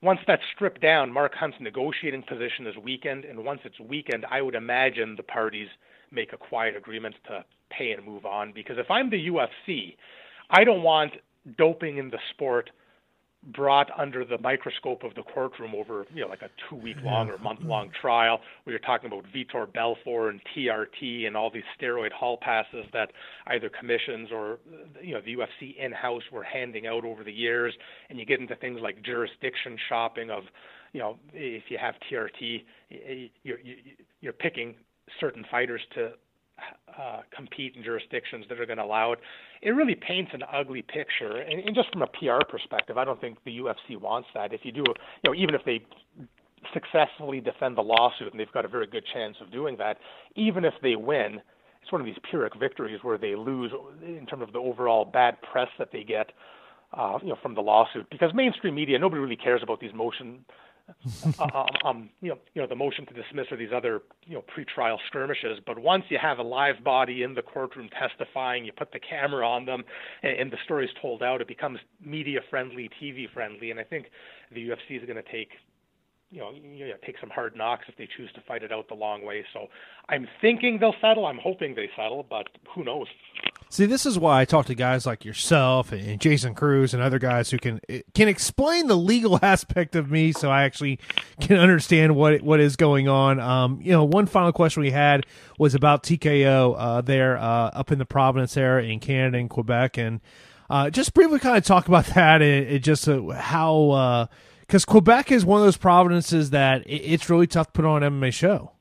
once 0.02 0.20
that's 0.28 0.42
stripped 0.56 0.82
down, 0.82 1.12
Mark 1.12 1.34
Hunt's 1.36 1.58
negotiating 1.60 2.24
position 2.24 2.68
is 2.68 2.76
weakened, 2.78 3.26
and 3.26 3.44
once 3.44 3.62
it's 3.64 3.80
weakened, 3.80 4.26
I 4.30 4.42
would 4.42 4.56
imagine 4.56 5.16
the 5.16 5.24
parties 5.24 5.68
make 6.12 6.34
a 6.34 6.38
quiet 6.38 6.76
agreement 6.76 7.16
to 7.28 7.44
pay 7.70 7.92
and 7.92 8.06
move 8.06 8.26
on. 8.26 8.52
Because 8.54 8.78
if 8.78 8.90
I'm 8.90 9.10
the 9.10 9.28
UFC, 9.28 9.96
I 10.50 10.64
don't 10.64 10.84
want 10.84 11.14
doping 11.58 11.98
in 11.98 12.10
the 12.10 12.20
sport 12.32 12.70
brought 13.52 13.90
under 13.98 14.24
the 14.24 14.38
microscope 14.38 15.04
of 15.04 15.14
the 15.16 15.24
courtroom 15.24 15.74
over, 15.76 16.06
you 16.14 16.22
know, 16.22 16.28
like 16.28 16.42
a 16.42 16.50
two 16.70 16.76
week 16.76 16.98
long 17.04 17.30
or 17.30 17.38
month 17.40 17.62
long 17.62 17.88
mm-hmm. 17.88 18.02
trial. 18.02 18.40
We 18.66 18.72
you're 18.72 18.80
talking 18.80 19.08
about 19.08 19.26
Vitor 19.34 19.72
Belfort 19.72 20.34
and 20.34 20.42
TRT 20.56 21.28
and 21.28 21.36
all 21.36 21.52
these 21.52 21.64
steroid 21.80 22.12
hall 22.12 22.38
passes 22.42 22.86
that 22.94 23.12
either 23.48 23.70
commissions 23.70 24.30
or, 24.32 24.60
you 25.02 25.14
know, 25.14 25.22
the 25.22 25.36
UFC 25.36 25.78
in 25.78 25.92
house 25.92 26.24
were 26.32 26.44
handing 26.44 26.88
out 26.88 27.04
over 27.04 27.24
the 27.24 27.32
years. 27.32 27.74
And 28.10 28.18
you 28.18 28.26
get 28.26 28.40
into 28.40 28.56
things 28.56 28.80
like 28.82 29.04
jurisdiction 29.04 29.78
shopping 29.90 30.30
of, 30.30 30.44
you 30.94 31.00
know, 31.00 31.18
if 31.34 31.64
you 31.70 31.78
have 31.78 31.96
TRT, 32.10 32.64
you're, 33.44 33.58
you're 34.22 34.34
picking 34.34 34.76
certain 35.20 35.46
fighters 35.52 35.82
to 35.96 36.12
uh, 37.00 37.22
compete 37.36 37.76
in 37.76 37.84
jurisdictions 37.84 38.46
that 38.50 38.60
are 38.60 38.66
going 38.66 38.78
to 38.78 38.84
allow 38.84 39.12
it. 39.12 39.20
It 39.62 39.72
really 39.72 39.96
paints 39.96 40.32
an 40.34 40.42
ugly 40.52 40.82
picture, 40.82 41.38
and, 41.38 41.60
and 41.60 41.76
just 41.76 41.92
from 41.92 42.04
a 42.04 42.08
PR 42.08 42.46
perspective, 42.48 42.98
I 42.98 43.06
don't 43.06 43.20
think 43.20 43.38
the 43.46 43.58
UFC 43.58 44.00
wants 44.00 44.28
that. 44.34 44.54
If 44.54 44.62
you 44.64 44.72
do, 44.72 44.84
you 44.88 45.30
know, 45.30 45.34
even 45.34 45.56
if 45.56 45.62
they 45.66 45.82
successfully 46.74 47.42
defend 47.42 47.78
the 47.78 47.82
lawsuit, 47.82 48.32
and 48.32 48.40
they've 48.40 48.52
got 48.52 48.66
a 48.66 48.68
very 48.68 48.88
good 48.88 49.04
chance 49.14 49.36
of 49.42 49.52
doing 49.52 49.76
that, 49.78 49.98
even 50.36 50.64
if 50.66 50.74
they 50.82 50.96
win, 50.96 51.42
it's 51.82 51.92
one 51.92 52.00
of 52.00 52.06
these 52.06 52.18
Pyrrhic 52.30 52.54
victories 52.60 53.00
where 53.02 53.18
they 53.18 53.36
lose 53.36 53.72
in 54.06 54.26
terms 54.26 54.44
of 54.44 54.54
the 54.54 54.60
overall 54.60 55.04
bad 55.04 55.38
press 55.42 55.68
that 55.80 55.90
they 55.92 56.04
get, 56.04 56.32
uh, 56.98 57.18
you 57.22 57.30
know, 57.30 57.38
from 57.42 57.56
the 57.56 57.62
lawsuit. 57.62 58.10
Because 58.10 58.32
mainstream 58.34 58.76
media, 58.76 58.98
nobody 58.98 59.22
really 59.22 59.36
cares 59.36 59.62
about 59.62 59.82
these 59.82 59.94
motion 59.94 60.46
um, 61.40 61.66
um, 61.86 62.10
you 62.22 62.30
know, 62.30 62.38
you 62.54 62.62
know, 62.62 62.68
the 62.68 62.76
motion 62.76 63.06
to 63.06 63.14
dismiss 63.14 63.48
or 63.52 63.58
these 63.58 63.72
other, 63.76 64.02
you 64.26 64.36
know, 64.36 64.44
pretrial 64.56 64.98
skirmishes. 65.08 65.60
But 65.66 65.80
once 65.80 66.04
you 66.10 66.18
have 66.22 66.40
a 66.40 66.44
live 66.44 66.84
body 66.84 67.24
in 67.24 67.34
the 67.34 67.42
courtroom 67.42 67.90
testifying, 67.90 68.66
you 68.66 68.72
put 68.72 68.92
the 68.92 69.00
camera 69.00 69.48
on 69.48 69.66
them, 69.66 69.84
and, 70.22 70.40
and 70.40 70.52
the 70.52 70.58
story's 70.66 70.90
told 71.02 71.24
out, 71.24 71.42
it 71.42 71.48
becomes 71.48 71.80
media 72.04 72.40
friendly, 72.50 72.90
TV 73.02 73.32
friendly. 73.34 73.72
And 73.72 73.80
I 73.80 73.84
think 73.84 74.08
the 74.52 74.70
UFC 74.70 75.00
is 75.02 75.06
going 75.06 75.22
to 75.24 75.32
take 75.32 75.50
you 76.34 76.40
know, 76.40 76.52
you 76.52 76.88
know, 76.88 76.96
take 77.06 77.16
some 77.20 77.30
hard 77.30 77.56
knocks 77.56 77.86
if 77.88 77.96
they 77.96 78.10
choose 78.18 78.32
to 78.34 78.42
fight 78.48 78.64
it 78.64 78.72
out 78.72 78.88
the 78.88 78.96
long 78.96 79.24
way. 79.24 79.46
So 79.54 79.68
I'm 80.10 80.28
thinking 80.42 80.80
they'll 80.80 80.96
settle. 81.00 81.28
I'm 81.28 81.38
hoping 81.38 81.76
they 81.76 81.90
settle, 81.96 82.26
but 82.28 82.48
who 82.74 82.84
knows? 82.84 83.06
See, 83.74 83.88
this 83.88 84.06
is 84.06 84.20
why 84.20 84.40
I 84.40 84.46
talk 84.46 84.68
to 84.68 84.76
guys 84.76 85.08
like 85.08 85.26
yourself 85.26 85.92
and 85.92 86.22
Jason 86.22 86.54
Cruz 86.54 86.94
and 86.94 87.02
other 87.02 87.18
guys 87.18 87.50
who 87.50 87.58
can 87.58 87.82
can 88.14 88.28
explain 88.28 88.86
the 88.86 88.96
legal 88.96 89.40
aspect 89.42 89.96
of 89.96 90.12
me, 90.12 90.32
so 90.32 90.52
I 90.52 90.62
actually 90.62 91.00
can 91.42 91.58
understand 91.58 92.16
what 92.16 92.44
what 92.44 92.60
is 92.60 92.76
going 92.76 93.08
on. 93.08 93.40
Um, 93.40 93.80
you 93.82 93.92
know, 93.92 94.04
one 94.04 94.28
final 94.28 94.52
question 94.52 94.84
we 94.84 94.92
had 94.92 95.26
was 95.58 95.74
about 95.74 96.04
TKO 96.04 96.76
uh, 96.78 97.02
there 97.02 97.36
uh, 97.36 97.72
up 97.74 97.92
in 97.92 97.98
the 97.98 98.06
Providence 98.06 98.56
area 98.58 98.92
in 98.92 99.00
Canada 99.00 99.40
and 99.40 99.50
Quebec, 99.50 99.98
and 99.98 100.22
uh, 100.70 100.92
just 100.92 101.16
briefly 101.16 101.40
kind 101.40 101.58
of 101.58 101.66
talk 101.66 101.88
about 101.88 102.06
that 102.14 102.44
and, 102.44 102.68
and 102.68 102.84
just 102.84 103.10
uh, 103.10 103.30
how 103.30 103.90
uh, 103.90 104.26
because 104.60 104.86
Quebec 104.86 105.32
is 105.32 105.46
one 105.46 105.62
of 105.62 105.66
those 105.66 105.78
provinces 105.78 106.52
that 106.52 106.84
it's 106.86 107.28
really 107.28 107.48
tough 107.48 107.66
to 107.66 107.72
put 107.72 107.86
on 107.86 108.04
an 108.04 108.22
MMA 108.22 108.34
show. 108.34 108.74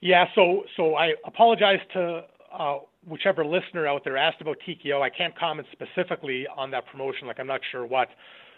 Yeah, 0.00 0.24
so 0.34 0.64
so 0.74 0.94
I 0.94 1.12
apologize 1.26 1.80
to 1.92 2.24
uh, 2.50 2.78
whichever 3.08 3.44
listener 3.44 3.86
out 3.86 4.02
there 4.04 4.16
asked 4.16 4.40
about 4.40 4.56
TKO. 4.66 5.00
I 5.02 5.10
can't 5.10 5.36
comment 5.38 5.68
specifically 5.72 6.46
on 6.56 6.70
that 6.72 6.86
promotion. 6.86 7.26
Like 7.26 7.38
I'm 7.40 7.46
not 7.46 7.60
sure 7.70 7.86
what 7.86 8.08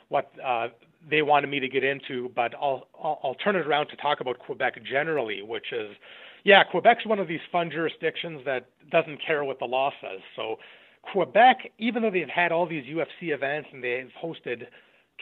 what 0.08 0.32
uh, 0.44 0.68
they 1.10 1.22
wanted 1.22 1.48
me 1.50 1.60
to 1.60 1.68
get 1.68 1.84
into, 1.84 2.30
but 2.34 2.54
I'll, 2.54 2.88
I'll 3.02 3.20
I'll 3.22 3.34
turn 3.36 3.56
it 3.56 3.66
around 3.66 3.88
to 3.88 3.96
talk 3.96 4.20
about 4.20 4.38
Quebec 4.38 4.74
generally, 4.90 5.42
which 5.42 5.72
is 5.72 5.90
Yeah, 6.44 6.64
Quebec's 6.64 7.06
one 7.06 7.18
of 7.18 7.28
these 7.28 7.40
fun 7.52 7.70
jurisdictions 7.70 8.42
that 8.46 8.66
doesn't 8.90 9.18
care 9.26 9.44
what 9.44 9.58
the 9.58 9.66
law 9.66 9.90
says. 10.00 10.20
So 10.36 10.56
Quebec, 11.12 11.72
even 11.78 12.02
though 12.02 12.10
they've 12.10 12.28
had 12.28 12.52
all 12.52 12.66
these 12.66 12.84
UFC 12.84 13.34
events 13.34 13.68
and 13.72 13.82
they've 13.82 14.10
hosted 14.22 14.64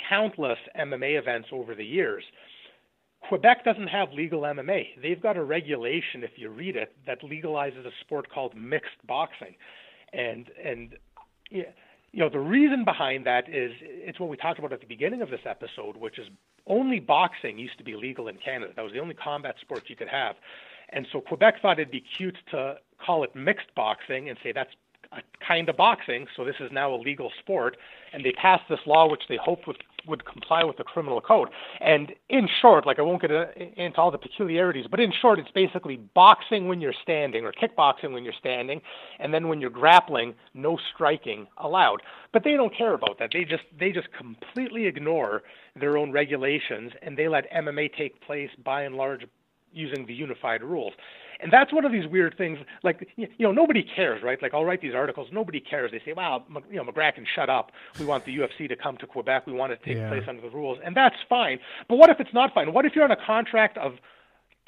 countless 0.08 0.58
MMA 0.78 1.18
events 1.18 1.48
over 1.52 1.74
the 1.74 1.84
years, 1.84 2.24
Quebec 3.22 3.64
doesn't 3.64 3.88
have 3.88 4.12
legal 4.12 4.42
MMA. 4.42 5.00
They've 5.02 5.20
got 5.20 5.36
a 5.36 5.42
regulation, 5.42 6.22
if 6.22 6.32
you 6.36 6.48
read 6.48 6.76
it, 6.76 6.94
that 7.06 7.22
legalizes 7.22 7.84
a 7.86 7.90
sport 8.00 8.30
called 8.30 8.54
mixed 8.56 9.04
boxing, 9.06 9.56
and 10.12 10.50
and 10.62 10.96
you 11.50 11.64
know 12.14 12.28
the 12.28 12.38
reason 12.38 12.84
behind 12.84 13.26
that 13.26 13.48
is 13.48 13.72
it's 13.80 14.20
what 14.20 14.28
we 14.28 14.36
talked 14.36 14.58
about 14.58 14.72
at 14.72 14.80
the 14.80 14.86
beginning 14.86 15.22
of 15.22 15.30
this 15.30 15.40
episode, 15.44 15.96
which 15.96 16.18
is 16.18 16.28
only 16.66 17.00
boxing 17.00 17.58
used 17.58 17.78
to 17.78 17.84
be 17.84 17.96
legal 17.96 18.28
in 18.28 18.36
Canada. 18.36 18.72
That 18.76 18.82
was 18.82 18.92
the 18.92 19.00
only 19.00 19.14
combat 19.14 19.56
sport 19.60 19.84
you 19.88 19.96
could 19.96 20.08
have, 20.08 20.36
and 20.90 21.06
so 21.12 21.20
Quebec 21.20 21.60
thought 21.60 21.80
it'd 21.80 21.90
be 21.90 22.04
cute 22.16 22.36
to 22.52 22.76
call 23.04 23.24
it 23.24 23.34
mixed 23.34 23.74
boxing 23.74 24.28
and 24.28 24.38
say 24.42 24.52
that's 24.52 24.70
a 25.12 25.22
kind 25.46 25.68
of 25.68 25.76
boxing, 25.76 26.26
so 26.36 26.44
this 26.44 26.56
is 26.60 26.70
now 26.72 26.94
a 26.94 26.96
legal 26.96 27.30
sport, 27.38 27.76
and 28.12 28.24
they 28.24 28.32
passed 28.32 28.64
this 28.68 28.80
law 28.86 29.08
which 29.08 29.22
they 29.28 29.36
hoped 29.36 29.66
would 29.66 29.82
would 30.06 30.24
comply 30.24 30.64
with 30.64 30.76
the 30.76 30.84
criminal 30.84 31.20
code. 31.20 31.48
And 31.80 32.12
in 32.28 32.48
short, 32.60 32.86
like 32.86 32.98
I 32.98 33.02
won't 33.02 33.22
get 33.22 33.30
uh, 33.30 33.46
into 33.76 33.98
all 33.98 34.10
the 34.10 34.18
peculiarities, 34.18 34.86
but 34.90 35.00
in 35.00 35.12
short, 35.20 35.38
it's 35.38 35.50
basically 35.50 35.96
boxing 35.96 36.68
when 36.68 36.80
you're 36.80 36.94
standing 37.02 37.44
or 37.44 37.52
kickboxing 37.52 38.12
when 38.12 38.24
you're 38.24 38.34
standing, 38.38 38.80
and 39.18 39.32
then 39.32 39.48
when 39.48 39.60
you're 39.60 39.70
grappling, 39.70 40.34
no 40.54 40.78
striking 40.94 41.46
allowed. 41.58 42.02
But 42.32 42.44
they 42.44 42.52
don't 42.52 42.74
care 42.76 42.94
about 42.94 43.18
that. 43.18 43.30
They 43.32 43.44
just 43.44 43.64
they 43.78 43.92
just 43.92 44.08
completely 44.16 44.86
ignore 44.86 45.42
their 45.78 45.96
own 45.96 46.12
regulations 46.12 46.92
and 47.02 47.16
they 47.16 47.28
let 47.28 47.50
MMA 47.52 47.94
take 47.96 48.20
place 48.20 48.50
by 48.64 48.82
and 48.82 48.94
large 48.96 49.26
using 49.72 50.06
the 50.06 50.14
unified 50.14 50.62
rules 50.62 50.92
and 51.40 51.52
that's 51.52 51.72
one 51.72 51.84
of 51.84 51.92
these 51.92 52.06
weird 52.06 52.36
things. 52.36 52.58
Like 52.82 53.08
you 53.16 53.28
know, 53.38 53.52
nobody 53.52 53.82
cares, 53.82 54.22
right? 54.22 54.40
Like 54.40 54.54
I'll 54.54 54.64
write 54.64 54.80
these 54.80 54.94
articles, 54.94 55.28
nobody 55.32 55.60
cares. 55.60 55.90
They 55.90 56.00
say, 56.04 56.12
"Wow, 56.12 56.44
you 56.70 56.76
know, 56.76 56.84
Magraken 56.84 57.14
can 57.16 57.26
shut 57.34 57.50
up. 57.50 57.72
We 57.98 58.04
want 58.04 58.24
the 58.24 58.36
UFC 58.36 58.68
to 58.68 58.76
come 58.76 58.96
to 58.98 59.06
Quebec. 59.06 59.46
We 59.46 59.52
want 59.52 59.72
it 59.72 59.80
to 59.82 59.84
take 59.84 59.96
yeah. 59.96 60.08
place 60.08 60.24
under 60.28 60.42
the 60.42 60.50
rules," 60.50 60.78
and 60.84 60.96
that's 60.96 61.16
fine. 61.28 61.58
But 61.88 61.96
what 61.96 62.10
if 62.10 62.20
it's 62.20 62.32
not 62.34 62.54
fine? 62.54 62.72
What 62.72 62.84
if 62.84 62.94
you're 62.94 63.04
on 63.04 63.10
a 63.10 63.26
contract 63.26 63.78
of 63.78 63.94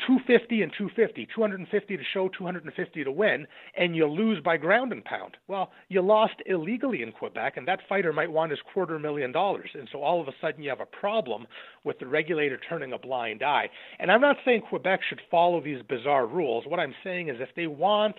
250 0.06 0.62
and 0.62 0.72
250, 0.78 1.28
250 1.34 1.96
to 1.96 2.02
show, 2.12 2.28
250 2.36 3.04
to 3.04 3.10
win, 3.10 3.46
and 3.76 3.96
you 3.96 4.06
lose 4.06 4.40
by 4.42 4.56
ground 4.56 4.92
and 4.92 5.04
pound. 5.04 5.36
Well, 5.48 5.72
you 5.88 6.00
lost 6.02 6.34
illegally 6.46 7.02
in 7.02 7.12
Quebec, 7.12 7.56
and 7.56 7.66
that 7.66 7.80
fighter 7.88 8.12
might 8.12 8.30
want 8.30 8.50
his 8.50 8.60
quarter 8.72 8.98
million 8.98 9.32
dollars. 9.32 9.70
And 9.74 9.88
so 9.90 10.02
all 10.02 10.20
of 10.20 10.28
a 10.28 10.32
sudden 10.40 10.62
you 10.62 10.70
have 10.70 10.80
a 10.80 10.86
problem 10.86 11.46
with 11.84 11.98
the 11.98 12.06
regulator 12.06 12.58
turning 12.68 12.92
a 12.92 12.98
blind 12.98 13.42
eye. 13.42 13.68
And 13.98 14.10
I'm 14.10 14.20
not 14.20 14.36
saying 14.44 14.62
Quebec 14.68 15.00
should 15.08 15.20
follow 15.30 15.60
these 15.60 15.82
bizarre 15.88 16.26
rules. 16.26 16.64
What 16.66 16.80
I'm 16.80 16.94
saying 17.02 17.28
is 17.28 17.36
if 17.40 17.54
they 17.56 17.66
want 17.66 18.16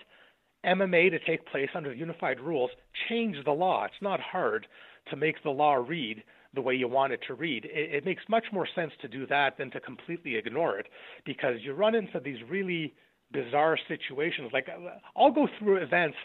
MMA 0.66 1.10
to 1.12 1.20
take 1.20 1.46
place 1.48 1.70
under 1.74 1.94
unified 1.94 2.40
rules, 2.40 2.72
change 3.08 3.38
the 3.46 3.52
law. 3.52 3.86
It's 3.86 4.02
not 4.02 4.20
hard 4.20 4.68
to 5.10 5.16
make 5.16 5.42
the 5.44 5.50
law 5.50 5.76
read 5.76 6.24
the 6.54 6.62
way 6.62 6.74
you 6.74 6.88
want 6.88 7.14
it 7.14 7.20
to 7.28 7.34
read. 7.34 7.66
It, 7.66 7.96
it 7.96 8.06
makes 8.06 8.24
much 8.28 8.46
more 8.52 8.68
sense 8.76 8.92
to 9.02 9.08
do 9.08 9.28
that 9.28 9.58
than 9.58 9.72
to 9.72 9.80
completely 9.80 10.36
ignore 10.36 10.80
it 10.80 10.88
because 11.26 11.56
you 11.62 11.74
run 11.74 11.96
into 11.96 12.20
these 12.20 12.38
really 12.50 12.94
bizarre 13.32 13.78
situations. 13.88 14.50
Like 14.54 14.68
I'll 15.16 15.32
go 15.32 15.48
through 15.60 15.78
events 15.78 16.18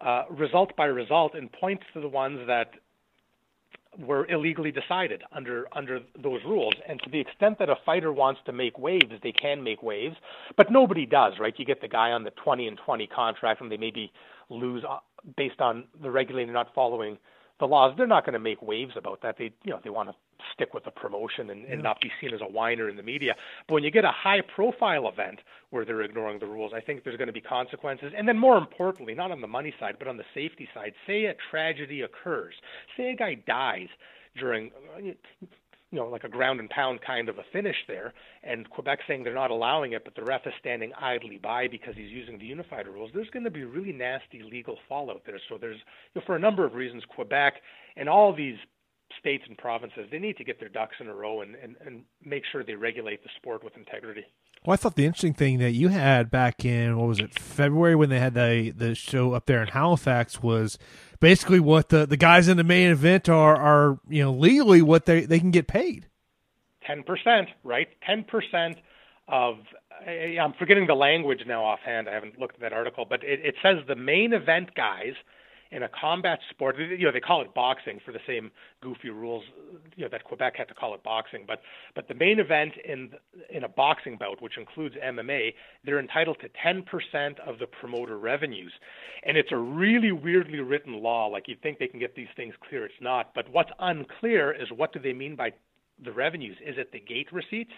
uh, 0.00 0.24
result 0.30 0.74
by 0.76 0.86
result 0.86 1.34
and 1.34 1.50
point 1.52 1.80
to 1.92 2.00
the 2.00 2.08
ones 2.08 2.40
that 2.46 2.70
were 3.98 4.26
illegally 4.28 4.70
decided 4.70 5.22
under 5.32 5.66
under 5.72 6.00
those 6.22 6.40
rules. 6.46 6.74
And 6.88 7.00
to 7.02 7.10
the 7.10 7.18
extent 7.18 7.58
that 7.58 7.68
a 7.68 7.76
fighter 7.84 8.12
wants 8.12 8.40
to 8.46 8.52
make 8.52 8.78
waves, 8.78 9.12
they 9.22 9.32
can 9.32 9.62
make 9.62 9.82
waves, 9.82 10.16
but 10.56 10.70
nobody 10.70 11.04
does, 11.04 11.34
right? 11.40 11.54
You 11.56 11.64
get 11.64 11.80
the 11.80 11.88
guy 11.88 12.12
on 12.12 12.22
the 12.22 12.30
20 12.30 12.68
and 12.68 12.78
20 12.84 13.06
contract, 13.08 13.60
and 13.60 13.72
they 13.72 13.76
maybe 13.76 14.12
lose 14.50 14.84
uh, 14.88 14.98
based 15.36 15.60
on 15.60 15.84
the 16.00 16.10
regulator 16.10 16.52
not 16.52 16.72
following 16.74 17.18
the 17.60 17.66
laws, 17.66 17.94
they're 17.96 18.06
not 18.06 18.24
going 18.24 18.34
to 18.34 18.38
make 18.38 18.62
waves 18.62 18.92
about 18.96 19.20
that. 19.22 19.36
They, 19.38 19.52
you 19.64 19.72
know, 19.72 19.80
they 19.82 19.90
want 19.90 20.08
to 20.08 20.14
stick 20.54 20.74
with 20.74 20.84
the 20.84 20.90
promotion 20.90 21.50
and, 21.50 21.64
and 21.66 21.82
not 21.82 22.00
be 22.00 22.10
seen 22.20 22.32
as 22.32 22.40
a 22.40 22.50
whiner 22.50 22.88
in 22.88 22.96
the 22.96 23.02
media. 23.02 23.34
But 23.66 23.74
when 23.74 23.84
you 23.84 23.90
get 23.90 24.04
a 24.04 24.12
high 24.12 24.40
profile 24.54 25.08
event 25.08 25.40
where 25.70 25.84
they're 25.84 26.02
ignoring 26.02 26.38
the 26.38 26.46
rules, 26.46 26.72
I 26.74 26.80
think 26.80 27.04
there's 27.04 27.16
going 27.16 27.28
to 27.28 27.32
be 27.32 27.40
consequences. 27.40 28.12
And 28.16 28.28
then 28.28 28.38
more 28.38 28.56
importantly, 28.56 29.14
not 29.14 29.30
on 29.30 29.40
the 29.40 29.46
money 29.46 29.74
side, 29.80 29.96
but 29.98 30.08
on 30.08 30.16
the 30.16 30.24
safety 30.34 30.68
side, 30.72 30.92
say 31.06 31.26
a 31.26 31.34
tragedy 31.50 32.02
occurs. 32.02 32.54
Say 32.96 33.10
a 33.10 33.16
guy 33.16 33.34
dies 33.46 33.88
during 34.38 34.70
you 35.90 35.98
know, 35.98 36.06
like 36.06 36.24
a 36.24 36.28
ground 36.28 36.60
and 36.60 36.68
pound 36.68 37.00
kind 37.00 37.28
of 37.28 37.38
a 37.38 37.44
finish 37.52 37.76
there. 37.86 38.12
And 38.42 38.68
Quebec 38.68 39.00
saying 39.06 39.24
they're 39.24 39.34
not 39.34 39.50
allowing 39.50 39.92
it, 39.92 40.04
but 40.04 40.14
the 40.14 40.22
ref 40.22 40.46
is 40.46 40.52
standing 40.60 40.92
idly 41.00 41.38
by 41.38 41.68
because 41.68 41.94
he's 41.96 42.10
using 42.10 42.38
the 42.38 42.44
unified 42.44 42.86
rules. 42.86 43.10
There's 43.14 43.30
going 43.30 43.44
to 43.44 43.50
be 43.50 43.64
really 43.64 43.92
nasty 43.92 44.42
legal 44.42 44.76
fallout 44.88 45.22
there. 45.24 45.40
So 45.48 45.56
there's, 45.58 45.78
you 46.14 46.20
know, 46.20 46.22
for 46.26 46.36
a 46.36 46.40
number 46.40 46.64
of 46.64 46.74
reasons, 46.74 47.04
Quebec 47.08 47.54
and 47.96 48.08
all 48.08 48.34
these 48.34 48.58
states 49.18 49.44
and 49.48 49.56
provinces, 49.56 50.06
they 50.10 50.18
need 50.18 50.36
to 50.36 50.44
get 50.44 50.60
their 50.60 50.68
ducks 50.68 50.96
in 51.00 51.08
a 51.08 51.14
row 51.14 51.40
and, 51.40 51.54
and, 51.54 51.76
and 51.84 52.02
make 52.24 52.42
sure 52.50 52.62
they 52.62 52.74
regulate 52.74 53.22
the 53.22 53.30
sport 53.36 53.64
with 53.64 53.76
integrity. 53.76 54.24
Well, 54.64 54.74
I 54.74 54.76
thought 54.76 54.96
the 54.96 55.06
interesting 55.06 55.34
thing 55.34 55.58
that 55.58 55.70
you 55.70 55.88
had 55.88 56.30
back 56.30 56.64
in 56.64 56.98
what 56.98 57.08
was 57.08 57.20
it 57.20 57.38
February 57.38 57.94
when 57.94 58.10
they 58.10 58.18
had 58.18 58.34
the 58.34 58.72
the 58.76 58.94
show 58.94 59.32
up 59.32 59.46
there 59.46 59.62
in 59.62 59.68
Halifax 59.68 60.42
was 60.42 60.78
basically 61.20 61.60
what 61.60 61.88
the, 61.88 62.06
the 62.06 62.16
guys 62.16 62.48
in 62.48 62.56
the 62.56 62.64
main 62.64 62.90
event 62.90 63.28
are 63.28 63.56
are 63.56 63.98
you 64.08 64.22
know 64.22 64.32
legally 64.32 64.82
what 64.82 65.06
they 65.06 65.24
they 65.24 65.38
can 65.38 65.50
get 65.50 65.66
paid. 65.66 66.06
Ten 66.86 67.02
percent, 67.02 67.48
right? 67.64 67.88
Ten 68.06 68.24
percent 68.24 68.78
of 69.26 69.56
I'm 70.06 70.54
forgetting 70.58 70.86
the 70.86 70.94
language 70.94 71.40
now 71.46 71.64
offhand. 71.64 72.08
I 72.08 72.14
haven't 72.14 72.38
looked 72.38 72.54
at 72.54 72.60
that 72.60 72.72
article, 72.72 73.04
but 73.08 73.22
it, 73.24 73.40
it 73.44 73.54
says 73.62 73.78
the 73.86 73.96
main 73.96 74.32
event 74.32 74.74
guys 74.74 75.14
in 75.70 75.82
a 75.82 75.88
combat 75.88 76.38
sport, 76.50 76.76
you 76.78 77.04
know, 77.04 77.12
they 77.12 77.20
call 77.20 77.42
it 77.42 77.52
boxing 77.54 78.00
for 78.04 78.12
the 78.12 78.20
same 78.26 78.50
goofy 78.80 79.10
rules, 79.10 79.44
you 79.96 80.04
know, 80.04 80.08
that 80.10 80.24
Quebec 80.24 80.54
had 80.56 80.68
to 80.68 80.74
call 80.74 80.94
it 80.94 81.02
boxing. 81.02 81.44
But 81.46 81.60
but 81.94 82.08
the 82.08 82.14
main 82.14 82.38
event 82.40 82.72
in 82.84 83.10
in 83.50 83.64
a 83.64 83.68
boxing 83.68 84.16
bout, 84.16 84.40
which 84.40 84.56
includes 84.56 84.94
MMA, 84.96 85.54
they're 85.84 86.00
entitled 86.00 86.38
to 86.40 86.48
10% 86.66 87.38
of 87.46 87.58
the 87.58 87.66
promoter 87.66 88.18
revenues, 88.18 88.72
and 89.24 89.36
it's 89.36 89.52
a 89.52 89.56
really 89.56 90.12
weirdly 90.12 90.60
written 90.60 91.02
law. 91.02 91.26
Like 91.26 91.48
you'd 91.48 91.62
think 91.62 91.78
they 91.78 91.88
can 91.88 92.00
get 92.00 92.14
these 92.14 92.28
things 92.36 92.54
clear, 92.68 92.84
it's 92.84 92.94
not. 93.00 93.34
But 93.34 93.50
what's 93.50 93.70
unclear 93.78 94.52
is 94.52 94.68
what 94.74 94.92
do 94.92 94.98
they 94.98 95.12
mean 95.12 95.36
by 95.36 95.52
the 96.04 96.12
revenues? 96.12 96.56
Is 96.64 96.76
it 96.78 96.92
the 96.92 97.00
gate 97.00 97.28
receipts? 97.32 97.72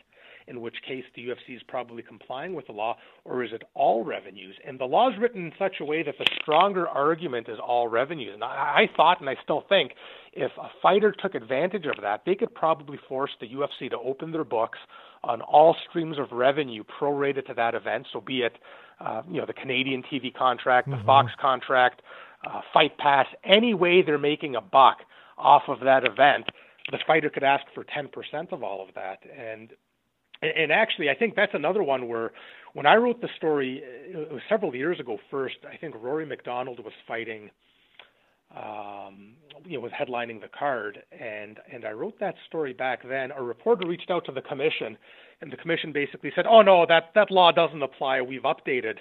in 0.51 0.61
which 0.61 0.75
case 0.87 1.05
the 1.15 1.27
UFC 1.27 1.57
is 1.57 1.63
probably 1.69 2.03
complying 2.03 2.55
with 2.55 2.67
the 2.67 2.73
law, 2.73 2.97
or 3.25 3.45
is 3.45 3.53
it 3.53 3.63
all 3.75 4.05
revenues? 4.05 4.57
And 4.67 4.79
the 4.79 4.85
law 4.85 5.09
is 5.11 5.19
written 5.19 5.47
in 5.47 5.53
such 5.59 5.77
a 5.81 5.85
way 5.85 6.03
that 6.03 6.17
the 6.19 6.27
stronger 6.43 6.89
argument 6.89 7.49
is 7.49 7.59
all 7.65 7.89
revenues. 7.89 8.33
And 8.35 8.43
I, 8.43 8.87
I 8.89 8.97
thought, 8.97 9.21
and 9.21 9.31
I 9.31 9.37
still 9.43 9.65
think, 9.69 9.93
if 10.33 10.51
a 10.61 10.69
fighter 10.83 11.13
took 11.13 11.35
advantage 11.35 11.87
of 11.87 12.03
that, 12.03 12.23
they 12.27 12.35
could 12.35 12.55
probably 12.55 12.99
force 13.09 13.31
the 13.41 13.47
UFC 13.47 13.91
to 13.91 13.99
open 13.99 14.33
their 14.33 14.45
books 14.45 14.79
on 15.23 15.41
all 15.43 15.77
streams 15.89 16.19
of 16.19 16.33
revenue 16.33 16.83
prorated 17.01 17.47
to 17.47 17.55
that 17.55 17.75
event. 17.75 18.07
So 18.13 18.21
be 18.21 18.41
it, 18.41 18.57
uh, 19.01 19.23
you 19.29 19.41
know, 19.41 19.47
the 19.47 19.53
Canadian 19.53 20.03
TV 20.03 20.35
contract, 20.35 20.89
the 20.89 20.97
mm-hmm. 20.97 21.07
Fox 21.07 21.33
contract, 21.41 22.03
uh, 22.47 22.61
Fight 22.73 22.97
Pass, 22.99 23.27
any 23.45 23.75
way 23.75 24.03
they're 24.03 24.19
making 24.19 24.57
a 24.57 24.61
buck 24.61 24.99
off 25.37 25.63
of 25.69 25.81
that 25.81 26.05
event, 26.05 26.47
the 26.91 26.99
fighter 27.07 27.31
could 27.31 27.45
ask 27.45 27.65
for 27.75 27.85
10% 27.85 28.53
of 28.53 28.63
all 28.63 28.83
of 28.87 28.95
that. 28.95 29.19
And 29.37 29.71
and 30.43 30.73
actually, 30.73 31.11
I 31.11 31.15
think 31.15 31.35
that's 31.37 31.53
another 31.55 31.83
one 31.83 32.09
where 32.09 32.33
when 32.73 32.87
I 32.87 32.95
wrote 32.95 33.21
the 33.21 33.29
story, 33.37 33.83
it 33.85 34.33
was 34.33 34.41
several 34.49 34.75
years 34.75 34.99
ago 34.99 35.19
first, 35.31 35.57
I 35.71 35.77
think 35.77 35.95
Rory 36.01 36.25
MacDonald 36.25 36.81
was 36.83 36.95
fighting, 37.07 37.51
um, 38.57 39.35
you 39.67 39.77
know, 39.77 39.81
was 39.81 39.93
headlining 39.93 40.41
the 40.41 40.49
card. 40.49 41.03
And, 41.13 41.59
and 41.71 41.85
I 41.85 41.91
wrote 41.91 42.19
that 42.21 42.37
story 42.49 42.73
back 42.73 43.07
then. 43.07 43.33
A 43.33 43.43
reporter 43.43 43.87
reached 43.87 44.11
out 44.11 44.25
to 44.27 44.33
the 44.33 44.41
commission, 44.41 44.97
and 45.43 45.53
the 45.53 45.59
commission 45.59 45.93
basically 45.93 46.33
said, 46.35 46.47
oh, 46.49 46.63
no, 46.63 46.87
that, 46.89 47.11
that 47.15 47.31
law 47.31 47.53
doesn't 47.53 47.83
apply. 47.83 48.23
We've 48.23 48.43
updated. 48.43 48.95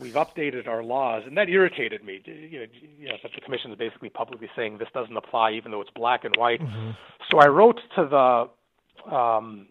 We've 0.00 0.14
updated 0.14 0.66
our 0.66 0.82
laws, 0.82 1.22
and 1.26 1.36
that 1.36 1.48
irritated 1.48 2.04
me. 2.04 2.22
You 2.24 2.60
know, 2.60 2.66
you 2.98 3.08
know 3.08 3.16
the 3.22 3.40
commission 3.40 3.70
is 3.70 3.78
basically 3.78 4.08
publicly 4.08 4.48
saying 4.56 4.78
this 4.78 4.88
doesn't 4.94 5.16
apply, 5.16 5.52
even 5.52 5.70
though 5.70 5.80
it's 5.80 5.90
black 5.94 6.24
and 6.24 6.34
white. 6.36 6.60
Mm-hmm. 6.60 6.90
So 7.30 7.38
I 7.38 7.46
wrote 7.46 7.80
to 7.96 8.08
the 9.06 9.14
um, 9.14 9.66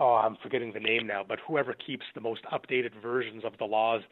oh, 0.00 0.14
I'm 0.14 0.36
forgetting 0.42 0.72
the 0.72 0.80
name 0.80 1.06
now, 1.06 1.24
but 1.26 1.38
whoever 1.46 1.72
keeps 1.74 2.04
the 2.14 2.20
most 2.20 2.42
updated 2.52 3.00
versions 3.00 3.44
of 3.44 3.52
the 3.58 3.64
laws 3.64 4.02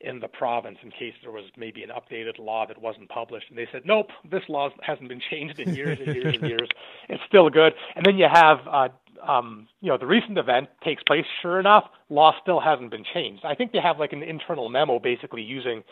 in 0.00 0.20
the 0.20 0.28
province 0.28 0.78
in 0.82 0.90
case 0.90 1.14
there 1.22 1.32
was 1.32 1.44
maybe 1.56 1.82
an 1.82 1.90
updated 1.90 2.38
law 2.38 2.66
that 2.66 2.80
wasn't 2.80 3.08
published. 3.08 3.46
And 3.48 3.58
they 3.58 3.68
said, 3.72 3.82
nope, 3.84 4.08
this 4.30 4.42
law 4.48 4.68
hasn't 4.82 5.08
been 5.08 5.20
changed 5.30 5.58
in 5.58 5.74
years 5.74 5.98
and 6.04 6.14
years 6.14 6.36
and 6.36 6.48
years. 6.48 6.68
It's 7.08 7.22
still 7.26 7.50
good. 7.50 7.72
And 7.94 8.04
then 8.04 8.18
you 8.18 8.28
have, 8.30 8.58
uh, 8.70 8.88
um, 9.26 9.68
you 9.80 9.88
know, 9.88 9.98
the 9.98 10.06
recent 10.06 10.38
event 10.38 10.68
takes 10.84 11.02
place. 11.02 11.24
Sure 11.40 11.58
enough, 11.58 11.84
law 12.08 12.32
still 12.40 12.60
hasn't 12.60 12.90
been 12.90 13.04
changed. 13.14 13.44
I 13.44 13.54
think 13.54 13.72
they 13.72 13.80
have 13.80 13.98
like 13.98 14.12
an 14.12 14.22
internal 14.22 14.68
memo 14.68 14.98
basically 14.98 15.42
using 15.42 15.82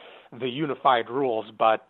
the 0.40 0.48
unified 0.48 1.08
rules, 1.10 1.46
but 1.58 1.86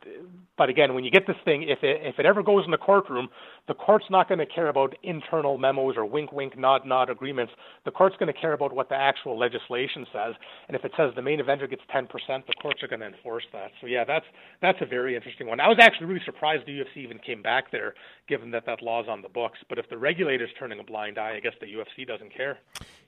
but 0.57 0.69
again, 0.69 0.95
when 0.95 1.03
you 1.03 1.11
get 1.11 1.27
this 1.27 1.37
thing, 1.45 1.63
if 1.63 1.83
it 1.83 2.01
if 2.03 2.19
it 2.19 2.27
ever 2.27 2.43
goes 2.43 2.65
in 2.65 2.71
the 2.71 2.79
courtroom, 2.79 3.29
the 3.69 3.75
court's 3.75 4.07
not 4.11 4.29
going 4.29 4.39
to 4.39 4.47
care 4.47 4.69
about 4.69 4.95
internal 5.03 5.59
memos 5.59 5.97
or 5.97 6.05
wink 6.05 6.33
wink 6.33 6.57
nod 6.57 6.87
nod 6.87 7.11
agreements. 7.11 7.53
The 7.85 7.91
court's 7.91 8.17
going 8.17 8.33
to 8.33 8.39
care 8.39 8.53
about 8.53 8.75
what 8.75 8.89
the 8.89 8.95
actual 8.95 9.39
legislation 9.39 10.07
says, 10.13 10.35
and 10.69 10.77
if 10.77 10.85
it 10.85 10.93
says 10.97 11.13
the 11.17 11.23
main 11.23 11.41
eventer 11.41 11.69
gets 11.69 11.83
10%, 11.95 12.09
the 12.47 12.53
courts 12.61 12.83
are 12.83 12.89
going 12.89 13.01
to 13.01 13.07
enforce 13.07 13.45
that. 13.53 13.71
So 13.81 13.87
yeah, 13.87 14.05
that's 14.05 14.27
that's 14.61 14.79
a 14.81 14.87
very 14.87 15.17
interesting 15.17 15.47
one. 15.47 15.61
I 15.61 15.69
was 15.69 15.79
actually 15.81 16.07
really 16.07 16.25
surprised 16.25 16.67
the 16.67 16.73
UFC 16.73 16.99
even 16.99 17.19
came 17.19 17.43
back 17.43 17.71
there, 17.71 17.95
given 18.29 18.51
that 18.53 18.67
that 18.67 18.83
law's 18.83 19.07
on 19.09 19.23
the 19.23 19.29
books. 19.29 19.59
But 19.69 19.79
if 19.79 19.89
the 19.89 19.99
regulator's 19.99 20.51
turning 20.59 20.81
a 20.81 20.85
blind 20.85 21.19
eye, 21.19 21.37
I 21.37 21.41
guess 21.41 21.55
the 21.61 21.67
UFC 21.67 22.07
doesn't 22.07 22.35
care. 22.35 22.59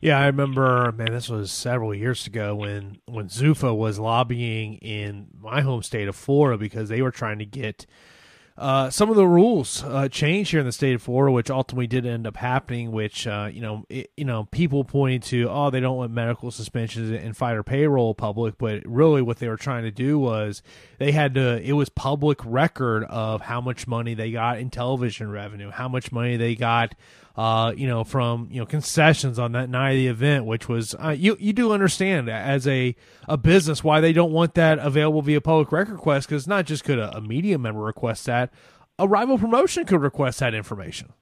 Yeah, 0.01 0.19
I 0.19 0.27
remember, 0.27 0.93
man, 0.93 1.06
this 1.09 1.29
was 1.29 1.51
several 1.51 1.95
years 1.95 2.27
ago 2.27 2.55
when 2.55 2.99
when 3.07 3.29
Zuffa 3.29 3.77
was 3.77 3.99
lobbying 3.99 4.75
in 4.77 5.29
my 5.39 5.61
home 5.61 5.83
state 5.83 6.09
of 6.09 6.17
Florida 6.17 6.59
because 6.59 6.89
they 6.89 7.03
were 7.03 7.11
trying 7.11 7.39
to 7.39 7.47
get 7.47 7.87
uh, 8.59 8.89
some 8.89 9.11
of 9.11 9.17
the 9.17 9.27
rules 9.27 9.85
uh, 9.85 10.09
changed 10.09 10.51
here 10.51 10.61
in 10.61 10.67
the 10.67 10.73
state 10.73 10.95
of 10.95 11.03
Florida, 11.03 11.31
which 11.31 11.51
ultimately 11.51 11.87
did 11.87 12.07
end 12.07 12.27
up 12.27 12.39
happening. 12.39 12.91
Which 12.91 13.27
uh, 13.27 13.51
you 13.53 13.61
know, 13.61 13.85
it, 13.91 14.11
you 14.17 14.25
know, 14.25 14.45
people 14.45 14.83
pointing 14.83 15.21
to, 15.21 15.49
oh, 15.51 15.69
they 15.69 15.81
don't 15.81 15.97
want 15.97 16.13
medical 16.13 16.51
suspensions 16.51 17.11
and 17.11 17.37
fighter 17.37 17.63
payroll 17.63 18.15
public, 18.15 18.57
but 18.57 18.83
really 18.87 19.21
what 19.21 19.39
they 19.39 19.49
were 19.49 19.59
trying 19.59 19.83
to 19.83 19.91
do 19.91 20.19
was 20.19 20.63
they 20.99 21.13
had 21.13 21.35
to. 21.35 21.61
It 21.61 21.73
was 21.73 21.91
public 21.91 22.39
record 22.45 23.05
of 23.05 23.43
how 23.43 23.61
much 23.61 23.87
money 23.87 24.15
they 24.15 24.31
got 24.31 24.59
in 24.59 24.71
television 24.71 25.31
revenue, 25.31 25.71
how 25.71 25.89
much 25.89 26.11
money 26.11 26.39
they 26.39 26.55
got 26.55 26.95
uh, 27.37 27.73
you 27.77 27.87
know, 27.87 28.03
from 28.03 28.49
you 28.51 28.59
know 28.59 28.67
concessions 28.67 29.39
on 29.39 29.53
that 29.53 29.69
night 29.69 29.91
of 29.91 29.97
the 29.97 30.07
event, 30.07 30.47
which 30.47 30.69
was 30.69 30.95
uh, 30.95 31.11
you 31.11 31.37
you 31.39 31.53
do 31.53 31.73
understand 31.73 32.31
as 32.31 32.67
a 32.67 32.97
a 33.29 33.37
business 33.37 33.85
why 33.85 34.01
they 34.01 34.13
don't 34.13 34.33
want 34.33 34.55
that 34.55 34.79
available 34.79 35.21
via 35.21 35.41
public 35.41 35.71
record 35.71 35.93
request 35.93 36.29
because 36.29 36.47
not 36.47 36.65
just 36.65 36.85
could 36.85 36.99
a, 36.99 37.17
a 37.17 37.21
media 37.21 37.59
member 37.59 37.81
request 37.81 38.25
that, 38.27 38.53
a 38.99 39.07
rival 39.07 39.37
promotion 39.37 39.85
could 39.85 40.01
request 40.01 40.41
that 40.41 40.55
information. 40.55 41.13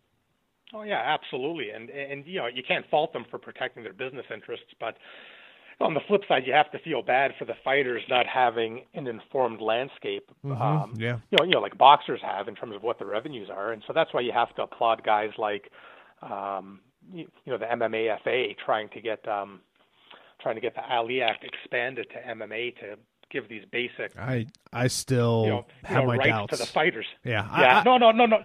Oh 0.73 0.83
yeah, 0.83 1.03
absolutely, 1.05 1.71
and 1.71 1.91
and 1.91 2.25
you 2.27 2.39
know 2.39 2.47
you 2.47 2.63
can't 2.67 2.89
fault 2.91 3.13
them 3.13 3.25
for 3.29 3.39
protecting 3.39 3.83
their 3.83 3.93
business 3.93 4.27
interests, 4.33 4.67
but 4.79 4.97
on 5.81 5.95
the 5.95 6.01
flip 6.07 6.23
side, 6.29 6.45
you 6.47 6.53
have 6.53 6.71
to 6.71 6.79
feel 6.79 7.03
bad 7.03 7.33
for 7.37 7.45
the 7.45 7.55
fighters 7.65 8.03
not 8.09 8.27
having 8.27 8.85
an 8.95 9.09
informed 9.09 9.61
landscape. 9.61 10.31
Mm-hmm. 10.45 10.63
Um, 10.63 10.95
yeah, 10.97 11.19
you 11.33 11.39
know, 11.39 11.45
you 11.45 11.51
know, 11.51 11.61
like 11.61 11.77
boxers 11.77 12.21
have 12.23 12.47
in 12.47 12.55
terms 12.55 12.77
of 12.77 12.85
what 12.85 13.01
the 13.01 13.07
revenues 13.07 13.49
are, 13.51 13.73
and 13.73 13.83
so 13.87 13.93
that's 13.93 14.15
why 14.15 14.21
you 14.21 14.31
have 14.33 14.55
to 14.55 14.63
applaud 14.63 15.03
guys 15.03 15.31
like 15.39 15.73
um, 16.25 16.81
you, 17.13 17.27
you 17.45 17.53
know 17.53 17.59
the 17.59 17.67
MMAFA 17.67 18.57
trying 18.65 18.89
to 18.91 19.01
get 19.01 19.27
um, 19.29 19.61
trying 20.41 20.55
to 20.55 20.61
get 20.61 20.75
the 20.75 20.85
Ali 20.85 21.23
Act 21.23 21.45
expanded 21.45 22.07
to 22.11 22.35
MMA 22.35 22.77
to 22.81 22.97
give 23.31 23.49
these 23.49 23.65
basic. 23.71 24.17
I 24.19 24.47
I 24.73 24.87
still 24.89 25.43
you 25.45 25.51
know, 25.51 25.67
have 25.83 25.91
you 25.91 26.03
know, 26.03 26.07
my 26.07 26.17
rights 26.17 26.29
doubts 26.29 26.59
to 26.59 26.65
the 26.65 26.67
fighters. 26.67 27.07
Yeah, 27.25 27.47
yeah. 27.59 27.81
I, 27.81 27.83
no, 27.85 27.99
no, 27.99 28.11
no, 28.11 28.27
no. 28.27 28.43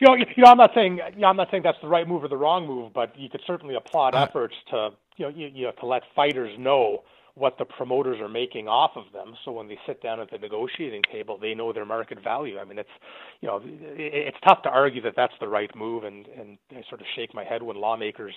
You 0.00 0.08
know, 0.08 0.14
you 0.16 0.42
know, 0.42 0.50
I'm 0.50 0.56
not 0.56 0.72
saying, 0.74 1.00
you 1.14 1.20
know, 1.20 1.28
I'm 1.28 1.36
not 1.36 1.48
saying 1.50 1.62
that's 1.62 1.80
the 1.80 1.88
right 1.88 2.08
move 2.08 2.24
or 2.24 2.28
the 2.28 2.36
wrong 2.36 2.66
move, 2.66 2.92
but 2.92 3.16
you 3.16 3.28
could 3.28 3.42
certainly 3.46 3.74
applaud 3.76 4.14
I, 4.14 4.24
efforts 4.24 4.54
to, 4.70 4.90
you 5.16 5.26
know, 5.26 5.28
you, 5.28 5.46
you 5.48 5.64
know, 5.66 5.72
to 5.80 5.86
let 5.86 6.02
fighters 6.16 6.58
know 6.58 7.04
what 7.34 7.56
the 7.58 7.64
promoters 7.64 8.20
are 8.20 8.28
making 8.28 8.68
off 8.68 8.92
of 8.94 9.04
them. 9.12 9.34
So 9.44 9.52
when 9.52 9.68
they 9.68 9.78
sit 9.86 10.02
down 10.02 10.20
at 10.20 10.30
the 10.30 10.38
negotiating 10.38 11.02
table, 11.10 11.38
they 11.38 11.54
know 11.54 11.72
their 11.72 11.86
market 11.86 12.22
value. 12.22 12.58
I 12.58 12.64
mean, 12.64 12.78
it's 12.78 12.90
you 13.40 13.48
know, 13.48 13.60
it's 13.64 14.36
tough 14.46 14.62
to 14.62 14.68
argue 14.68 15.00
that 15.02 15.14
that's 15.16 15.32
the 15.40 15.48
right 15.48 15.70
move, 15.74 16.04
and 16.04 16.26
and 16.38 16.58
I 16.70 16.82
sort 16.88 17.00
of 17.00 17.06
shake 17.16 17.34
my 17.34 17.44
head 17.44 17.62
when 17.62 17.76
lawmakers 17.76 18.34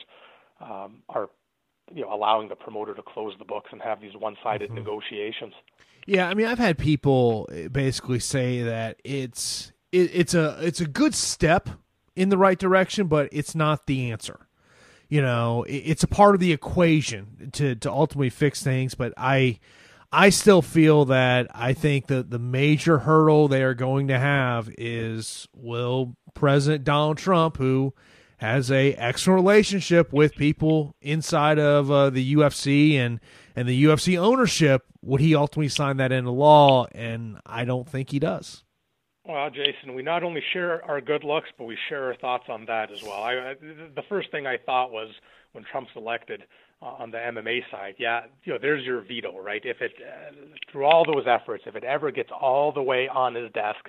um, 0.62 1.02
are 1.10 1.30
you 1.94 2.04
know 2.04 2.14
allowing 2.14 2.48
the 2.48 2.56
promoter 2.56 2.94
to 2.94 3.02
close 3.02 3.34
the 3.38 3.46
books 3.46 3.70
and 3.72 3.82
have 3.82 4.00
these 4.00 4.16
one-sided 4.18 4.70
mm-hmm. 4.70 4.76
negotiations. 4.76 5.54
Yeah, 6.08 6.30
I 6.30 6.34
mean, 6.34 6.46
I've 6.46 6.60
had 6.60 6.78
people 6.78 7.50
basically 7.72 8.20
say 8.20 8.62
that 8.62 9.02
it's 9.04 9.74
it, 9.92 10.12
it's 10.14 10.34
a 10.34 10.58
it's 10.62 10.80
a 10.80 10.88
good 10.88 11.16
step 11.16 11.70
in 12.16 12.30
the 12.30 12.38
right 12.38 12.58
direction, 12.58 13.08
but 13.08 13.28
it's 13.34 13.56
not 13.56 13.88
the 13.88 14.12
answer 14.12 14.45
you 15.10 15.22
know 15.22 15.66
it's 15.68 16.04
a 16.04 16.08
part 16.08 16.36
of 16.36 16.42
the 16.42 16.52
equation 16.52 17.50
to 17.54 17.76
to 17.76 17.92
ultimately 17.92 18.30
fix 18.30 18.64
things 18.64 18.96
but 18.96 19.14
i 19.18 19.60
i 20.12 20.30
still 20.30 20.62
feel 20.62 21.06
that 21.06 21.48
i 21.54 21.74
think 21.74 22.08
that 22.08 22.30
the 22.30 22.40
major 22.40 23.00
hurdle 23.00 23.48
they 23.48 23.64
are 23.64 23.74
going 23.74 24.08
to 24.08 24.18
have 24.18 24.70
is 24.78 25.48
will 25.54 26.16
president 26.34 26.84
donald 26.84 27.18
trump 27.18 27.58
who 27.58 27.94
has 28.38 28.70
a 28.70 28.94
excellent 28.96 29.38
relationship 29.38 30.12
with 30.12 30.36
people 30.36 30.96
inside 31.02 31.58
of 31.58 31.90
uh, 31.90 32.10
the 32.10 32.36
UFC 32.36 32.96
and 32.96 33.20
and 33.56 33.68
the 33.68 33.86
UFC 33.86 34.18
ownership 34.18 34.84
would 35.02 35.22
he 35.22 35.34
ultimately 35.36 35.70
sign 35.70 35.98
that 35.98 36.12
into 36.12 36.32
law 36.32 36.86
and 36.92 37.40
I 37.46 37.64
don't 37.64 37.88
think 37.88 38.10
he 38.10 38.20
does. 38.20 38.65
Well, 39.28 39.50
Jason, 39.50 39.96
we 39.96 40.04
not 40.04 40.24
only 40.24 40.42
share 40.54 40.84
our 40.86 41.02
good 41.02 41.24
looks, 41.24 41.50
but 41.58 41.66
we 41.66 41.78
share 41.90 42.06
our 42.06 42.16
thoughts 42.16 42.46
on 42.48 42.66
that 42.68 42.92
as 42.92 43.02
well. 43.02 43.24
I, 43.24 43.56
the 43.60 44.04
first 44.08 44.32
thing 44.32 44.46
I 44.46 44.58
thought 44.58 44.92
was 44.92 45.10
when 45.54 45.64
Trump's 45.64 45.92
elected 45.96 46.44
uh, 46.82 46.86
on 46.86 47.10
the 47.12 47.18
MMA 47.18 47.62
side, 47.72 47.96
yeah, 47.98 48.22
you 48.44 48.54
know, 48.54 48.60
there's 48.62 48.86
your 48.86 49.02
veto, 49.02 49.40
right? 49.42 49.62
If 49.66 49.82
it 49.82 49.94
uh, 50.00 50.32
through 50.72 50.86
all 50.86 51.06
those 51.06 51.26
efforts, 51.28 51.64
if 51.66 51.76
it 51.76 51.84
ever 51.84 52.12
gets 52.12 52.30
all 52.40 52.72
the 52.72 52.84
way 52.84 53.08
on 53.08 53.34
his 53.34 53.52
desk, 53.54 53.80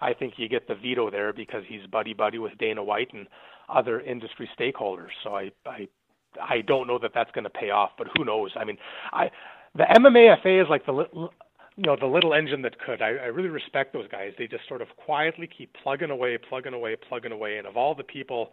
I 0.00 0.14
think 0.14 0.34
you 0.38 0.48
get 0.48 0.66
the 0.66 0.74
veto 0.74 1.10
there 1.10 1.32
because 1.32 1.62
he's 1.68 1.86
buddy 1.86 2.14
buddy 2.14 2.38
with 2.38 2.56
Dana 2.58 2.82
White 2.82 3.12
and 3.12 3.26
other 3.68 4.00
industry 4.00 4.48
stakeholders. 4.58 5.10
So 5.24 5.36
I 5.36 5.50
I 5.66 5.88
I 6.40 6.60
don't 6.62 6.86
know 6.86 6.98
that 7.00 7.12
that's 7.14 7.30
going 7.32 7.44
to 7.44 7.50
pay 7.50 7.70
off, 7.70 7.90
but 7.98 8.06
who 8.16 8.24
knows? 8.24 8.52
I 8.56 8.64
mean, 8.64 8.78
I 9.12 9.30
the 9.74 9.84
MMAFA 9.84 10.62
is 10.62 10.68
like 10.70 10.86
the 10.86 11.28
you 11.76 11.84
know 11.84 11.96
the 11.98 12.06
little 12.06 12.32
engine 12.32 12.62
that 12.62 12.78
could. 12.78 13.02
I, 13.02 13.08
I 13.08 13.26
really 13.26 13.48
respect 13.48 13.92
those 13.92 14.08
guys. 14.08 14.32
They 14.38 14.46
just 14.46 14.66
sort 14.66 14.82
of 14.82 14.88
quietly 14.96 15.46
keep 15.46 15.74
plugging 15.82 16.10
away, 16.10 16.38
plugging 16.38 16.72
away, 16.72 16.96
plugging 17.08 17.32
away. 17.32 17.58
And 17.58 17.66
of 17.66 17.76
all 17.76 17.94
the 17.94 18.04
people 18.04 18.52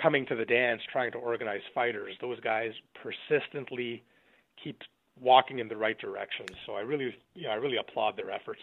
coming 0.00 0.26
to 0.26 0.34
the 0.34 0.44
dance 0.44 0.82
trying 0.92 1.12
to 1.12 1.18
organize 1.18 1.60
fighters, 1.74 2.16
those 2.20 2.40
guys 2.40 2.72
persistently 3.02 4.02
keep 4.62 4.82
walking 5.20 5.58
in 5.58 5.68
the 5.68 5.76
right 5.76 5.98
direction. 5.98 6.46
So 6.66 6.74
I 6.74 6.80
really, 6.80 7.14
you 7.34 7.44
know, 7.44 7.50
I 7.50 7.54
really 7.54 7.78
applaud 7.78 8.16
their 8.16 8.30
efforts. 8.30 8.60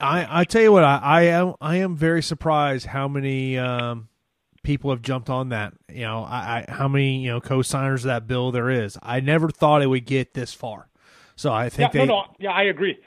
I 0.00 0.40
I 0.40 0.44
tell 0.44 0.62
you 0.62 0.72
what, 0.72 0.84
I, 0.84 0.98
I 1.02 1.22
am 1.22 1.54
I 1.60 1.76
am 1.76 1.94
very 1.94 2.22
surprised 2.22 2.86
how 2.86 3.06
many 3.06 3.58
um, 3.58 4.08
people 4.62 4.90
have 4.90 5.02
jumped 5.02 5.30
on 5.30 5.50
that. 5.50 5.74
You 5.88 6.02
know, 6.02 6.24
I, 6.24 6.64
I 6.68 6.72
how 6.72 6.88
many 6.88 7.20
you 7.20 7.30
know 7.30 7.40
co-signers 7.40 8.04
of 8.04 8.08
that 8.08 8.26
bill 8.26 8.50
there 8.50 8.70
is. 8.70 8.98
I 9.02 9.20
never 9.20 9.50
thought 9.50 9.82
it 9.82 9.86
would 9.86 10.06
get 10.06 10.34
this 10.34 10.52
far. 10.52 10.88
So 11.36 11.52
I 11.52 11.68
think 11.68 11.94
yeah, 11.94 12.00
they. 12.00 12.06
No, 12.06 12.22
no, 12.22 12.24
yeah, 12.38 12.50
I 12.50 12.64
agree. 12.64 12.98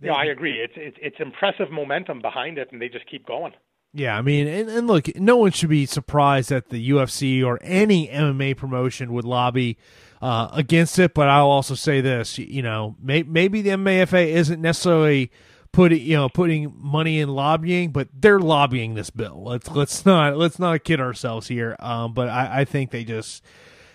Yeah, 0.00 0.12
I 0.12 0.26
agree. 0.26 0.60
It's 0.60 0.74
it's 0.76 0.96
it's 1.00 1.16
impressive 1.18 1.70
momentum 1.70 2.20
behind 2.20 2.58
it, 2.58 2.68
and 2.72 2.80
they 2.80 2.88
just 2.88 3.08
keep 3.10 3.26
going. 3.26 3.52
Yeah, 3.94 4.16
I 4.16 4.22
mean, 4.22 4.46
and, 4.46 4.68
and 4.68 4.86
look, 4.86 5.14
no 5.16 5.36
one 5.36 5.50
should 5.50 5.70
be 5.70 5.86
surprised 5.86 6.50
that 6.50 6.68
the 6.68 6.90
UFC 6.90 7.44
or 7.44 7.58
any 7.62 8.06
MMA 8.08 8.56
promotion 8.56 9.12
would 9.14 9.24
lobby 9.24 9.78
uh, 10.20 10.50
against 10.52 10.98
it. 10.98 11.14
But 11.14 11.28
I'll 11.28 11.50
also 11.50 11.74
say 11.74 12.00
this: 12.00 12.38
you 12.38 12.62
know, 12.62 12.96
may, 13.00 13.22
maybe 13.22 13.62
the 13.62 13.70
MMAFA 13.70 14.26
isn't 14.26 14.60
necessarily 14.60 15.32
putting 15.72 16.02
you 16.02 16.16
know 16.16 16.28
putting 16.28 16.72
money 16.76 17.18
in 17.18 17.30
lobbying, 17.30 17.90
but 17.90 18.08
they're 18.12 18.40
lobbying 18.40 18.94
this 18.94 19.10
bill. 19.10 19.42
Let's 19.44 19.68
let's 19.70 20.04
not 20.06 20.36
let's 20.36 20.58
not 20.58 20.84
kid 20.84 21.00
ourselves 21.00 21.48
here. 21.48 21.74
Um, 21.80 22.12
but 22.12 22.28
I, 22.28 22.60
I 22.60 22.64
think 22.64 22.90
they 22.90 23.04
just 23.04 23.42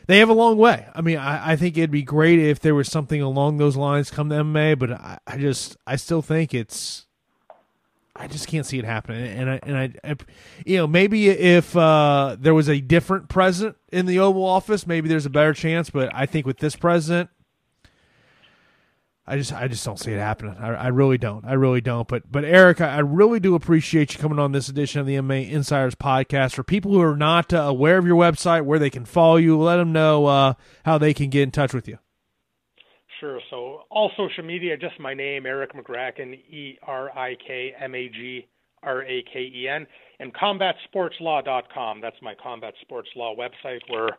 they 0.08 0.20
have 0.20 0.30
a 0.30 0.34
long 0.34 0.58
way. 0.58 0.88
I 0.94 1.02
mean, 1.02 1.18
I, 1.18 1.52
I 1.52 1.56
think 1.56 1.78
it'd 1.78 1.92
be 1.92 2.04
great 2.04 2.40
if 2.40 2.60
there 2.60 2.76
was 2.76 2.92
something 2.92 3.22
along 3.22 3.58
those 3.58 3.76
lines 3.76 4.12
come 4.12 4.30
to 4.30 4.36
MMA, 4.36 4.78
but 4.78 4.92
I, 4.92 5.20
I 5.26 5.38
just 5.38 5.78
I 5.88 5.96
still 5.96 6.22
think 6.22 6.54
it's 6.54 7.06
I 8.16 8.28
just 8.28 8.48
can't 8.48 8.66
see 8.66 8.80
it 8.80 8.86
happening. 8.86 9.26
And 9.26 9.50
I 9.50 9.60
and 9.64 9.78
I, 9.78 9.94
I 10.04 10.16
you 10.66 10.78
know 10.78 10.88
maybe 10.88 11.30
if 11.30 11.76
uh, 11.76 12.36
there 12.40 12.54
was 12.54 12.70
a 12.70 12.80
different 12.80 13.30
president 13.30 13.78
in 13.92 14.06
the 14.06 14.20
Oval 14.20 14.46
Office, 14.46 14.86
maybe 14.86 15.10
there's 15.10 15.26
a 15.26 15.32
better 15.32 15.54
chance. 15.54 15.90
But 15.90 16.14
I 16.14 16.26
think 16.26 16.46
with 16.46 16.58
this 16.58 16.76
president, 16.76 17.30
I 19.26 19.38
just 19.38 19.54
I 19.54 19.70
just 19.70 19.86
don't 19.86 19.98
see 19.98 20.12
it 20.12 20.20
happening. 20.20 20.58
I, 20.60 20.74
I 20.74 20.88
really 20.88 21.18
don't. 21.18 21.46
I 21.46 21.54
really 21.54 21.80
don't. 21.80 22.08
But 22.08 22.30
but 22.30 22.44
Erik, 22.44 22.82
I, 22.82 22.96
I, 22.96 23.00
really 23.00 23.40
do 23.40 23.56
appreciate 23.56 24.14
you 24.14 24.20
coming 24.20 24.38
on 24.38 24.52
this 24.52 24.68
edition 24.68 25.00
of 25.00 25.08
the 25.08 25.16
MMA 25.16 25.50
Insiders 25.50 25.96
podcast. 25.96 26.54
For 26.56 26.64
people 26.64 26.92
who 26.92 27.02
are 27.02 27.16
not 27.16 27.54
uh, 27.54 27.60
aware 27.60 27.98
of 27.98 28.06
your 28.06 28.18
website, 28.18 28.66
where 28.66 28.80
they 28.80 28.90
can 28.90 29.06
follow 29.06 29.38
you, 29.38 29.58
let 29.58 29.78
them 29.78 29.94
know 29.94 30.26
uh, 30.26 30.54
how 30.84 30.98
they 30.98 31.14
can 31.14 31.30
get 31.30 31.44
in 31.44 31.52
touch 31.52 31.74
with 31.74 31.88
you. 31.88 32.00
Sure. 33.22 33.40
So 33.50 33.84
all 33.90 34.12
social 34.18 34.44
media, 34.44 34.76
just 34.76 35.00
my 35.00 35.14
name, 35.14 35.46
Erik 35.46 35.74
Magraken, 35.74 36.34
E 36.34 36.78
R 36.86 37.10
I 37.18 37.36
K 37.48 37.72
M 37.80 37.96
A 37.96 38.10
G 38.10 38.46
R 38.82 39.04
A 39.04 39.24
K 39.32 39.40
E 39.40 39.70
N, 39.70 39.88
and 40.20 40.34
combatsportslaw.com. 40.34 42.02
That's 42.02 42.22
my 42.22 42.34
combat 42.44 42.74
sports 42.82 43.08
law 43.16 43.34
website 43.38 43.80
where 43.88 44.10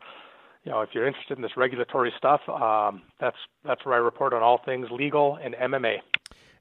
you 0.65 0.73
know, 0.73 0.81
if 0.81 0.91
you're 0.93 1.07
interested 1.07 1.36
in 1.36 1.43
this 1.43 1.57
regulatory 1.57 2.12
stuff, 2.16 2.41
um, 2.49 3.03
that's 3.20 3.36
that's 3.65 3.85
where 3.85 3.95
I 3.95 3.99
report 3.99 4.32
on 4.32 4.43
all 4.43 4.59
things 4.59 4.91
legal 4.91 5.39
and 5.43 5.55
MMA. 5.55 5.99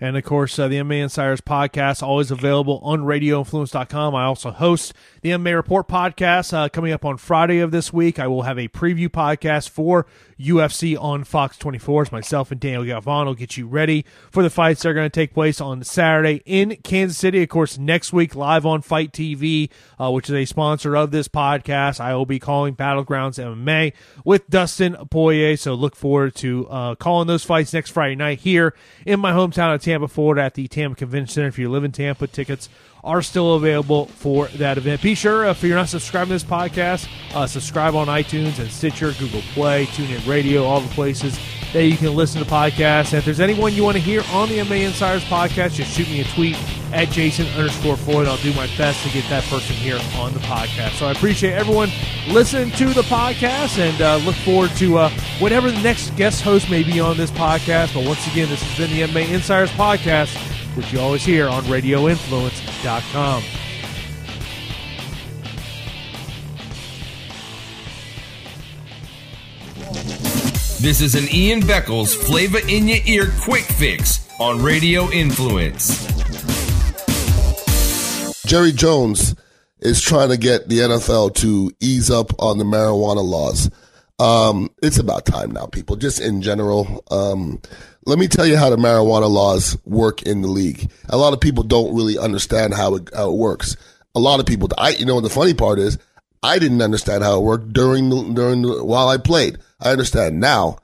And 0.03 0.17
of 0.17 0.25
course, 0.25 0.59
uh, 0.59 0.67
the 0.67 0.75
MMA 0.75 1.03
Insiders 1.03 1.39
podcast 1.39 2.03
always 2.03 2.29
available 2.29 2.81
on 2.83 3.03
RadioInfluence.com. 3.03 4.13
I 4.13 4.25
also 4.25 4.51
host 4.51 4.91
the 5.21 5.29
MMA 5.29 5.55
Report 5.55 5.87
podcast 5.87 6.51
uh, 6.51 6.67
coming 6.67 6.91
up 6.91 7.05
on 7.05 7.15
Friday 7.15 7.59
of 7.59 7.71
this 7.71 7.93
week. 7.93 8.19
I 8.19 8.27
will 8.27 8.41
have 8.41 8.59
a 8.59 8.67
preview 8.67 9.07
podcast 9.07 9.69
for 9.69 10.05
UFC 10.43 10.99
on 10.99 11.23
Fox 11.23 11.57
24. 11.57 12.01
As 12.01 12.11
myself 12.11 12.51
and 12.51 12.59
Daniel 12.59 12.83
Galvan 12.83 13.25
will 13.25 13.33
get 13.33 13.55
you 13.55 13.65
ready 13.65 14.05
for 14.29 14.43
the 14.43 14.49
fights 14.49 14.81
that 14.81 14.89
are 14.89 14.93
going 14.93 15.09
to 15.09 15.09
take 15.09 15.33
place 15.33 15.61
on 15.61 15.83
Saturday 15.83 16.41
in 16.45 16.75
Kansas 16.83 17.17
City. 17.17 17.41
Of 17.41 17.49
course, 17.49 17.77
next 17.77 18.11
week 18.11 18.35
live 18.35 18.65
on 18.65 18.81
FITE 18.81 19.13
TV, 19.13 19.69
uh, 19.99 20.11
which 20.11 20.29
is 20.29 20.35
a 20.35 20.45
sponsor 20.45 20.97
of 20.97 21.11
this 21.11 21.29
podcast. 21.29 22.01
I 22.01 22.15
will 22.15 22.25
be 22.25 22.39
calling 22.39 22.75
Battlegrounds 22.75 23.41
MMA 23.41 23.93
with 24.25 24.49
Dustin 24.49 24.97
Poirier. 25.09 25.55
So 25.55 25.75
look 25.75 25.95
forward 25.95 26.35
to 26.35 26.67
uh, 26.67 26.95
calling 26.95 27.27
those 27.27 27.45
fights 27.45 27.71
next 27.73 27.91
Friday 27.91 28.15
night 28.15 28.39
here 28.39 28.73
in 29.05 29.19
my 29.19 29.31
hometown 29.31 29.73
of 29.73 29.81
Tampa, 29.81 29.92
Florida 30.07 30.41
at 30.41 30.53
the 30.53 30.67
Tampa 30.67 30.95
Convention 30.95 31.33
Center. 31.33 31.47
If 31.47 31.59
you 31.59 31.69
live 31.69 31.83
in 31.83 31.91
Tampa, 31.91 32.27
tickets 32.27 32.69
are 33.03 33.21
still 33.21 33.55
available 33.55 34.05
for 34.05 34.47
that 34.47 34.77
event. 34.77 35.01
Be 35.01 35.15
sure, 35.15 35.45
if 35.45 35.61
you're 35.63 35.77
not 35.77 35.89
subscribing 35.89 36.29
to 36.29 36.33
this 36.35 36.43
podcast, 36.43 37.07
uh, 37.33 37.45
subscribe 37.47 37.95
on 37.95 38.07
iTunes 38.07 38.59
and 38.59 38.71
Stitcher, 38.71 39.13
Google 39.19 39.41
Play, 39.53 39.85
TuneIn 39.87 40.27
Radio, 40.27 40.63
all 40.63 40.81
the 40.81 40.89
places 40.89 41.37
that 41.73 41.85
you 41.85 41.97
can 41.97 42.15
listen 42.15 42.43
to 42.43 42.49
podcasts. 42.49 43.09
And 43.09 43.15
if 43.15 43.25
there's 43.25 43.39
anyone 43.39 43.73
you 43.73 43.83
want 43.83 43.97
to 43.97 44.01
hear 44.01 44.23
on 44.31 44.49
the 44.49 44.59
MMA 44.59 44.85
Insiders 44.85 45.23
podcast, 45.25 45.73
just 45.73 45.95
shoot 45.95 46.07
me 46.07 46.21
a 46.21 46.23
tweet 46.25 46.57
at 46.93 47.09
Jason 47.09 47.47
underscore 47.57 47.97
Floyd. 47.97 48.27
I'll 48.27 48.37
do 48.37 48.53
my 48.53 48.67
best 48.77 49.03
to 49.05 49.09
get 49.11 49.27
that 49.29 49.43
person 49.45 49.75
here 49.75 49.99
on 50.15 50.33
the 50.33 50.39
podcast. 50.39 50.91
So 50.91 51.07
I 51.07 51.11
appreciate 51.11 51.53
everyone 51.53 51.89
listening 52.29 52.71
to 52.71 52.93
the 52.93 53.01
podcast 53.01 53.79
and 53.79 54.01
uh, 54.01 54.17
look 54.17 54.35
forward 54.35 54.69
to 54.77 54.97
uh, 54.97 55.09
whatever 55.39 55.71
the 55.71 55.81
next 55.81 56.15
guest 56.15 56.41
host 56.41 56.69
may 56.69 56.83
be 56.83 56.99
on 56.99 57.17
this 57.17 57.31
podcast. 57.31 57.93
But 57.93 58.05
once 58.07 58.25
again, 58.31 58.49
this 58.49 58.61
has 58.61 58.77
been 58.77 58.95
the 58.95 59.11
MMA 59.11 59.33
Insiders 59.33 59.71
podcast 59.71 60.37
which 60.75 60.91
you 60.91 60.99
always 60.99 61.23
hear 61.23 61.47
on 61.47 61.63
RadioInfluence.com. 61.63 63.43
This 70.83 70.99
is 70.99 71.15
an 71.15 71.33
Ian 71.33 71.61
Beckles 71.61 72.13
flavor 72.13 72.59
in 72.67 72.89
your 72.89 72.97
ear 73.05 73.31
quick 73.39 73.63
fix 73.63 74.29
on 74.37 74.61
Radio 74.61 75.09
Influence. 75.11 76.03
Jerry 78.45 78.73
Jones 78.73 79.33
is 79.79 80.01
trying 80.01 80.27
to 80.27 80.35
get 80.35 80.67
the 80.67 80.79
NFL 80.79 81.35
to 81.35 81.71
ease 81.79 82.11
up 82.11 82.33
on 82.37 82.57
the 82.57 82.65
marijuana 82.65 83.23
laws. 83.23 83.71
Um, 84.19 84.71
it's 84.81 84.97
about 84.97 85.25
time 85.25 85.51
now, 85.51 85.67
people, 85.67 85.95
just 85.95 86.19
in 86.19 86.41
general. 86.41 87.01
Um, 87.09 87.61
let 88.05 88.19
me 88.19 88.27
tell 88.27 88.45
you 88.45 88.57
how 88.57 88.69
the 88.69 88.75
marijuana 88.75 89.29
laws 89.29 89.77
work 89.85 90.23
in 90.23 90.41
the 90.41 90.49
league. 90.49 90.91
A 91.07 91.15
lot 91.15 91.31
of 91.31 91.39
people 91.39 91.63
don't 91.63 91.95
really 91.95 92.17
understand 92.17 92.73
how 92.73 92.95
it, 92.95 93.09
how 93.15 93.31
it 93.31 93.37
works. 93.37 93.77
A 94.15 94.19
lot 94.19 94.41
of 94.41 94.45
people, 94.45 94.67
I, 94.77 94.89
you 94.89 95.05
know, 95.05 95.21
the 95.21 95.29
funny 95.29 95.53
part 95.53 95.79
is 95.79 95.97
I 96.43 96.59
didn't 96.59 96.81
understand 96.81 97.23
how 97.23 97.39
it 97.39 97.43
worked 97.43 97.71
during 97.71 98.09
the, 98.09 98.33
during 98.33 98.63
the, 98.63 98.83
while 98.83 99.07
I 99.07 99.15
played. 99.15 99.59
I 99.83 99.91
understand 99.91 100.39
now. 100.39 100.77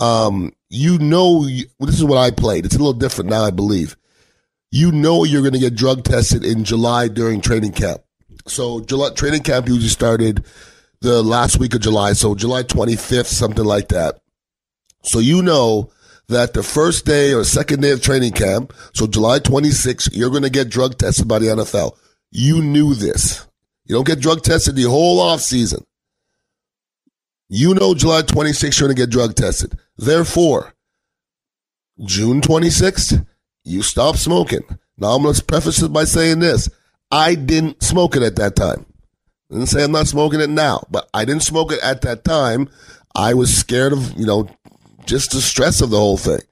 Um, 0.00 0.52
you 0.70 0.98
know, 0.98 1.44
this 1.44 1.98
is 1.98 2.04
what 2.04 2.18
I 2.18 2.30
played. 2.30 2.64
It's 2.64 2.74
a 2.74 2.78
little 2.78 2.94
different 2.94 3.30
now, 3.30 3.44
I 3.44 3.50
believe. 3.50 3.96
You 4.70 4.90
know, 4.92 5.24
you're 5.24 5.42
going 5.42 5.52
to 5.52 5.58
get 5.58 5.74
drug 5.74 6.04
tested 6.04 6.44
in 6.44 6.64
July 6.64 7.08
during 7.08 7.40
training 7.40 7.72
camp. 7.72 8.02
So 8.46 8.80
July 8.80 9.10
training 9.10 9.42
camp 9.42 9.68
usually 9.68 9.88
started 9.88 10.44
the 11.00 11.22
last 11.22 11.58
week 11.58 11.74
of 11.74 11.80
July. 11.80 12.14
So 12.14 12.34
July 12.34 12.62
25th, 12.62 13.26
something 13.26 13.64
like 13.64 13.88
that. 13.88 14.20
So 15.02 15.18
you 15.18 15.42
know 15.42 15.90
that 16.28 16.54
the 16.54 16.62
first 16.62 17.04
day 17.04 17.34
or 17.34 17.44
second 17.44 17.82
day 17.82 17.90
of 17.90 18.00
training 18.00 18.32
camp, 18.32 18.72
so 18.94 19.06
July 19.06 19.40
26th, 19.40 20.10
you're 20.12 20.30
going 20.30 20.44
to 20.44 20.50
get 20.50 20.68
drug 20.68 20.96
tested 20.96 21.28
by 21.28 21.40
the 21.40 21.46
NFL. 21.46 21.96
You 22.30 22.62
knew 22.62 22.94
this. 22.94 23.46
You 23.84 23.96
don't 23.96 24.06
get 24.06 24.20
drug 24.20 24.42
tested 24.42 24.76
the 24.76 24.84
whole 24.84 25.20
off 25.20 25.40
season. 25.40 25.84
You 27.52 27.74
know 27.74 27.94
July 27.94 28.22
26th, 28.22 28.78
you're 28.78 28.88
going 28.88 28.96
to 28.96 29.02
get 29.02 29.10
drug 29.10 29.34
tested. 29.34 29.76
Therefore, 29.98 30.72
June 32.04 32.40
26th, 32.40 33.26
you 33.64 33.82
stop 33.82 34.16
smoking. 34.16 34.60
Now 34.96 35.08
I'm 35.08 35.22
going 35.22 35.34
to 35.34 35.44
preface 35.44 35.82
it 35.82 35.92
by 35.92 36.04
saying 36.04 36.38
this. 36.38 36.70
I 37.10 37.34
didn't 37.34 37.82
smoke 37.82 38.14
it 38.14 38.22
at 38.22 38.36
that 38.36 38.54
time. 38.54 38.86
I 39.50 39.54
didn't 39.54 39.66
say 39.66 39.82
I'm 39.82 39.90
not 39.90 40.06
smoking 40.06 40.40
it 40.40 40.48
now, 40.48 40.86
but 40.92 41.10
I 41.12 41.24
didn't 41.24 41.42
smoke 41.42 41.72
it 41.72 41.80
at 41.82 42.02
that 42.02 42.22
time. 42.22 42.68
I 43.16 43.34
was 43.34 43.54
scared 43.54 43.92
of, 43.92 44.16
you 44.16 44.26
know, 44.26 44.48
just 45.06 45.32
the 45.32 45.40
stress 45.40 45.80
of 45.80 45.90
the 45.90 45.96
whole 45.96 46.18
thing. 46.18 46.42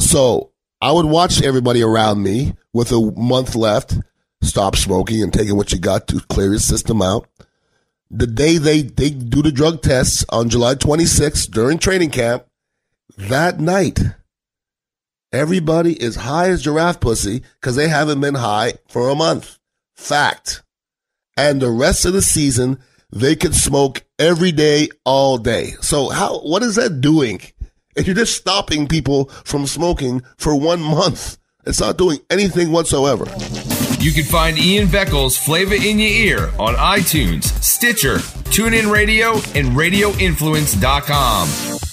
So 0.00 0.50
I 0.80 0.90
would 0.90 1.06
watch 1.06 1.42
everybody 1.42 1.80
around 1.80 2.24
me 2.24 2.56
with 2.72 2.90
a 2.90 3.12
month 3.16 3.54
left 3.54 3.98
stop 4.42 4.74
smoking 4.74 5.22
and 5.22 5.32
taking 5.32 5.56
what 5.56 5.70
you 5.70 5.78
got 5.78 6.08
to 6.08 6.18
clear 6.28 6.50
your 6.50 6.58
system 6.58 7.00
out. 7.00 7.28
The 8.14 8.26
day 8.26 8.58
they, 8.58 8.82
they 8.82 9.08
do 9.08 9.40
the 9.40 9.50
drug 9.50 9.80
tests 9.80 10.22
on 10.28 10.50
July 10.50 10.74
26th 10.74 11.50
during 11.50 11.78
training 11.78 12.10
camp, 12.10 12.44
that 13.16 13.58
night, 13.58 14.00
everybody 15.32 15.94
is 15.94 16.16
high 16.16 16.50
as 16.50 16.62
giraffe 16.62 17.00
pussy 17.00 17.42
because 17.58 17.74
they 17.74 17.88
haven't 17.88 18.20
been 18.20 18.34
high 18.34 18.74
for 18.86 19.08
a 19.08 19.14
month. 19.14 19.58
Fact. 19.96 20.62
And 21.38 21.62
the 21.62 21.70
rest 21.70 22.04
of 22.04 22.12
the 22.12 22.20
season, 22.20 22.78
they 23.10 23.34
could 23.34 23.54
smoke 23.54 24.04
every 24.18 24.52
day, 24.52 24.90
all 25.06 25.38
day. 25.38 25.70
So 25.80 26.10
how, 26.10 26.40
what 26.40 26.62
is 26.62 26.74
that 26.74 27.00
doing? 27.00 27.40
If 27.96 28.06
you're 28.06 28.14
just 28.14 28.36
stopping 28.36 28.88
people 28.88 29.30
from 29.44 29.66
smoking 29.66 30.22
for 30.36 30.54
one 30.54 30.82
month, 30.82 31.38
it's 31.64 31.80
not 31.80 31.96
doing 31.96 32.18
anything 32.28 32.72
whatsoever. 32.72 33.24
You 34.02 34.10
can 34.10 34.24
find 34.24 34.58
Ian 34.58 34.88
Beckles' 34.88 35.38
Flavor 35.38 35.74
in 35.74 36.00
Your 36.00 36.08
Ear 36.08 36.50
on 36.58 36.74
iTunes, 36.74 37.44
Stitcher, 37.62 38.16
TuneIn 38.50 38.92
Radio, 38.92 39.34
and 39.54 39.76
RadioInfluence.com. 39.76 41.91